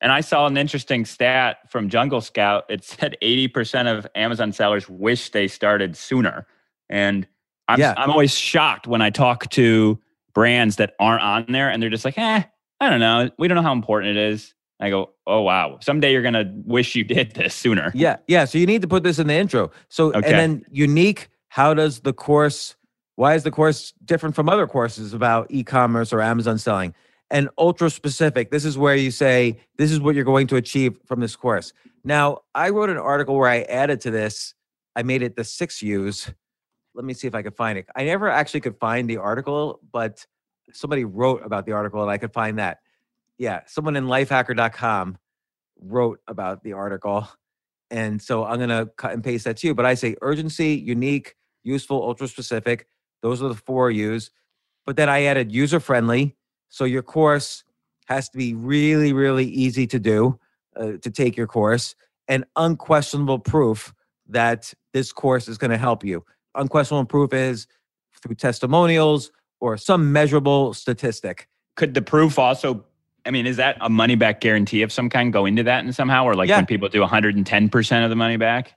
And 0.00 0.12
I 0.12 0.22
saw 0.22 0.46
an 0.46 0.56
interesting 0.56 1.04
stat 1.04 1.58
from 1.68 1.90
Jungle 1.90 2.22
Scout. 2.22 2.64
It 2.70 2.84
said 2.84 3.16
80% 3.22 3.98
of 3.98 4.06
Amazon 4.14 4.52
sellers 4.52 4.88
wish 4.88 5.30
they 5.30 5.46
started 5.46 5.94
sooner. 5.94 6.46
And 6.88 7.26
I'm, 7.70 7.78
Yeah. 7.80 7.94
I'm 7.96 8.10
always 8.10 8.34
shocked 8.34 8.86
when 8.86 9.00
I 9.02 9.10
talk 9.10 9.48
to 9.50 9.98
brands 10.34 10.76
that 10.76 10.94
aren't 11.00 11.22
on 11.22 11.46
there 11.48 11.68
and 11.70 11.82
they're 11.82 11.90
just 11.90 12.04
like, 12.04 12.18
eh, 12.18 12.42
I 12.80 12.90
don't 12.90 13.00
know. 13.00 13.30
We 13.38 13.48
don't 13.48 13.56
know 13.56 13.62
how 13.62 13.72
important 13.72 14.16
it 14.16 14.30
is. 14.32 14.54
I 14.80 14.88
go, 14.88 15.10
oh, 15.26 15.42
wow. 15.42 15.78
Someday 15.82 16.12
you're 16.12 16.22
going 16.22 16.34
to 16.34 16.50
wish 16.64 16.94
you 16.94 17.04
did 17.04 17.34
this 17.34 17.54
sooner. 17.54 17.92
Yeah, 17.94 18.16
yeah. 18.28 18.46
So 18.46 18.56
you 18.58 18.66
need 18.66 18.80
to 18.82 18.88
put 18.88 19.02
this 19.02 19.18
in 19.18 19.26
the 19.26 19.34
intro. 19.34 19.70
So 19.88 20.08
Okay. 20.12 20.16
and 20.30 20.38
then 20.38 20.64
unique. 20.70 21.28
How 21.48 21.74
does 21.74 22.00
the 22.00 22.12
course? 22.12 22.76
Why 23.16 23.34
is 23.34 23.42
the 23.42 23.50
course 23.50 23.92
different 24.04 24.34
from 24.34 24.48
other 24.48 24.66
courses 24.66 25.12
about 25.12 25.48
e-commerce 25.50 26.12
or 26.12 26.22
Amazon 26.22 26.56
selling? 26.58 26.94
And 27.30 27.48
ultra 27.58 27.90
specific. 27.90 28.50
This 28.50 28.64
is 28.64 28.78
where 28.78 28.96
you 28.96 29.10
say 29.10 29.60
this 29.76 29.90
is 29.92 30.00
what 30.00 30.14
you're 30.14 30.24
going 30.24 30.46
to 30.48 30.56
achieve 30.56 30.98
from 31.06 31.20
this 31.20 31.36
course. 31.36 31.72
Now, 32.02 32.38
I 32.54 32.70
wrote 32.70 32.88
an 32.88 32.96
article 32.96 33.36
where 33.36 33.48
I 33.48 33.62
added 33.62 34.00
to 34.02 34.10
this. 34.10 34.54
I 34.96 35.02
made 35.02 35.22
it 35.22 35.36
the 35.36 35.44
six 35.44 35.82
U's. 35.82 36.30
Let 36.94 37.04
me 37.04 37.14
see 37.14 37.26
if 37.26 37.34
I 37.34 37.42
could 37.42 37.56
find 37.56 37.78
it. 37.78 37.86
I 37.94 38.04
never 38.04 38.28
actually 38.28 38.60
could 38.60 38.78
find 38.78 39.08
the 39.08 39.18
article, 39.18 39.80
but 39.92 40.26
somebody 40.72 41.04
wrote 41.04 41.44
about 41.44 41.66
the 41.66 41.72
article 41.72 42.02
and 42.02 42.10
I 42.10 42.18
could 42.18 42.32
find 42.32 42.58
that. 42.58 42.78
Yeah, 43.38 43.60
someone 43.66 43.96
in 43.96 44.06
lifehacker.com 44.06 45.18
wrote 45.80 46.20
about 46.26 46.62
the 46.62 46.74
article. 46.74 47.28
And 47.90 48.20
so 48.20 48.44
I'm 48.44 48.58
going 48.58 48.68
to 48.68 48.90
cut 48.96 49.12
and 49.12 49.24
paste 49.24 49.44
that 49.44 49.56
to 49.58 49.66
you. 49.66 49.74
But 49.74 49.86
I 49.86 49.94
say 49.94 50.16
urgency, 50.20 50.74
unique, 50.74 51.36
useful, 51.62 52.02
ultra 52.02 52.28
specific. 52.28 52.86
Those 53.22 53.42
are 53.42 53.48
the 53.48 53.54
four 53.54 53.90
U's. 53.90 54.30
But 54.86 54.96
then 54.96 55.08
I 55.08 55.24
added 55.24 55.52
user 55.52 55.80
friendly. 55.80 56.36
So 56.68 56.84
your 56.84 57.02
course 57.02 57.64
has 58.06 58.28
to 58.28 58.38
be 58.38 58.54
really, 58.54 59.12
really 59.12 59.46
easy 59.46 59.86
to 59.88 59.98
do, 59.98 60.38
uh, 60.76 60.92
to 61.02 61.10
take 61.10 61.36
your 61.36 61.46
course, 61.46 61.94
and 62.28 62.44
unquestionable 62.56 63.38
proof 63.38 63.92
that 64.28 64.72
this 64.92 65.12
course 65.12 65.48
is 65.48 65.58
going 65.58 65.70
to 65.70 65.78
help 65.78 66.04
you. 66.04 66.24
Unquestionable 66.54 67.06
proof 67.06 67.32
is 67.32 67.66
through 68.22 68.34
testimonials 68.34 69.30
or 69.60 69.76
some 69.76 70.12
measurable 70.12 70.74
statistic. 70.74 71.48
Could 71.76 71.94
the 71.94 72.02
proof 72.02 72.38
also, 72.38 72.84
I 73.24 73.30
mean, 73.30 73.46
is 73.46 73.56
that 73.56 73.76
a 73.80 73.88
money 73.88 74.14
back 74.14 74.40
guarantee 74.40 74.82
of 74.82 74.92
some 74.92 75.08
kind 75.08 75.32
go 75.32 75.46
into 75.46 75.62
that 75.62 75.84
and 75.84 75.94
somehow? 75.94 76.24
Or 76.24 76.34
like 76.34 76.48
Yeah. 76.48 76.56
when 76.56 76.66
people 76.66 76.88
do 76.88 77.00
110% 77.02 78.04
of 78.04 78.10
the 78.10 78.16
money 78.16 78.36
back? 78.36 78.74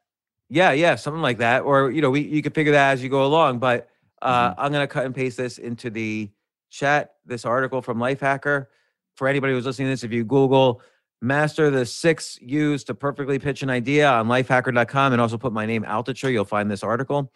Yeah, 0.50 0.72
yeah, 0.72 0.96
something 0.96 1.22
like 1.22 1.40
that. 1.40 1.62
Or 1.64 1.90
you 1.90 2.02
know, 2.02 2.12
we 2.12 2.22
you 2.22 2.42
could 2.44 2.54
figure 2.54 2.74
that 2.74 2.92
as 2.94 3.02
you 3.04 3.10
go 3.10 3.26
along. 3.26 3.60
But 3.60 3.90
uh, 4.22 4.54
I'm 4.58 4.72
gonna 4.72 4.88
cut 4.88 5.06
and 5.06 5.16
paste 5.16 5.38
this 5.38 5.58
into 5.58 5.90
the 5.90 6.30
chat. 6.70 7.16
This 7.26 7.44
article 7.46 7.82
from 7.82 7.98
Lifehacker. 7.98 8.68
For 9.16 9.28
anybody 9.28 9.54
who's 9.54 9.66
listening 9.66 9.88
to 9.88 9.92
this, 9.92 10.04
if 10.04 10.12
you 10.12 10.24
Google 10.24 10.82
"master 11.22 11.70
the 11.72 11.86
six 11.86 12.38
U's 12.42 12.84
to 12.86 12.94
perfectly 12.94 13.40
pitch 13.40 13.64
an 13.64 13.70
idea" 13.70 14.10
on 14.10 14.28
Lifehacker.com, 14.28 15.14
and 15.14 15.22
also 15.22 15.38
put 15.38 15.54
my 15.54 15.66
name 15.66 15.84
Altucher, 15.84 16.32
you'll 16.32 16.46
find 16.46 16.70
this 16.70 16.84
article. 16.84 17.32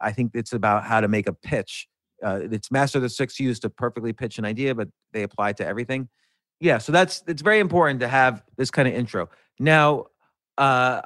I 0.00 0.12
think 0.12 0.32
it's 0.34 0.52
about 0.52 0.84
how 0.84 1.00
to 1.00 1.08
make 1.08 1.28
a 1.28 1.32
pitch. 1.32 1.88
Uh, 2.24 2.40
it's 2.50 2.70
master 2.70 2.98
the 2.98 3.08
six 3.08 3.38
U's 3.40 3.60
to 3.60 3.70
perfectly 3.70 4.12
pitch 4.12 4.38
an 4.38 4.44
idea, 4.44 4.74
but 4.74 4.88
they 5.12 5.22
apply 5.22 5.52
to 5.54 5.66
everything. 5.66 6.08
Yeah, 6.60 6.78
so 6.78 6.90
that's 6.90 7.22
it's 7.28 7.42
very 7.42 7.60
important 7.60 8.00
to 8.00 8.08
have 8.08 8.42
this 8.56 8.70
kind 8.70 8.88
of 8.88 8.94
intro. 8.94 9.28
Now, 9.60 10.06
uh, 10.56 11.02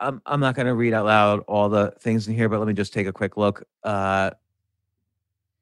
I'm 0.00 0.20
I'm 0.26 0.40
not 0.40 0.56
going 0.56 0.66
to 0.66 0.74
read 0.74 0.92
out 0.92 1.06
loud 1.06 1.44
all 1.46 1.68
the 1.68 1.92
things 2.00 2.26
in 2.26 2.34
here, 2.34 2.48
but 2.48 2.58
let 2.58 2.66
me 2.66 2.74
just 2.74 2.92
take 2.92 3.06
a 3.06 3.12
quick 3.12 3.36
look. 3.36 3.64
Uh, 3.84 4.30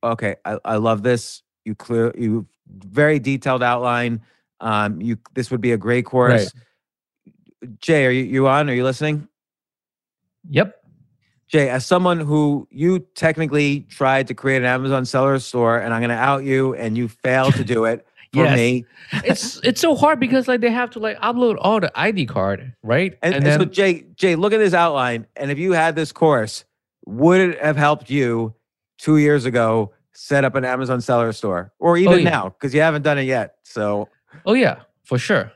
okay, 0.03 0.37
I, 0.45 0.59
I 0.65 0.77
love 0.77 1.03
this. 1.03 1.43
You 1.65 1.75
clear 1.75 2.15
you 2.17 2.47
very 2.67 3.19
detailed 3.19 3.63
outline. 3.63 4.23
Um, 4.61 5.01
you 5.01 5.19
this 5.35 5.51
would 5.51 5.61
be 5.61 5.73
a 5.73 5.77
great 5.77 6.07
course. 6.07 6.53
Jay, 7.79 8.07
are 8.07 8.11
you, 8.11 8.25
you 8.25 8.49
on? 8.49 8.71
Are 8.71 8.75
you 8.75 8.85
listening? 8.85 9.29
Yep. 10.51 10.82
Jay, 11.53 11.69
as 11.69 11.85
someone 11.85 12.19
who 12.19 12.67
you 12.71 13.01
technically 13.15 13.81
tried 13.91 14.27
to 14.29 14.35
create 14.35 14.63
an 14.63 14.65
Amazon 14.65 15.05
seller 15.05 15.39
store, 15.39 15.79
and 15.79 15.93
I'm 15.93 16.01
going 16.01 16.09
to 16.09 16.17
out 16.17 16.45
you, 16.45 16.75
and 16.75 16.97
you 16.97 17.09
failed 17.09 17.55
to 17.57 17.65
do 17.65 17.85
it 17.85 18.07
for 18.33 18.45
Yes. 18.45 18.57
me. 18.57 18.87
it's 19.25 19.61
it's 19.63 19.79
so 19.79 19.95
hard 19.95 20.19
because 20.19 20.49
like 20.49 20.63
they 20.63 20.71
have 20.71 20.89
to 20.93 20.99
like 20.99 21.19
upload 21.21 21.59
all 21.61 21.79
the 21.79 21.93
ID 21.95 22.25
card, 22.25 22.75
right? 22.83 23.19
And, 23.21 23.35
and 23.35 23.61
so, 23.61 23.67
Jay, 23.67 24.07
Jay, 24.15 24.35
look 24.35 24.55
at 24.55 24.59
this 24.59 24.73
outline. 24.73 25.27
And 25.37 25.51
if 25.51 25.59
you 25.59 25.73
had 25.73 25.95
this 25.95 26.11
course, 26.11 26.65
would 27.05 27.41
it 27.43 27.61
have 27.63 27.77
helped 27.77 28.09
you 28.09 28.55
two 28.97 29.19
years 29.19 29.45
ago 29.45 29.93
set 30.15 30.47
up 30.47 30.55
an 30.55 30.65
Amazon 30.65 31.03
seller 31.03 31.33
store, 31.33 31.71
or 31.79 31.99
even 31.99 32.15
oh, 32.15 32.17
yeah. 32.17 32.31
now? 32.31 32.49
Because 32.49 32.73
you 32.73 32.81
haven't 32.81 33.03
done 33.03 33.19
it 33.19 33.25
yet. 33.25 33.57
So, 33.63 34.09
oh 34.47 34.55
yeah, 34.55 34.81
for 35.05 35.19
sure. 35.19 35.53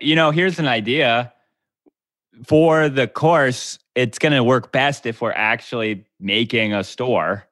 You 0.00 0.16
know, 0.16 0.30
here's 0.30 0.58
an 0.58 0.68
idea 0.68 1.34
for 2.46 2.88
the 2.88 3.06
course. 3.06 3.78
It's 3.94 4.18
going 4.18 4.32
to 4.32 4.42
work 4.42 4.72
best 4.72 5.06
if 5.06 5.20
we're 5.20 5.32
actually 5.32 6.04
making 6.18 6.72
a 6.74 6.82
store, 6.84 7.44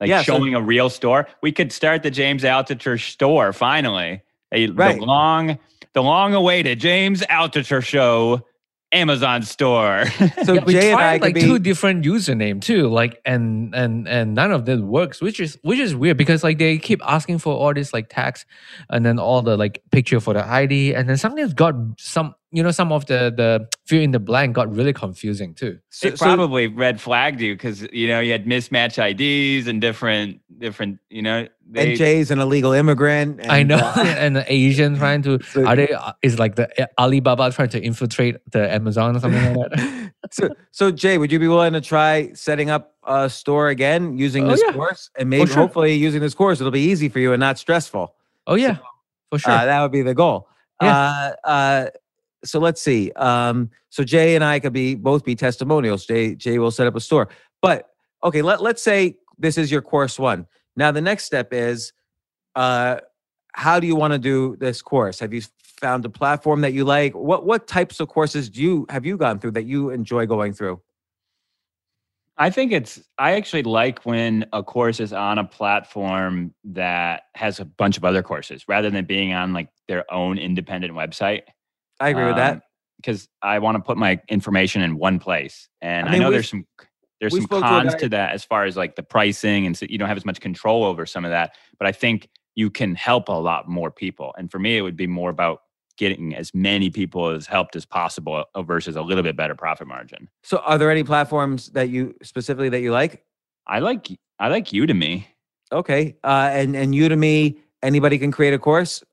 like 0.00 0.08
Yeah, 0.08 0.18
so- 0.22 0.36
showing 0.38 0.54
a 0.54 0.60
real 0.60 0.90
store. 0.90 1.26
We 1.42 1.52
could 1.52 1.72
start 1.72 2.02
the 2.02 2.10
James 2.10 2.42
Altucher 2.42 3.00
store 3.00 3.52
finally. 3.52 4.22
A, 4.52 4.66
Right. 4.68 4.98
The 4.98 5.04
long, 5.06 5.58
the 5.94 6.02
long-awaited 6.02 6.78
James 6.78 7.22
Altucher 7.22 7.82
Show 7.82 8.44
Amazon 8.92 9.42
store. 9.42 10.04
so 10.44 10.52
yeah, 10.52 10.64
we 10.64 10.74
Jay 10.74 10.90
and 10.92 11.00
I 11.00 11.18
tried 11.18 11.18
could 11.20 11.22
like 11.28 11.34
be. 11.36 11.40
two 11.40 11.58
different 11.58 12.04
username 12.04 12.60
too, 12.60 12.90
like 12.90 13.18
and 13.24 13.74
and 13.74 14.06
and 14.06 14.34
none 14.34 14.52
of 14.52 14.66
them 14.66 14.88
works, 14.88 15.22
which 15.22 15.40
is 15.40 15.58
which 15.62 15.78
is 15.78 15.96
weird 15.96 16.18
because 16.18 16.44
like 16.44 16.58
they 16.58 16.76
keep 16.76 17.00
asking 17.02 17.38
for 17.38 17.54
all 17.54 17.72
this 17.72 17.94
like 17.94 18.10
tags, 18.10 18.44
and 18.90 19.06
then 19.06 19.18
all 19.18 19.40
the 19.40 19.56
like 19.56 19.80
picture 19.90 20.20
for 20.20 20.34
the 20.34 20.46
ID, 20.46 20.94
and 20.94 21.08
then 21.08 21.16
something's 21.16 21.54
got 21.54 21.74
some 21.96 22.34
you 22.52 22.62
know 22.62 22.70
some 22.70 22.92
of 22.92 23.06
the 23.06 23.32
the 23.34 23.66
fill 23.86 24.00
in 24.02 24.10
the 24.12 24.18
blank 24.20 24.54
got 24.54 24.70
really 24.74 24.92
confusing 24.92 25.54
too. 25.54 25.78
so- 25.88 26.08
it 26.08 26.18
so- 26.18 26.24
probably 26.24 26.66
red 26.68 27.00
flagged 27.00 27.40
you 27.40 27.54
because 27.54 27.82
you 27.92 28.06
know 28.06 28.20
you 28.20 28.30
had 28.32 28.44
mismatch 28.46 28.98
IDs 29.02 29.66
and 29.66 29.80
different 29.80 30.40
different 30.58 30.98
you 31.10 31.22
know 31.22 31.48
they, 31.68 31.88
and 31.90 31.98
Jay's 31.98 32.30
an 32.30 32.38
illegal 32.38 32.72
immigrant. 32.72 33.40
And, 33.40 33.50
I 33.50 33.62
know, 33.62 33.78
uh, 33.78 33.94
and 34.18 34.36
the 34.36 34.44
Asian 34.52 34.96
trying 34.98 35.22
to 35.22 35.42
So- 35.52 35.64
are 35.66 35.74
they 35.76 35.88
uh, 35.88 36.12
is 36.22 36.38
like 36.38 36.56
the 36.56 36.68
uh, 36.82 36.86
Alibaba 36.98 37.50
trying 37.50 37.70
to 37.70 37.80
infiltrate 37.82 38.36
the 38.52 38.70
Amazon 38.70 39.16
or 39.16 39.20
something 39.20 39.54
like 39.56 39.70
that. 39.70 40.12
so, 40.30 40.48
so 40.70 40.90
Jay, 40.90 41.16
would 41.18 41.32
you 41.32 41.38
be 41.38 41.48
willing 41.48 41.72
to 41.72 41.80
try 41.80 42.32
setting 42.34 42.68
up 42.68 42.94
a 43.06 43.30
store 43.30 43.68
again 43.68 44.18
using 44.18 44.44
Oh, 44.46 44.50
this 44.50 44.62
yeah. 44.64 44.72
course? 44.72 45.08
And 45.18 45.30
maybe, 45.30 45.46
sure. 45.46 45.56
hopefully, 45.56 45.94
using 45.94 46.20
this 46.20 46.34
course, 46.34 46.60
it'll 46.60 46.70
be 46.70 46.80
easy 46.92 47.08
for 47.08 47.18
you 47.18 47.32
and 47.32 47.40
not 47.40 47.58
stressful. 47.58 48.14
Oh 48.46 48.54
yeah, 48.56 48.76
for 49.30 49.38
sure. 49.38 49.52
Uh, 49.52 49.64
that 49.64 49.80
would 49.80 49.92
be 49.92 50.02
the 50.02 50.14
goal. 50.14 50.48
Yeah. 50.82 51.32
Uh, 51.44 51.46
uh, 51.48 51.86
so 52.44 52.58
let's 52.58 52.80
see. 52.80 53.12
Um, 53.12 53.70
so 53.90 54.04
Jay 54.04 54.34
and 54.34 54.44
I 54.44 54.60
could 54.60 54.72
be 54.72 54.94
both 54.94 55.24
be 55.24 55.34
testimonials. 55.34 56.06
Jay 56.06 56.34
Jay 56.34 56.58
will 56.58 56.70
set 56.70 56.86
up 56.86 56.96
a 56.96 57.00
store. 57.00 57.28
But 57.60 57.90
okay, 58.24 58.42
let 58.42 58.62
let's 58.62 58.82
say 58.82 59.16
this 59.38 59.58
is 59.58 59.70
your 59.70 59.82
course 59.82 60.18
one. 60.18 60.46
Now 60.76 60.92
the 60.92 61.00
next 61.00 61.24
step 61.24 61.52
is, 61.52 61.92
uh, 62.54 62.98
how 63.52 63.80
do 63.80 63.86
you 63.86 63.96
want 63.96 64.12
to 64.12 64.18
do 64.18 64.56
this 64.56 64.82
course? 64.82 65.20
Have 65.20 65.32
you 65.32 65.42
found 65.80 66.04
a 66.04 66.10
platform 66.10 66.62
that 66.62 66.72
you 66.72 66.84
like? 66.84 67.14
What 67.14 67.44
what 67.44 67.66
types 67.66 68.00
of 68.00 68.08
courses 68.08 68.48
do 68.48 68.62
you 68.62 68.86
have 68.88 69.04
you 69.04 69.16
gone 69.16 69.38
through 69.38 69.52
that 69.52 69.64
you 69.64 69.90
enjoy 69.90 70.26
going 70.26 70.52
through? 70.52 70.80
I 72.38 72.50
think 72.50 72.72
it's 72.72 73.00
I 73.18 73.32
actually 73.32 73.62
like 73.64 74.04
when 74.04 74.46
a 74.52 74.62
course 74.62 75.00
is 75.00 75.12
on 75.12 75.38
a 75.38 75.44
platform 75.44 76.54
that 76.64 77.24
has 77.34 77.60
a 77.60 77.64
bunch 77.64 77.98
of 77.98 78.04
other 78.04 78.22
courses 78.22 78.64
rather 78.66 78.90
than 78.90 79.04
being 79.04 79.32
on 79.34 79.52
like 79.52 79.68
their 79.86 80.10
own 80.12 80.38
independent 80.38 80.94
website. 80.94 81.42
I 82.02 82.08
agree 82.10 82.26
with 82.26 82.36
that. 82.36 82.62
because 82.96 83.28
I 83.42 83.58
want 83.58 83.76
to 83.76 83.82
put 83.82 83.96
my 83.96 84.20
information 84.28 84.82
in 84.82 84.96
one 84.96 85.18
place, 85.18 85.68
and 85.80 86.08
I 86.08 86.14
I, 86.14 86.18
know 86.18 86.30
there's 86.30 86.48
some 86.48 86.66
there's 87.20 87.34
some 87.34 87.42
spoke 87.42 87.62
to 87.62 87.68
cons 87.68 87.94
to 87.96 88.08
that 88.10 88.32
as 88.32 88.44
far 88.44 88.64
as 88.64 88.76
like 88.76 88.96
the 88.96 89.02
pricing, 89.02 89.66
and 89.66 89.76
so 89.76 89.86
you 89.88 89.98
don't 89.98 90.08
have 90.08 90.16
as 90.16 90.24
much 90.24 90.40
control 90.40 90.84
over 90.84 91.06
some 91.06 91.24
of 91.24 91.30
that. 91.30 91.54
But 91.78 91.86
I 91.86 91.92
think 91.92 92.28
you 92.54 92.70
can 92.70 92.94
help 92.94 93.28
a 93.28 93.32
lot 93.32 93.68
more 93.68 93.90
people, 93.90 94.34
and 94.36 94.50
for 94.50 94.58
me, 94.58 94.76
it 94.76 94.82
would 94.82 94.96
be 94.96 95.06
more 95.06 95.30
about 95.30 95.60
getting 95.96 96.34
as 96.34 96.52
many 96.54 96.90
people 96.90 97.28
as 97.28 97.46
helped 97.46 97.76
as 97.76 97.84
possible 97.84 98.44
uh, 98.54 98.62
versus 98.62 98.96
a 98.96 99.02
little 99.02 99.22
bit 99.22 99.36
better 99.36 99.54
profit 99.54 99.86
margin. 99.86 100.28
So 100.42 100.58
are 100.58 100.78
there 100.78 100.90
any 100.90 101.04
platforms 101.04 101.68
that 101.70 101.90
you 101.90 102.14
specifically 102.22 102.70
that 102.70 102.80
you 102.80 102.92
like? 102.92 103.24
I 103.66 103.78
like 103.78 104.08
I 104.38 104.48
like 104.48 104.66
Udemy. 104.66 105.24
Okay. 105.70 106.16
Uh, 106.24 106.50
and 106.52 106.76
and 106.76 106.94
Udemy, 106.94 107.58
anybody 107.82 108.18
can 108.18 108.32
create 108.32 108.54
a 108.54 108.58
course. 108.58 109.04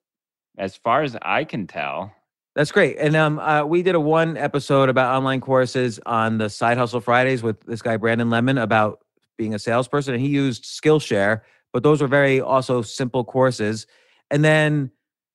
As 0.57 0.75
far 0.75 1.03
as 1.03 1.15
I 1.21 1.43
can 1.43 1.67
tell, 1.67 2.13
That's 2.55 2.71
great. 2.71 2.97
And 2.97 3.15
um, 3.15 3.39
uh, 3.39 3.63
we 3.63 3.83
did 3.83 3.95
a 3.95 3.99
one 3.99 4.35
episode 4.35 4.89
about 4.89 5.15
online 5.15 5.39
courses 5.39 5.99
on 6.05 6.39
the 6.39 6.49
Side 6.49 6.77
Hustle 6.77 6.99
Fridays 6.99 7.43
with 7.43 7.61
this 7.61 7.81
guy 7.81 7.97
Brandon 7.97 8.29
Lemon 8.29 8.57
about 8.57 8.99
being 9.37 9.53
a 9.53 9.59
salesperson, 9.59 10.13
and 10.13 10.21
he 10.21 10.29
used 10.29 10.65
Skillshare. 10.65 11.41
But 11.71 11.83
those 11.83 12.01
were 12.01 12.07
very 12.07 12.41
also 12.41 12.81
simple 12.81 13.23
courses. 13.23 13.85
And 14.31 14.43
then, 14.43 14.91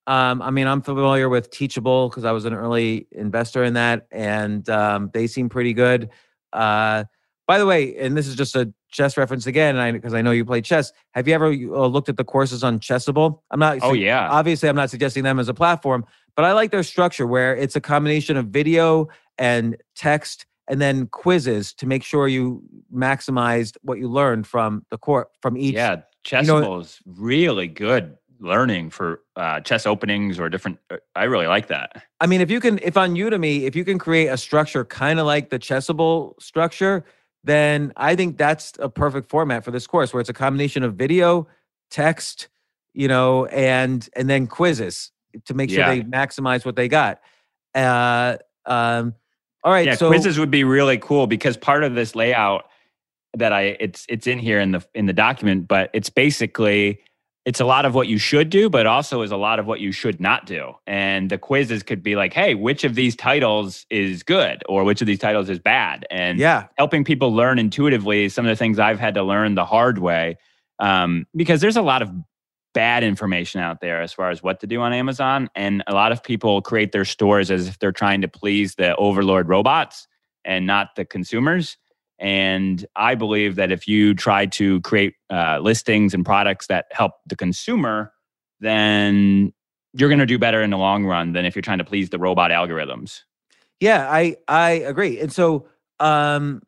um, 0.06 0.42
I 0.42 0.50
mean, 0.50 0.66
I'm 0.66 0.82
familiar 0.82 1.28
with 1.28 1.50
Teachable 1.50 2.08
because 2.08 2.24
I 2.24 2.32
was 2.32 2.44
an 2.44 2.52
early 2.52 3.06
investor 3.12 3.64
in 3.64 3.74
that, 3.74 4.06
and 4.10 4.68
um, 4.68 5.10
they 5.14 5.26
seem 5.26 5.48
pretty 5.48 5.72
good. 5.72 6.10
Uh, 6.52 7.04
by 7.46 7.58
the 7.58 7.66
way, 7.66 7.96
and 7.96 8.16
this 8.16 8.26
is 8.26 8.34
just 8.34 8.56
a 8.56 8.72
chess 8.90 9.16
reference 9.16 9.46
again, 9.46 9.92
because 9.92 10.14
I, 10.14 10.22
know 10.22 10.30
you 10.30 10.44
play 10.44 10.60
chess. 10.60 10.92
Have 11.12 11.28
you 11.28 11.34
ever 11.34 11.46
uh, 11.46 11.86
looked 11.86 12.08
at 12.08 12.16
the 12.16 12.24
courses 12.24 12.64
on 12.64 12.80
Chessable? 12.80 13.40
I'm 13.50 13.60
not. 13.60 13.78
oh 13.82 13.92
yeah, 13.92 14.28
Obviously, 14.30 14.68
I'm 14.68 14.76
not 14.76 14.88
suggesting 14.88 15.24
them 15.24 15.38
as 15.38 15.48
a 15.48 15.54
platform, 15.54 16.06
but 16.36 16.44
I 16.44 16.52
like 16.52 16.70
their 16.70 16.82
structure 16.82 17.26
where 17.26 17.56
it's 17.56 17.76
a 17.76 17.80
combination 17.80 18.36
of 18.36 18.46
video 18.46 19.08
and 19.38 19.76
text 19.94 20.46
and 20.68 20.80
then 20.80 21.06
quizzes 21.08 21.74
to 21.74 21.86
make 21.86 22.02
sure 22.02 22.26
you 22.28 22.62
maximized 22.92 23.76
what 23.82 23.98
you 23.98 24.08
learned 24.08 24.46
from 24.46 24.84
the 24.90 24.98
court 24.98 25.28
from 25.40 25.56
each. 25.56 25.74
Yeah, 25.74 26.02
Chessable 26.24 26.80
is 26.80 27.00
really 27.04 27.68
good 27.68 28.16
learning 28.40 28.90
for 28.90 29.20
uh, 29.36 29.60
chess 29.60 29.86
openings 29.86 30.38
or 30.38 30.48
different. 30.48 30.78
uh, 30.90 30.96
I 31.14 31.24
really 31.24 31.46
like 31.46 31.68
that. 31.68 32.04
I 32.20 32.26
mean, 32.26 32.40
if 32.40 32.50
you 32.50 32.60
can, 32.60 32.78
if 32.82 32.96
on 32.96 33.14
Udemy, 33.14 33.62
if 33.62 33.76
you 33.76 33.84
can 33.84 33.98
create 33.98 34.26
a 34.26 34.36
structure 34.36 34.84
kind 34.84 35.20
of 35.20 35.26
like 35.26 35.50
the 35.50 35.58
Chessable 35.58 36.40
structure, 36.40 37.04
then 37.44 37.92
I 37.96 38.16
think 38.16 38.38
that's 38.38 38.72
a 38.78 38.88
perfect 38.88 39.28
format 39.28 39.64
for 39.64 39.70
this 39.70 39.86
course, 39.86 40.12
where 40.12 40.20
it's 40.20 40.30
a 40.30 40.34
combination 40.34 40.82
of 40.82 40.94
video, 40.94 41.46
text, 41.90 42.48
you 42.94 43.06
know, 43.06 43.46
and 43.46 44.08
and 44.16 44.30
then 44.30 44.46
quizzes 44.46 45.10
to 45.46 45.54
make 45.54 45.70
sure 45.70 45.80
Yeah. 45.80 45.94
they 45.94 46.02
maximize 46.02 46.64
what 46.64 46.76
they 46.76 46.88
got. 46.88 47.20
Uh, 47.74 48.36
um, 48.66 49.14
all 49.62 49.72
right, 49.72 49.86
yeah, 49.86 49.94
so 49.94 50.08
quizzes 50.08 50.38
would 50.38 50.50
be 50.50 50.64
really 50.64 50.98
cool 50.98 51.26
because 51.26 51.56
part 51.56 51.84
of 51.84 51.94
this 51.94 52.14
layout 52.14 52.66
that 53.36 53.52
I 53.52 53.76
it's 53.80 54.06
it's 54.08 54.26
in 54.26 54.38
here 54.38 54.60
in 54.60 54.72
the 54.72 54.84
in 54.94 55.06
the 55.06 55.12
document, 55.12 55.66
but 55.66 55.90
it's 55.92 56.10
basically 56.10 57.00
it's 57.44 57.60
a 57.60 57.64
lot 57.64 57.84
of 57.84 57.94
what 57.94 58.08
you 58.08 58.16
should 58.16 58.48
do, 58.48 58.70
but 58.70 58.86
also 58.86 59.20
is 59.20 59.30
a 59.30 59.36
lot 59.36 59.58
of 59.58 59.66
what 59.66 59.78
you 59.80 59.92
should 59.92 60.18
not 60.18 60.46
do. 60.46 60.72
And 60.86 61.28
the 61.28 61.36
quizzes 61.36 61.82
could 61.82 62.02
be 62.02 62.16
like, 62.16 62.32
hey, 62.32 62.54
which 62.54 62.84
of 62.84 62.94
these 62.94 63.14
titles 63.14 63.84
is 63.90 64.22
good 64.22 64.62
or 64.66 64.82
which 64.84 65.02
of 65.02 65.06
these 65.06 65.18
titles 65.18 65.50
is 65.50 65.58
bad? 65.58 66.06
And 66.10 66.38
yeah, 66.38 66.68
helping 66.78 67.04
people 67.04 67.34
learn 67.34 67.58
intuitively 67.58 68.28
some 68.30 68.46
of 68.46 68.50
the 68.50 68.56
things 68.56 68.78
I've 68.78 69.00
had 69.00 69.14
to 69.14 69.22
learn 69.22 69.56
the 69.56 69.66
hard 69.66 69.98
way. 69.98 70.38
Um, 70.78 71.26
because 71.36 71.60
there's 71.60 71.76
a 71.76 71.82
lot 71.82 72.02
of 72.02 72.10
bad 72.74 73.02
information 73.02 73.60
out 73.60 73.80
there 73.80 74.02
as 74.02 74.12
far 74.12 74.30
as 74.30 74.42
what 74.42 74.60
to 74.60 74.66
do 74.66 74.80
on 74.82 74.92
Amazon. 74.92 75.48
And 75.54 75.82
a 75.86 75.94
lot 75.94 76.12
of 76.12 76.22
people 76.22 76.60
create 76.60 76.92
their 76.92 77.04
stores 77.04 77.50
as 77.50 77.68
if 77.68 77.78
they're 77.78 77.92
trying 77.92 78.20
to 78.20 78.28
please 78.28 78.74
the 78.74 78.94
overlord 78.96 79.48
robots 79.48 80.06
and 80.44 80.66
not 80.66 80.96
the 80.96 81.04
consumers. 81.04 81.78
And 82.18 82.84
I 82.94 83.14
believe 83.14 83.56
that 83.56 83.72
if 83.72 83.88
you 83.88 84.14
try 84.14 84.46
to 84.46 84.80
create 84.82 85.14
uh, 85.30 85.58
listings 85.60 86.14
and 86.14 86.24
products 86.24 86.66
that 86.66 86.86
help 86.90 87.12
the 87.26 87.36
consumer, 87.36 88.12
then 88.60 89.52
you're 89.94 90.08
going 90.08 90.18
to 90.18 90.26
do 90.26 90.38
better 90.38 90.62
in 90.62 90.70
the 90.70 90.78
long 90.78 91.04
run 91.04 91.32
than 91.32 91.44
if 91.44 91.54
you're 91.54 91.62
trying 91.62 91.78
to 91.78 91.84
please 91.84 92.10
the 92.10 92.18
robot 92.18 92.50
algorithms. 92.50 93.22
Yeah, 93.80 94.08
I 94.10 94.36
I 94.48 94.70
agree. 94.70 95.20
And 95.20 95.32
so 95.32 95.66
um 96.00 96.62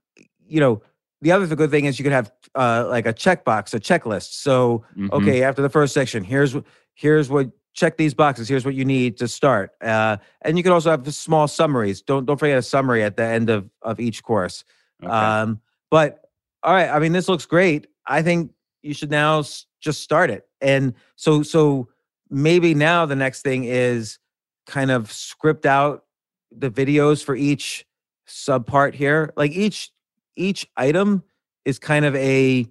you 0.49 0.61
know, 0.61 0.83
the 1.23 1.33
other 1.33 1.47
good 1.55 1.71
thing 1.71 1.85
is 1.87 1.99
you 1.99 2.03
could 2.03 2.13
have 2.13 2.31
uh 2.55 2.87
like 2.89 3.07
a 3.07 3.13
checkbox, 3.15 3.75
a 3.75 3.81
checklist. 3.81 4.33
So 4.43 4.85
Mhm. 4.97 5.13
okay, 5.13 5.43
after 5.43 5.63
the 5.63 5.69
first 5.71 5.95
section, 5.95 6.25
here's 6.25 6.57
here's 6.95 7.29
what 7.31 7.51
check 7.75 7.97
these 7.99 8.15
boxes, 8.15 8.49
here's 8.49 8.65
what 8.65 8.75
you 8.75 8.85
need 8.85 9.17
to 9.19 9.29
start. 9.29 9.71
Uh 9.81 10.17
and 10.43 10.57
you 10.57 10.63
could 10.63 10.73
also 10.73 10.91
have 10.91 11.13
small 11.15 11.49
summaries. 11.49 12.03
Don't 12.03 12.25
don't 12.27 12.39
forget 12.39 12.59
a 12.59 12.63
summary 12.63 13.03
at 13.03 13.17
the 13.17 13.25
end 13.25 13.51
of 13.51 13.69
of 13.83 14.01
each 14.01 14.23
course. 14.23 14.65
Okay. 15.03 15.11
Um 15.13 15.61
but 15.91 16.21
all 16.63 16.73
right, 16.75 16.89
I 16.91 16.99
mean 16.99 17.13
this 17.13 17.29
looks 17.29 17.47
great. 17.47 17.87
I 18.07 18.23
think 18.23 18.53
you 18.83 18.95
should 18.95 19.11
now 19.11 19.41
s- 19.41 19.67
just 19.81 20.03
start 20.03 20.31
it. 20.31 20.47
And 20.61 20.95
so 21.17 21.43
so 21.43 21.89
maybe 22.31 22.75
now 22.75 23.07
the 23.07 23.17
next 23.17 23.43
thing 23.43 23.65
is 23.65 24.19
kind 24.67 24.91
of 24.91 25.13
script 25.13 25.65
out 25.67 26.05
the 26.51 26.71
videos 26.71 27.23
for 27.25 27.35
each 27.37 27.85
subpart 28.29 28.95
here. 28.95 29.33
Like 29.37 29.53
each 29.53 29.91
each 30.37 30.69
item 30.77 31.23
is 31.65 31.79
kind 31.79 32.05
of 32.05 32.15
a 32.17 32.67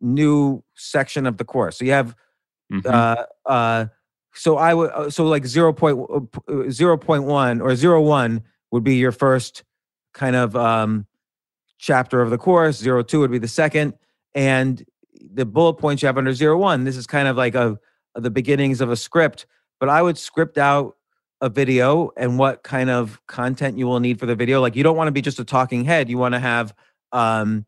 new 0.00 0.62
section 0.74 1.26
of 1.26 1.36
the 1.38 1.44
course. 1.44 1.78
So 1.78 1.84
you 1.84 1.92
have 1.92 2.14
Mhm. 2.72 2.86
uh 2.86 3.24
uh 3.46 3.86
so 4.34 4.56
I 4.56 4.74
would 4.74 4.90
uh, 4.90 5.10
so 5.10 5.24
like 5.26 5.46
0. 5.46 5.72
Point, 5.72 5.98
uh, 6.10 6.20
p- 6.20 6.40
uh, 6.48 6.70
0.1 6.70 7.60
or 7.60 7.74
01 8.02 8.42
would 8.72 8.82
be 8.82 8.96
your 8.96 9.12
first 9.12 9.62
kind 10.14 10.34
of 10.34 10.56
um 10.56 11.06
chapter 11.78 12.20
of 12.22 12.30
the 12.30 12.38
course 12.38 12.80
02 12.82 13.20
would 13.20 13.30
be 13.30 13.38
the 13.38 13.48
second 13.48 13.94
and 14.34 14.84
the 15.34 15.44
bullet 15.44 15.74
points 15.74 16.02
you 16.02 16.06
have 16.06 16.16
under 16.18 16.32
01 16.32 16.84
this 16.84 16.96
is 16.96 17.06
kind 17.06 17.28
of 17.28 17.36
like 17.36 17.54
a 17.54 17.78
the 18.14 18.30
beginnings 18.30 18.80
of 18.80 18.90
a 18.90 18.96
script 18.96 19.46
but 19.80 19.88
I 19.88 20.00
would 20.02 20.16
script 20.16 20.56
out 20.56 20.96
a 21.40 21.48
video 21.50 22.10
and 22.16 22.38
what 22.38 22.62
kind 22.62 22.88
of 22.90 23.20
content 23.26 23.76
you 23.76 23.86
will 23.86 24.00
need 24.00 24.18
for 24.18 24.26
the 24.26 24.34
video 24.36 24.60
like 24.60 24.74
you 24.76 24.82
don't 24.82 24.96
want 24.96 25.08
to 25.08 25.12
be 25.12 25.20
just 25.20 25.38
a 25.38 25.44
talking 25.44 25.84
head 25.84 26.08
you 26.08 26.16
want 26.16 26.32
to 26.34 26.40
have 26.40 26.74
um 27.14 27.64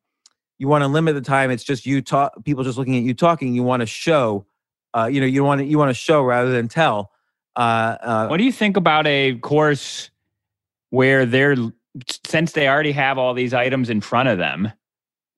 you 0.58 0.68
want 0.68 0.82
to 0.82 0.88
limit 0.88 1.14
the 1.14 1.20
time 1.22 1.50
it's 1.50 1.64
just 1.64 1.86
you 1.86 2.02
talk 2.02 2.44
people 2.44 2.64
just 2.64 2.76
looking 2.76 2.96
at 2.96 3.02
you 3.02 3.14
talking 3.14 3.54
you 3.54 3.62
want 3.62 3.80
to 3.80 3.86
show 3.86 4.44
uh 4.94 5.08
you 5.10 5.20
know 5.20 5.26
you 5.26 5.42
want 5.42 5.60
to 5.60 5.64
you 5.64 5.78
want 5.78 5.88
to 5.88 5.94
show 5.94 6.22
rather 6.22 6.52
than 6.52 6.68
tell 6.68 7.10
uh, 7.56 7.96
uh 8.02 8.26
What 8.28 8.36
do 8.36 8.44
you 8.44 8.52
think 8.52 8.76
about 8.76 9.06
a 9.06 9.38
course 9.38 10.10
where 10.90 11.26
they're 11.26 11.56
since 12.26 12.52
they 12.52 12.68
already 12.68 12.92
have 12.92 13.18
all 13.18 13.34
these 13.34 13.54
items 13.54 13.90
in 13.90 14.00
front 14.00 14.28
of 14.28 14.38
them 14.38 14.70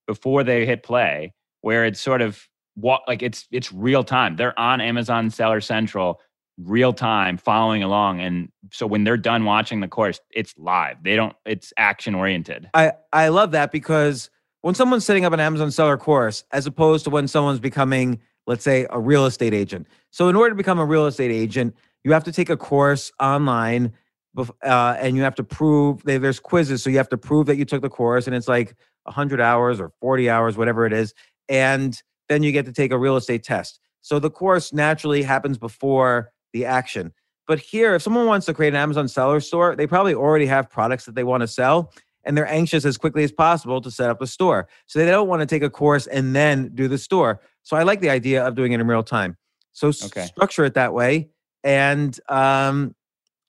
before 0.07 0.43
they 0.43 0.67
hit 0.67 0.83
play, 0.83 1.35
where 1.61 1.85
it's 1.85 2.01
sort 2.01 2.23
of 2.23 2.49
what 2.75 3.03
like 3.07 3.23
it's 3.23 3.47
it's 3.51 3.73
real 3.73 4.05
time. 4.05 4.37
They're 4.37 4.59
on 4.59 4.81
Amazon 4.81 5.31
Seller 5.31 5.61
Central 5.61 6.21
real 6.65 6.93
time 6.93 7.37
following 7.37 7.83
along 7.83 8.21
and 8.21 8.49
so 8.73 8.87
when 8.87 9.05
they're 9.05 9.17
done 9.17 9.45
watching 9.45 9.81
the 9.81 9.89
course 9.89 10.21
it's 10.33 10.55
live 10.59 10.97
they 11.05 11.15
don't 11.15 11.37
it's 11.47 11.73
action 11.77 12.15
oriented 12.15 12.69
I 12.75 12.93
I 13.13 13.29
love 13.29 13.53
that 13.53 13.71
because 13.71 14.29
when 14.63 14.75
someone's 14.75 15.05
setting 15.05 15.25
up 15.25 15.33
an 15.33 15.41
Amazon 15.41 15.71
seller 15.71 15.97
course, 15.97 16.45
as 16.53 16.67
opposed 16.67 17.05
to 17.05 17.11
when 17.11 17.29
someone's 17.29 17.61
becoming, 17.61 18.21
let's 18.47 18.65
say, 18.65 18.87
a 18.91 18.99
real 18.99 19.27
estate 19.27 19.55
agent. 19.55 19.87
So 20.11 20.29
in 20.29 20.37
order 20.37 20.51
to 20.51 20.57
become 20.57 20.79
a 20.79 20.85
real 20.85 21.07
estate 21.07 21.31
agent, 21.31 21.77
you 22.05 22.13
have 22.13 22.25
to 22.25 22.33
take 22.33 22.51
a 22.51 22.57
course 22.57 23.13
online, 23.21 23.93
uh, 24.37 24.97
and 24.99 25.17
you 25.17 25.23
have 25.23 25.35
to 25.37 25.45
prove 25.45 26.03
there's 26.05 26.41
quizzes. 26.41 26.83
So 26.83 26.91
you 26.91 26.97
have 26.97 27.09
to 27.11 27.19
prove 27.19 27.47
that 27.47 27.57
you 27.57 27.65
took 27.65 27.83
the 27.83 27.89
course, 27.89 28.27
and 28.27 28.35
it's 28.35 28.49
like 28.49 28.75
100 29.05 29.41
hours 29.41 29.81
or 29.81 29.93
40 30.01 30.29
hours, 30.29 30.57
whatever 30.57 30.87
it 30.87 30.93
is, 30.93 31.15
and 31.49 32.01
then 32.29 32.43
you 32.43 32.53
get 32.53 32.67
to 32.67 32.73
take 32.73 32.93
a 32.93 32.99
real 32.99 33.17
estate 33.17 33.43
test. 33.43 33.81
So 34.01 34.19
the 34.19 34.31
course 34.31 34.73
naturally 34.73 35.23
happens 35.23 35.59
before 35.59 36.31
the 36.59 36.67
action. 36.67 37.13
But 37.47 37.59
here, 37.59 37.95
if 37.95 38.03
someone 38.03 38.27
wants 38.27 38.47
to 38.47 38.55
create 38.55 38.75
an 38.75 38.77
Amazon 38.77 39.09
seller 39.09 39.41
store, 39.41 39.75
they 39.75 39.87
probably 39.87 40.15
already 40.15 40.47
have 40.47 40.69
products 40.69 41.05
that 41.07 41.15
they 41.15 41.25
want 41.25 41.41
to 41.43 41.47
sell 41.47 41.93
and 42.25 42.37
they're 42.37 42.49
anxious 42.49 42.85
as 42.85 42.99
quickly 42.99 43.25
as 43.25 43.33
possible 43.33 43.81
to 43.81 43.91
set 43.91 44.11
up 44.11 44.21
a 44.21 44.27
store. 44.27 44.69
So 44.87 44.99
they 44.99 45.07
don't 45.07 45.29
want 45.29 45.41
to 45.41 45.47
take 45.47 45.63
a 45.63 45.71
course 45.71 46.07
and 46.07 46.37
then 46.37 46.71
do 46.75 46.89
the 46.89 46.99
store. 46.99 47.41
So 47.63 47.77
I 47.77 47.85
like 47.85 48.01
the 48.01 48.11
idea 48.11 48.47
of 48.47 48.55
doing 48.55 48.73
it 48.73 48.81
in 48.81 48.87
real 48.87 49.03
time. 49.03 49.37
So 49.73 49.89
Okay. 49.89 50.27
structure 50.27 50.65
it 50.65 50.75
that 50.75 50.93
way. 50.93 51.31
And 51.65 52.19
um, 52.29 52.95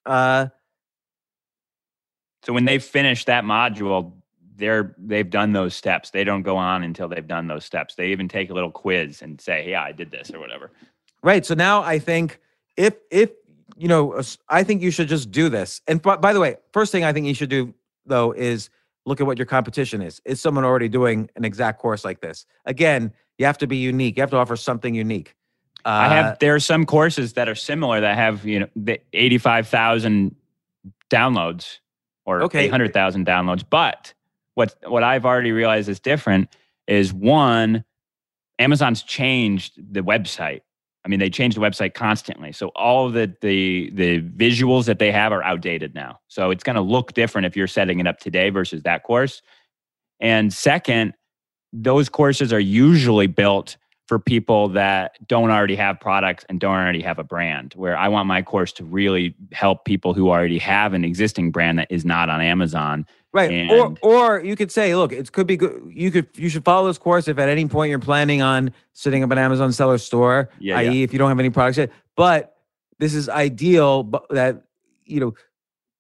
uh, 0.06 0.48
so 2.44 2.54
when 2.54 2.66
they 2.66 2.80
finish 2.80 3.26
that 3.26 3.44
module 3.44 4.14
they're 4.56 4.94
they've 4.98 5.30
done 5.30 5.54
those 5.54 5.74
steps 5.74 6.10
they 6.10 6.24
don't 6.26 6.42
go 6.42 6.58
on 6.58 6.84
until 6.84 7.08
they've 7.08 7.28
done 7.28 7.48
those 7.48 7.64
steps 7.64 7.96
they 7.96 8.08
even 8.12 8.28
take 8.28 8.50
a 8.50 8.54
little 8.54 8.72
quiz 8.72 9.22
and 9.22 9.40
say 9.40 9.70
yeah 9.70 9.82
i 9.82 9.92
did 9.92 10.12
this 10.12 10.32
or 10.34 10.40
whatever 10.40 10.72
right. 11.24 11.46
So 11.46 11.54
now 11.54 11.82
I 11.82 12.00
think 12.00 12.40
if 12.80 12.96
if 13.12 13.30
you 13.78 13.88
know, 13.88 14.20
I 14.50 14.64
think 14.64 14.82
you 14.82 14.92
should 14.92 15.08
just 15.08 15.32
do 15.32 15.48
this. 15.50 15.82
And 15.88 16.02
by, 16.02 16.18
by 16.18 16.34
the 16.34 16.40
way, 16.40 16.58
first 16.74 16.92
thing 16.92 17.04
I 17.04 17.14
think 17.14 17.28
you 17.28 17.34
should 17.34 17.50
do 17.50 17.74
though 18.06 18.32
is 18.32 18.70
look 19.06 19.22
at 19.22 19.28
what 19.28 19.38
your 19.38 19.46
competition 19.46 20.02
is. 20.02 20.22
Is 20.26 20.42
someone 20.42 20.64
already 20.66 20.90
doing 20.90 21.30
an 21.36 21.46
exact 21.46 21.80
course 21.80 22.04
like 22.04 22.22
this? 22.22 22.46
Again, 22.66 23.14
you 23.38 23.46
have 23.46 23.58
to 23.60 23.68
be 23.68 23.78
unique. 23.78 24.18
You 24.18 24.22
have 24.22 24.32
to 24.32 24.38
offer 24.38 24.56
something 24.56 24.96
unique. 24.96 25.36
Uh, 25.86 25.90
I 25.90 26.08
have 26.08 26.40
there 26.40 26.56
are 26.56 26.60
some 26.60 26.86
courses 26.86 27.34
that 27.34 27.48
are 27.48 27.56
similar 27.56 28.02
that 28.02 28.16
have 28.16 28.46
you 28.46 28.60
know 28.62 28.68
the 28.76 29.00
eighty 29.14 29.38
five 29.38 29.68
thousand 29.68 30.36
downloads 31.10 31.80
or 32.26 32.44
Okay. 32.44 32.66
eight 32.66 32.72
hundred 32.72 32.94
thousand 32.94 33.26
downloads. 33.28 33.64
But 33.70 34.14
what 34.56 34.76
what 34.88 35.04
I've 35.04 35.26
already 35.26 35.52
realized 35.52 35.88
is 35.90 36.00
different 36.00 36.50
is 36.88 37.14
one, 37.14 37.86
Amazon's 38.58 39.04
changed 39.04 39.74
the 39.94 40.02
website. 40.02 40.62
I 41.10 41.12
mean, 41.12 41.20
they 41.20 41.32
change 41.32 41.56
the 41.56 41.62
website 41.62 41.96
constantly, 41.96 42.52
so 42.52 42.68
all 42.76 43.10
the 43.10 43.36
the 43.42 43.90
the 43.96 44.22
visuals 44.22 44.86
that 44.86 45.00
they 45.00 45.12
have 45.12 45.32
are 45.32 45.42
outdated 45.42 45.96
now. 45.96 46.20
So 46.28 46.52
it's 46.52 46.64
going 46.64 46.76
to 46.76 46.84
look 46.84 47.14
different 47.14 47.48
if 47.48 47.58
you're 47.58 47.66
setting 47.66 48.00
it 48.00 48.06
up 48.06 48.20
today 48.20 48.52
versus 48.52 48.84
that 48.84 49.02
course. 49.02 49.42
And 50.20 50.54
second, 50.54 51.16
those 51.74 52.10
courses 52.10 52.54
are 52.54 52.60
usually 52.60 53.26
built 53.26 53.76
for 54.08 54.20
people 54.20 54.70
that 54.70 55.14
don't 55.28 55.50
already 55.50 55.76
have 55.78 56.00
products 56.00 56.46
and 56.48 56.60
don't 56.60 56.76
already 56.76 57.02
have 57.02 57.18
a 57.18 57.24
brand. 57.24 57.74
Where 57.76 57.98
I 57.98 58.08
want 58.08 58.28
my 58.28 58.44
course 58.44 58.72
to 58.74 58.84
really 58.84 59.34
help 59.52 59.86
people 59.86 60.14
who 60.14 60.30
already 60.30 60.60
have 60.60 60.94
an 60.94 61.04
existing 61.04 61.50
brand 61.50 61.80
that 61.80 61.88
is 61.90 62.06
not 62.06 62.30
on 62.30 62.40
Amazon. 62.40 63.08
Right. 63.32 63.70
Or 63.70 63.86
And- 63.88 64.00
or 64.02 64.40
you 64.44 64.56
could 64.56 64.72
say, 64.72 64.96
look, 64.96 65.12
it 65.12 65.32
could 65.32 65.46
be 65.46 65.56
good. 65.56 65.84
You 65.94 66.10
could 66.10 66.28
you 66.36 66.50
should 66.50 66.66
follow 66.66 66.88
this 66.88 66.98
course 66.98 67.28
if 67.28 67.38
at 67.38 67.48
any 67.48 67.68
point 67.68 67.92
you're 67.92 68.00
planning 68.00 68.42
on 68.42 68.72
setting 68.94 69.24
up 69.24 69.30
an 69.32 69.38
Amazon 69.38 69.72
seller 69.72 70.00
store, 70.00 70.50
Yeah, 70.60 70.78
i.e. 70.80 70.86
yeah. 70.86 71.04
if 71.04 71.14
you 71.14 71.20
don't 71.20 71.30
have 71.30 71.40
any 71.40 71.52
products 71.52 71.78
yet. 71.78 71.92
But 72.16 72.56
this 72.98 73.14
is 73.14 73.30
ideal 73.30 74.04
but 74.04 74.26
that 74.32 74.64
you 75.06 75.20
know 75.20 75.34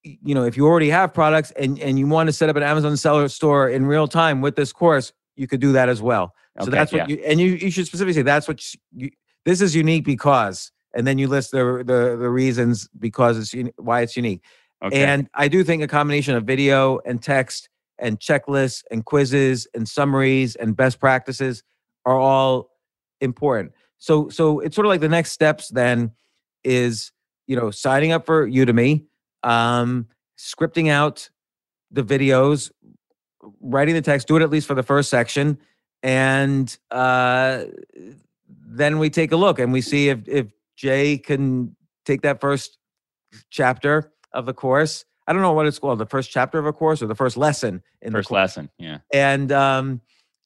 you 0.03 0.33
know 0.33 0.43
if 0.43 0.57
you 0.57 0.65
already 0.65 0.89
have 0.89 1.13
products 1.13 1.51
and 1.51 1.77
and 1.79 1.99
you 1.99 2.07
want 2.07 2.27
to 2.27 2.33
set 2.33 2.49
up 2.49 2.55
an 2.55 2.63
Amazon 2.63 2.97
seller 2.97 3.27
store 3.27 3.69
in 3.69 3.85
real 3.85 4.07
time 4.07 4.41
with 4.41 4.55
this 4.55 4.71
course, 4.73 5.13
you 5.35 5.45
could 5.47 5.61
do 5.61 5.71
that 5.73 5.87
as 5.87 6.01
well. 6.01 6.33
okay, 6.57 6.65
So 6.65 6.71
that's 6.71 6.91
what 6.91 7.07
yeah. 7.09 7.15
you 7.17 7.23
and 7.25 7.39
you 7.39 7.51
you 7.51 7.69
should 7.69 7.85
specifically 7.85 8.13
say 8.13 8.23
that's 8.23 8.47
what 8.47 8.59
you, 8.95 9.11
this 9.45 9.61
is 9.61 9.75
unique 9.75 10.03
because 10.03 10.71
and 10.95 11.05
then 11.05 11.19
you 11.19 11.27
list 11.27 11.51
the 11.51 11.83
the, 11.85 12.17
the 12.17 12.29
reasons 12.29 12.89
because 12.97 13.37
it's 13.53 13.71
why 13.77 14.01
it's 14.01 14.17
unique. 14.17 14.41
Okay. 14.81 15.03
And 15.03 15.29
I 15.33 15.47
do 15.47 15.63
think 15.63 15.83
a 15.83 15.87
combination 15.87 16.35
of 16.35 16.45
video 16.45 16.99
and 17.05 17.21
text 17.21 17.69
and 17.97 18.19
checklists 18.19 18.83
and 18.89 19.03
quizzes 19.03 19.67
and 19.73 19.87
summaries 19.87 20.55
and 20.55 20.75
best 20.75 20.99
practices 20.99 21.63
are 22.05 22.17
all 22.17 22.71
important. 23.21 23.73
So 23.97 24.29
so 24.29 24.59
it's 24.61 24.75
sort 24.75 24.85
of 24.85 24.89
like 24.89 25.01
the 25.01 25.09
next 25.09 25.31
steps 25.31 25.69
then 25.69 26.11
is 26.63 27.11
you 27.47 27.55
know 27.55 27.71
signing 27.71 28.11
up 28.11 28.25
for 28.25 28.47
Udemy, 28.47 29.05
um, 29.43 30.07
scripting 30.37 30.89
out 30.89 31.29
the 31.91 32.03
videos, 32.03 32.71
writing 33.59 33.95
the 33.95 34.01
text, 34.01 34.27
do 34.27 34.37
it 34.37 34.41
at 34.41 34.49
least 34.49 34.67
for 34.67 34.75
the 34.75 34.83
first 34.83 35.09
section, 35.09 35.57
and 36.01 36.77
uh, 36.91 37.65
then 38.47 38.99
we 38.99 39.09
take 39.09 39.33
a 39.33 39.35
look 39.35 39.59
and 39.59 39.73
we 39.73 39.81
see 39.81 40.07
if 40.07 40.19
if 40.27 40.47
Jay 40.77 41.17
can 41.17 41.75
take 42.05 42.21
that 42.21 42.39
first 42.39 42.77
chapter 43.49 44.13
of 44.33 44.45
the 44.45 44.53
course. 44.53 45.05
I 45.27 45.33
don't 45.33 45.41
know 45.41 45.53
what 45.53 45.67
it's 45.67 45.77
called, 45.79 45.99
the 45.99 46.05
first 46.07 46.31
chapter 46.31 46.57
of 46.57 46.65
a 46.65 46.73
course 46.73 47.01
or 47.03 47.07
the 47.07 47.15
first 47.15 47.37
lesson 47.37 47.83
in 48.01 48.11
First 48.11 48.29
the 48.29 48.33
course. 48.33 48.39
lesson. 48.39 48.69
Yeah. 48.79 48.97
And 49.13 49.51
um, 49.51 50.01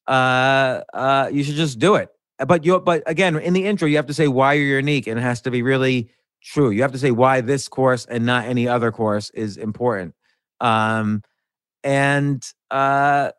uh, 0.06 0.82
uh, 0.92 1.30
you 1.32 1.42
should 1.42 1.54
just 1.54 1.78
do 1.78 1.94
it. 1.94 2.10
But 2.46 2.64
you, 2.64 2.78
but 2.80 3.02
again, 3.06 3.36
in 3.38 3.52
the 3.54 3.64
intro, 3.64 3.88
you 3.88 3.96
have 3.96 4.06
to 4.06 4.14
say 4.14 4.28
why 4.28 4.54
you're 4.54 4.76
unique, 4.78 5.06
and 5.06 5.18
it 5.18 5.22
has 5.22 5.40
to 5.42 5.50
be 5.50 5.62
really 5.62 6.10
true. 6.42 6.70
You 6.70 6.82
have 6.82 6.92
to 6.92 6.98
say 6.98 7.12
why 7.12 7.40
this 7.40 7.68
course 7.68 8.04
and 8.06 8.26
not 8.26 8.44
any 8.44 8.68
other 8.68 8.90
course 8.92 9.30
is 9.30 9.56
important. 9.56 10.14
Um, 10.60 11.22
and 11.82 12.44
uh, 12.70 13.30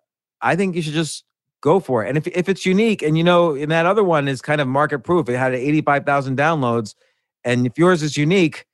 I 0.42 0.56
think 0.56 0.76
you 0.76 0.82
should 0.82 0.94
just 0.94 1.26
go 1.62 1.80
for 1.80 2.06
it. 2.06 2.10
And 2.10 2.18
if 2.18 2.26
if 2.28 2.48
it's 2.48 2.66
unique, 2.66 3.02
and 3.02 3.18
you 3.18 3.24
know, 3.24 3.54
in 3.54 3.70
that 3.70 3.86
other 3.86 4.04
one 4.04 4.28
is 4.28 4.42
kind 4.42 4.62
of 4.62 4.68
market 4.68 5.00
proof, 5.00 5.28
it 5.30 5.38
had 5.38 5.54
85,000 5.54 6.38
downloads, 6.38 6.96
and 7.44 7.68
if 7.68 7.78
yours 7.78 8.02
is 8.02 8.16
unique, 8.18 8.66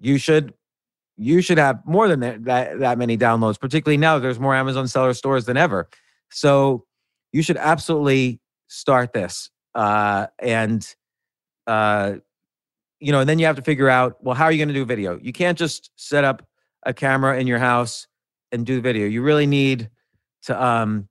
you 0.00 0.18
should 0.18 0.52
you 1.16 1.40
should 1.40 1.58
have 1.58 1.80
more 1.86 2.08
than 2.08 2.20
that 2.20 2.44
that, 2.44 2.78
that 2.80 2.98
many 2.98 3.16
downloads. 3.16 3.60
Particularly 3.60 3.96
now, 3.96 4.18
there's 4.18 4.40
more 4.40 4.54
Amazon 4.54 4.88
seller 4.88 5.14
stores 5.14 5.44
than 5.44 5.56
ever. 5.56 5.88
So 6.30 6.84
you 7.32 7.42
should 7.42 7.56
absolutely 7.56 8.40
start 8.68 9.12
this. 9.12 9.50
Uh, 9.74 10.26
and 10.38 10.86
uh, 11.66 12.14
you 13.00 13.10
know, 13.10 13.20
and 13.20 13.28
then 13.28 13.38
you 13.38 13.46
have 13.46 13.56
to 13.56 13.62
figure 13.62 13.88
out, 13.88 14.22
well, 14.22 14.34
how 14.34 14.44
are 14.44 14.52
you 14.52 14.58
going 14.58 14.68
to 14.68 14.74
do 14.74 14.84
video? 14.84 15.18
You 15.20 15.32
can't 15.32 15.58
just 15.58 15.90
set 15.96 16.22
up 16.24 16.46
a 16.84 16.94
camera 16.94 17.38
in 17.38 17.46
your 17.46 17.58
house 17.58 18.06
and 18.52 18.64
do 18.64 18.80
video. 18.80 19.06
You 19.06 19.22
really 19.22 19.46
need 19.46 19.90
to, 20.44 20.64
um, 20.64 21.08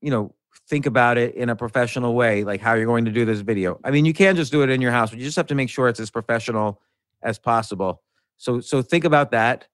you 0.00 0.10
know, 0.10 0.34
think 0.68 0.86
about 0.86 1.18
it 1.18 1.34
in 1.34 1.50
a 1.50 1.56
professional 1.56 2.14
way, 2.14 2.42
like 2.42 2.60
how 2.60 2.74
you're 2.74 2.86
going 2.86 3.04
to 3.04 3.10
do 3.10 3.24
this 3.24 3.40
video. 3.40 3.78
I 3.84 3.90
mean, 3.90 4.04
you 4.04 4.14
can 4.14 4.34
just 4.34 4.50
do 4.50 4.62
it 4.62 4.70
in 4.70 4.80
your 4.80 4.92
house, 4.92 5.10
but 5.10 5.18
you 5.18 5.24
just 5.24 5.36
have 5.36 5.46
to 5.48 5.54
make 5.54 5.68
sure 5.68 5.88
it's 5.88 6.00
as 6.00 6.10
professional 6.10 6.80
as 7.22 7.38
possible. 7.38 8.02
So, 8.36 8.60
so 8.60 8.82
think 8.82 9.04
about 9.04 9.30
that. 9.30 9.66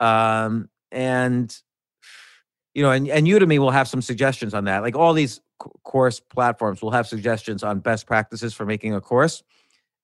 Um, 0.00 0.68
and 0.90 1.56
you 2.74 2.82
know, 2.82 2.90
and, 2.90 3.08
and 3.08 3.26
Udemy 3.26 3.58
will 3.58 3.72
have 3.72 3.88
some 3.88 4.02
suggestions 4.02 4.54
on 4.54 4.64
that. 4.64 4.82
Like 4.82 4.94
all 4.94 5.12
these 5.12 5.40
c- 5.60 5.70
course 5.82 6.20
platforms 6.20 6.80
will 6.80 6.92
have 6.92 7.08
suggestions 7.08 7.64
on 7.64 7.80
best 7.80 8.06
practices 8.06 8.54
for 8.54 8.64
making 8.64 8.94
a 8.94 9.00
course. 9.00 9.42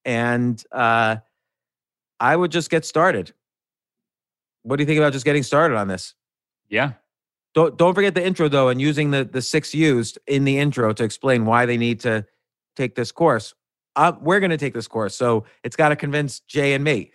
And 0.04 0.62
uh, 0.72 1.16
I 2.18 2.34
would 2.34 2.50
just 2.50 2.70
get 2.70 2.84
started. 2.84 3.32
What 4.62 4.76
do 4.76 4.82
you 4.82 4.86
think 4.86 4.98
about 4.98 5.12
just 5.12 5.24
getting 5.24 5.42
started 5.42 5.76
on 5.76 5.88
this? 5.88 6.14
Yeah. 6.68 6.94
Don't 7.54 7.76
don't 7.76 7.94
forget 7.94 8.14
the 8.14 8.26
intro 8.26 8.48
though, 8.48 8.68
and 8.68 8.80
using 8.80 9.12
the 9.12 9.24
the 9.24 9.40
six 9.40 9.72
U's 9.74 10.18
in 10.26 10.44
the 10.44 10.58
intro 10.58 10.92
to 10.92 11.04
explain 11.04 11.46
why 11.46 11.66
they 11.66 11.76
need 11.76 12.00
to 12.00 12.26
take 12.74 12.96
this 12.96 13.12
course. 13.12 13.54
Uh, 13.94 14.12
we're 14.20 14.40
going 14.40 14.50
to 14.50 14.58
take 14.58 14.74
this 14.74 14.88
course, 14.88 15.14
so 15.14 15.44
it's 15.62 15.76
got 15.76 15.90
to 15.90 15.96
convince 15.96 16.40
Jay 16.40 16.74
and 16.74 16.82
me. 16.82 17.12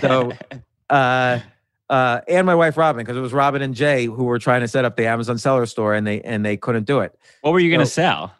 So, 0.00 0.32
uh, 0.90 1.40
uh, 1.90 2.20
and 2.28 2.46
my 2.46 2.54
wife 2.54 2.76
Robin, 2.76 3.04
because 3.04 3.16
it 3.16 3.20
was 3.20 3.32
Robin 3.32 3.62
and 3.62 3.74
Jay 3.74 4.06
who 4.06 4.24
were 4.24 4.38
trying 4.38 4.62
to 4.62 4.68
set 4.68 4.84
up 4.84 4.96
the 4.96 5.06
Amazon 5.06 5.38
seller 5.38 5.66
store, 5.66 5.94
and 5.94 6.06
they 6.06 6.20
and 6.22 6.44
they 6.44 6.56
couldn't 6.56 6.84
do 6.84 7.00
it. 7.00 7.18
what 7.42 7.52
were 7.52 7.60
you 7.60 7.70
going 7.70 7.80
to 7.80 7.86
so- 7.86 8.02
sell? 8.02 8.34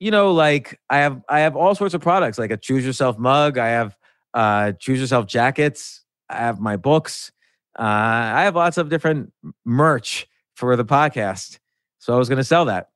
You 0.00 0.10
know, 0.10 0.32
like 0.32 0.80
I 0.90 0.98
have 0.98 1.22
I 1.28 1.40
have 1.40 1.56
all 1.56 1.74
sorts 1.74 1.94
of 1.94 2.00
products, 2.00 2.38
like 2.38 2.50
a 2.50 2.56
choose 2.56 2.84
yourself 2.84 3.18
mug. 3.18 3.58
I 3.58 3.68
have 3.68 3.96
uh, 4.34 4.72
choose 4.72 5.00
yourself 5.00 5.26
jackets. 5.26 6.02
I 6.28 6.36
have 6.38 6.60
my 6.60 6.76
books. 6.76 7.30
Uh, 7.78 7.82
I 7.82 8.42
have 8.42 8.54
lots 8.54 8.76
of 8.76 8.88
different 8.88 9.32
merch 9.64 10.26
for 10.54 10.76
the 10.76 10.84
podcast, 10.84 11.58
so 11.98 12.14
I 12.14 12.18
was 12.18 12.28
going 12.28 12.38
to 12.38 12.44
sell 12.44 12.66
that. 12.66 12.90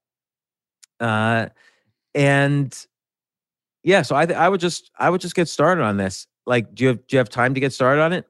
Uh, 1.01 1.47
and 2.15 2.77
yeah, 3.85 4.03
so 4.03 4.17
I 4.17 4.25
I 4.25 4.49
would 4.49 4.61
just 4.61 4.91
I 4.99 5.09
would 5.09 5.21
just 5.21 5.35
get 5.35 5.49
started 5.49 5.83
on 5.83 5.97
this. 5.97 6.27
Like, 6.49 6.75
do 6.75 6.83
you 6.85 6.89
have 6.89 7.07
do 7.07 7.15
you 7.15 7.19
have 7.19 7.29
time 7.29 7.53
to 7.55 7.61
get 7.61 7.73
started 7.75 8.01
on 8.03 8.13
it? 8.15 8.27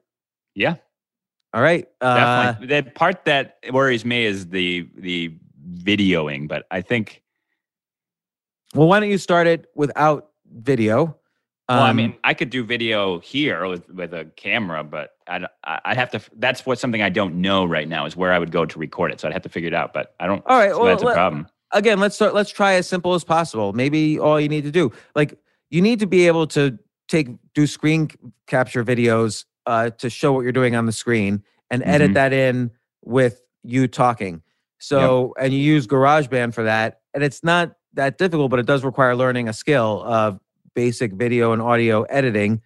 Yeah. 0.53 0.75
All 1.53 1.61
right. 1.61 1.87
Uh, 2.01 2.51
Definitely. 2.51 2.81
the 2.81 2.91
part 2.91 3.25
that 3.25 3.57
worries 3.71 4.03
me 4.05 4.25
is 4.25 4.47
the 4.49 4.87
the 4.95 5.33
videoing, 5.73 6.47
but 6.47 6.67
I 6.69 6.81
think 6.81 7.23
well, 8.75 8.87
why 8.87 8.99
don't 8.99 9.09
you 9.09 9.17
start 9.17 9.47
it 9.47 9.65
without 9.73 10.29
video? 10.53 11.15
well, 11.69 11.81
I 11.83 11.89
Um, 11.91 11.95
mean, 11.95 12.15
I 12.23 12.33
could 12.35 12.49
do 12.51 12.63
video 12.63 13.19
here 13.19 13.67
with, 13.67 13.89
with 13.89 14.13
a 14.13 14.25
camera, 14.35 14.83
but 14.83 15.11
I'd, 15.27 15.45
I- 15.63 15.79
I'd 15.85 15.97
have 15.97 16.11
to. 16.11 16.21
That's 16.37 16.65
what 16.65 16.77
something 16.77 17.01
I 17.01 17.09
don't 17.09 17.35
know 17.41 17.65
right 17.65 17.87
now 17.87 18.05
is 18.05 18.15
where 18.15 18.31
I 18.33 18.37
would 18.39 18.51
go 18.51 18.65
to 18.65 18.79
record 18.79 19.11
it. 19.11 19.19
So 19.19 19.27
I'd 19.27 19.33
have 19.33 19.41
to 19.43 19.49
figure 19.49 19.67
it 19.69 19.73
out. 19.73 19.93
But 19.93 20.13
I 20.19 20.27
don't. 20.27 20.43
All 20.45 20.57
right, 20.57 20.71
So 20.71 20.77
well, 20.79 20.87
that's 20.87 21.01
a 21.03 21.05
let- 21.07 21.15
problem. 21.15 21.47
again, 21.71 21.99
let's 21.99 22.15
start. 22.15 22.33
Let's 22.35 22.51
try 22.51 22.73
as 22.73 22.85
simple 22.87 23.13
as 23.15 23.23
possible. 23.23 23.71
Maybe 23.73 24.19
all 24.19 24.39
you 24.39 24.49
need 24.49 24.65
to 24.65 24.71
do, 24.71 24.91
like, 25.15 25.39
you 25.71 25.81
need 25.81 25.99
to 25.99 26.07
be 26.07 26.27
able 26.27 26.45
to 26.47 26.77
take 27.09 27.27
do 27.53 27.67
screen 27.67 28.09
capture 28.47 28.83
videos 28.85 29.43
uh, 29.65 29.89
to 29.89 30.09
show 30.09 30.31
what 30.31 30.41
you're 30.41 30.51
doing 30.53 30.75
on 30.75 30.85
the 30.85 30.91
screen 30.93 31.43
and 31.69 31.83
edit 31.83 32.11
Mhm. 32.11 32.13
that 32.13 32.31
in 32.33 32.71
with 33.03 33.41
you 33.63 33.87
talking. 33.87 34.41
So, 34.79 35.33
and 35.37 35.51
you 35.53 35.59
use 35.59 35.85
GarageBand 35.87 36.53
for 36.53 36.63
that, 36.63 37.01
and 37.13 37.21
it's 37.23 37.43
not 37.43 37.73
that 37.93 38.17
difficult, 38.17 38.49
but 38.51 38.59
it 38.59 38.65
does 38.65 38.85
require 38.85 39.15
learning 39.15 39.49
a 39.49 39.53
skill 39.53 40.01
of 40.05 40.39
basic 40.73 41.11
video 41.13 41.51
and 41.51 41.61
audio 41.61 42.03
editing, 42.03 42.61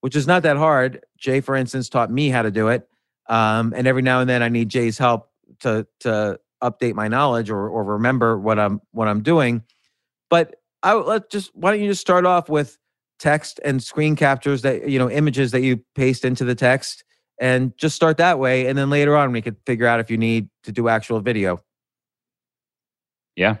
which 0.00 0.16
is 0.16 0.26
not 0.26 0.42
that 0.44 0.56
hard. 0.56 1.04
Jay, 1.18 1.40
for 1.42 1.54
instance, 1.54 1.88
taught 1.90 2.10
me 2.10 2.30
how 2.30 2.40
to 2.42 2.50
do 2.50 2.68
it, 2.68 2.88
um, 3.28 3.74
and 3.76 3.86
every 3.86 4.02
now 4.02 4.20
and 4.20 4.30
then 4.30 4.42
I 4.42 4.48
need 4.48 4.68
Jay's 4.70 4.96
help 4.96 5.28
to 5.60 5.86
to 6.00 6.40
update 6.62 6.94
my 6.94 7.08
knowledge 7.08 7.50
or 7.50 7.68
or 7.68 7.84
remember 7.84 8.38
what 8.38 8.58
I'm 8.58 8.80
what 8.92 9.06
I'm 9.08 9.22
doing. 9.22 9.62
But 10.30 10.56
I 10.82 10.94
would- 10.94 11.06
let 11.06 11.30
just 11.30 11.54
why 11.54 11.70
don't 11.72 11.80
you 11.80 11.88
just 11.90 12.00
start 12.00 12.24
off 12.24 12.48
with 12.48 12.78
text 13.18 13.60
and 13.64 13.82
screen 13.82 14.16
captures 14.16 14.62
that 14.62 14.88
you 14.88 14.98
know 14.98 15.10
images 15.10 15.50
that 15.50 15.62
you 15.62 15.82
paste 15.94 16.24
into 16.24 16.44
the 16.44 16.54
text 16.54 17.04
and 17.40 17.76
just 17.76 17.94
start 17.94 18.16
that 18.16 18.38
way 18.38 18.66
and 18.66 18.76
then 18.76 18.90
later 18.90 19.16
on 19.16 19.32
we 19.32 19.42
could 19.42 19.56
figure 19.66 19.86
out 19.86 20.00
if 20.00 20.10
you 20.10 20.16
need 20.16 20.48
to 20.62 20.72
do 20.72 20.88
actual 20.88 21.20
video. 21.20 21.60
Yeah. 23.36 23.56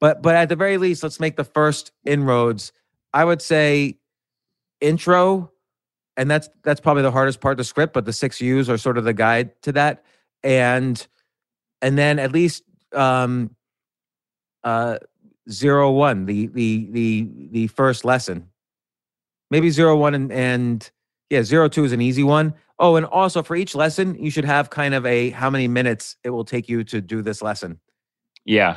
But 0.00 0.22
but 0.22 0.34
at 0.34 0.48
the 0.48 0.56
very 0.56 0.78
least 0.78 1.02
let's 1.02 1.20
make 1.20 1.36
the 1.36 1.44
first 1.44 1.92
inroads. 2.04 2.72
I 3.12 3.24
would 3.24 3.42
say 3.42 3.98
intro 4.80 5.52
and 6.16 6.30
that's 6.30 6.48
that's 6.62 6.80
probably 6.80 7.02
the 7.02 7.10
hardest 7.10 7.40
part 7.40 7.52
of 7.52 7.58
the 7.58 7.64
script 7.64 7.92
but 7.92 8.04
the 8.04 8.12
six 8.12 8.40
U's 8.40 8.70
are 8.70 8.78
sort 8.78 8.98
of 8.98 9.04
the 9.04 9.12
guide 9.12 9.50
to 9.62 9.72
that 9.72 10.04
and 10.42 11.06
and 11.82 11.98
then 11.98 12.18
at 12.18 12.32
least 12.32 12.62
um 12.94 13.54
uh 14.64 14.98
zero 15.50 15.90
one 15.90 16.26
the 16.26 16.46
the 16.48 16.88
the 16.92 17.28
the 17.50 17.66
first 17.68 18.04
lesson 18.04 18.48
maybe 19.50 19.70
zero 19.70 19.96
one 19.96 20.14
and 20.14 20.32
and 20.32 20.90
yeah 21.30 21.42
zero 21.42 21.68
two 21.68 21.84
is 21.84 21.92
an 21.92 22.00
easy 22.00 22.22
one. 22.22 22.54
Oh, 22.78 22.96
and 22.96 23.04
also 23.04 23.42
for 23.42 23.56
each 23.56 23.74
lesson 23.74 24.14
you 24.22 24.30
should 24.30 24.44
have 24.46 24.70
kind 24.70 24.94
of 24.94 25.04
a 25.04 25.30
how 25.30 25.50
many 25.50 25.68
minutes 25.68 26.16
it 26.24 26.30
will 26.30 26.44
take 26.44 26.68
you 26.68 26.82
to 26.84 27.00
do 27.02 27.20
this 27.20 27.42
lesson 27.42 27.78
Yeah. 28.46 28.76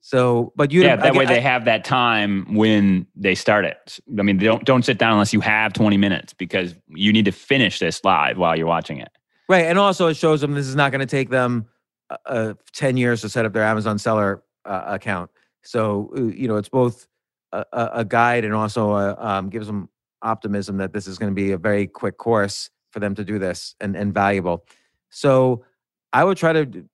so 0.00 0.52
but 0.56 0.70
you 0.70 0.82
yeah. 0.82 0.96
That 0.96 1.14
way 1.16 1.24
I- 1.26 1.28
they 1.34 1.40
have 1.40 1.64
that 1.64 1.84
time 1.84 2.54
when 2.54 3.06
they 3.16 3.34
start 3.34 3.64
it. 3.64 3.98
I 4.18 4.22
mean, 4.22 4.38
they 4.38 4.46
don't 4.46 4.64
don't 4.64 4.84
sit 4.84 4.98
down 4.98 5.12
unless 5.14 5.32
you 5.32 5.40
have 5.40 5.72
20 5.72 5.96
minutes 5.96 6.32
because 6.32 6.74
you 6.88 7.12
need 7.12 7.24
to 7.24 7.32
finish 7.32 7.78
this 7.80 8.04
live 8.04 8.38
while 8.38 8.56
you're 8.56 8.66
watching 8.68 8.98
it. 8.98 9.08
Right, 9.48 9.64
and 9.66 9.78
also 9.80 10.06
it 10.06 10.14
shows 10.16 10.40
them 10.40 10.54
this 10.54 10.68
is 10.68 10.76
not 10.76 10.92
going 10.92 11.00
to 11.00 11.06
take 11.06 11.28
them 11.28 11.66
uh, 12.08 12.16
uh, 12.24 12.54
ten 12.72 12.96
years 12.96 13.20
to 13.22 13.28
set 13.28 13.44
up 13.46 13.52
their 13.52 13.64
Amazon 13.64 13.98
seller 13.98 14.44
uh, 14.64 14.84
account. 14.86 15.28
So 15.62 16.10
uh, 16.16 16.22
you 16.22 16.48
know, 16.48 16.56
it's 16.56 16.68
both 16.68 17.06
a, 17.52 17.64
a 17.72 18.04
guide 18.04 18.44
and 18.44 18.54
also 18.54 18.94
a, 18.94 19.16
um, 19.18 19.50
gives 19.50 19.66
them 19.66 19.88
optimism 20.22 20.76
that 20.78 20.92
this 20.92 21.06
is 21.06 21.18
going 21.18 21.30
to 21.30 21.34
be 21.34 21.52
a 21.52 21.58
very 21.58 21.86
quick 21.86 22.18
course 22.18 22.70
for 22.90 23.00
them 23.00 23.14
to 23.14 23.24
do 23.24 23.38
this 23.38 23.74
and 23.80 23.96
and 23.96 24.12
valuable. 24.14 24.64
So 25.10 25.64
I 26.12 26.24
would 26.24 26.36
try 26.36 26.52
to 26.52 26.84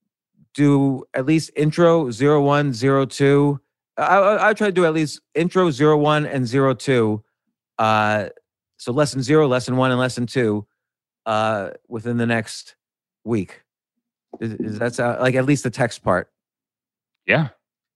do 0.54 1.04
at 1.14 1.26
least 1.26 1.50
intro 1.56 2.10
zero 2.10 2.42
one 2.42 2.72
zero 2.72 3.04
two. 3.06 3.60
I 3.96 4.48
I 4.48 4.54
try 4.54 4.68
to 4.68 4.72
do 4.72 4.84
at 4.84 4.94
least 4.94 5.20
intro 5.34 5.70
zero 5.70 5.96
one 5.96 6.26
and 6.26 6.46
zero 6.46 6.74
two. 6.74 7.22
Uh, 7.78 8.28
so 8.78 8.92
lesson 8.92 9.22
zero, 9.22 9.46
lesson 9.46 9.76
one, 9.76 9.90
and 9.90 10.00
lesson 10.00 10.26
two 10.26 10.66
uh, 11.24 11.70
within 11.88 12.16
the 12.16 12.26
next 12.26 12.76
week. 13.24 13.62
Is, 14.40 14.52
is 14.54 14.78
that 14.78 14.94
sound, 14.94 15.20
like 15.20 15.34
at 15.34 15.46
least 15.46 15.62
the 15.64 15.70
text 15.70 16.02
part, 16.02 16.30
Yeah. 17.26 17.48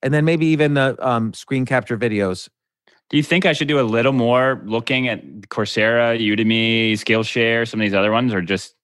And 0.03 0.13
then 0.15 0.25
maybe 0.25 0.47
even 0.47 0.75
the 0.75 0.97
um, 1.07 1.33
screen 1.35 1.67
capture 1.67 1.99
videos. 1.99 2.49
Do 3.09 3.17
you 3.17 3.23
think 3.23 3.45
I 3.45 3.53
should 3.53 3.69
do 3.69 3.81
a 3.81 3.83
little 3.83 4.13
more 4.13 4.63
looking 4.65 5.09
at 5.09 5.25
Coursera, 5.49 6.19
Udemy, 6.19 6.93
Skillshare, 6.93 7.69
some 7.69 7.81
of 7.81 7.85
these 7.85 7.95
other 7.95 8.13
ones, 8.13 8.33
or 8.33 8.41
just 8.41 8.77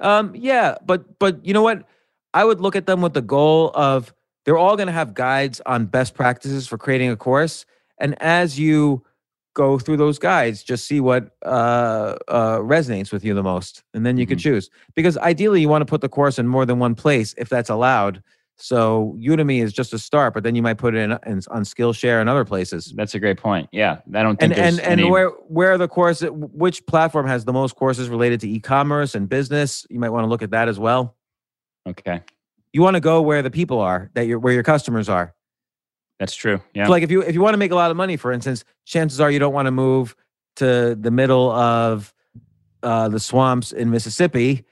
Um, 0.00 0.32
yeah, 0.34 0.76
but 0.84 1.18
but 1.18 1.44
you 1.44 1.52
know 1.54 1.62
what? 1.62 1.84
I 2.32 2.44
would 2.44 2.60
look 2.60 2.76
at 2.76 2.86
them 2.86 3.02
with 3.02 3.14
the 3.14 3.22
goal 3.22 3.70
of 3.74 4.14
they're 4.44 4.58
all 4.58 4.76
going 4.76 4.86
to 4.86 4.92
have 4.92 5.14
guides 5.14 5.60
on 5.66 5.86
best 5.86 6.14
practices 6.14 6.66
for 6.66 6.78
creating 6.78 7.10
a 7.10 7.16
course, 7.16 7.66
and 7.98 8.20
as 8.22 8.58
you 8.58 9.04
go 9.54 9.78
through 9.78 9.96
those 9.96 10.18
guides, 10.18 10.62
just 10.62 10.86
see 10.86 11.00
what 11.00 11.36
uh, 11.44 12.16
uh, 12.28 12.58
resonates 12.58 13.12
with 13.12 13.24
you 13.24 13.34
the 13.34 13.42
most, 13.42 13.82
and 13.94 14.06
then 14.06 14.16
you 14.16 14.26
can 14.26 14.38
choose. 14.38 14.70
Because 14.94 15.18
ideally, 15.18 15.60
you 15.60 15.68
want 15.68 15.82
to 15.82 15.86
put 15.86 16.00
the 16.00 16.08
course 16.08 16.38
in 16.38 16.48
more 16.48 16.64
than 16.64 16.78
one 16.78 16.94
place 16.94 17.34
if 17.36 17.48
that's 17.48 17.70
allowed. 17.70 18.22
So 18.62 19.16
Udemy 19.18 19.62
is 19.62 19.72
just 19.72 19.94
a 19.94 19.98
start, 19.98 20.34
but 20.34 20.42
then 20.44 20.54
you 20.54 20.60
might 20.62 20.76
put 20.78 20.94
it 20.94 20.98
in, 20.98 21.12
in 21.26 21.40
on 21.50 21.62
Skillshare 21.64 22.20
and 22.20 22.28
other 22.28 22.44
places. 22.44 22.92
that's 22.94 23.14
a 23.14 23.18
great 23.18 23.38
point. 23.38 23.68
Yeah. 23.72 24.00
I 24.14 24.22
don't 24.22 24.38
think 24.38 24.52
And 24.52 24.60
and 24.60 24.80
and 24.80 25.00
any- 25.00 25.10
where 25.10 25.30
where 25.48 25.78
the 25.78 25.88
course 25.88 26.20
which 26.30 26.84
platform 26.86 27.26
has 27.26 27.44
the 27.46 27.52
most 27.54 27.74
courses 27.76 28.08
related 28.10 28.40
to 28.40 28.48
e-commerce 28.48 29.14
and 29.14 29.28
business? 29.28 29.86
You 29.88 29.98
might 29.98 30.10
want 30.10 30.24
to 30.24 30.28
look 30.28 30.42
at 30.42 30.50
that 30.50 30.68
as 30.68 30.78
well. 30.78 31.16
Okay. 31.88 32.20
You 32.72 32.82
want 32.82 32.94
to 32.96 33.00
go 33.00 33.22
where 33.22 33.42
the 33.42 33.50
people 33.50 33.80
are, 33.80 34.10
that 34.14 34.26
you're 34.26 34.38
where 34.38 34.52
your 34.52 34.62
customers 34.62 35.08
are. 35.08 35.34
That's 36.18 36.34
true. 36.34 36.60
Yeah. 36.74 36.84
So 36.84 36.90
like 36.90 37.02
if 37.02 37.10
you 37.10 37.22
if 37.22 37.34
you 37.34 37.40
want 37.40 37.54
to 37.54 37.58
make 37.58 37.70
a 37.72 37.74
lot 37.74 37.90
of 37.90 37.96
money, 37.96 38.16
for 38.18 38.30
instance, 38.30 38.62
chances 38.84 39.20
are 39.20 39.30
you 39.30 39.38
don't 39.38 39.54
want 39.54 39.66
to 39.66 39.72
move 39.72 40.14
to 40.56 40.94
the 40.94 41.10
middle 41.10 41.50
of 41.50 42.12
uh, 42.82 43.08
the 43.08 43.18
swamps 43.20 43.72
in 43.72 43.90
Mississippi 43.90 44.64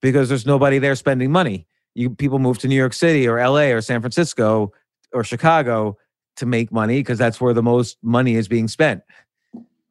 because 0.00 0.30
there's 0.30 0.46
nobody 0.46 0.78
there 0.78 0.94
spending 0.94 1.30
money. 1.30 1.66
You 1.94 2.10
people 2.10 2.38
move 2.38 2.58
to 2.58 2.68
New 2.68 2.76
York 2.76 2.92
City 2.92 3.26
or 3.28 3.38
L.A. 3.38 3.72
or 3.72 3.80
San 3.80 4.00
Francisco 4.00 4.72
or 5.12 5.24
Chicago 5.24 5.96
to 6.36 6.46
make 6.46 6.72
money 6.72 6.98
because 6.98 7.18
that's 7.18 7.40
where 7.40 7.54
the 7.54 7.62
most 7.62 7.96
money 8.02 8.34
is 8.34 8.48
being 8.48 8.68
spent. 8.68 9.02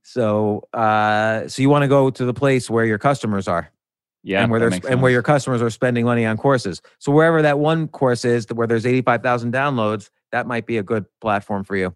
So 0.01 0.67
uh, 0.73 1.47
so 1.47 1.61
you 1.61 1.69
want 1.69 1.83
to 1.83 1.87
go 1.87 2.09
to 2.09 2.25
the 2.25 2.33
place 2.33 2.69
where 2.69 2.85
your 2.85 2.97
customers 2.97 3.47
are 3.47 3.71
yeah. 4.23 4.41
and 4.41 4.51
where 4.51 4.59
there's 4.59 4.83
and 4.85 5.01
where 5.01 5.11
your 5.11 5.21
customers 5.21 5.61
are 5.61 5.69
spending 5.69 6.05
money 6.05 6.25
on 6.25 6.37
courses. 6.37 6.81
So 6.99 7.11
wherever 7.11 7.41
that 7.41 7.59
one 7.59 7.87
course 7.87 8.25
is, 8.25 8.47
where 8.51 8.67
there's 8.67 8.85
eighty 8.85 9.01
five 9.01 9.21
thousand 9.21 9.53
downloads, 9.53 10.09
that 10.31 10.47
might 10.47 10.65
be 10.65 10.77
a 10.77 10.83
good 10.83 11.05
platform 11.21 11.63
for 11.63 11.75
you. 11.75 11.95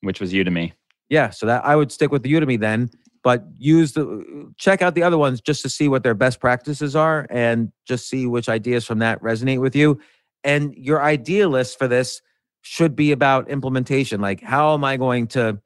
which 0.00 0.20
was 0.20 0.32
Udemy. 0.32 0.72
Yeah, 1.08 1.30
so 1.30 1.46
that 1.46 1.64
I 1.64 1.76
would 1.76 1.92
stick 1.92 2.10
with 2.10 2.22
the 2.22 2.32
Udemy 2.32 2.58
then, 2.58 2.90
but 3.24 3.44
use 3.56 3.94
the 3.94 4.52
check 4.58 4.82
out 4.82 4.94
the 4.94 5.02
other 5.02 5.18
ones 5.18 5.40
just 5.40 5.62
to 5.62 5.68
see 5.68 5.88
what 5.88 6.02
their 6.02 6.14
best 6.14 6.38
practices 6.38 6.94
are 6.94 7.26
and 7.30 7.72
just 7.86 8.08
see 8.08 8.26
which 8.26 8.48
ideas 8.48 8.84
from 8.84 9.00
that 9.00 9.20
resonate 9.20 9.60
with 9.60 9.74
you. 9.74 9.98
And 10.44 10.74
your 10.76 11.02
idea 11.02 11.48
list 11.48 11.78
for 11.78 11.88
this 11.88 12.22
should 12.60 12.94
be 12.94 13.10
about 13.10 13.50
implementation. 13.50 14.20
Like, 14.20 14.42
how 14.42 14.74
am 14.74 14.84
I 14.84 14.96
going 14.96 15.26
to 15.28 15.58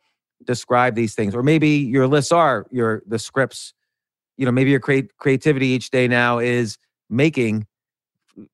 describe 0.45 0.95
these 0.95 1.15
things? 1.15 1.35
Or 1.35 1.43
maybe 1.43 1.69
your 1.69 2.07
lists 2.07 2.33
are 2.33 2.67
your 2.71 3.03
the 3.07 3.19
scripts. 3.19 3.75
You 4.37 4.47
know, 4.47 4.53
maybe 4.53 4.71
your 4.71 4.81
create 4.81 5.17
creativity 5.19 5.67
each 5.67 5.91
day 5.91 6.07
now 6.07 6.39
is 6.39 6.79
making 7.11 7.67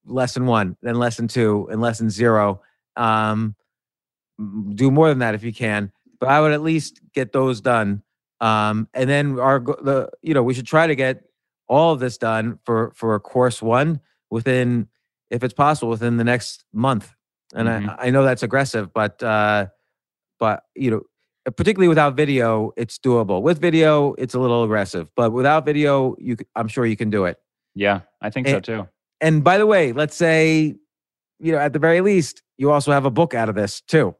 lesson 0.06 0.46
one, 0.46 0.78
then 0.80 0.98
lesson 0.98 1.28
two, 1.28 1.68
and 1.70 1.80
lesson 1.80 2.08
zero. 2.08 2.62
Um, 2.96 3.54
do 4.74 4.90
more 4.90 5.10
than 5.10 5.18
that 5.18 5.34
if 5.34 5.44
you 5.44 5.52
can 5.52 5.92
but 6.24 6.30
I 6.30 6.40
would 6.40 6.52
at 6.52 6.62
least 6.62 7.02
get 7.12 7.32
those 7.32 7.60
done. 7.60 8.02
Um, 8.44 8.88
and 8.92 9.08
then 9.08 9.38
our 9.38 9.58
the 9.60 10.10
you 10.22 10.34
know 10.34 10.42
we 10.42 10.52
should 10.54 10.66
try 10.66 10.86
to 10.86 10.94
get 10.94 11.24
all 11.66 11.92
of 11.94 12.00
this 12.00 12.18
done 12.18 12.58
for 12.66 12.92
for 12.94 13.18
course 13.20 13.62
one 13.62 14.00
within, 14.30 14.88
if 15.30 15.42
it's 15.42 15.54
possible, 15.54 15.88
within 15.90 16.18
the 16.18 16.24
next 16.24 16.64
month. 16.72 17.14
And 17.54 17.68
Mhm. 17.68 17.96
I 17.98 18.06
I 18.08 18.10
know 18.10 18.22
that's 18.24 18.42
aggressive, 18.42 18.92
but 18.92 19.22
uh, 19.22 19.66
but 20.38 20.64
you 20.74 20.90
know 20.90 21.02
particularly 21.56 21.88
without 21.88 22.16
video, 22.16 22.72
it's 22.76 22.98
doable. 22.98 23.40
With 23.42 23.60
video, 23.60 24.14
it's 24.18 24.34
a 24.34 24.40
little 24.40 24.64
aggressive, 24.64 25.08
but 25.14 25.30
without 25.32 25.64
video, 25.64 26.16
you 26.18 26.36
I'm 26.56 26.68
sure 26.68 26.84
you 26.86 26.96
can 26.96 27.10
do 27.10 27.24
it. 27.24 27.38
Yeah, 27.74 28.00
I 28.20 28.30
think 28.30 28.48
so 28.48 28.60
too. 28.60 28.88
And 29.20 29.42
by 29.42 29.56
the 29.58 29.66
way, 29.66 29.92
let's 29.92 30.16
say, 30.16 30.76
you 31.40 31.52
know, 31.52 31.58
at 31.58 31.72
the 31.72 31.78
very 31.78 32.00
least, 32.02 32.42
you 32.58 32.70
also 32.70 32.92
have 32.92 33.04
a 33.06 33.10
book 33.10 33.32
out 33.34 33.48
of 33.48 33.54
this 33.54 33.80
too. 33.80 34.14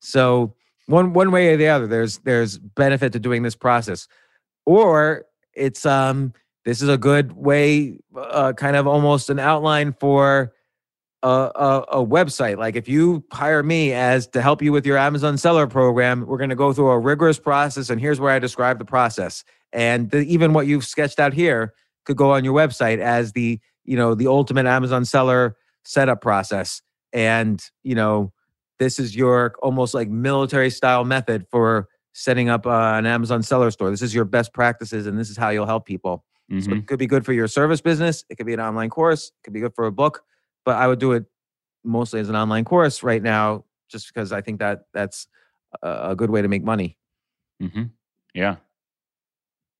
So 0.00 0.54
one 0.86 1.12
one 1.12 1.30
way 1.30 1.52
or 1.52 1.56
the 1.56 1.68
other, 1.68 1.86
there's 1.86 2.18
there's 2.18 2.58
benefit 2.58 3.12
to 3.12 3.20
doing 3.20 3.42
this 3.42 3.56
process, 3.56 4.06
or 4.66 5.24
it's 5.54 5.86
um 5.86 6.32
this 6.64 6.80
is 6.80 6.88
a 6.88 6.98
good 6.98 7.32
way, 7.32 7.98
uh, 8.16 8.52
kind 8.54 8.76
of 8.76 8.86
almost 8.86 9.28
an 9.28 9.38
outline 9.38 9.92
for 10.00 10.52
a, 11.22 11.28
a, 11.28 11.84
a 12.00 12.06
website. 12.06 12.58
Like 12.58 12.76
if 12.76 12.88
you 12.88 13.24
hire 13.32 13.62
me 13.62 13.92
as 13.92 14.26
to 14.28 14.42
help 14.42 14.62
you 14.62 14.72
with 14.72 14.86
your 14.86 14.98
Amazon 14.98 15.38
seller 15.38 15.66
program, 15.66 16.26
we're 16.26 16.38
going 16.38 16.50
to 16.50 16.56
go 16.56 16.72
through 16.72 16.90
a 16.90 16.98
rigorous 16.98 17.38
process, 17.38 17.90
and 17.90 18.00
here's 18.00 18.20
where 18.20 18.32
I 18.32 18.38
describe 18.38 18.78
the 18.78 18.84
process. 18.84 19.42
And 19.72 20.10
the, 20.10 20.18
even 20.20 20.52
what 20.52 20.66
you've 20.66 20.84
sketched 20.84 21.18
out 21.18 21.32
here 21.32 21.74
could 22.04 22.16
go 22.16 22.32
on 22.32 22.44
your 22.44 22.54
website 22.54 22.98
as 22.98 23.32
the 23.32 23.58
you 23.84 23.96
know 23.96 24.14
the 24.14 24.26
ultimate 24.26 24.66
Amazon 24.66 25.04
seller 25.04 25.56
setup 25.84 26.20
process. 26.20 26.82
And 27.12 27.62
you 27.82 27.94
know 27.94 28.33
this 28.78 28.98
is 28.98 29.14
your 29.16 29.54
almost 29.62 29.94
like 29.94 30.08
military 30.08 30.70
style 30.70 31.04
method 31.04 31.46
for 31.50 31.88
setting 32.12 32.48
up 32.48 32.66
uh, 32.66 32.94
an 32.94 33.06
Amazon 33.06 33.42
seller 33.42 33.70
store. 33.70 33.90
This 33.90 34.02
is 34.02 34.14
your 34.14 34.24
best 34.24 34.52
practices, 34.52 35.06
and 35.06 35.18
this 35.18 35.30
is 35.30 35.36
how 35.36 35.50
you'll 35.50 35.66
help 35.66 35.86
people. 35.86 36.24
So 36.60 36.70
Mhm. 36.70 36.78
it 36.78 36.86
could 36.86 36.98
be 36.98 37.06
good 37.06 37.24
for 37.24 37.32
your 37.32 37.48
service 37.48 37.80
business. 37.80 38.24
It 38.28 38.36
could 38.36 38.46
be 38.46 38.54
an 38.54 38.60
online 38.60 38.90
course. 38.90 39.28
It 39.28 39.42
could 39.44 39.52
be 39.54 39.60
good 39.60 39.74
for 39.74 39.86
a 39.86 39.92
book. 39.92 40.22
But 40.64 40.76
I 40.76 40.86
would 40.86 40.98
do 40.98 41.12
it 41.12 41.24
mostly 41.84 42.20
as 42.20 42.28
an 42.28 42.36
online 42.36 42.64
course 42.64 43.02
right 43.02 43.22
now, 43.22 43.64
just 43.88 44.12
because 44.12 44.30
I 44.32 44.40
think 44.40 44.60
that 44.60 44.84
that's 44.92 45.26
a, 45.82 46.10
a 46.10 46.16
good 46.16 46.30
way 46.30 46.42
to 46.42 46.48
make 46.48 46.62
money. 46.62 46.96
Mhm. 47.62 47.90
Yeah. 48.34 48.56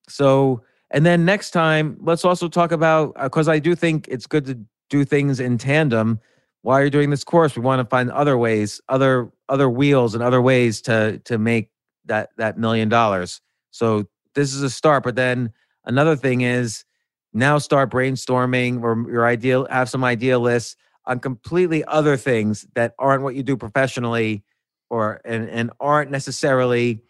So, 0.08 0.62
and 0.90 1.04
then 1.04 1.24
next 1.24 1.50
time, 1.50 1.96
let's 2.00 2.24
also 2.24 2.48
talk 2.48 2.72
about 2.72 3.14
because 3.20 3.48
I 3.48 3.58
do 3.58 3.74
think 3.74 4.06
it's 4.08 4.26
good 4.26 4.44
to 4.46 4.58
do 4.90 5.04
things 5.04 5.40
in 5.40 5.58
tandem. 5.58 6.20
While 6.64 6.80
you're 6.80 6.88
doing 6.88 7.10
this 7.10 7.24
course, 7.24 7.54
we 7.56 7.60
want 7.60 7.80
to 7.80 7.84
find 7.84 8.10
other 8.10 8.38
ways, 8.38 8.80
other 8.88 9.30
other 9.50 9.68
wheels, 9.68 10.14
and 10.14 10.22
other 10.22 10.40
ways 10.40 10.80
to 10.82 11.20
to 11.26 11.36
make 11.36 11.68
that 12.06 12.30
that 12.38 12.56
million 12.56 12.88
dollars. 12.88 13.42
So 13.70 14.08
this 14.34 14.54
is 14.54 14.62
a 14.62 14.70
start, 14.70 15.02
but 15.02 15.14
then 15.14 15.52
another 15.84 16.16
thing 16.16 16.40
is 16.40 16.86
now 17.34 17.58
start 17.58 17.90
brainstorming 17.90 18.82
or 18.82 19.04
your 19.10 19.26
ideal 19.26 19.66
have 19.68 19.90
some 19.90 20.04
idea 20.04 20.38
lists 20.38 20.74
on 21.04 21.20
completely 21.20 21.84
other 21.84 22.16
things 22.16 22.66
that 22.74 22.94
aren't 22.98 23.22
what 23.22 23.34
you 23.34 23.42
do 23.42 23.58
professionally 23.58 24.42
or 24.88 25.20
and 25.26 25.50
and 25.50 25.70
aren't 25.80 26.10
necessarily 26.10 27.02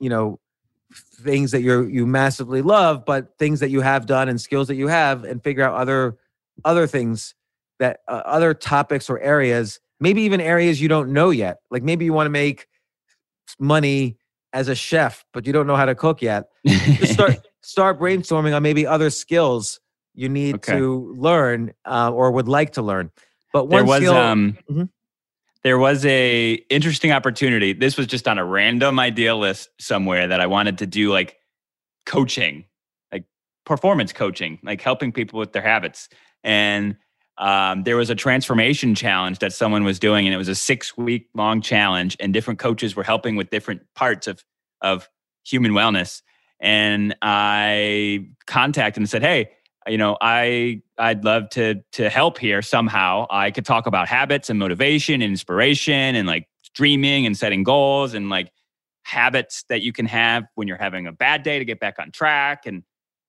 you 0.00 0.10
know 0.10 0.40
things 1.22 1.52
that 1.52 1.62
you 1.62 1.82
you 1.82 2.08
massively 2.08 2.60
love 2.60 3.04
but 3.04 3.38
things 3.38 3.60
that 3.60 3.70
you 3.70 3.82
have 3.82 4.06
done 4.06 4.28
and 4.28 4.40
skills 4.40 4.66
that 4.66 4.74
you 4.74 4.88
have 4.88 5.22
and 5.22 5.44
figure 5.44 5.62
out 5.62 5.74
other 5.74 6.16
other 6.64 6.88
things 6.88 7.36
that 7.80 8.00
uh, 8.06 8.22
other 8.24 8.54
topics 8.54 9.10
or 9.10 9.18
areas 9.18 9.80
maybe 9.98 10.22
even 10.22 10.40
areas 10.40 10.80
you 10.80 10.88
don't 10.88 11.12
know 11.12 11.30
yet. 11.30 11.58
Like 11.70 11.82
maybe 11.82 12.04
you 12.06 12.12
want 12.12 12.26
to 12.26 12.30
make 12.30 12.66
money 13.58 14.16
as 14.52 14.68
a 14.68 14.74
chef 14.74 15.24
but 15.32 15.46
you 15.46 15.52
don't 15.52 15.66
know 15.66 15.76
how 15.76 15.84
to 15.86 15.94
cook 15.94 16.22
yet. 16.22 16.44
Just 16.64 17.12
start 17.12 17.36
start 17.62 17.98
brainstorming 18.00 18.54
on 18.54 18.62
maybe 18.62 18.86
other 18.86 19.10
skills 19.10 19.80
you 20.14 20.28
need 20.28 20.56
Okay. 20.56 20.72
to 20.72 21.14
learn 21.16 21.72
uh, 21.84 22.10
or 22.10 22.30
would 22.30 22.48
like 22.48 22.72
to 22.72 22.82
learn. 22.82 23.10
But 23.52 23.68
there 23.70 23.84
was 23.84 24.02
skill 24.02 24.16
um 24.16 24.56
Mhm. 24.70 24.88
there 25.62 25.78
was 25.78 26.04
a 26.06 26.52
interesting 26.70 27.12
opportunity. 27.12 27.72
This 27.74 27.96
was 27.98 28.06
just 28.06 28.26
on 28.26 28.38
a 28.38 28.44
random 28.44 28.98
idea 28.98 29.34
list 29.36 29.68
somewhere 29.78 30.26
that 30.28 30.40
i 30.40 30.46
wanted 30.46 30.78
to 30.78 30.86
do 30.86 31.12
like 31.12 31.36
coaching 32.06 32.64
like 33.12 33.24
performance 33.66 34.12
coaching 34.12 34.58
like 34.62 34.80
helping 34.80 35.12
people 35.12 35.38
with 35.38 35.52
their 35.52 35.62
habits. 35.62 36.08
And 36.42 36.96
um, 37.40 37.84
there 37.84 37.96
was 37.96 38.10
a 38.10 38.14
transformation 38.14 38.94
challenge 38.94 39.38
that 39.38 39.52
someone 39.54 39.82
was 39.82 39.98
doing 39.98 40.26
and 40.26 40.34
it 40.34 40.36
was 40.36 40.48
a 40.48 40.54
six 40.54 40.96
week 40.96 41.28
long 41.34 41.62
challenge 41.62 42.16
and 42.20 42.34
different 42.34 42.60
coaches 42.60 42.94
were 42.94 43.02
helping 43.02 43.34
with 43.34 43.50
different 43.50 43.80
parts 43.94 44.26
of 44.26 44.44
of 44.82 45.08
human 45.44 45.72
wellness. 45.72 46.22
And 46.60 47.16
i 47.22 48.26
contacted 48.46 49.00
and 49.00 49.08
said 49.08 49.22
hey 49.22 49.50
you 49.88 49.96
know 49.96 50.18
i 50.20 50.82
i'd 50.98 51.24
love 51.24 51.48
to 51.50 51.76
to 51.92 52.10
help 52.10 52.38
here 52.38 52.60
somehow. 52.60 53.26
I 53.30 53.50
could 53.50 53.64
talk 53.64 53.86
about 53.86 54.06
habits 54.06 54.50
and 54.50 54.58
motivation 54.58 55.14
and 55.22 55.30
inspiration 55.30 56.14
and 56.14 56.28
like 56.28 56.46
dreaming 56.74 57.24
and 57.24 57.36
setting 57.36 57.64
goals 57.64 58.12
and 58.12 58.28
like 58.28 58.52
habits 59.04 59.64
that 59.70 59.80
you 59.80 59.94
can 59.94 60.04
have 60.04 60.44
when 60.56 60.68
you're 60.68 60.76
having 60.76 61.06
a 61.06 61.12
bad 61.12 61.42
day 61.42 61.58
to 61.58 61.64
get 61.64 61.80
back 61.80 61.98
on 61.98 62.10
track. 62.12 62.66
And 62.66 62.82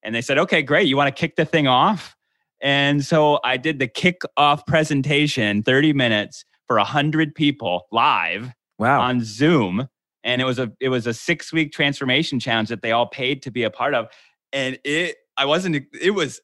and 0.04 0.14
they 0.14 0.22
said 0.22 0.38
okay 0.38 0.62
great. 0.62 0.88
You 0.88 0.98
want 0.98 1.16
to 1.16 1.18
kick 1.18 1.38
the 1.38 1.46
thing 1.46 1.68
off 1.68 2.18
and 2.62 3.04
so 3.06 3.40
i 3.44 3.58
did 3.58 3.80
the 3.80 3.88
kick 3.88 4.22
off 4.38 4.66
presentation 4.66 5.64
30 5.64 5.94
minutes 5.94 6.46
for 6.68 6.78
100 6.78 7.36
people 7.36 7.88
live 7.92 8.52
wow 8.80 9.02
on 9.02 9.24
Zoom, 9.24 9.88
and 10.24 10.42
it 10.42 10.46
was 10.46 10.58
a 10.60 10.72
it 10.80 10.90
was 10.90 11.06
a 11.08 11.14
six 11.14 11.52
week 11.52 11.72
transformation 11.74 12.40
challenge 12.40 12.70
that 12.70 12.82
they 12.82 12.92
all 12.92 13.08
paid 13.08 13.42
to 13.44 13.52
be 13.52 13.64
a 13.64 13.70
part 13.70 13.94
of, 13.94 14.08
and 14.54 14.80
it 14.84 15.18
I 15.38 15.46
wasn't 15.46 15.86
it 16.00 16.12
was 16.12 16.40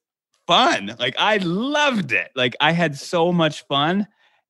fun 0.47 0.95
like 0.99 1.15
I 1.17 1.37
loved 1.37 2.11
it 2.11 2.31
like 2.35 2.55
I 2.61 2.71
had 2.71 2.97
so 2.97 3.31
much 3.31 3.65
fun, 3.67 4.07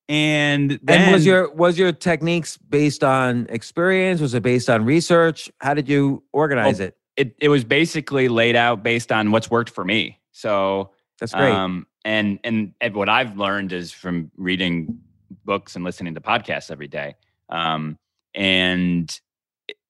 And 0.08 0.78
then 0.82 1.02
and 1.02 1.12
was 1.12 1.26
your 1.26 1.52
was 1.54 1.78
your 1.78 1.92
techniques 1.92 2.56
based 2.56 3.04
on 3.04 3.46
experience? 3.50 4.20
Was 4.20 4.34
it 4.34 4.42
based 4.42 4.70
on 4.70 4.84
research? 4.84 5.50
How 5.60 5.74
did 5.74 5.88
you 5.88 6.22
organize 6.32 6.80
Oh, 6.80 6.84
it? 6.84 6.96
it, 7.16 7.34
it 7.40 7.48
was 7.48 7.64
basically 7.64 8.28
laid 8.28 8.56
out 8.56 8.82
based 8.82 9.12
on 9.12 9.30
what's 9.32 9.50
worked 9.50 9.70
for 9.70 9.84
me. 9.84 10.18
So 10.32 10.90
That's 11.20 11.32
great. 11.34 11.52
Um, 11.52 11.86
and, 12.04 12.38
and 12.44 12.74
and 12.80 12.94
what 12.94 13.08
I've 13.08 13.36
learned 13.36 13.72
is 13.72 13.92
from 13.92 14.30
reading 14.36 14.98
books 15.44 15.76
and 15.76 15.84
listening 15.84 16.14
to 16.14 16.20
podcasts 16.20 16.70
every 16.70 16.88
day. 16.88 17.14
Um, 17.48 17.98
and 18.34 19.20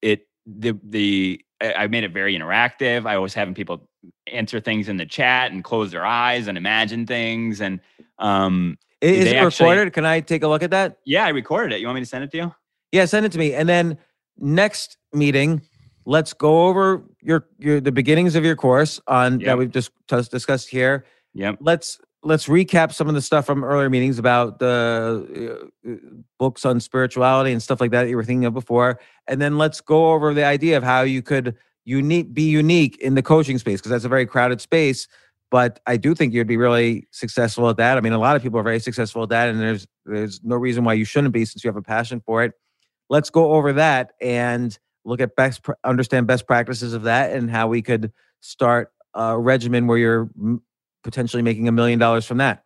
it 0.02 0.26
the 0.46 0.78
the 0.82 1.40
I 1.60 1.86
made 1.88 2.04
it 2.04 2.12
very 2.12 2.36
interactive. 2.38 3.06
I 3.06 3.18
was 3.18 3.34
having 3.34 3.54
people 3.54 3.88
answer 4.28 4.60
things 4.60 4.88
in 4.88 4.96
the 4.96 5.06
chat 5.06 5.50
and 5.52 5.62
close 5.64 5.90
their 5.90 6.06
eyes 6.06 6.46
and 6.46 6.56
imagine 6.56 7.04
things. 7.06 7.60
And 7.60 7.80
um, 8.18 8.78
Is 9.00 9.26
it 9.26 9.36
actually- 9.36 9.70
recorded? 9.70 9.92
Can 9.92 10.04
I 10.06 10.20
take 10.20 10.42
a 10.42 10.48
look 10.48 10.62
at 10.62 10.70
that? 10.70 10.98
yeah, 11.04 11.24
I 11.24 11.30
recorded 11.30 11.74
it. 11.74 11.80
You 11.80 11.86
want 11.88 11.96
me 11.96 12.02
to 12.02 12.06
send 12.06 12.24
it 12.24 12.30
to 12.32 12.36
you? 12.36 12.54
Yeah, 12.92 13.04
send 13.04 13.26
it 13.26 13.32
to 13.32 13.38
me. 13.38 13.54
And 13.54 13.68
then 13.68 13.98
next 14.38 14.96
meeting, 15.12 15.60
let's 16.06 16.32
go 16.32 16.66
over 16.68 17.02
your 17.20 17.46
your 17.58 17.80
the 17.80 17.92
beginnings 17.92 18.34
of 18.34 18.44
your 18.44 18.56
course 18.56 19.00
on 19.08 19.38
that 19.40 19.58
we've 19.58 19.70
just 19.70 19.90
discussed 20.30 20.68
here. 20.68 21.04
Yep. 21.34 21.58
Let's 21.60 21.98
let's 22.22 22.46
recap 22.46 22.92
some 22.92 23.08
of 23.08 23.14
the 23.14 23.22
stuff 23.22 23.46
from 23.46 23.62
earlier 23.62 23.88
meetings 23.88 24.18
about 24.18 24.58
the 24.58 25.70
uh, 25.88 25.90
books 26.38 26.64
on 26.64 26.80
spirituality 26.80 27.52
and 27.52 27.62
stuff 27.62 27.80
like 27.80 27.92
that, 27.92 28.04
that 28.04 28.10
you 28.10 28.16
were 28.16 28.24
thinking 28.24 28.44
of 28.44 28.54
before, 28.54 29.00
and 29.26 29.40
then 29.40 29.58
let's 29.58 29.80
go 29.80 30.12
over 30.12 30.34
the 30.34 30.44
idea 30.44 30.76
of 30.76 30.82
how 30.82 31.02
you 31.02 31.22
could 31.22 31.54
unique 31.84 32.34
be 32.34 32.42
unique 32.42 32.98
in 32.98 33.14
the 33.14 33.22
coaching 33.22 33.58
space 33.58 33.80
because 33.80 33.90
that's 33.90 34.04
a 34.04 34.08
very 34.08 34.26
crowded 34.26 34.60
space. 34.60 35.08
But 35.50 35.80
I 35.86 35.96
do 35.96 36.14
think 36.14 36.34
you'd 36.34 36.46
be 36.46 36.58
really 36.58 37.08
successful 37.10 37.70
at 37.70 37.78
that. 37.78 37.96
I 37.96 38.02
mean, 38.02 38.12
a 38.12 38.18
lot 38.18 38.36
of 38.36 38.42
people 38.42 38.60
are 38.60 38.64
very 38.64 38.80
successful 38.80 39.22
at 39.22 39.30
that, 39.30 39.48
and 39.48 39.60
there's 39.60 39.86
there's 40.04 40.40
no 40.42 40.56
reason 40.56 40.84
why 40.84 40.94
you 40.94 41.04
shouldn't 41.04 41.32
be 41.32 41.44
since 41.44 41.64
you 41.64 41.68
have 41.68 41.76
a 41.76 41.82
passion 41.82 42.20
for 42.24 42.42
it. 42.42 42.52
Let's 43.08 43.30
go 43.30 43.52
over 43.52 43.72
that 43.74 44.12
and 44.20 44.76
look 45.04 45.20
at 45.20 45.36
best 45.36 45.64
understand 45.84 46.26
best 46.26 46.46
practices 46.46 46.92
of 46.92 47.04
that 47.04 47.32
and 47.32 47.50
how 47.50 47.68
we 47.68 47.80
could 47.80 48.12
start 48.40 48.92
a 49.14 49.38
regimen 49.38 49.86
where 49.86 49.98
you're 49.98 50.28
potentially 51.02 51.42
making 51.42 51.68
a 51.68 51.72
million 51.72 51.98
dollars 51.98 52.24
from 52.24 52.38
that. 52.38 52.64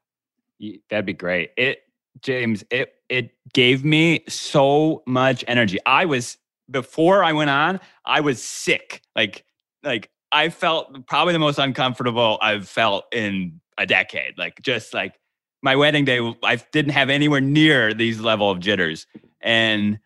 That'd 0.90 1.06
be 1.06 1.12
great. 1.12 1.50
It, 1.56 1.82
James, 2.20 2.64
it 2.70 2.94
it 3.08 3.30
gave 3.52 3.84
me 3.84 4.24
so 4.28 5.02
much 5.06 5.44
energy. 5.48 5.78
I 5.86 6.04
was 6.04 6.38
before 6.70 7.24
I 7.24 7.32
went 7.32 7.50
on, 7.50 7.80
I 8.04 8.20
was 8.20 8.42
sick. 8.42 9.02
Like 9.16 9.44
like 9.82 10.10
I 10.30 10.48
felt 10.48 11.06
probably 11.06 11.32
the 11.32 11.38
most 11.38 11.58
uncomfortable 11.58 12.38
I've 12.40 12.68
felt 12.68 13.04
in 13.12 13.60
a 13.78 13.86
decade. 13.86 14.38
Like 14.38 14.60
just 14.62 14.94
like 14.94 15.18
my 15.62 15.76
wedding 15.76 16.04
day, 16.04 16.20
I 16.42 16.56
didn't 16.56 16.92
have 16.92 17.10
anywhere 17.10 17.40
near 17.40 17.94
these 17.94 18.20
level 18.20 18.50
of 18.50 18.60
jitters, 18.60 19.06
and 19.40 19.98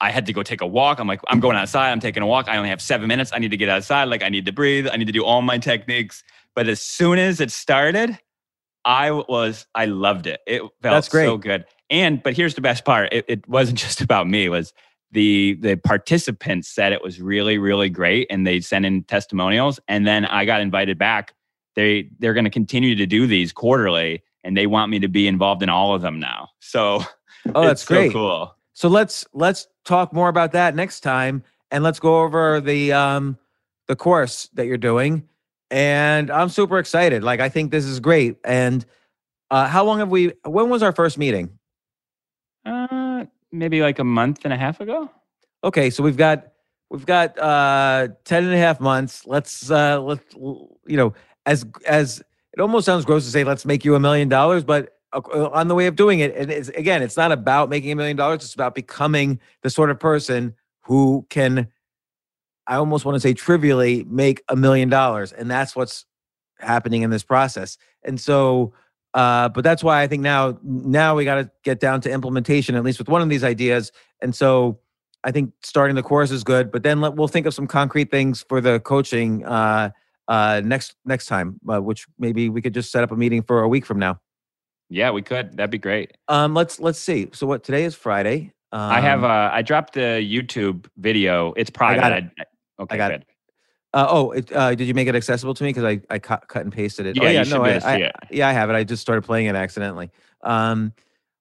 I 0.00 0.10
had 0.10 0.26
to 0.26 0.32
go 0.32 0.42
take 0.42 0.60
a 0.60 0.66
walk. 0.66 0.98
I'm 0.98 1.06
like, 1.06 1.20
I'm 1.28 1.40
going 1.40 1.56
outside. 1.56 1.90
I'm 1.90 2.00
taking 2.00 2.22
a 2.22 2.26
walk. 2.26 2.48
I 2.48 2.56
only 2.56 2.68
have 2.68 2.80
seven 2.80 3.08
minutes. 3.08 3.32
I 3.34 3.38
need 3.38 3.50
to 3.50 3.56
get 3.56 3.68
outside. 3.68 4.04
Like 4.04 4.22
I 4.22 4.28
need 4.28 4.46
to 4.46 4.52
breathe. 4.52 4.86
I 4.90 4.96
need 4.96 5.06
to 5.06 5.12
do 5.12 5.24
all 5.24 5.42
my 5.42 5.58
techniques. 5.58 6.24
But 6.54 6.68
as 6.68 6.80
soon 6.80 7.18
as 7.18 7.40
it 7.40 7.50
started, 7.50 8.18
I 8.84 9.10
was 9.10 9.66
I 9.74 9.86
loved 9.86 10.26
it. 10.26 10.40
It 10.46 10.60
felt 10.60 10.72
That's 10.82 11.08
great. 11.08 11.26
so 11.26 11.36
good. 11.36 11.64
And 11.90 12.22
but 12.22 12.36
here's 12.36 12.54
the 12.54 12.60
best 12.60 12.84
part. 12.84 13.12
It, 13.12 13.24
it 13.28 13.48
wasn't 13.48 13.78
just 13.86 14.00
about 14.00 14.28
me. 14.28 14.46
It 14.46 14.50
was 14.50 14.72
the 15.10 15.56
the 15.60 15.76
participants 15.76 16.68
said 16.68 16.92
it 16.92 17.02
was 17.02 17.20
really 17.20 17.58
really 17.58 17.88
great, 17.88 18.26
and 18.30 18.46
they 18.46 18.60
sent 18.60 18.84
in 18.84 19.04
testimonials. 19.04 19.80
And 19.88 20.06
then 20.06 20.24
I 20.26 20.44
got 20.44 20.60
invited 20.60 20.98
back. 20.98 21.34
They 21.76 22.10
they're 22.18 22.34
going 22.34 22.44
to 22.44 22.50
continue 22.50 22.94
to 22.96 23.06
do 23.06 23.26
these 23.26 23.52
quarterly, 23.52 24.22
and 24.44 24.56
they 24.56 24.66
want 24.66 24.90
me 24.90 24.98
to 25.00 25.08
be 25.08 25.26
involved 25.26 25.62
in 25.62 25.68
all 25.68 25.94
of 25.94 26.02
them 26.02 26.20
now. 26.20 26.50
So 26.60 27.02
Oh, 27.54 27.66
that's 27.66 27.82
so 27.82 27.94
great. 27.94 28.12
cool. 28.12 28.54
So 28.74 28.88
let's 28.88 29.26
let's 29.32 29.66
talk 29.84 30.12
more 30.12 30.28
about 30.28 30.52
that 30.52 30.74
next 30.74 31.00
time, 31.00 31.42
and 31.70 31.82
let's 31.84 32.00
go 32.00 32.22
over 32.22 32.60
the 32.60 32.92
um 32.92 33.38
the 33.86 33.96
course 33.96 34.48
that 34.54 34.66
you're 34.66 34.76
doing. 34.78 35.28
And 35.74 36.30
I'm 36.30 36.50
super 36.50 36.78
excited. 36.78 37.24
Like 37.24 37.40
I 37.40 37.48
think 37.48 37.72
this 37.72 37.84
is 37.84 37.98
great. 37.98 38.36
And 38.44 38.86
uh, 39.50 39.66
how 39.66 39.84
long 39.84 39.98
have 39.98 40.08
we? 40.08 40.30
When 40.44 40.68
was 40.68 40.84
our 40.84 40.92
first 40.92 41.18
meeting? 41.18 41.58
Uh, 42.64 43.24
maybe 43.50 43.80
like 43.80 43.98
a 43.98 44.04
month 44.04 44.44
and 44.44 44.52
a 44.52 44.56
half 44.56 44.80
ago. 44.80 45.10
Okay, 45.64 45.90
so 45.90 46.04
we've 46.04 46.16
got 46.16 46.52
we've 46.90 47.04
got 47.04 47.36
uh 47.40 48.06
10 48.24 48.44
and 48.44 48.54
a 48.54 48.56
half 48.56 48.78
months. 48.78 49.26
Let's 49.26 49.68
uh 49.68 50.00
let's 50.00 50.22
you 50.36 50.96
know, 50.96 51.12
as 51.44 51.66
as 51.86 52.22
it 52.52 52.60
almost 52.60 52.86
sounds 52.86 53.04
gross 53.04 53.24
to 53.24 53.32
say 53.32 53.42
let's 53.42 53.66
make 53.66 53.84
you 53.84 53.96
a 53.96 54.00
million 54.00 54.28
dollars, 54.28 54.62
but 54.62 54.96
uh, 55.12 55.48
on 55.48 55.66
the 55.66 55.74
way 55.74 55.88
of 55.88 55.96
doing 55.96 56.20
it, 56.20 56.36
and 56.36 56.52
it's 56.52 56.68
again, 56.68 57.02
it's 57.02 57.16
not 57.16 57.32
about 57.32 57.68
making 57.68 57.90
a 57.90 57.96
million 57.96 58.16
dollars, 58.16 58.44
it's 58.44 58.54
about 58.54 58.76
becoming 58.76 59.40
the 59.62 59.70
sort 59.70 59.90
of 59.90 59.98
person 59.98 60.54
who 60.82 61.26
can 61.30 61.66
I 62.66 62.76
almost 62.76 63.04
want 63.04 63.16
to 63.16 63.20
say 63.20 63.34
trivially 63.34 64.04
make 64.04 64.42
a 64.48 64.56
million 64.56 64.88
dollars. 64.88 65.32
And 65.32 65.50
that's 65.50 65.76
what's 65.76 66.06
happening 66.58 67.02
in 67.02 67.10
this 67.10 67.22
process. 67.22 67.76
And 68.02 68.20
so 68.20 68.72
uh, 69.14 69.48
but 69.48 69.62
that's 69.62 69.82
why 69.84 70.02
I 70.02 70.08
think 70.08 70.22
now 70.22 70.58
now 70.62 71.14
we 71.14 71.24
got 71.24 71.36
to 71.36 71.50
get 71.62 71.78
down 71.78 72.00
to 72.02 72.10
implementation, 72.10 72.74
at 72.74 72.82
least 72.82 72.98
with 72.98 73.08
one 73.08 73.22
of 73.22 73.28
these 73.28 73.44
ideas. 73.44 73.92
And 74.20 74.34
so 74.34 74.80
I 75.22 75.30
think 75.30 75.52
starting 75.62 75.94
the 75.94 76.02
course 76.02 76.32
is 76.32 76.42
good, 76.42 76.72
but 76.72 76.82
then 76.82 77.00
let, 77.00 77.14
we'll 77.14 77.28
think 77.28 77.46
of 77.46 77.54
some 77.54 77.68
concrete 77.68 78.10
things 78.10 78.44
for 78.48 78.60
the 78.60 78.80
coaching 78.80 79.44
uh, 79.44 79.90
uh, 80.26 80.62
next 80.64 80.96
next 81.04 81.26
time, 81.26 81.60
uh, 81.72 81.80
which 81.80 82.06
maybe 82.18 82.48
we 82.48 82.60
could 82.60 82.74
just 82.74 82.90
set 82.90 83.04
up 83.04 83.12
a 83.12 83.16
meeting 83.16 83.42
for 83.42 83.62
a 83.62 83.68
week 83.68 83.86
from 83.86 84.00
now. 84.00 84.18
Yeah, 84.90 85.12
we 85.12 85.22
could. 85.22 85.56
That'd 85.56 85.70
be 85.70 85.78
great. 85.78 86.16
Um, 86.26 86.52
let's 86.52 86.80
let's 86.80 86.98
see. 86.98 87.28
So 87.32 87.46
what 87.46 87.62
today 87.62 87.84
is 87.84 87.94
Friday. 87.94 88.52
Um, 88.72 88.80
I 88.80 89.00
have 89.00 89.22
uh 89.22 89.50
I 89.52 89.62
dropped 89.62 89.94
the 89.94 90.20
YouTube 90.20 90.86
video. 90.98 91.52
It's 91.56 91.70
private. 91.70 92.02
I 92.02 92.16
it. 92.18 92.48
Okay, 92.80 92.96
got 92.96 93.10
good. 93.12 93.20
it. 93.22 93.28
Uh, 93.92 94.06
oh, 94.10 94.30
it, 94.32 94.52
uh, 94.52 94.74
did 94.74 94.88
you 94.88 94.94
make 94.94 95.06
it 95.06 95.14
accessible 95.14 95.54
to 95.54 95.62
me? 95.62 95.68
Because 95.70 95.84
I, 95.84 96.00
I 96.10 96.18
cut, 96.18 96.48
cut 96.48 96.62
and 96.64 96.72
pasted 96.72 97.06
it. 97.06 97.16
oh, 97.20 97.22
Yeah, 97.24 97.30
you 97.30 97.48
yeah, 97.48 97.56
no, 97.56 97.64
I, 97.64 97.78
I- 97.94 98.12
yeah, 98.30 98.48
I 98.48 98.52
have 98.52 98.68
it. 98.68 98.74
I 98.74 98.82
just 98.82 99.00
started 99.02 99.22
playing 99.22 99.46
it 99.46 99.54
accidentally. 99.54 100.10
Um, 100.42 100.92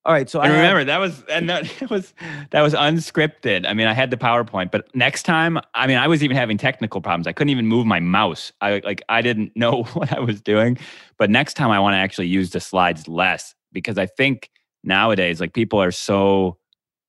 all 0.05 0.13
right, 0.13 0.29
so 0.29 0.39
I 0.39 0.43
And 0.45 0.53
have- 0.53 0.61
remember 0.61 0.83
that 0.83 0.99
was 0.99 1.23
and 1.31 1.49
that 1.49 1.89
was 1.89 2.13
that 2.51 2.61
was 2.61 2.73
unscripted. 2.73 3.65
I 3.67 3.73
mean, 3.73 3.87
I 3.87 3.93
had 3.93 4.11
the 4.11 4.17
PowerPoint, 4.17 4.69
but 4.69 4.93
next 4.93 5.23
time, 5.23 5.57
I 5.73 5.87
mean, 5.87 5.97
I 5.97 6.07
was 6.07 6.23
even 6.23 6.35
having 6.37 6.57
technical 6.57 7.01
problems. 7.01 7.25
I 7.25 7.31
couldn't 7.31 7.49
even 7.51 7.65
move 7.67 7.85
my 7.87 7.99
mouse. 8.01 8.51
I 8.61 8.81
like 8.83 9.01
I 9.09 9.21
didn't 9.21 9.53
know 9.57 9.83
what 9.93 10.11
I 10.15 10.19
was 10.19 10.41
doing. 10.41 10.77
But 11.17 11.29
next 11.31 11.53
time, 11.55 11.71
I 11.71 11.79
want 11.79 11.93
to 11.93 11.97
actually 11.97 12.27
use 12.27 12.51
the 12.51 12.59
slides 12.59 13.07
less 13.07 13.55
because 13.71 13.97
I 13.97 14.05
think 14.05 14.51
nowadays, 14.83 15.39
like 15.41 15.53
people 15.53 15.81
are 15.81 15.91
so 15.91 16.57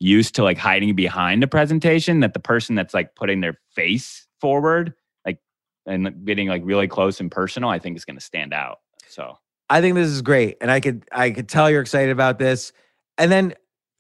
used 0.01 0.35
to 0.35 0.43
like 0.43 0.59
hiding 0.59 0.95
behind 0.95 1.43
a 1.43 1.47
presentation 1.47 2.21
that 2.21 2.35
the 2.35 2.41
person 2.41 2.75
that's 2.75 2.95
like 2.95 3.15
putting 3.15 3.41
their 3.41 3.59
face 3.75 4.27
forward, 4.41 4.95
like 5.25 5.39
and 5.87 6.25
getting 6.27 6.49
like 6.49 6.63
really 6.65 6.89
close 6.89 7.21
and 7.21 7.31
personal, 7.31 7.71
I 7.71 7.79
think 7.79 7.97
is 7.97 8.05
going 8.05 8.19
to 8.19 8.25
stand 8.25 8.53
out. 8.53 8.79
So 9.09 9.39
I 9.71 9.81
think 9.81 9.95
this 9.95 10.09
is 10.09 10.23
great, 10.23 10.57
and 10.61 10.71
I 10.71 10.81
could 10.81 11.05
I 11.13 11.31
could 11.31 11.49
tell 11.49 11.71
you're 11.71 11.81
excited 11.81 12.11
about 12.11 12.39
this. 12.39 12.73
And 13.17 13.31
then 13.31 13.55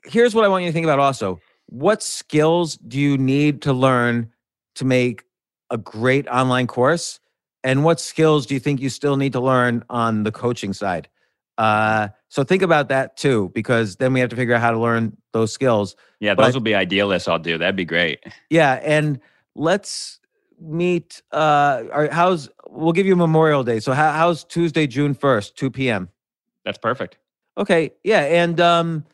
here's 0.04 0.34
what 0.34 0.44
I 0.44 0.48
want 0.48 0.64
you 0.64 0.68
to 0.68 0.72
think 0.72 0.84
about 0.84 0.98
also: 0.98 1.40
what 1.66 2.02
skills 2.02 2.76
do 2.76 2.98
you 2.98 3.16
need 3.16 3.62
to 3.62 3.72
learn 3.72 4.30
to 4.76 4.84
make 4.84 5.24
a 5.70 5.78
great 5.78 6.28
online 6.28 6.66
course, 6.66 7.20
and 7.62 7.84
what 7.84 8.00
skills 8.00 8.46
do 8.46 8.54
you 8.54 8.60
think 8.60 8.80
you 8.80 8.90
still 8.90 9.16
need 9.16 9.32
to 9.32 9.40
learn 9.40 9.84
on 9.88 10.24
the 10.24 10.32
coaching 10.32 10.72
side? 10.72 11.08
Uh, 11.58 12.08
so 12.28 12.42
think 12.44 12.62
about 12.62 12.88
that 12.88 13.16
too, 13.16 13.50
because 13.54 13.96
then 13.96 14.12
we 14.12 14.20
have 14.20 14.30
to 14.30 14.36
figure 14.36 14.54
out 14.54 14.60
how 14.60 14.70
to 14.72 14.78
learn 14.78 15.16
those 15.32 15.52
skills. 15.52 15.94
yeah, 16.20 16.34
But- 16.34 16.44
those 16.46 16.54
will 16.54 16.60
be 16.62 16.74
idealists. 16.74 17.28
I'll 17.28 17.38
do. 17.38 17.58
That'd 17.58 17.76
be 17.76 17.84
great. 17.84 18.24
Yeah, 18.50 18.80
and 18.82 19.20
let's 19.54 20.20
meet. 20.60 21.22
Uh, 21.32 21.84
or 21.92 22.08
how's 22.10 22.48
we'll 22.68 22.92
give 22.92 23.06
you 23.06 23.14
Memorial 23.16 23.62
Day. 23.62 23.78
So 23.80 23.92
how, 23.92 24.12
how's 24.12 24.42
Tuesday, 24.44 24.86
June 24.86 25.14
first, 25.14 25.56
two 25.56 25.70
p.m. 25.70 26.08
That's 26.64 26.78
perfect. 26.78 27.18
Okay, 27.56 27.92
yeah, 28.02 28.20
and 28.20 28.60
um, 28.60 29.04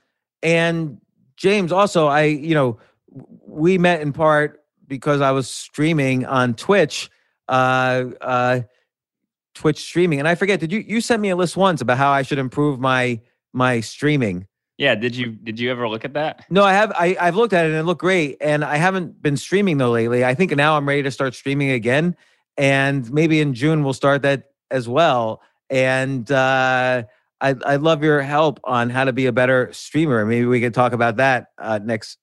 and 0.42 0.98
James 1.36 1.72
also, 1.72 2.06
I 2.06 2.24
you 2.24 2.54
know, 2.54 2.78
we 3.46 3.76
met 3.76 4.00
in 4.00 4.12
part 4.14 4.62
because 4.86 5.20
I 5.20 5.32
was 5.32 5.48
streaming 5.50 6.24
on 6.26 6.54
Twitch, 6.54 7.10
uh, 7.48 8.04
uh, 8.20 8.60
Twitch 9.60 9.78
streaming, 9.78 10.18
and 10.20 10.26
I 10.26 10.34
forget. 10.36 10.58
Did 10.58 10.72
you 10.72 10.78
you 10.78 11.02
sent 11.02 11.20
me 11.20 11.28
a 11.28 11.36
list 11.36 11.54
once 11.54 11.82
about 11.82 11.98
how 11.98 12.10
I 12.10 12.22
should 12.22 12.38
improve 12.38 12.80
my 12.80 13.20
my 13.52 13.80
streaming? 13.80 14.46
Yeah. 14.78 14.94
Did 14.94 15.14
you 15.14 15.32
did 15.32 15.60
you 15.60 15.70
ever 15.70 15.86
look 15.86 16.06
at 16.06 16.14
that? 16.14 16.46
No, 16.48 16.64
I 16.64 16.72
have. 16.72 16.92
I, 16.92 17.14
I've 17.20 17.36
looked 17.36 17.52
at 17.52 17.66
it 17.66 17.68
and 17.68 17.76
it 17.76 17.82
looked 17.82 18.00
great. 18.00 18.38
And 18.40 18.64
I 18.64 18.76
haven't 18.76 19.20
been 19.20 19.36
streaming 19.36 19.76
though 19.76 19.90
lately. 19.90 20.24
I 20.24 20.34
think 20.34 20.56
now 20.56 20.78
I'm 20.78 20.88
ready 20.88 21.02
to 21.02 21.10
start 21.10 21.34
streaming 21.34 21.70
again. 21.72 22.16
And 22.56 23.12
maybe 23.12 23.42
in 23.42 23.52
June 23.52 23.84
we'll 23.84 23.92
start 23.92 24.22
that 24.22 24.52
as 24.70 24.88
well. 24.88 25.42
And 25.68 26.30
uh, 26.32 27.02
I 27.40 27.54
I 27.64 27.76
love 27.76 28.02
your 28.02 28.20
help 28.22 28.60
on 28.64 28.90
how 28.90 29.04
to 29.04 29.12
be 29.12 29.26
a 29.26 29.32
better 29.32 29.72
streamer. 29.72 30.24
Maybe 30.24 30.46
we 30.46 30.60
could 30.60 30.74
talk 30.74 30.92
about 30.92 31.16
that 31.16 31.48
uh, 31.58 31.80
next 31.82 32.18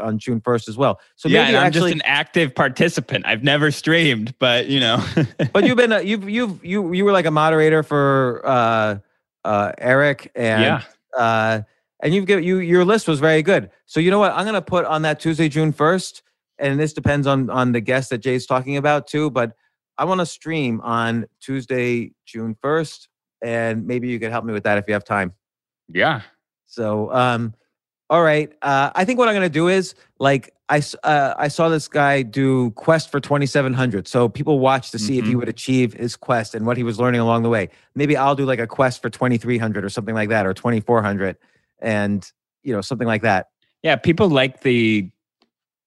on 0.00 0.18
June 0.18 0.40
first 0.40 0.68
as 0.68 0.76
well. 0.76 1.00
So 1.16 1.28
yeah, 1.28 1.44
maybe 1.44 1.56
I'm 1.56 1.66
actually, 1.66 1.92
just 1.92 2.04
an 2.04 2.10
active 2.10 2.54
participant. 2.54 3.26
I've 3.26 3.42
never 3.42 3.70
streamed, 3.70 4.34
but 4.38 4.68
you 4.68 4.80
know. 4.80 5.04
but 5.52 5.64
you've 5.64 5.76
been 5.76 5.92
a, 5.92 6.00
you've 6.02 6.28
you've 6.28 6.64
you 6.64 6.92
you 6.92 7.04
were 7.04 7.12
like 7.12 7.26
a 7.26 7.30
moderator 7.30 7.82
for 7.82 8.42
uh, 8.44 8.98
uh, 9.44 9.72
Eric 9.78 10.30
and 10.34 10.62
yeah, 10.62 10.82
uh, 11.16 11.62
and 12.02 12.14
you've 12.14 12.26
given 12.26 12.44
you 12.44 12.58
your 12.58 12.84
list 12.84 13.08
was 13.08 13.20
very 13.20 13.42
good. 13.42 13.70
So 13.86 14.00
you 14.00 14.10
know 14.10 14.18
what? 14.18 14.32
I'm 14.32 14.44
gonna 14.44 14.62
put 14.62 14.84
on 14.84 15.02
that 15.02 15.20
Tuesday, 15.20 15.48
June 15.48 15.72
first, 15.72 16.22
and 16.58 16.78
this 16.78 16.92
depends 16.92 17.26
on 17.26 17.50
on 17.50 17.72
the 17.72 17.80
guest 17.80 18.10
that 18.10 18.18
Jay's 18.18 18.46
talking 18.46 18.76
about 18.76 19.06
too. 19.06 19.30
But 19.30 19.52
I 19.98 20.04
want 20.04 20.20
to 20.20 20.26
stream 20.26 20.80
on 20.80 21.26
Tuesday, 21.42 22.12
June 22.24 22.56
first, 22.62 23.09
and 23.42 23.86
maybe 23.86 24.08
you 24.08 24.18
could 24.18 24.30
help 24.30 24.44
me 24.44 24.52
with 24.52 24.64
that 24.64 24.78
if 24.78 24.84
you 24.86 24.94
have 24.94 25.04
time. 25.04 25.32
Yeah. 25.88 26.22
So, 26.66 27.12
um, 27.12 27.54
all 28.08 28.22
right. 28.22 28.52
Uh, 28.62 28.90
I 28.94 29.04
think 29.04 29.18
what 29.18 29.28
I'm 29.28 29.34
gonna 29.34 29.48
do 29.48 29.68
is 29.68 29.94
like 30.18 30.52
I 30.68 30.82
uh, 31.04 31.34
I 31.36 31.48
saw 31.48 31.68
this 31.68 31.88
guy 31.88 32.22
do 32.22 32.70
quest 32.72 33.10
for 33.10 33.20
2700. 33.20 34.06
So 34.08 34.28
people 34.28 34.58
watch 34.58 34.90
to 34.92 34.98
see 34.98 35.18
if 35.18 35.24
he 35.26 35.32
Mhm. 35.32 35.38
would 35.38 35.48
achieve 35.48 35.94
his 35.94 36.16
quest 36.16 36.54
and 36.54 36.66
what 36.66 36.76
he 36.76 36.82
was 36.82 36.98
learning 36.98 37.20
along 37.20 37.42
the 37.44 37.48
way. 37.48 37.68
Maybe 37.94 38.16
I'll 38.16 38.34
do 38.36 38.44
like 38.44 38.58
a 38.60 38.66
quest 38.66 39.00
for 39.02 39.10
2300 39.10 39.84
or 39.84 39.88
something 39.88 40.14
like 40.14 40.28
that, 40.30 40.46
or 40.46 40.54
2400, 40.54 41.36
and 41.80 42.30
you 42.62 42.72
know 42.72 42.80
something 42.80 43.06
like 43.06 43.22
that. 43.22 43.48
Yeah, 43.82 43.96
people 43.96 44.28
like 44.28 44.60
the 44.62 45.10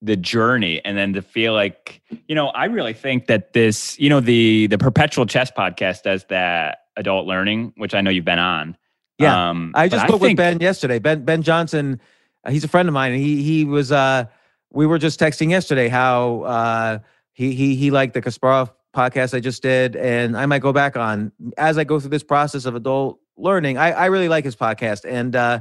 the 0.01 0.17
journey 0.17 0.81
and 0.83 0.97
then 0.97 1.13
to 1.13 1.21
feel 1.21 1.53
like, 1.53 2.01
you 2.27 2.35
know, 2.35 2.47
I 2.49 2.65
really 2.65 2.91
think 2.93 3.27
that 3.27 3.53
this, 3.53 3.97
you 3.97 4.09
know, 4.09 4.19
the 4.19 4.67
the 4.67 4.77
perpetual 4.77 5.25
chess 5.25 5.49
podcast 5.49 6.03
does 6.03 6.25
that 6.25 6.79
adult 6.95 7.27
learning, 7.27 7.73
which 7.77 7.93
I 7.93 8.01
know 8.01 8.09
you've 8.09 8.25
been 8.25 8.39
on. 8.39 8.77
Yeah. 9.19 9.49
Um, 9.49 9.71
I 9.75 9.87
just 9.87 10.07
spoke 10.07 10.21
think- 10.21 10.37
with 10.37 10.37
Ben 10.37 10.59
yesterday. 10.59 10.99
Ben 10.99 11.23
Ben 11.23 11.41
Johnson, 11.43 11.99
uh, 12.43 12.51
he's 12.51 12.63
a 12.63 12.67
friend 12.67 12.87
of 12.89 12.93
mine, 12.93 13.11
and 13.13 13.21
he 13.21 13.43
he 13.43 13.65
was 13.65 13.91
uh 13.91 14.25
we 14.71 14.87
were 14.87 14.97
just 14.97 15.19
texting 15.19 15.49
yesterday 15.51 15.87
how 15.87 16.41
uh 16.43 16.99
he 17.33 17.53
he 17.53 17.75
he 17.75 17.91
liked 17.91 18.13
the 18.13 18.21
Kasparov 18.21 18.71
podcast 18.95 19.35
I 19.35 19.39
just 19.39 19.61
did, 19.61 19.95
and 19.95 20.37
I 20.37 20.45
might 20.45 20.61
go 20.61 20.73
back 20.73 20.97
on 20.97 21.31
as 21.57 21.77
I 21.77 21.83
go 21.83 21.99
through 21.99 22.09
this 22.09 22.23
process 22.23 22.65
of 22.65 22.75
adult 22.75 23.19
learning. 23.37 23.77
I 23.77 23.91
I 23.91 24.05
really 24.07 24.29
like 24.29 24.45
his 24.45 24.55
podcast, 24.55 25.05
and 25.07 25.35
uh 25.35 25.59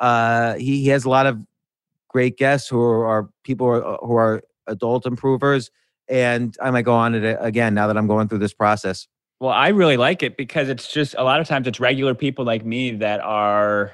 uh 0.00 0.54
he, 0.54 0.82
he 0.82 0.88
has 0.88 1.04
a 1.04 1.10
lot 1.10 1.26
of 1.26 1.38
great 2.08 2.36
guests 2.36 2.68
who 2.68 2.80
are, 2.80 3.06
are 3.06 3.28
people 3.44 3.66
who 3.66 3.72
are, 3.74 3.98
who 4.02 4.14
are 4.14 4.42
adult 4.66 5.06
improvers, 5.06 5.70
and 6.08 6.56
I 6.60 6.70
might 6.70 6.82
go 6.82 6.94
on 6.94 7.14
it 7.14 7.36
again 7.40 7.74
now 7.74 7.86
that 7.86 7.96
I'm 7.96 8.06
going 8.06 8.28
through 8.28 8.38
this 8.38 8.54
process. 8.54 9.06
Well, 9.40 9.50
I 9.52 9.68
really 9.68 9.96
like 9.96 10.22
it 10.22 10.36
because 10.36 10.68
it's 10.68 10.92
just 10.92 11.14
a 11.16 11.22
lot 11.22 11.40
of 11.40 11.46
times 11.46 11.68
it's 11.68 11.78
regular 11.78 12.14
people 12.14 12.44
like 12.44 12.64
me 12.64 12.92
that 12.96 13.20
are, 13.20 13.92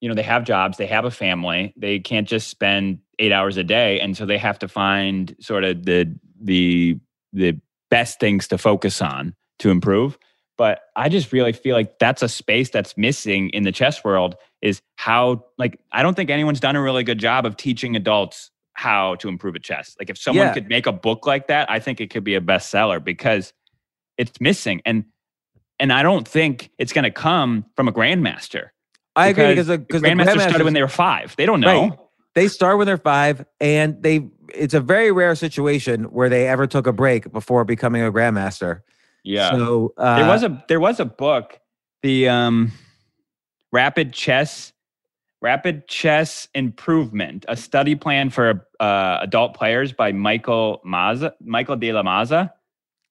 you 0.00 0.08
know, 0.08 0.14
they 0.14 0.22
have 0.22 0.44
jobs, 0.44 0.76
they 0.78 0.86
have 0.86 1.04
a 1.04 1.10
family, 1.10 1.72
they 1.76 1.98
can't 1.98 2.28
just 2.28 2.48
spend 2.48 2.98
eight 3.18 3.32
hours 3.32 3.56
a 3.56 3.64
day, 3.64 3.98
and 4.00 4.16
so 4.16 4.26
they 4.26 4.38
have 4.38 4.58
to 4.60 4.68
find 4.68 5.34
sort 5.40 5.64
of 5.64 5.84
the 5.84 6.14
the 6.40 6.98
the 7.32 7.58
best 7.90 8.20
things 8.20 8.46
to 8.48 8.58
focus 8.58 9.00
on 9.02 9.34
to 9.58 9.70
improve. 9.70 10.18
But 10.58 10.80
I 10.94 11.08
just 11.08 11.32
really 11.32 11.52
feel 11.52 11.74
like 11.74 11.98
that's 11.98 12.22
a 12.22 12.28
space 12.28 12.70
that's 12.70 12.96
missing 12.96 13.50
in 13.50 13.62
the 13.64 13.72
chess 13.72 14.04
world 14.04 14.36
is 14.62 14.80
how 14.96 15.44
like 15.58 15.80
I 15.92 16.02
don't 16.02 16.14
think 16.14 16.30
anyone's 16.30 16.60
done 16.60 16.76
a 16.76 16.82
really 16.82 17.02
good 17.04 17.18
job 17.18 17.44
of 17.44 17.56
teaching 17.56 17.96
adults 17.96 18.50
how 18.74 19.14
to 19.16 19.28
improve 19.28 19.56
at 19.56 19.62
chess. 19.62 19.96
Like 19.98 20.10
if 20.10 20.18
someone 20.18 20.46
Yeah. 20.46 20.52
could 20.52 20.68
make 20.68 20.86
a 20.86 20.92
book 20.92 21.26
like 21.26 21.46
that, 21.48 21.70
I 21.70 21.78
think 21.80 22.00
it 22.00 22.10
could 22.10 22.24
be 22.24 22.34
a 22.34 22.40
bestseller 22.40 23.02
because 23.02 23.52
it's 24.18 24.40
missing 24.40 24.80
and 24.84 25.04
and 25.78 25.92
I 25.92 26.02
don't 26.02 26.26
think 26.26 26.70
it's 26.78 26.92
going 26.92 27.04
to 27.04 27.10
come 27.10 27.66
from 27.76 27.86
a 27.86 27.92
grandmaster. 27.92 28.68
I 29.14 29.28
agree 29.28 29.48
because 29.48 29.66
the, 29.66 29.78
because 29.78 30.02
the 30.02 30.08
grandmaster 30.08 30.40
started 30.40 30.64
when 30.64 30.72
they 30.72 30.80
were 30.82 30.88
5. 30.88 31.36
They 31.36 31.44
don't 31.46 31.60
know. 31.60 31.88
Right. 31.88 31.98
they 32.34 32.48
start 32.48 32.78
when 32.78 32.86
they're 32.86 32.96
five 32.98 33.44
and 33.60 34.02
they 34.02 34.28
it's 34.54 34.74
a 34.74 34.80
very 34.80 35.10
rare 35.10 35.34
situation 35.34 36.04
where 36.04 36.28
they 36.28 36.46
ever 36.48 36.66
took 36.66 36.86
a 36.86 36.92
break 36.92 37.32
before 37.32 37.64
becoming 37.64 38.02
a 38.02 38.12
grandmaster 38.12 38.82
Yeah. 39.24 39.50
so 39.50 39.92
uh, 39.96 40.16
there 40.16 40.28
was 40.28 40.42
a 40.42 40.64
there 40.68 40.80
was 40.80 41.00
a 41.00 41.04
book, 41.04 41.58
the 42.02 42.28
um 42.28 42.72
Rapid 43.72 44.12
Chess 44.12 44.72
Rapid 45.42 45.86
Chess 45.88 46.48
Improvement, 46.54 47.44
a 47.48 47.56
study 47.56 47.94
plan 47.94 48.30
for 48.30 48.66
uh, 48.80 49.18
adult 49.20 49.54
players 49.54 49.92
by 49.92 50.12
Michael 50.12 50.80
Maza, 50.84 51.34
Michael 51.40 51.76
De 51.76 51.92
La 51.92 52.02
Maza. 52.02 52.52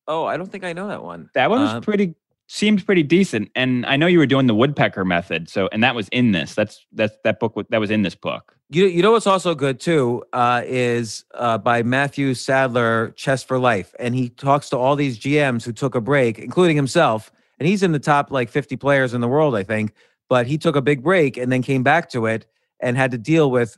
Oh 0.07 0.26
i 0.26 0.38
don't 0.38 0.52
think 0.52 0.64
i 0.64 0.73
know 0.73 0.88
that 0.88 1.03
one 1.03 1.30
That 1.34 1.49
one 1.49 1.61
was 1.61 1.72
Um, 1.72 1.82
pretty 1.82 2.15
seemed 2.48 2.86
pretty 2.86 3.02
decent, 3.02 3.49
and 3.56 3.88
I 3.88 3.98
know 3.98 4.06
you 4.06 4.19
were 4.19 4.27
doing 4.27 4.45
the 4.45 4.53
woodpecker 4.53 5.03
method, 5.03 5.49
so 5.49 5.68
and 5.72 5.84
that 5.84 5.95
was 5.95 6.07
in 6.10 6.32
this. 6.32 6.53
That's 6.53 6.86
that's 6.91 7.15
that 7.23 7.40
book 7.40 7.56
that 7.72 7.80
was 7.80 7.90
in 7.90 8.03
this 8.03 8.14
book. 8.14 8.56
you, 8.69 8.86
you 8.86 9.02
know 9.02 9.11
what's 9.14 9.26
also 9.26 9.56
good 9.56 9.80
too 9.80 10.23
uh, 10.32 10.61
is 10.65 11.26
uh, 11.34 11.57
by 11.57 11.82
matthew 11.84 12.34
sadler 12.36 13.10
chess 13.15 13.44
for 13.44 13.57
life 13.60 13.94
and 13.99 14.14
he 14.15 14.30
talks 14.30 14.69
to 14.69 14.77
all 14.77 14.95
these 14.95 15.18
gms 15.19 15.64
who 15.65 15.72
took 15.72 15.94
a 15.95 16.02
break 16.02 16.38
including 16.40 16.76
himself 16.76 17.32
and 17.60 17.68
he's 17.68 17.82
in 17.84 17.91
the 17.91 17.99
top 17.99 18.30
like 18.32 18.49
50 18.49 18.76
players 18.77 19.14
in 19.14 19.22
the 19.22 19.27
world 19.27 19.56
i 19.56 19.64
think 19.64 19.94
but 20.30 20.48
he 20.48 20.57
took 20.57 20.76
a 20.76 20.82
big 20.82 21.03
break 21.03 21.38
and 21.38 21.52
then 21.52 21.61
came 21.61 21.84
back 21.84 22.10
to 22.10 22.26
it 22.26 22.45
and 22.80 22.98
had 22.98 23.11
to 23.11 23.18
deal 23.19 23.49
with 23.52 23.77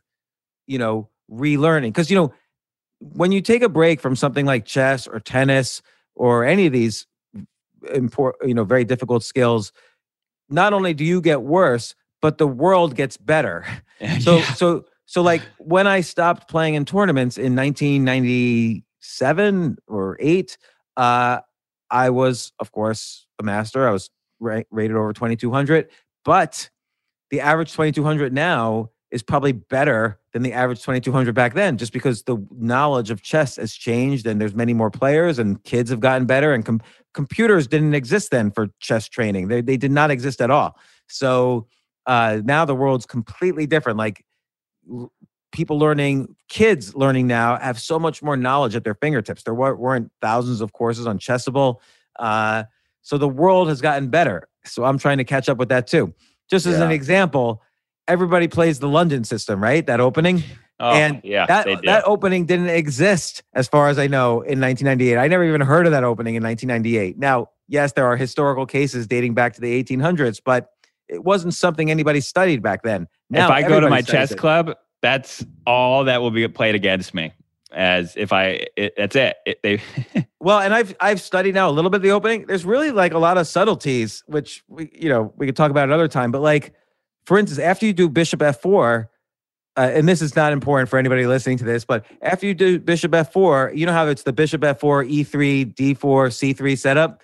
you 0.67 0.77
know 0.79 1.09
relearning 1.29 1.89
because 1.89 2.09
you 2.09 2.15
know 2.17 2.33
when 2.99 3.31
you 3.33 3.41
take 3.41 3.61
a 3.63 3.69
break 3.69 3.99
from 4.01 4.15
something 4.15 4.45
like 4.45 4.65
chess 4.65 5.05
or 5.07 5.19
tennis 5.19 5.81
or 6.17 6.43
any 6.45 6.65
of 6.65 6.73
these 6.73 7.05
important 7.93 8.49
you 8.49 8.53
know 8.53 8.63
very 8.65 8.83
difficult 8.83 9.23
skills 9.23 9.71
not 10.49 10.73
only 10.73 10.93
do 10.93 11.05
you 11.05 11.21
get 11.21 11.41
worse 11.43 11.95
but 12.21 12.37
the 12.37 12.47
world 12.47 12.95
gets 12.95 13.15
better 13.17 13.65
so 14.19 14.37
Yeah. 14.39 14.53
so 14.53 14.85
so 15.05 15.21
like 15.21 15.41
when 15.59 15.87
i 15.87 16.01
stopped 16.01 16.49
playing 16.49 16.73
in 16.75 16.83
tournaments 16.85 17.37
in 17.37 17.55
1997 17.55 19.77
or 19.87 20.17
8 20.19 20.57
uh 20.97 21.39
i 21.91 22.09
was 22.09 22.51
of 22.59 22.71
course 22.71 23.27
a 23.39 23.43
master 23.43 23.87
i 23.87 23.91
was 23.91 24.09
ra- 24.39 24.63
rated 24.71 24.97
over 24.97 25.13
2200 25.13 25.87
but 26.25 26.69
the 27.29 27.41
average 27.41 27.71
2200 27.73 28.33
now 28.33 28.89
is 29.11 29.23
probably 29.23 29.53
better 29.53 30.19
than 30.33 30.41
the 30.43 30.53
average 30.53 30.81
2200 30.81 31.33
back 31.33 31.53
then 31.53 31.77
just 31.77 31.93
because 31.93 32.23
the 32.23 32.37
knowledge 32.51 33.09
of 33.09 33.21
chess 33.21 33.55
has 33.55 33.73
changed 33.73 34.25
and 34.27 34.41
there's 34.41 34.53
many 34.53 34.73
more 34.73 34.91
players 34.91 35.39
and 35.39 35.63
kids 35.63 35.89
have 35.89 35.99
gotten 35.99 36.25
better 36.25 36.53
and 36.53 36.65
com- 36.65 36.81
computers 37.13 37.67
didn't 37.67 37.93
exist 37.93 38.31
then 38.31 38.51
for 38.51 38.67
chess 38.79 39.07
training. 39.07 39.47
They, 39.47 39.61
they 39.61 39.77
did 39.77 39.91
not 39.91 40.11
exist 40.11 40.41
at 40.41 40.51
all. 40.51 40.77
So 41.07 41.67
uh, 42.05 42.41
now 42.43 42.65
the 42.65 42.75
world's 42.75 43.05
completely 43.05 43.65
different. 43.65 43.97
Like 43.97 44.25
l- 44.89 45.11
people 45.53 45.79
learning 45.79 46.35
kids 46.49 46.93
learning 46.93 47.27
now 47.27 47.57
have 47.57 47.79
so 47.79 47.97
much 47.97 48.21
more 48.21 48.35
knowledge 48.35 48.75
at 48.75 48.83
their 48.83 48.95
fingertips. 48.95 49.43
There 49.43 49.53
wa- 49.53 49.71
weren't 49.71 50.11
thousands 50.21 50.59
of 50.59 50.73
courses 50.73 51.07
on 51.07 51.17
chessable 51.17 51.77
uh, 52.19 52.63
so 53.01 53.17
the 53.17 53.29
world 53.29 53.69
has 53.69 53.79
gotten 53.79 54.09
better. 54.09 54.49
So 54.65 54.83
i'm 54.83 54.97
trying 54.97 55.17
to 55.19 55.23
catch 55.23 55.47
up 55.47 55.57
with 55.57 55.69
that 55.69 55.87
too. 55.87 56.13
Just 56.49 56.65
as 56.65 56.79
an 56.79 56.91
example 56.91 57.61
everybody 58.07 58.47
plays 58.47 58.79
the 58.79 58.87
london 58.87 59.23
system 59.23 59.61
right 59.61 59.85
that 59.87 59.99
opening 59.99 60.43
Oh, 60.79 60.91
and 60.91 61.21
yeah, 61.23 61.47
that 61.47 61.81
that 61.85 62.03
opening 62.05 62.45
didn't 62.45 62.69
exist 62.69 63.41
as 63.53 63.67
far 63.67 63.89
as 63.89 63.97
I 63.97 64.05
know 64.05 64.41
in 64.41 64.61
1998. 64.61 65.17
I 65.17 65.27
never 65.27 65.43
even 65.43 65.61
heard 65.61 65.87
of 65.87 65.91
that 65.91 66.03
opening 66.03 66.35
in 66.35 66.43
1998. 66.43 67.17
Now, 67.17 67.49
yes, 67.67 67.93
there 67.93 68.05
are 68.05 68.15
historical 68.15 68.67
cases 68.67 69.07
dating 69.07 69.33
back 69.33 69.53
to 69.53 69.61
the 69.61 69.83
1800s, 69.83 70.39
but 70.43 70.69
it 71.07 71.23
wasn't 71.23 71.55
something 71.55 71.89
anybody 71.89 72.21
studied 72.21 72.61
back 72.61 72.83
then. 72.83 73.07
Now 73.29 73.47
if 73.47 73.51
I 73.51 73.67
go 73.67 73.79
to 73.79 73.89
my 73.89 74.03
chess 74.03 74.31
it. 74.31 74.37
club, 74.37 74.75
that's 75.01 75.43
all 75.65 76.03
that 76.03 76.21
will 76.21 76.31
be 76.31 76.47
played 76.47 76.75
against 76.75 77.13
me. 77.13 77.33
As 77.71 78.15
if 78.15 78.31
I, 78.31 78.67
it, 78.77 78.93
that's 78.95 79.15
it. 79.15 79.35
it 79.45 79.59
they, 79.63 79.81
Well, 80.39 80.59
and 80.59 80.73
I've 80.73 80.95
I've 80.99 81.19
studied 81.19 81.55
now 81.55 81.69
a 81.69 81.71
little 81.71 81.89
bit 81.89 81.97
of 81.97 82.03
the 82.03 82.11
opening. 82.11 82.45
There's 82.45 82.63
really 82.63 82.91
like 82.91 83.13
a 83.13 83.17
lot 83.17 83.37
of 83.37 83.47
subtleties, 83.47 84.23
which 84.27 84.63
we 84.67 84.89
you 84.93 85.09
know 85.09 85.33
we 85.35 85.45
could 85.45 85.55
talk 85.55 85.71
about 85.71 85.85
another 85.85 86.07
time. 86.07 86.31
But 86.31 86.41
like, 86.41 86.73
for 87.27 87.37
instance, 87.37 87.59
after 87.59 87.85
you 87.85 87.91
do 87.93 88.07
Bishop 88.07 88.39
F4, 88.39 89.07
uh, 89.75 89.81
and 89.93 90.07
this 90.07 90.21
is 90.21 90.35
not 90.35 90.53
important 90.53 90.89
for 90.89 90.97
anybody 90.97 91.27
listening 91.27 91.57
to 91.57 91.65
this, 91.65 91.83
but 91.85 92.05
after 92.21 92.47
you 92.47 92.53
do 92.53 92.79
Bishop 92.79 93.11
F4, 93.11 93.75
you 93.77 93.85
know 93.85 93.91
how 93.91 94.07
it's 94.07 94.23
the 94.23 94.31
Bishop 94.33 94.61
F4, 94.61 95.07
E3, 95.07 95.75
D4, 95.75 95.95
C3 96.31 96.77
setup. 96.77 97.21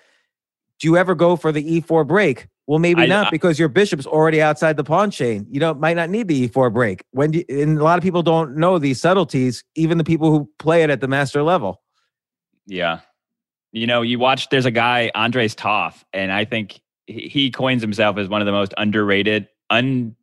Do 0.79 0.87
you 0.87 0.97
ever 0.97 1.15
go 1.15 1.35
for 1.37 1.51
the 1.53 1.81
E4 1.81 2.05
break? 2.05 2.47
Well, 2.67 2.79
maybe 2.79 3.03
I- 3.03 3.05
not 3.07 3.27
I- 3.27 3.29
because 3.29 3.57
your 3.57 3.69
bishop's 3.69 4.05
already 4.05 4.41
outside 4.41 4.75
the 4.77 4.83
pawn 4.83 5.09
chain. 5.09 5.47
You 5.49 5.59
don't 5.61 5.79
might 5.79 5.95
not 5.95 6.09
need 6.09 6.27
the 6.27 6.47
E4 6.49 6.71
break. 6.73 7.03
When 7.11 7.31
do 7.31 7.39
you, 7.39 7.61
and 7.61 7.79
a 7.79 7.83
lot 7.83 7.97
of 7.97 8.03
people 8.03 8.23
don't 8.23 8.57
know 8.57 8.77
these 8.79 8.99
subtleties, 8.99 9.63
even 9.75 9.97
the 9.97 10.03
people 10.03 10.29
who 10.29 10.49
play 10.59 10.83
it 10.83 10.89
at 10.89 10.99
the 11.01 11.07
master 11.07 11.41
level. 11.43 11.81
yeah. 12.67 12.99
You 13.75 13.87
know, 13.87 14.03
you 14.03 14.19
watch. 14.19 14.49
There's 14.49 14.67
a 14.67 14.71
guy, 14.71 15.09
Andras 15.15 15.55
Toth, 15.55 16.05
and 16.13 16.31
I 16.31 16.45
think 16.45 16.79
he 17.07 17.49
coins 17.49 17.81
himself 17.81 18.17
as 18.19 18.27
one 18.29 18.39
of 18.39 18.45
the 18.45 18.51
most 18.51 18.71
underrated, 18.77 19.47
un, 19.73 20.15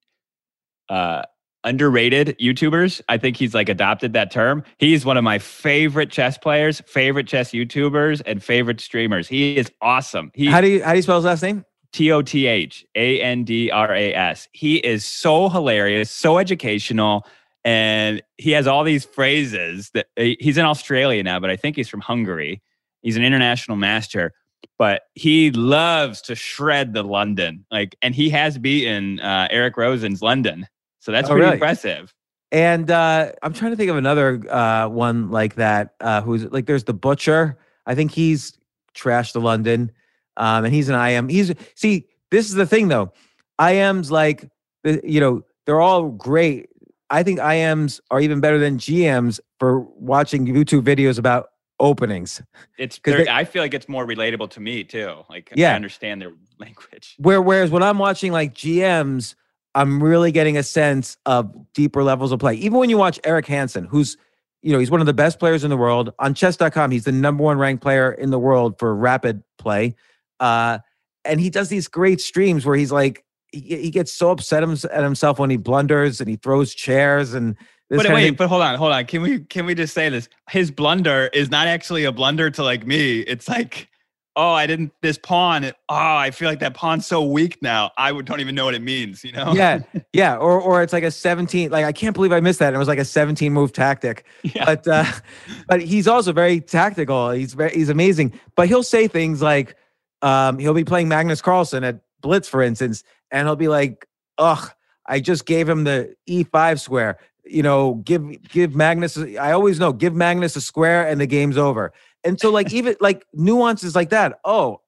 uh, 0.88 1.22
underrated 1.64 2.36
YouTubers. 2.40 3.00
I 3.08 3.18
think 3.18 3.36
he's 3.36 3.54
like 3.54 3.68
adopted 3.68 4.12
that 4.14 4.30
term. 4.30 4.64
He's 4.78 5.04
one 5.04 5.16
of 5.16 5.24
my 5.24 5.38
favorite 5.38 6.10
chess 6.10 6.38
players, 6.38 6.80
favorite 6.86 7.26
chess 7.26 7.50
YouTubers, 7.50 8.22
and 8.24 8.42
favorite 8.42 8.80
streamers. 8.80 9.28
He 9.28 9.56
is 9.56 9.70
awesome. 9.82 10.30
He 10.34 10.46
How 10.46 10.60
do 10.60 10.68
you 10.68 10.82
how 10.82 10.92
do 10.92 10.96
you 10.96 11.02
spell 11.02 11.16
his 11.16 11.24
last 11.24 11.42
name? 11.42 11.64
T 11.92 12.12
O 12.12 12.22
T 12.22 12.46
H 12.46 12.86
A 12.94 13.20
N 13.20 13.44
D 13.44 13.70
R 13.70 13.92
A 13.92 14.14
S. 14.14 14.48
He 14.52 14.76
is 14.76 15.04
so 15.04 15.48
hilarious, 15.48 16.10
so 16.10 16.38
educational, 16.38 17.26
and 17.64 18.22
he 18.38 18.52
has 18.52 18.66
all 18.66 18.84
these 18.84 19.04
phrases 19.04 19.90
that 19.90 20.06
uh, 20.18 20.24
he's 20.40 20.56
in 20.56 20.64
Australia 20.64 21.22
now, 21.22 21.40
but 21.40 21.50
I 21.50 21.56
think 21.56 21.76
he's 21.76 21.88
from 21.88 22.00
Hungary. 22.00 22.62
He's 23.02 23.16
an 23.16 23.24
international 23.24 23.76
master, 23.76 24.32
but 24.78 25.02
he 25.14 25.50
loves 25.52 26.22
to 26.22 26.34
shred 26.34 26.94
the 26.94 27.02
London. 27.02 27.64
Like, 27.70 27.96
and 28.02 28.14
he 28.14 28.30
has 28.30 28.58
beaten 28.58 29.20
uh, 29.20 29.48
Eric 29.50 29.76
Rosen's 29.76 30.22
London, 30.22 30.66
so 31.00 31.12
that's 31.12 31.28
Oh, 31.28 31.32
pretty 31.32 31.42
really? 31.44 31.54
impressive. 31.54 32.14
And 32.52 32.90
uh, 32.90 33.32
I'm 33.42 33.52
trying 33.52 33.70
to 33.70 33.76
think 33.76 33.90
of 33.90 33.96
another 33.96 34.42
uh, 34.52 34.88
one 34.88 35.30
like 35.30 35.54
that. 35.54 35.94
Uh, 36.00 36.20
who's 36.20 36.44
like, 36.46 36.66
there's 36.66 36.84
the 36.84 36.94
butcher. 36.94 37.56
I 37.86 37.94
think 37.94 38.10
he's 38.10 38.58
trashed 38.94 39.34
the 39.34 39.40
London, 39.40 39.92
um, 40.36 40.64
and 40.64 40.74
he's 40.74 40.88
an 40.88 40.94
IM. 40.96 41.28
He's 41.28 41.52
see, 41.76 42.06
this 42.30 42.46
is 42.48 42.54
the 42.54 42.66
thing 42.66 42.88
though. 42.88 43.12
IMs 43.60 44.10
like, 44.10 44.48
the, 44.82 45.00
you 45.04 45.20
know, 45.20 45.42
they're 45.66 45.80
all 45.80 46.08
great. 46.10 46.68
I 47.10 47.22
think 47.22 47.38
IMs 47.40 48.00
are 48.10 48.20
even 48.20 48.40
better 48.40 48.58
than 48.58 48.78
GMs 48.78 49.38
for 49.58 49.80
watching 49.80 50.46
YouTube 50.46 50.82
videos 50.82 51.18
about 51.18 51.50
openings. 51.80 52.40
It's 52.78 52.98
'Cause 52.98 53.12
very- 53.14 53.24
they- 53.24 53.30
I 53.30 53.44
feel 53.44 53.62
like 53.62 53.74
it's 53.74 53.88
more 53.88 54.06
relatable 54.06 54.50
to 54.50 54.60
me 54.60 54.84
too. 54.84 55.14
Like, 55.28 55.52
Yeah. 55.56 55.72
I 55.72 55.74
understand 55.74 56.22
their 56.22 56.32
language. 56.58 57.16
Where 57.18 57.42
whereas 57.42 57.70
when 57.70 57.82
I'm 57.82 57.98
watching 57.98 58.30
like 58.32 58.54
GMs, 58.54 59.34
I'm 59.74 60.02
really 60.02 60.30
getting 60.32 60.56
a 60.56 60.62
sense 60.62 61.16
of 61.26 61.52
deeper 61.74 62.02
levels 62.04 62.30
of 62.32 62.38
play. 62.40 62.54
Even 62.54 62.78
when 62.78 62.90
you 62.90 62.98
watch 62.98 63.18
Eric 63.24 63.46
Hansen, 63.46 63.84
who's 63.86 64.16
you 64.62 64.72
know, 64.72 64.78
he's 64.78 64.90
one 64.90 65.00
of 65.00 65.06
the 65.06 65.14
best 65.14 65.38
players 65.38 65.64
in 65.64 65.70
the 65.70 65.76
world. 65.76 66.12
On 66.18 66.34
chess.com, 66.34 66.90
he's 66.90 67.04
the 67.04 67.12
number 67.12 67.42
one 67.42 67.56
ranked 67.56 67.82
player 67.82 68.12
in 68.12 68.28
the 68.30 68.38
world 68.38 68.78
for 68.78 68.94
rapid 68.94 69.42
play. 69.56 69.94
Uh, 70.38 70.80
and 71.24 71.40
he 71.40 71.48
does 71.48 71.70
these 71.70 71.88
great 71.88 72.20
streams 72.20 72.66
where 72.66 72.76
he's 72.76 72.92
like, 72.92 73.24
he, 73.52 73.76
he 73.84 73.90
gets 73.90 74.12
so 74.12 74.30
upset 74.30 74.62
at 74.62 75.02
himself 75.02 75.38
when 75.38 75.48
he 75.48 75.56
blunders 75.56 76.20
and 76.20 76.28
he 76.28 76.36
throws 76.36 76.74
chairs 76.74 77.32
and 77.32 77.56
But 77.90 78.08
wait, 78.10 78.36
but 78.36 78.48
hold 78.48 78.62
on, 78.62 78.76
hold 78.76 78.92
on. 78.92 79.04
Can 79.06 79.20
we 79.20 79.40
can 79.40 79.66
we 79.66 79.74
just 79.74 79.94
say 79.94 80.08
this? 80.08 80.28
His 80.48 80.70
blunder 80.70 81.28
is 81.32 81.50
not 81.50 81.66
actually 81.66 82.04
a 82.04 82.12
blunder 82.12 82.48
to 82.50 82.62
like 82.62 82.86
me. 82.86 83.20
It's 83.20 83.48
like, 83.48 83.88
oh, 84.36 84.52
I 84.52 84.68
didn't 84.68 84.92
this 85.02 85.18
pawn. 85.18 85.64
Oh, 85.64 85.72
I 85.88 86.30
feel 86.30 86.48
like 86.48 86.60
that 86.60 86.74
pawn's 86.74 87.06
so 87.06 87.24
weak 87.24 87.60
now. 87.62 87.90
I 87.98 88.12
would, 88.12 88.26
don't 88.26 88.38
even 88.38 88.54
know 88.54 88.64
what 88.64 88.74
it 88.74 88.82
means. 88.82 89.24
You 89.24 89.32
know? 89.32 89.52
yeah, 89.54 89.80
yeah, 90.12 90.36
or 90.36 90.60
or 90.60 90.84
it's 90.84 90.92
like 90.92 91.02
a 91.02 91.10
17. 91.10 91.70
Like 91.70 91.84
I 91.84 91.90
can't 91.90 92.14
believe 92.14 92.30
I 92.30 92.38
missed 92.38 92.60
that. 92.60 92.72
It 92.72 92.78
was 92.78 92.86
like 92.86 93.00
a 93.00 93.04
17 93.04 93.52
move 93.52 93.72
tactic. 93.72 94.24
Yeah. 94.44 94.66
But 94.66 94.86
uh, 94.86 95.04
but 95.66 95.82
he's 95.82 96.06
also 96.06 96.32
very 96.32 96.60
tactical. 96.60 97.30
He's 97.30 97.54
very 97.54 97.72
he's 97.72 97.88
amazing. 97.88 98.38
But 98.54 98.68
he'll 98.68 98.84
say 98.84 99.08
things 99.08 99.42
like, 99.42 99.74
um, 100.22 100.60
he'll 100.60 100.74
be 100.74 100.84
playing 100.84 101.08
Magnus 101.08 101.42
Carlsen 101.42 101.82
at 101.82 102.00
Blitz, 102.20 102.48
for 102.48 102.62
instance, 102.62 103.02
and 103.32 103.48
he'll 103.48 103.56
be 103.56 103.68
like, 103.68 104.06
"Ugh, 104.38 104.70
I 105.06 105.18
just 105.18 105.44
gave 105.44 105.68
him 105.68 105.82
the 105.82 106.14
E5 106.28 106.80
square. 106.80 107.18
You 107.50 107.62
know, 107.62 107.94
give 108.04 108.42
give 108.48 108.74
Magnus. 108.74 109.18
I 109.18 109.52
always 109.52 109.78
know, 109.80 109.92
give 109.92 110.14
Magnus 110.14 110.56
a 110.56 110.60
square, 110.60 111.06
and 111.06 111.20
the 111.20 111.26
game's 111.26 111.56
over." 111.56 111.92
And 112.24 112.40
so, 112.40 112.50
like 112.50 112.72
even 112.72 112.96
like 113.00 113.24
nuances 113.32 113.94
like 113.94 114.10
that. 114.10 114.38
Oh, 114.44 114.80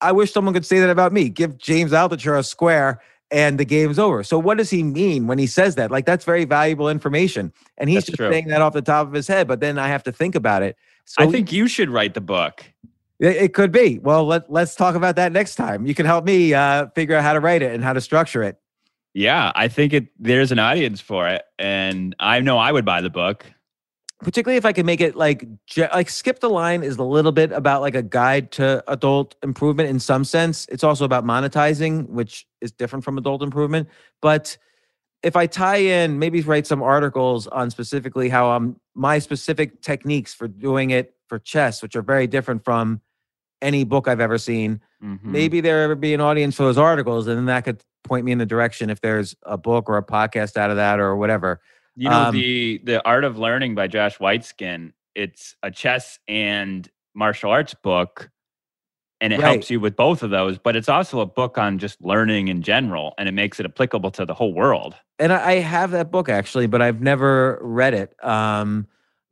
I 0.00 0.12
wish 0.12 0.32
someone 0.32 0.54
could 0.54 0.66
say 0.66 0.80
that 0.80 0.90
about 0.90 1.12
me. 1.12 1.28
Give 1.28 1.56
James 1.58 1.92
Altucher 1.92 2.38
a 2.38 2.42
square 2.42 3.00
and 3.32 3.58
the 3.58 3.64
game's 3.64 3.98
over. 3.98 4.22
So 4.22 4.38
what 4.38 4.58
does 4.58 4.68
he 4.68 4.82
mean 4.82 5.26
when 5.26 5.38
he 5.38 5.46
says 5.46 5.74
that? 5.76 5.90
Like 5.90 6.04
that's 6.04 6.24
very 6.24 6.44
valuable 6.44 6.88
information. 6.88 7.52
And 7.78 7.88
he's 7.88 7.98
That's 7.98 8.06
just 8.08 8.16
true. 8.18 8.30
saying 8.30 8.48
that 8.48 8.60
off 8.60 8.74
the 8.74 8.82
top 8.82 9.06
of 9.06 9.14
his 9.14 9.26
head, 9.26 9.48
but 9.48 9.60
then 9.60 9.78
I 9.78 9.88
have 9.88 10.02
to 10.04 10.12
think 10.12 10.34
about 10.34 10.62
it. 10.62 10.76
So 11.06 11.24
I 11.24 11.26
think 11.28 11.50
you 11.50 11.66
should 11.66 11.88
write 11.88 12.14
the 12.14 12.20
book. 12.20 12.64
it, 13.18 13.54
could 13.54 13.72
be. 13.72 13.98
Well, 13.98 14.24
let, 14.26 14.50
let's 14.52 14.74
talk 14.74 14.94
about 14.94 15.16
that 15.16 15.32
next 15.32 15.54
time. 15.56 15.86
You 15.86 15.94
can 15.94 16.06
help 16.06 16.24
me 16.24 16.52
uh, 16.52 16.88
figure 16.94 17.16
out 17.16 17.22
how 17.22 17.32
to 17.32 17.40
write 17.40 17.62
it 17.62 17.72
and 17.72 17.82
how 17.82 17.92
to 17.92 18.00
structure 18.00 18.42
it. 18.42 18.58
Yeah, 19.14 19.52
I 19.54 19.68
think 19.68 19.92
it. 19.92 20.08
There's 20.18 20.52
an 20.52 20.58
audience 20.58 21.00
for 21.00 21.28
it, 21.28 21.42
and 21.58 22.14
I 22.18 22.40
know 22.40 22.58
I 22.58 22.72
would 22.72 22.84
buy 22.84 23.00
the 23.02 23.10
book. 23.10 23.46
particularly 24.22 24.56
if 24.56 24.64
I 24.64 24.72
could 24.72 24.86
make 24.86 25.00
it 25.00 25.16
like 25.16 25.46
like 25.92 26.08
skip 26.08 26.40
the 26.40 26.48
line 26.50 26.82
is 26.82 26.96
a 26.96 27.02
little 27.04 27.32
bit 27.32 27.50
about 27.52 27.80
like 27.82 27.94
a 27.96 28.02
guide 28.02 28.52
to 28.52 28.82
adult 28.88 29.34
improvement 29.42 29.88
in 29.88 29.98
some 30.00 30.24
sense. 30.24 30.66
It's 30.70 30.84
also 30.84 31.04
about 31.04 31.24
monetizing, 31.24 32.08
which 32.08 32.46
is 32.60 32.70
different 32.72 33.04
from 33.04 33.18
adult 33.18 33.42
improvement. 33.42 33.88
But 34.20 34.56
if 35.22 35.36
I 35.36 35.46
tie 35.46 35.76
in, 35.76 36.18
maybe 36.18 36.40
write 36.42 36.66
some 36.66 36.82
articles 36.82 37.46
on 37.48 37.70
specifically 37.70 38.28
how 38.28 38.50
um 38.50 38.76
my 38.94 39.18
specific 39.18 39.82
techniques 39.82 40.34
for 40.34 40.48
doing 40.48 40.90
it 40.90 41.14
for 41.28 41.38
chess, 41.38 41.82
which 41.82 41.96
are 41.96 42.02
very 42.02 42.26
different 42.26 42.64
from 42.64 43.00
any 43.60 43.84
book 43.84 44.08
I've 44.08 44.20
ever 44.20 44.38
seen. 44.38 44.80
Mhm. 45.02 45.20
Maybe 45.24 45.60
there 45.60 45.82
ever 45.82 45.94
be 45.94 46.14
an 46.14 46.20
audience 46.20 46.56
for 46.56 46.62
those 46.64 46.78
articles, 46.78 47.26
and 47.26 47.36
then 47.36 47.46
that 47.46 47.64
could 47.64 47.82
point 48.04 48.24
me 48.24 48.32
in 48.32 48.38
the 48.38 48.46
direction 48.46 48.90
if 48.90 49.00
there's 49.00 49.34
a 49.44 49.56
book 49.58 49.88
or 49.88 49.96
a 49.96 50.04
podcast 50.04 50.56
out 50.56 50.70
of 50.70 50.76
that 50.76 51.00
or 51.00 51.16
whatever. 51.16 51.60
You 51.96 52.08
know 52.08 52.22
Um, 52.24 52.34
the 52.34 52.80
the 52.84 53.04
Art 53.06 53.24
of 53.24 53.38
Learning 53.38 53.74
by 53.74 53.86
Josh 53.88 54.18
Waitzkin. 54.18 54.92
It's 55.14 55.56
a 55.62 55.70
chess 55.70 56.18
and 56.28 56.88
martial 57.14 57.50
arts 57.50 57.74
book, 57.74 58.30
and 59.20 59.32
it 59.32 59.40
Right. 59.40 59.44
helps 59.52 59.70
you 59.70 59.78
with 59.80 59.94
both 59.96 60.22
of 60.22 60.30
those. 60.30 60.56
But 60.58 60.74
it's 60.76 60.88
also 60.88 61.20
a 61.20 61.26
book 61.26 61.58
on 61.58 61.78
just 61.78 62.00
learning 62.02 62.48
in 62.48 62.62
general, 62.62 63.14
and 63.18 63.28
it 63.28 63.32
makes 63.32 63.60
it 63.60 63.66
applicable 63.66 64.10
to 64.12 64.24
the 64.24 64.34
whole 64.34 64.54
world. 64.54 64.94
and 65.18 65.32
I 65.32 65.50
I 65.50 65.54
have 65.60 65.90
that 65.92 66.10
book 66.10 66.28
actually, 66.28 66.66
but 66.66 66.80
I've 66.82 67.00
never 67.00 67.58
read 67.62 67.94
it. 67.94 68.14
Um, 68.24 68.86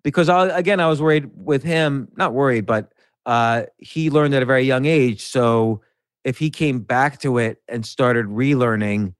because 0.05 0.29
I, 0.29 0.47
again, 0.57 0.79
I 0.81 0.87
was 0.87 1.01
worried 1.03 1.31
with 1.35 1.63
him, 1.65 2.09
not 2.17 2.33
worried, 2.33 2.67
but 2.67 2.93
uh, 3.27 3.65
he 3.79 4.11
learned 4.11 4.35
at 4.35 4.43
a 4.43 4.47
very 4.47 4.63
young 4.65 4.87
age. 4.87 5.23
So 5.23 5.83
if 6.25 6.39
he 6.39 6.51
came 6.51 6.81
back 6.81 7.21
to 7.21 7.39
it 7.39 7.63
and 7.69 7.85
started 7.85 8.27
relearning, 8.27 9.15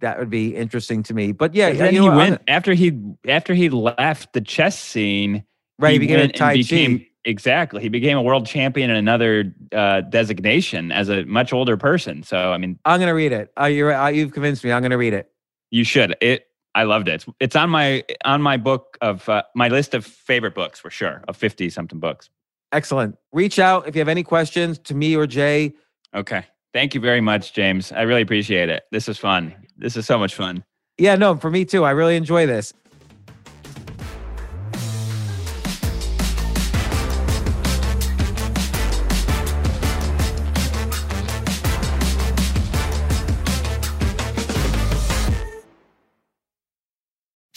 that 0.00 0.18
would 0.18 0.30
be 0.30 0.54
interesting 0.54 1.02
to 1.04 1.14
me. 1.14 1.32
But 1.32 1.54
yeah, 1.54 1.68
And 1.68 1.78
then 1.78 1.94
you 1.94 2.02
he 2.02 2.06
know 2.06 2.12
I'm 2.12 2.18
went 2.18 2.42
after 2.48 2.74
he 2.74 3.00
after 3.26 3.54
he 3.54 3.70
left 3.70 4.32
the 4.32 4.40
chess 4.40 4.78
scene. 4.78 5.44
Right, 5.78 5.92
he 5.92 5.98
became 5.98 6.20
a 6.20 6.28
Tai 6.28 6.62
Chi. 6.62 7.06
Exactly, 7.24 7.82
he 7.82 7.88
became 7.88 8.16
a 8.16 8.22
world 8.22 8.46
champion 8.46 8.88
in 8.88 8.96
another 8.96 9.52
uh, 9.72 10.02
designation 10.02 10.92
as 10.92 11.08
a 11.08 11.24
much 11.24 11.52
older 11.52 11.76
person. 11.76 12.22
So 12.22 12.52
I 12.52 12.58
mean, 12.58 12.78
I'm 12.84 13.00
gonna 13.00 13.14
read 13.14 13.32
it. 13.32 13.52
Uh, 13.60 13.64
you're, 13.64 13.92
uh, 13.92 14.08
you've 14.08 14.32
convinced 14.32 14.62
me. 14.62 14.70
I'm 14.70 14.80
gonna 14.80 14.96
read 14.96 15.12
it. 15.12 15.30
you 15.70 15.82
should. 15.82 16.14
It. 16.20 16.46
I 16.74 16.84
loved 16.84 17.08
it. 17.08 17.14
It's, 17.14 17.26
it's 17.40 17.56
on 17.56 17.70
my 17.70 18.04
on 18.24 18.42
my 18.42 18.58
book 18.58 18.96
of 19.00 19.28
uh, 19.28 19.42
my 19.54 19.68
list 19.68 19.94
of 19.94 20.04
favorite 20.04 20.54
books 20.54 20.78
for 20.78 20.90
sure 20.90 21.24
of 21.26 21.36
fifty 21.36 21.68
something 21.68 21.98
books. 21.98 22.30
Excellent. 22.72 23.16
Reach 23.32 23.58
out 23.58 23.88
if 23.88 23.94
you 23.94 24.00
have 24.00 24.08
any 24.08 24.22
questions 24.22 24.78
to 24.80 24.94
me 24.94 25.16
or 25.16 25.26
Jay. 25.26 25.74
Okay. 26.14 26.44
Thank 26.72 26.94
you 26.94 27.00
very 27.00 27.20
much, 27.20 27.52
James. 27.54 27.92
I 27.92 28.02
really 28.02 28.22
appreciate 28.22 28.68
it. 28.68 28.84
This 28.92 29.08
is 29.08 29.18
fun. 29.18 29.54
This 29.78 29.96
is 29.96 30.06
so 30.06 30.18
much 30.18 30.34
fun. 30.34 30.64
Yeah, 30.98 31.14
no, 31.14 31.36
for 31.36 31.50
me 31.50 31.64
too. 31.64 31.84
I 31.84 31.90
really 31.90 32.16
enjoy 32.16 32.46
this. 32.46 32.72